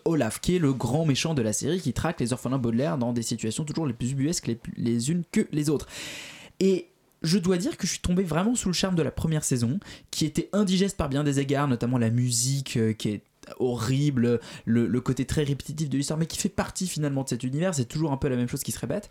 Olaf, 0.04 0.40
qui 0.40 0.56
est 0.56 0.58
le 0.58 0.72
grand 0.72 1.04
méchant 1.04 1.34
de 1.34 1.42
la 1.42 1.52
série 1.52 1.80
qui 1.80 1.92
traque 1.92 2.20
les 2.20 2.32
orphelins 2.32 2.58
Baudelaire 2.58 2.96
dans 2.98 3.12
des 3.12 3.22
situations 3.22 3.64
toujours 3.64 3.86
les 3.86 3.92
plus 3.92 4.12
ubuesques 4.12 4.46
les, 4.46 4.58
les 4.76 5.10
unes 5.10 5.22
que 5.32 5.46
les 5.52 5.68
autres. 5.68 5.86
Et 6.60 6.86
je 7.22 7.38
dois 7.38 7.56
dire 7.58 7.76
que 7.76 7.86
je 7.86 7.92
suis 7.92 8.00
tombé 8.00 8.22
vraiment 8.22 8.54
sous 8.54 8.68
le 8.68 8.74
charme 8.74 8.94
de 8.94 9.02
la 9.02 9.10
première 9.10 9.44
saison, 9.44 9.78
qui 10.10 10.24
était 10.24 10.48
indigeste 10.52 10.96
par 10.96 11.08
bien 11.08 11.24
des 11.24 11.40
égards, 11.40 11.68
notamment 11.68 11.98
la 11.98 12.10
musique 12.10 12.76
euh, 12.76 12.92
qui 12.92 13.08
est 13.10 13.20
horrible, 13.58 14.40
le, 14.64 15.00
côté 15.00 15.24
très 15.24 15.44
répétitif 15.44 15.88
de 15.88 15.96
l'histoire, 15.96 16.18
mais 16.18 16.26
qui 16.26 16.38
fait 16.38 16.48
partie 16.48 16.86
finalement 16.86 17.22
de 17.22 17.28
cet 17.28 17.44
univers. 17.44 17.74
C'est 17.74 17.84
toujours 17.84 18.12
un 18.12 18.16
peu 18.16 18.28
la 18.28 18.36
même 18.36 18.48
chose 18.48 18.62
qui 18.62 18.72
se 18.72 18.78
répète. 18.78 19.08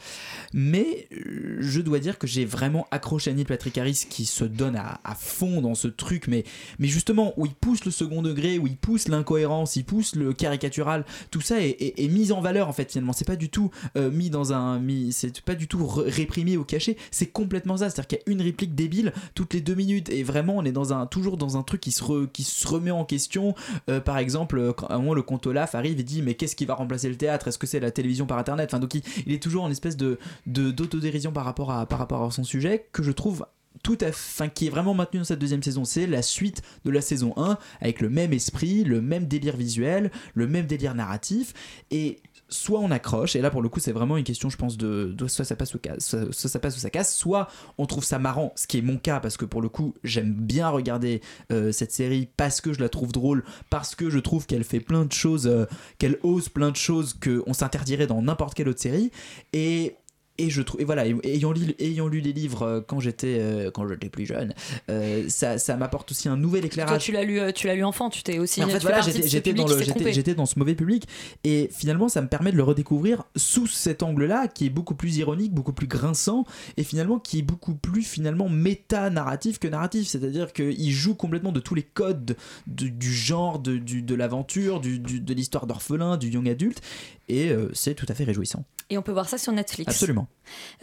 Mais 0.53 1.07
euh, 1.11 1.57
je 1.59 1.81
dois 1.81 1.99
dire 1.99 2.17
que 2.17 2.27
j'ai 2.27 2.45
vraiment 2.45 2.87
accroché 2.91 3.31
à 3.31 3.33
Neil 3.33 3.45
Patrick 3.45 3.77
Harris 3.77 4.05
qui 4.09 4.25
se 4.25 4.43
donne 4.43 4.75
à, 4.75 5.15
fond 5.15 5.61
dans 5.61 5.75
ce 5.75 5.87
truc, 5.87 6.27
mais, 6.27 6.43
justement 6.79 7.33
où 7.37 7.45
il 7.45 7.53
pousse 7.53 7.85
le 7.85 7.91
second 7.91 8.21
degré, 8.21 8.59
où 8.59 8.67
il 8.67 8.77
pousse 8.77 9.07
l'incohérence, 9.07 9.75
il 9.75 9.85
pousse 9.85 10.15
le 10.15 10.33
caricatural, 10.33 11.05
tout 11.31 11.41
ça 11.41 11.57
est, 11.59 12.09
mis 12.09 12.31
en 12.31 12.41
valeur 12.41 12.67
en 12.67 12.73
fait 12.73 12.91
finalement. 12.91 13.13
C'est 13.13 13.25
pas 13.25 13.35
du 13.35 13.49
tout 13.49 13.71
euh, 13.97 14.11
mis 14.11 14.29
dans 14.29 14.53
un. 14.53 14.81
c'est 15.11 15.41
pas 15.41 15.55
du 15.55 15.67
tout 15.67 15.85
réprimé 15.87 16.57
ou 16.57 16.63
caché, 16.63 16.97
c'est 17.11 17.27
complètement 17.27 17.77
ça. 17.77 17.89
C'est-à-dire 17.89 18.07
qu'il 18.07 18.19
y 18.19 18.29
a 18.29 18.33
une 18.33 18.41
réplique 18.41 18.75
débile 18.75 19.13
toutes 19.33 19.53
les 19.53 19.61
deux 19.61 19.75
minutes 19.75 20.09
et 20.09 20.23
vraiment 20.23 20.57
on 20.57 20.63
est 20.63 20.73
toujours 21.09 21.37
dans 21.37 21.57
un 21.57 21.63
truc 21.63 21.81
qui 21.81 21.91
se, 21.91 22.03
re- 22.03 22.27
qui 22.31 22.43
se 22.43 22.67
remet 22.67 22.91
en 22.91 23.05
question. 23.05 23.55
Euh, 23.89 23.99
par 23.99 24.17
exemple, 24.17 24.24
euh, 24.53 24.73
quand 24.73 24.87
à 24.87 24.95
un 24.95 24.97
moment 24.99 25.13
le 25.13 25.21
comte 25.21 25.45
Olaf 25.47 25.75
arrive 25.75 25.99
et 25.99 26.03
dit 26.03 26.21
Mais 26.21 26.35
qu'est-ce 26.35 26.55
qui 26.55 26.65
va 26.65 26.73
remplacer 26.75 27.09
le 27.09 27.15
théâtre? 27.15 27.47
Est-ce 27.47 27.57
que 27.57 27.67
c'est 27.67 27.79
la 27.79 27.91
télévision 27.91 28.25
par 28.25 28.37
internet? 28.37 28.69
Enfin, 28.71 28.79
Donc 28.79 28.93
il, 28.95 29.33
est 29.33 29.41
toujours 29.41 29.63
en 29.63 29.71
espèce 29.71 29.97
de- 29.97 30.17
d'autodérision 30.45 31.31
par, 31.31 31.45
rapport 31.45 31.71
à, 31.71 31.85
par 31.85 31.99
rapport 31.99 32.23
à 32.23 32.31
son 32.31 32.43
sujet 32.43 32.87
que 32.91 33.03
je 33.03 33.11
trouve 33.11 33.45
tout 33.83 33.97
à 34.01 34.11
fin 34.11 34.47
qui 34.47 34.67
est 34.67 34.69
vraiment 34.69 34.93
maintenu 34.93 35.19
dans 35.19 35.25
cette 35.25 35.39
deuxième 35.39 35.61
saison. 35.61 35.83
C'est 35.85 36.07
la 36.07 36.21
suite 36.21 36.61
de 36.85 36.91
la 36.91 37.01
saison 37.01 37.33
1 37.37 37.57
avec 37.81 38.01
le 38.01 38.09
même 38.09 38.33
esprit 38.33 38.83
le 38.83 39.01
même 39.01 39.25
délire 39.27 39.57
visuel 39.57 40.11
le 40.33 40.47
même 40.47 40.65
délire 40.65 40.95
narratif 40.95 41.53
et 41.91 42.19
soit 42.47 42.79
on 42.79 42.91
accroche 42.91 43.35
et 43.35 43.41
là 43.41 43.49
pour 43.49 43.61
le 43.61 43.69
coup 43.69 43.79
c'est 43.79 43.91
vraiment 43.91 44.17
une 44.17 44.23
question 44.23 44.49
je 44.49 44.57
pense 44.57 44.77
de, 44.77 45.15
soit 45.27 45.45
ça 45.45 45.55
passe 45.55 45.73
ou 45.73 45.79
soit, 45.99 46.31
ça 46.31 46.59
passe 46.59 46.77
ou 46.77 46.79
ça 46.79 46.89
casse 46.89 47.15
soit 47.15 47.47
on 47.77 47.85
trouve 47.85 48.03
ça 48.03 48.19
marrant 48.19 48.53
ce 48.55 48.67
qui 48.67 48.77
est 48.77 48.81
mon 48.81 48.97
cas 48.97 49.19
parce 49.19 49.37
que 49.37 49.45
pour 49.45 49.61
le 49.61 49.69
coup 49.69 49.95
j'aime 50.03 50.33
bien 50.33 50.69
regarder 50.69 51.21
euh, 51.51 51.71
cette 51.71 51.91
série 51.91 52.29
parce 52.37 52.61
que 52.61 52.73
je 52.73 52.81
la 52.81 52.89
trouve 52.89 53.11
drôle 53.11 53.43
parce 53.69 53.95
que 53.95 54.09
je 54.09 54.19
trouve 54.19 54.45
qu'elle 54.45 54.63
fait 54.63 54.79
plein 54.79 55.05
de 55.05 55.11
choses 55.11 55.47
euh, 55.47 55.65
qu'elle 55.97 56.19
ose 56.23 56.49
plein 56.49 56.71
de 56.71 56.75
choses 56.75 57.13
que 57.13 57.43
on 57.47 57.53
s'interdirait 57.53 58.07
dans 58.07 58.21
n'importe 58.21 58.53
quelle 58.53 58.69
autre 58.69 58.81
série 58.81 59.11
et 59.53 59.95
et 60.37 60.49
je 60.49 60.61
trouve 60.61 60.81
et 60.81 60.83
voilà 60.83 61.05
ayant 61.07 61.51
lu, 61.51 61.73
ayant 61.79 62.07
lu 62.07 62.19
les 62.19 62.33
livres 62.33 62.63
euh, 62.63 62.81
quand 62.85 62.99
j'étais 62.99 63.37
euh, 63.39 63.71
quand 63.71 63.87
j'étais 63.87 64.09
plus 64.09 64.25
jeune 64.25 64.53
euh, 64.89 65.23
ça, 65.29 65.57
ça 65.57 65.77
m'apporte 65.77 66.11
aussi 66.11 66.27
un 66.27 66.35
nouvel 66.37 66.61
Toi, 66.61 66.67
éclairage 66.67 67.01
tu 67.03 67.11
l'as 67.13 67.23
lu, 67.23 67.39
euh, 67.39 67.51
tu 67.51 67.67
l'as 67.67 67.75
lu 67.75 67.83
enfant, 67.83 68.09
tu 68.09 68.21
t'es 68.23 68.37
aussi. 68.39 68.61
en 68.63 68.67
fait, 68.67 68.79
voilà, 68.79 69.01
j'étais 69.01 69.53
dans, 69.53 69.65
le- 69.67 69.81
j'étais- 70.11 70.35
dans 70.35 70.45
ce 70.45 70.59
mauvais 70.59 70.75
public 70.75 71.07
et 71.43 71.69
finalement 71.71 72.09
ça 72.09 72.21
me 72.21 72.27
permet 72.27 72.51
de 72.51 72.57
le 72.57 72.63
redécouvrir 72.63 73.23
sous 73.35 73.67
cet 73.67 74.03
angle-là 74.03 74.47
qui 74.47 74.65
est 74.65 74.69
beaucoup 74.69 74.95
plus 74.95 75.17
ironique, 75.17 75.53
beaucoup 75.53 75.73
plus 75.73 75.87
grinçant 75.87 76.45
et 76.77 76.83
finalement 76.83 77.19
qui 77.19 77.39
est 77.39 77.43
beaucoup 77.43 77.75
plus 77.75 78.03
finalement 78.03 78.49
méta-narratif 78.49 79.59
que 79.59 79.67
narratif. 79.67 80.07
C'est-à-dire 80.07 80.53
qu'il 80.53 80.91
joue 80.91 81.15
complètement 81.15 81.51
de 81.51 81.59
tous 81.59 81.75
les 81.75 81.83
codes 81.83 82.35
de- 82.67 82.87
du 82.87 83.13
genre, 83.13 83.59
de, 83.59 83.77
du- 83.77 84.01
de 84.01 84.15
l'aventure, 84.15 84.79
du, 84.81 84.99
du- 84.99 85.19
de 85.21 85.33
l'histoire 85.33 85.65
d'orphelin, 85.67 86.17
du 86.17 86.29
young 86.29 86.47
adulte 86.49 86.81
et 87.29 87.49
euh, 87.51 87.69
c'est 87.73 87.95
tout 87.95 88.05
à 88.09 88.13
fait 88.13 88.23
réjouissant. 88.23 88.63
Et 88.89 88.97
on 88.97 89.01
peut 89.01 89.11
voir 89.11 89.27
ça 89.27 89.37
sur 89.37 89.51
Netflix. 89.51 89.89
Absolument. 89.89 90.24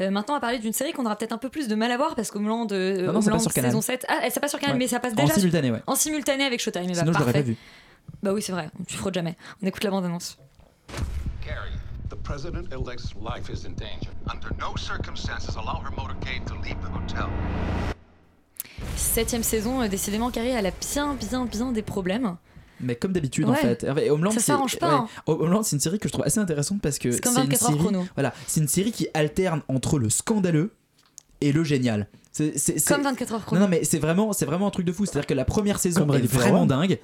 Euh, 0.00 0.10
maintenant, 0.10 0.34
on 0.34 0.36
va 0.36 0.40
parler 0.40 0.58
d'une 0.58 0.72
série 0.72 0.92
qu'on 0.92 1.06
aura 1.06 1.16
peut-être 1.16 1.32
un 1.32 1.38
peu 1.38 1.48
plus 1.48 1.68
de 1.68 1.74
mal 1.74 1.90
à 1.92 1.96
voir 1.96 2.14
parce 2.14 2.30
qu'au 2.30 2.40
moment 2.40 2.64
de, 2.64 2.74
euh, 2.74 3.06
Non, 3.06 3.12
non, 3.12 3.18
au 3.18 3.22
ça 3.22 3.30
moment 3.30 3.36
passe 3.36 3.42
sur 3.42 3.50
de 3.50 3.54
Canal. 3.54 3.70
saison 3.70 3.80
7, 3.80 4.06
ah, 4.08 4.30
ça 4.30 4.40
passe 4.40 4.50
sur 4.50 4.58
Canal, 4.60 4.74
Ouais. 4.76 4.78
mais 4.80 4.88
ça 4.88 4.98
passe 5.00 5.12
En 5.12 5.16
déjà 5.16 5.34
simultané, 5.34 5.70
ouais. 5.70 5.82
en 5.86 5.94
simultané 5.94 6.44
avec 6.44 6.60
Showtime. 6.60 6.92
Sinon 6.94 7.12
je 7.12 7.18
l'aurais 7.18 7.32
pas 7.32 7.40
vu. 7.42 7.56
Bah 8.22 8.32
oui, 8.32 8.42
c'est 8.42 8.52
vrai, 8.52 8.68
tu 8.88 8.96
fraudes 8.96 9.14
jamais. 9.14 9.36
On 9.62 9.66
écoute 9.66 9.84
la 9.84 9.90
bande-annonce. 9.90 10.36
Carrie, 11.44 11.70
the 12.10 12.16
president-elect's 12.22 13.14
life 13.14 13.48
is 13.48 13.66
in 13.66 13.70
danger. 13.72 14.10
Under 14.26 14.50
no 14.58 14.76
circumstances 14.76 15.56
allow 15.56 15.80
her 15.82 15.90
motorcade 15.96 16.44
to 16.46 16.54
leave 16.64 16.76
the 16.80 16.90
hotel. 16.94 17.28
Septième 18.96 19.42
saison, 19.42 19.82
euh, 19.82 19.88
décidément, 19.88 20.30
Carrie, 20.30 20.48
elle 20.50 20.66
a 20.66 20.70
bien, 20.70 21.14
bien, 21.14 21.44
bien 21.44 21.72
des 21.72 21.82
problèmes. 21.82 22.36
Mais 22.82 22.96
comme 22.96 23.12
d'habitude 23.12 23.48
en 23.48 23.54
fait. 23.54 23.84
Et 24.02 24.10
Homeland, 24.10 24.30
Ça 24.32 24.40
c'est- 24.40 24.46
s'arrange 24.46 24.78
pas, 24.78 24.92
hein. 24.92 25.08
Homeland, 25.26 25.62
c'est 25.62 25.76
une 25.76 25.80
série 25.80 25.98
que 25.98 26.08
je 26.08 26.12
trouve 26.12 26.24
assez 26.24 26.38
intéressante 26.40 26.80
parce 26.82 26.98
que 26.98 27.10
C'est 27.12 27.20
comme 27.20 27.32
une 27.36 27.42
24 27.44 27.62
heures 27.62 27.68
série. 27.70 27.78
chrono. 27.80 28.04
Voilà, 28.14 28.34
c'est 28.46 28.60
une 28.60 28.68
série 28.68 28.92
qui 28.92 29.08
alterne 29.14 29.62
entre 29.68 29.98
le 29.98 30.10
scandaleux 30.10 30.72
et 31.40 31.52
le 31.52 31.64
génial. 31.64 32.08
C'est, 32.32 32.54
Comme 32.86 33.02
24 33.02 33.34
heures 33.34 33.44
chrono. 33.44 33.60
Non, 33.60 33.66
non, 33.66 33.70
mais 33.70 33.84
c'est 33.84 33.98
vraiment, 33.98 34.32
c'est 34.32 34.46
vraiment 34.46 34.66
un 34.66 34.70
truc 34.70 34.86
de 34.86 34.92
fou. 34.92 35.04
C'est-à-dire 35.04 35.26
que 35.26 35.34
la 35.34 35.44
première 35.44 35.78
saison 35.78 36.06
Comme 36.06 36.16
est 36.16 36.26
vraiment 36.26 36.66
dingue. 36.66 36.98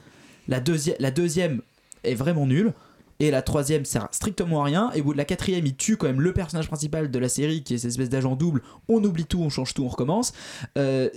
La, 0.48 0.60
deuxième 0.60 0.96
la 1.00 1.10
deuxième 1.10 1.60
est 2.04 2.14
vraiment 2.14 2.46
nulle. 2.46 2.72
Et 3.20 3.30
la 3.30 3.42
troisième 3.42 3.84
sert 3.84 4.08
strictement 4.12 4.62
à 4.62 4.64
rien. 4.64 4.90
Et 4.94 5.00
au 5.00 5.04
bout 5.04 5.12
de 5.12 5.18
la 5.18 5.24
quatrième, 5.24 5.66
il 5.66 5.74
tue 5.74 5.96
quand 5.96 6.06
même 6.06 6.20
le 6.20 6.32
personnage 6.32 6.68
principal 6.68 7.10
de 7.10 7.18
la 7.18 7.28
série, 7.28 7.62
qui 7.62 7.74
est 7.74 7.78
cette 7.78 7.90
espèce 7.90 8.08
d'agent 8.08 8.36
double. 8.36 8.62
On 8.88 9.02
oublie 9.02 9.24
tout, 9.24 9.40
on 9.40 9.48
change 9.48 9.74
tout, 9.74 9.84
on 9.84 9.88
recommence. 9.88 10.32
Euh, 10.76 11.08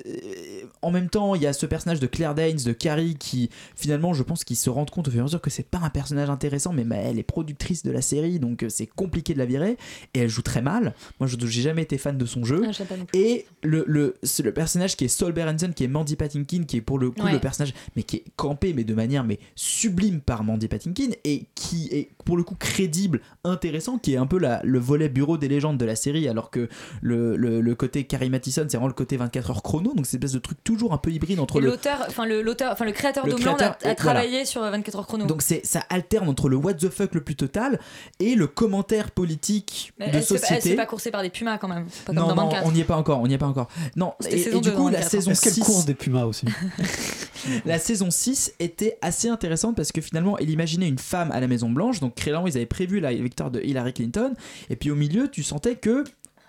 en 0.82 0.92
même 0.92 1.10
temps, 1.10 1.36
il 1.36 1.42
y 1.42 1.48
a 1.48 1.54
ce 1.54 1.66
personnage 1.66 2.00
de 2.00 2.08
Claire 2.08 2.34
Danes, 2.34 2.58
de 2.66 2.74
Carrie, 2.74 3.16
qui 3.16 3.50
finalement, 3.76 4.14
je 4.14 4.24
pense 4.24 4.44
qu'ils 4.44 4.58
se 4.58 4.70
rendent 4.70 4.90
compte 4.90 5.08
au 5.08 5.12
fur 5.12 5.20
et 5.20 5.22
à 5.22 5.24
mesure 5.26 5.42
que 5.42 5.50
c'est 5.50 5.68
pas 5.68 5.80
un 5.80 5.90
personnage 5.90 6.30
intéressant, 6.30 6.74
mais 6.74 6.84
bah, 6.84 6.96
elle 6.98 7.20
est 7.20 7.24
productrice 7.24 7.84
de 7.84 7.92
la 7.92 8.02
série, 8.02 8.40
donc 8.40 8.64
euh, 8.64 8.70
c'est 8.70 8.88
compliqué 8.88 9.34
de 9.34 9.40
la 9.40 9.46
virer. 9.46 9.78
Et 10.14 10.20
elle 10.20 10.30
joue 10.30 10.42
très 10.42 10.62
mal. 10.62 10.94
Moi, 11.20 11.28
je 11.28 11.38
j'ai 11.40 11.62
jamais 11.62 11.84
été 11.84 11.98
fan 11.98 12.18
de 12.18 12.26
son 12.26 12.44
jeu. 12.44 12.64
Ah, 12.66 12.96
non. 12.98 13.06
Et 13.14 13.46
le, 13.64 13.84
le, 13.88 14.16
personnage 14.52 14.96
qui 14.96 15.06
est 15.06 15.08
Saul 15.08 15.34
Berenson, 15.34 15.72
qui 15.76 15.84
est 15.84 15.88
Mandy 15.88 16.16
Patinkin, 16.16 16.64
qui 16.64 16.78
est 16.78 16.82
pour 16.82 16.98
le 17.00 17.12
coup 17.12 17.22
Ouais. 17.22 17.34
le 17.34 17.40
personnage, 17.40 17.74
mais 17.96 18.02
qui 18.02 18.18
est 18.18 18.24
campé, 18.36 18.74
mais 18.74 18.84
de 18.84 18.96
manière 18.96 19.24
mais 19.24 19.38
sublime 19.56 20.22
par 20.22 20.44
Mandy 20.44 20.68
Patinkin, 20.68 21.10
et 21.24 21.46
qui 21.54 21.90
est 21.92 22.10
pour 22.26 22.38
le 22.38 22.44
coup 22.44 22.56
crédible, 22.56 23.22
intéressant, 23.44 23.98
qui 23.98 24.14
est 24.14 24.18
un 24.18 24.28
peu 24.28 24.38
la, 24.40 24.62
le 24.64 24.80
volet 24.80 25.10
bureau 25.10 25.38
des 25.38 25.48
légendes 25.48 25.78
de 25.78 25.86
la 25.86 25.96
série, 25.96 26.28
alors 26.28 26.50
que 26.52 26.70
le, 27.02 27.36
le, 27.36 27.62
le 27.62 27.76
côté 27.76 28.04
Carrie 28.06 28.30
Mathison, 28.30 28.66
c'est 28.68 28.78
vraiment 28.78 28.88
le 28.88 28.94
côté 28.94 29.18
24 29.18 29.50
heures 29.50 29.64
chrono, 29.64 29.94
donc 29.94 30.06
c'est 30.06 30.18
une 30.18 30.24
espèce 30.24 30.34
de 30.34 30.40
truc 30.40 30.64
toujours 30.64 30.94
un 30.94 30.98
peu 30.98 31.12
hybride 31.12 31.40
entre 31.40 31.58
Et 31.60 31.62
le, 31.62 31.70
l'auteur, 31.72 32.06
enfin 32.08 32.26
le, 32.26 32.42
l'auteur, 32.42 32.72
enfin 32.72 32.86
le 32.86 32.92
créateur 32.92 33.26
d'Homeland 33.26 33.58
a, 33.60 33.78
a 33.88 33.96
travaillé 33.96 34.46
sur 34.46 34.64
euh, 34.64 34.72
24 34.72 34.98
heures 35.00 35.08
chrono. 35.08 35.26
donc 35.26 35.42
c'est 35.42 35.66
ça 35.66 35.84
alterne 35.90 36.30
entre 36.30 36.50
le 36.50 36.56
what 36.58 36.76
the 36.76 36.90
fuck 36.90 37.14
le 37.16 37.22
plus 37.22 37.36
total 37.36 37.80
et 38.20 38.36
le 38.36 38.48
commentaire 38.48 39.12
politique 39.12 39.94
Mais 40.00 40.06
de 40.08 40.12
elle 40.12 40.18
elle 40.18 40.24
société. 40.24 40.62
s'est 40.62 40.76
pas 40.76 40.86
coursée 40.86 41.12
par 41.12 41.22
des 41.24 41.30
pumas 41.30 41.58
quand 41.58 41.68
même. 41.68 41.86
Pas 41.86 42.14
comme 42.14 42.16
non, 42.16 42.28
dans 42.28 42.36
non, 42.36 42.44
24. 42.50 42.66
on 42.68 42.72
n'y 42.72 42.82
est 42.82 42.86
pas 42.86 42.98
encore, 42.98 43.20
on 43.22 43.28
n'y 43.28 43.34
est 43.34 43.38
pas 43.40 43.48
encore. 43.48 43.68
Non, 43.96 44.14
C'était 44.20 44.56
et, 44.56 44.62
du 44.62 44.72
coup, 44.72 44.90
la 44.90 45.00
24. 45.00 45.10
saison 45.12 45.32
Est-ce 45.32 45.42
qu'elle 45.42 45.54
6 45.54 45.62
course 45.62 45.86
des 45.86 45.94
pumas 45.96 46.26
aussi? 46.26 46.46
La 47.66 47.80
saison 47.80 48.12
6 48.12 48.54
était 48.60 48.98
assez 49.02 49.28
intéressante 49.28 49.76
parce 49.76 49.92
que 49.92 50.00
finalement, 50.02 50.38
il 50.38 50.50
imaginait 50.52 50.88
une 50.88 51.00
femme 51.00 51.32
à 51.32 51.40
la 51.40 51.48
Maison 51.48 51.70
Blanche. 51.70 51.81
Donc, 52.00 52.16
clairement, 52.16 52.48
ils 52.48 52.58
avaient 52.58 52.66
prévu 52.66 53.00
la 53.00 53.14
victoire 53.14 53.52
de 53.52 53.62
Hillary 53.62 53.94
Clinton. 53.94 54.34
Et 54.70 54.76
puis, 54.76 54.92
au 54.92 54.96
milieu, 54.96 55.30
tu 55.30 55.44
sentais 55.44 55.76
que 55.76 56.04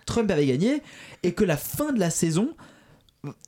Trump 0.06 0.30
avait 0.30 0.46
gagné 0.46 0.82
et 1.22 1.32
que 1.32 1.44
la 1.44 1.56
fin 1.56 1.92
de 1.92 2.00
la 2.00 2.10
saison 2.10 2.54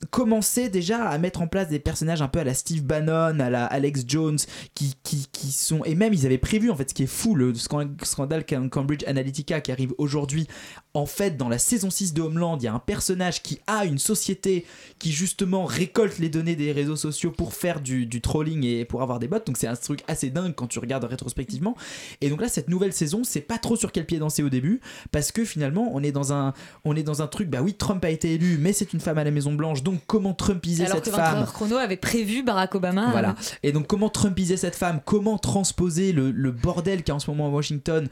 commençait 0.09 0.69
déjà 0.69 1.05
à 1.09 1.17
mettre 1.17 1.41
en 1.41 1.47
place 1.47 1.67
des 1.67 1.79
personnages 1.79 2.21
un 2.21 2.29
peu 2.29 2.39
à 2.39 2.43
la 2.45 2.53
Steve 2.53 2.83
Bannon, 2.83 3.39
à 3.39 3.49
la 3.49 3.65
Alex 3.65 4.03
Jones, 4.07 4.37
qui, 4.73 4.95
qui, 5.03 5.27
qui 5.31 5.51
sont. 5.51 5.83
Et 5.83 5.95
même, 5.95 6.13
ils 6.13 6.25
avaient 6.25 6.37
prévu, 6.37 6.71
en 6.71 6.75
fait, 6.75 6.89
ce 6.89 6.93
qui 6.93 7.03
est 7.03 7.07
fou, 7.07 7.35
le 7.35 7.53
scan- 7.53 7.89
scandale 8.03 8.45
Cam- 8.45 8.69
Cambridge 8.69 9.03
Analytica 9.05 9.59
qui 9.59 9.71
arrive 9.73 9.93
aujourd'hui. 9.97 10.47
En 10.93 11.05
fait, 11.05 11.35
dans 11.35 11.49
la 11.49 11.57
saison 11.57 11.89
6 11.89 12.13
de 12.13 12.21
Homeland, 12.21 12.57
il 12.57 12.63
y 12.63 12.67
a 12.67 12.73
un 12.73 12.79
personnage 12.79 13.43
qui 13.43 13.59
a 13.67 13.83
une 13.83 13.97
société 13.97 14.65
qui, 14.97 15.11
justement, 15.11 15.65
récolte 15.65 16.19
les 16.19 16.29
données 16.29 16.55
des 16.55 16.71
réseaux 16.71 16.95
sociaux 16.95 17.31
pour 17.31 17.53
faire 17.53 17.81
du, 17.81 18.05
du 18.05 18.21
trolling 18.21 18.63
et 18.63 18.85
pour 18.85 19.01
avoir 19.01 19.19
des 19.19 19.27
bots. 19.27 19.39
Donc, 19.45 19.57
c'est 19.57 19.67
un 19.67 19.75
truc 19.75 20.03
assez 20.07 20.29
dingue 20.29 20.55
quand 20.55 20.67
tu 20.67 20.79
regardes 20.79 21.03
rétrospectivement. 21.03 21.75
Et 22.21 22.29
donc 22.29 22.39
là, 22.39 22.47
cette 22.47 22.69
nouvelle 22.69 22.93
saison, 22.93 23.25
c'est 23.25 23.41
pas 23.41 23.57
trop 23.57 23.75
sur 23.75 23.91
quel 23.91 24.05
pied 24.05 24.19
danser 24.19 24.41
au 24.41 24.49
début, 24.49 24.79
parce 25.11 25.33
que 25.33 25.43
finalement, 25.43 25.89
on 25.93 26.01
est 26.01 26.13
dans 26.13 26.31
un, 26.31 26.53
on 26.85 26.95
est 26.95 27.03
dans 27.03 27.21
un 27.21 27.27
truc. 27.27 27.49
Bah 27.49 27.61
oui, 27.61 27.73
Trump 27.73 28.05
a 28.05 28.09
été 28.09 28.33
élu, 28.35 28.57
mais 28.57 28.71
c'est 28.71 28.93
une 28.93 29.01
femme 29.01 29.17
à 29.17 29.25
la 29.25 29.31
Maison 29.31 29.51
Blanche. 29.53 29.64
Donc, 29.73 30.01
comment 30.07 30.33
Trumpiser 30.33 30.85
Alors 30.85 30.97
cette 30.97 31.05
que 31.05 31.11
femme 31.11 31.19
24 31.21 31.41
heures 31.41 31.53
chrono 31.53 31.75
avait 31.77 31.97
prévu 31.97 32.43
Barack 32.43 32.75
Obama. 32.75 33.09
voilà. 33.11 33.29
euh, 33.29 33.55
Et 33.63 33.71
donc, 33.71 33.87
comment 33.87 34.09
Trumpiser 34.09 34.57
cette 34.57 34.75
femme? 34.75 34.99
Comment 35.05 35.37
transposer 35.37 36.11
le, 36.11 36.31
le 36.31 36.51
bordel 36.51 36.99
qu'il 36.99 37.09
y 37.09 37.11
a 37.11 37.15
en 37.15 37.19
ce 37.19 37.29
moment 37.29 37.47
à 37.47 37.49
Washington 37.49 38.07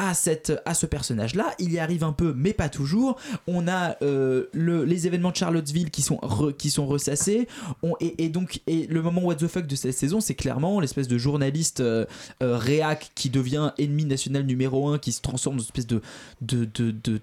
à, 0.00 0.14
cette, 0.14 0.52
à 0.64 0.74
ce 0.74 0.86
personnage-là? 0.86 1.52
Il 1.58 1.72
y 1.72 1.78
arrive 1.80 2.04
un 2.04 2.12
peu, 2.12 2.32
mais 2.36 2.52
pas 2.52 2.68
toujours. 2.68 3.18
On 3.48 3.66
a 3.66 3.96
euh, 4.02 4.46
le, 4.52 4.84
les 4.84 5.06
événements 5.08 5.30
de 5.32 5.36
Charlottesville 5.36 5.90
qui 5.90 6.02
sont, 6.02 6.16
re- 6.22 6.54
qui 6.54 6.70
sont 6.70 6.86
ressassés. 6.86 7.48
On, 7.82 7.94
et, 8.00 8.24
et 8.24 8.28
donc, 8.28 8.60
et 8.68 8.86
le 8.86 9.02
moment 9.02 9.22
what 9.22 9.34
the 9.36 9.48
fuck 9.48 9.66
de 9.66 9.74
cette 9.76 9.96
saison, 9.96 10.20
c'est 10.20 10.34
clairement 10.36 10.78
l'espèce 10.80 11.08
de 11.08 11.18
journaliste 11.18 11.80
euh, 11.80 12.04
euh, 12.42 12.56
réac 12.56 13.10
qui 13.16 13.28
devient 13.28 13.72
ennemi 13.78 14.04
national 14.04 14.44
numéro 14.44 14.88
un, 14.88 14.98
qui 14.98 15.10
se 15.12 15.20
transforme 15.20 15.56
dans 15.56 15.62
une 15.62 15.66
espèce 15.68 15.86
de, 15.88 16.00
de, 16.42 16.64
de, 16.64 16.92
de 16.92 17.20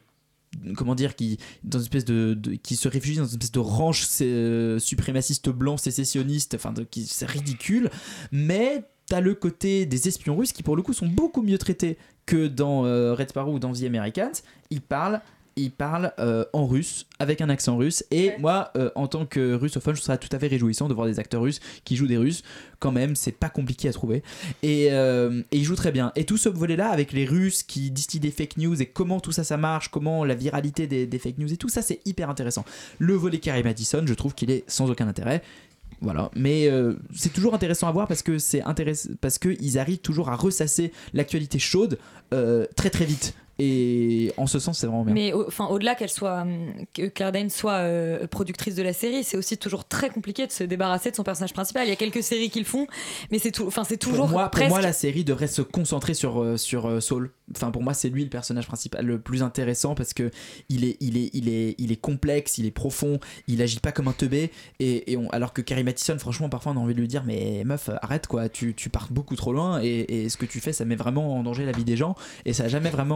comment 0.76 0.96
dire 0.96 1.16
qui 1.16 1.38
dans 1.64 1.80
une 1.80 1.84
espèce 1.84 2.06
de, 2.06 2.38
qui 2.64 2.76
se 2.76 2.88
réfugie 2.88 3.18
dans 3.18 3.26
une 3.26 3.32
espèce 3.32 3.52
de 3.52 3.60
ranch 3.60 4.08
euh, 4.22 4.80
suprémaciste 4.80 5.50
blanc 5.50 5.78
sécessionniste 5.78 6.56
enfin 6.56 6.74
c'est 6.92 7.28
ridicule. 7.28 7.90
Mais 8.32 8.84
t'as 9.08 9.22
le 9.22 9.36
côté 9.36 9.86
des 9.86 10.08
espions 10.08 10.36
russes 10.36 10.52
qui 10.52 10.64
pour 10.64 10.76
le 10.76 10.82
coup 10.82 10.94
sont 10.94 11.08
beaucoup 11.08 11.42
mieux 11.42 11.58
traités 11.58 11.98
que 12.26 12.48
dans 12.48 12.86
euh, 12.86 13.14
Red 13.14 13.30
Sparrow 13.30 13.54
ou 13.54 13.60
dans 13.60 13.74
The 13.74 13.84
Americans. 13.84 14.32
Ils 14.70 14.82
parlent 14.82 15.22
ils 15.56 15.72
parlent 15.72 16.12
euh, 16.20 16.46
en 16.54 16.68
russe 16.68 17.06
avec 17.20 17.40
un 17.42 17.50
accent 17.50 17.78
russe 17.78 18.04
et 18.12 18.34
moi 18.40 18.72
euh, 18.76 18.90
en 18.96 19.08
tant 19.08 19.26
que 19.26 19.54
russophone 19.54 19.96
je 19.96 20.02
serais 20.02 20.18
tout 20.18 20.30
à 20.32 20.40
fait 20.40 20.48
réjouissant 20.48 20.88
de 20.88 20.94
voir 20.94 21.08
des 21.08 21.20
acteurs 21.20 21.42
russes 21.42 21.60
qui 21.86 21.96
jouent 21.96 22.08
des 22.08 22.18
russes. 22.18 22.44
Quand 22.80 22.92
même 22.92 23.16
c'est 23.16 23.32
pas 23.32 23.50
compliqué 23.50 23.88
à 23.88 23.94
trouver. 23.94 24.22
Et, 24.64 24.92
euh, 24.92 25.42
et 25.52 25.58
ils 25.58 25.64
jouent 25.64 25.76
très 25.76 25.92
bien. 25.92 26.12
Et 26.16 26.26
tout 26.26 26.38
ce 26.38 26.50
volet 26.50 26.76
là 26.76 26.90
avec 26.90 27.14
les 27.14 27.26
russes 27.26 27.64
qui 27.64 27.90
distillent 27.90 28.20
des 28.20 28.32
fake 28.32 28.58
news 28.58 28.82
et 28.82 28.86
comment 28.86 29.20
tout 29.20 29.32
ça 29.32 29.44
ça 29.44 29.58
marche 29.58 29.90
comment 29.90 30.26
la 30.26 30.36
viralité 30.36 30.88
des, 30.88 31.08
des 31.08 31.20
fake 31.20 31.38
news 31.38 31.52
et 31.54 31.58
tout 31.58 31.70
ça 31.70 31.82
c'est 31.82 32.02
hyper 32.06 32.30
intéressant. 32.30 32.66
Le 33.00 33.14
volet 33.14 33.40
Carrie 33.40 33.64
Madison 33.64 34.04
je 34.06 34.14
trouve 34.14 34.36
qu'il 34.36 34.52
est 34.52 34.64
sans 34.68 34.90
aucun 34.90 35.08
intérêt. 35.08 35.42
Voilà, 36.02 36.30
mais 36.36 36.68
euh, 36.68 36.96
c'est 37.14 37.32
toujours 37.32 37.54
intéressant 37.54 37.88
à 37.88 37.92
voir 37.92 38.08
parce 38.08 38.22
que 38.22 38.38
c'est 38.38 38.62
intéressant 38.62 39.10
parce 39.22 39.40
que 39.40 39.56
ils 39.62 39.80
arrivent 39.80 40.00
toujours 40.00 40.30
à 40.30 40.36
ressasser 40.36 40.92
l'actualité 41.14 41.58
chaude 41.58 41.98
euh, 42.34 42.66
très 42.76 42.90
très 42.90 43.06
vite 43.06 43.34
et 43.60 44.34
en 44.38 44.48
ce 44.48 44.60
sens 44.60 44.80
c'est 44.80 44.88
vraiment 44.88 45.04
bien. 45.06 45.14
Mais 45.14 45.34
au- 45.34 45.48
enfin, 45.48 45.68
au-delà 45.68 45.96
qu'elle 45.96 46.10
soit, 46.10 46.42
hum, 46.42 46.74
que 46.94 47.08
Claire 47.08 47.32
Danes 47.32 47.50
soit 47.50 47.74
euh, 47.74 48.28
productrice 48.28 48.76
de 48.76 48.84
la 48.84 48.94
série, 48.94 49.24
c'est 49.24 49.38
aussi 49.38 49.58
toujours 49.58 49.86
très 49.86 50.10
compliqué 50.10 50.46
de 50.46 50.52
se 50.52 50.64
débarrasser 50.64 51.12
de 51.12 51.16
son 51.16 51.24
personnage 51.24 51.54
principal. 51.54 51.86
Il 51.88 51.90
y 51.90 51.94
a 51.94 51.96
quelques 51.96 52.24
séries 52.24 52.50
qui 52.50 52.60
le 52.60 52.66
font, 52.66 52.88
mais 53.32 53.40
c'est 53.40 53.52
tout, 53.52 53.66
enfin 53.66 53.84
c'est 53.84 53.98
toujours 53.98 54.26
pour 54.26 54.34
moi, 54.34 54.44
pour 54.44 54.52
presque. 54.52 54.70
moi, 54.70 54.82
la 54.82 54.94
série 54.94 55.24
devrait 55.24 55.48
se 55.48 55.62
concentrer 55.62 56.14
sur, 56.14 56.42
euh, 56.42 56.58
sur 56.58 56.88
euh, 56.88 57.00
Saul. 57.00 57.32
Enfin, 57.56 57.70
pour 57.72 57.84
moi, 57.84 57.94
c'est 57.94 58.10
lui 58.10 58.24
le 58.24 58.30
personnage 58.30 58.66
principal 58.68 59.06
le 59.06 59.20
plus 59.20 59.44
intéressant 59.44 59.94
parce 59.94 60.14
que 60.14 60.32
il 60.70 60.84
est, 60.84 60.98
il 61.00 61.16
est, 61.18 61.30
il 61.34 61.48
est, 61.50 61.76
il 61.78 61.92
est 61.92 61.96
complexe, 62.02 62.58
il 62.58 62.66
est 62.66 62.72
profond, 62.72 63.20
il 63.48 63.62
agit 63.62 63.80
pas 63.80 63.92
comme 63.92 64.08
un 64.08 64.14
teubé. 64.14 64.52
Et, 64.80 65.12
et 65.12 65.18
on- 65.18 65.30
alors 65.30 65.54
que 65.54 65.62
Carrie 65.62 65.84
Mathison, 65.84 66.18
franchement, 66.18 66.50
parfois 66.50 66.72
on 66.72 66.78
a 66.78 66.80
envie 66.80 66.96
de 66.96 67.00
lui 67.02 67.08
dire 67.08 67.24
Mais 67.24 67.64
meuf, 67.66 67.90
arrête 68.02 68.26
quoi, 68.28 68.50
tu, 68.50 68.74
tu 68.74 68.90
pars 68.90 69.08
beaucoup 69.12 69.36
trop 69.36 69.54
loin 69.54 69.80
et, 69.84 70.24
et 70.24 70.30
ce 70.30 70.38
que 70.38 70.46
tu 70.46 70.60
fais, 70.60 70.74
ça 70.74 70.86
met 70.86 70.96
vraiment 70.96 71.38
en 71.38 71.44
danger 71.44 71.66
la 71.66 71.72
vie 71.72 71.84
des 71.84 71.98
gens. 71.98 72.16
Et 72.46 72.54
ça 72.54 72.64
a 72.64 72.68
jamais 72.68 72.90
vraiment 72.90 73.16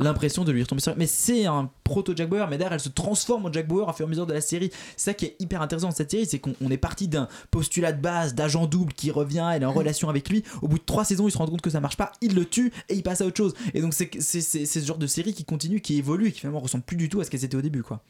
l'impression 0.00 0.44
de 0.44 0.52
lui 0.52 0.62
retomber 0.62 0.80
sur. 0.80 0.96
Mais 0.96 1.06
c'est 1.06 1.44
un 1.46 1.70
proto 1.84 2.12
Jack 2.16 2.28
Bauer, 2.30 2.46
mais 2.48 2.56
derrière, 2.58 2.72
elle 2.72 2.80
se 2.80 2.88
transforme 2.88 3.46
en 3.46 3.52
Jack 3.52 3.68
Bauer 3.68 3.86
au 3.88 3.92
fur 3.92 4.04
et 4.04 4.08
à 4.08 4.10
mesure 4.10 4.26
de 4.26 4.32
la 4.32 4.40
série. 4.40 4.70
C'est 4.96 5.10
ça 5.10 5.14
qui 5.14 5.26
est 5.26 5.36
hyper 5.40 5.60
intéressant 5.62 5.88
dans 5.88 5.94
cette 5.94 6.10
série, 6.10 6.26
c'est 6.26 6.38
qu'on 6.38 6.54
on 6.62 6.70
est 6.70 6.76
parti 6.78 7.06
d'un 7.08 7.28
postulat 7.50 7.92
de 7.92 8.00
base 8.00 8.34
d'agent 8.34 8.66
double 8.66 8.92
qui 8.94 9.10
revient, 9.10 9.50
elle 9.54 9.62
est 9.62 9.66
en 9.66 9.72
relation 9.72 10.08
avec 10.08 10.28
lui. 10.30 10.42
Au 10.62 10.68
bout 10.68 10.78
de 10.78 10.84
trois 10.84 11.04
saisons, 11.04 11.28
il 11.28 11.32
se 11.32 11.38
rend 11.38 11.46
compte 11.46 11.60
que 11.60 11.70
ça 11.70 11.80
marche 11.80 11.96
pas, 11.96 12.12
il 12.22 12.34
le 12.34 12.44
tue 12.46 12.72
et 12.88 12.94
il 12.94 13.02
passe 13.02 13.20
à 13.20 13.26
autre 13.26 13.36
chose. 13.36 13.54
Et 13.74 13.80
donc, 13.80 13.94
c'est 13.94 14.20
ce 14.20 14.78
genre 14.80 14.98
de 14.98 15.06
série 15.06 15.34
qui 15.34 15.44
continue, 15.44 15.80
qui 15.80 15.96
évolue 15.98 16.28
et 16.28 16.32
qui 16.32 16.40
finalement 16.40 16.60
ressemble 16.60 16.84
plus 16.84 16.96
du 16.96 17.08
tout 17.08 17.20
à 17.20 17.24
ce 17.24 17.30
qu'elles 17.30 17.44
étaient 17.44 17.56
au 17.56 17.62
début, 17.62 17.82
quoi. 17.82 18.02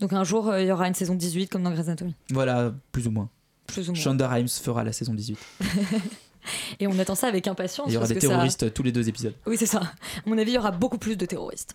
Donc 0.00 0.12
un 0.12 0.24
jour, 0.24 0.48
euh, 0.48 0.60
il 0.60 0.66
y 0.66 0.72
aura 0.72 0.88
une 0.88 0.94
saison 0.94 1.14
18 1.14 1.48
comme 1.48 1.62
dans 1.62 1.70
Grey's 1.70 1.86
Anatomy. 1.86 2.14
Voilà, 2.30 2.74
plus 2.92 3.06
ou 3.06 3.10
moins. 3.10 3.30
Plus 3.66 3.88
ou 3.88 3.92
moins. 3.92 4.00
Shonda 4.00 4.28
Rhimes 4.28 4.48
fera 4.48 4.82
la 4.84 4.92
saison 4.92 5.14
18. 5.14 5.38
Et 6.80 6.86
on 6.86 6.98
attend 6.98 7.14
ça 7.14 7.26
avec 7.28 7.46
impatience. 7.46 7.86
Il 7.88 7.94
y 7.94 7.96
aura 7.96 8.02
parce 8.04 8.10
des 8.10 8.14
que 8.16 8.20
ça- 8.22 8.28
terroristes 8.28 8.72
tous 8.74 8.82
les 8.82 8.92
deux 8.92 9.08
épisodes. 9.08 9.34
Oui, 9.46 9.56
c'est 9.58 9.66
ça. 9.66 9.78
À 9.78 9.90
mon 10.26 10.36
avis, 10.38 10.52
il 10.52 10.54
y 10.54 10.58
aura 10.58 10.70
beaucoup 10.70 10.98
plus 10.98 11.16
de 11.16 11.26
terroristes. 11.26 11.74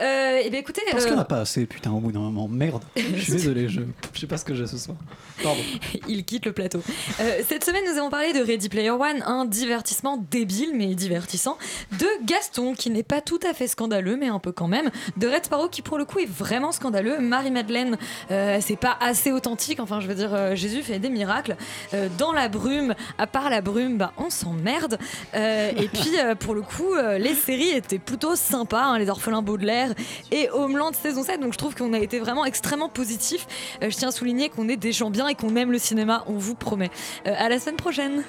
Euh, 0.00 0.38
et 0.44 0.50
bien 0.50 0.60
écoutez. 0.60 0.82
Parce 0.90 1.04
euh, 1.04 1.06
qu'il 1.06 1.14
n'y 1.14 1.18
en 1.18 1.22
a 1.22 1.26
pas 1.26 1.40
assez, 1.40 1.66
putain, 1.66 1.90
au 1.90 2.00
bout 2.00 2.12
d'un 2.12 2.20
moment. 2.20 2.48
Merde. 2.48 2.82
Je 2.96 3.20
suis 3.20 3.32
désolé, 3.32 3.68
je, 3.68 3.80
je 4.12 4.20
sais 4.20 4.26
pas 4.26 4.36
ce 4.36 4.44
que 4.44 4.54
j'ai 4.54 4.66
ce 4.66 4.78
soir. 4.78 4.96
Pardon. 5.42 5.60
il 6.08 6.24
quitte 6.24 6.46
le 6.46 6.52
plateau. 6.52 6.82
Euh, 7.20 7.40
cette 7.46 7.64
semaine, 7.64 7.82
nous 7.90 7.98
avons 7.98 8.10
parlé 8.10 8.32
de 8.32 8.40
Ready 8.40 8.68
Player 8.68 8.90
One, 8.90 9.22
un 9.26 9.44
divertissement 9.44 10.16
débile 10.30 10.70
mais 10.74 10.94
divertissant, 10.94 11.58
de 11.98 12.06
Gaston, 12.24 12.74
qui 12.74 12.90
n'est 12.90 13.02
pas 13.02 13.20
tout 13.20 13.40
à 13.48 13.54
fait 13.54 13.68
scandaleux, 13.68 14.16
mais 14.16 14.28
un 14.28 14.38
peu 14.38 14.52
quand 14.52 14.68
même, 14.68 14.90
de 15.16 15.28
Red 15.28 15.44
Sparrow, 15.46 15.68
qui 15.68 15.82
pour 15.82 15.98
le 15.98 16.04
coup 16.04 16.18
est 16.18 16.28
vraiment 16.30 16.72
scandaleux, 16.72 17.18
Marie-Madeleine, 17.20 17.96
euh, 18.30 18.58
c'est 18.60 18.76
pas 18.76 18.96
assez 19.00 19.32
authentique, 19.32 19.80
enfin 19.80 20.00
je 20.00 20.06
veux 20.06 20.14
dire, 20.14 20.34
euh, 20.34 20.54
Jésus 20.54 20.82
fait 20.82 20.98
des 20.98 21.10
miracles. 21.10 21.56
Euh, 21.94 22.08
dans 22.18 22.32
la 22.32 22.48
brume, 22.48 22.94
à 23.18 23.26
part 23.26 23.50
la 23.50 23.60
brume, 23.60 23.98
bah, 23.98 24.09
on 24.16 24.30
s'emmerde. 24.30 24.98
Euh, 25.34 25.70
et 25.76 25.88
puis, 25.88 26.18
euh, 26.18 26.34
pour 26.34 26.54
le 26.54 26.62
coup, 26.62 26.94
euh, 26.94 27.18
les 27.18 27.34
séries 27.34 27.70
étaient 27.70 27.98
plutôt 27.98 28.36
sympas, 28.36 28.82
hein, 28.82 28.98
Les 28.98 29.10
Orphelins 29.10 29.42
Baudelaire 29.42 29.94
et 30.30 30.48
Homeland 30.50 30.92
saison 30.92 31.22
7, 31.22 31.40
donc 31.40 31.52
je 31.52 31.58
trouve 31.58 31.74
qu'on 31.74 31.92
a 31.92 31.98
été 31.98 32.18
vraiment 32.18 32.44
extrêmement 32.44 32.88
positif. 32.88 33.46
Je 33.82 33.88
tiens 33.88 34.08
à 34.08 34.12
souligner 34.12 34.48
qu'on 34.48 34.68
est 34.68 34.76
des 34.76 34.92
gens 34.92 35.10
bien 35.10 35.28
et 35.28 35.34
qu'on 35.34 35.56
aime 35.56 35.72
le 35.72 35.78
cinéma, 35.78 36.24
on 36.26 36.34
vous 36.34 36.54
promet. 36.54 36.90
À 37.24 37.48
la 37.48 37.58
semaine 37.58 37.76
prochaine! 37.76 38.24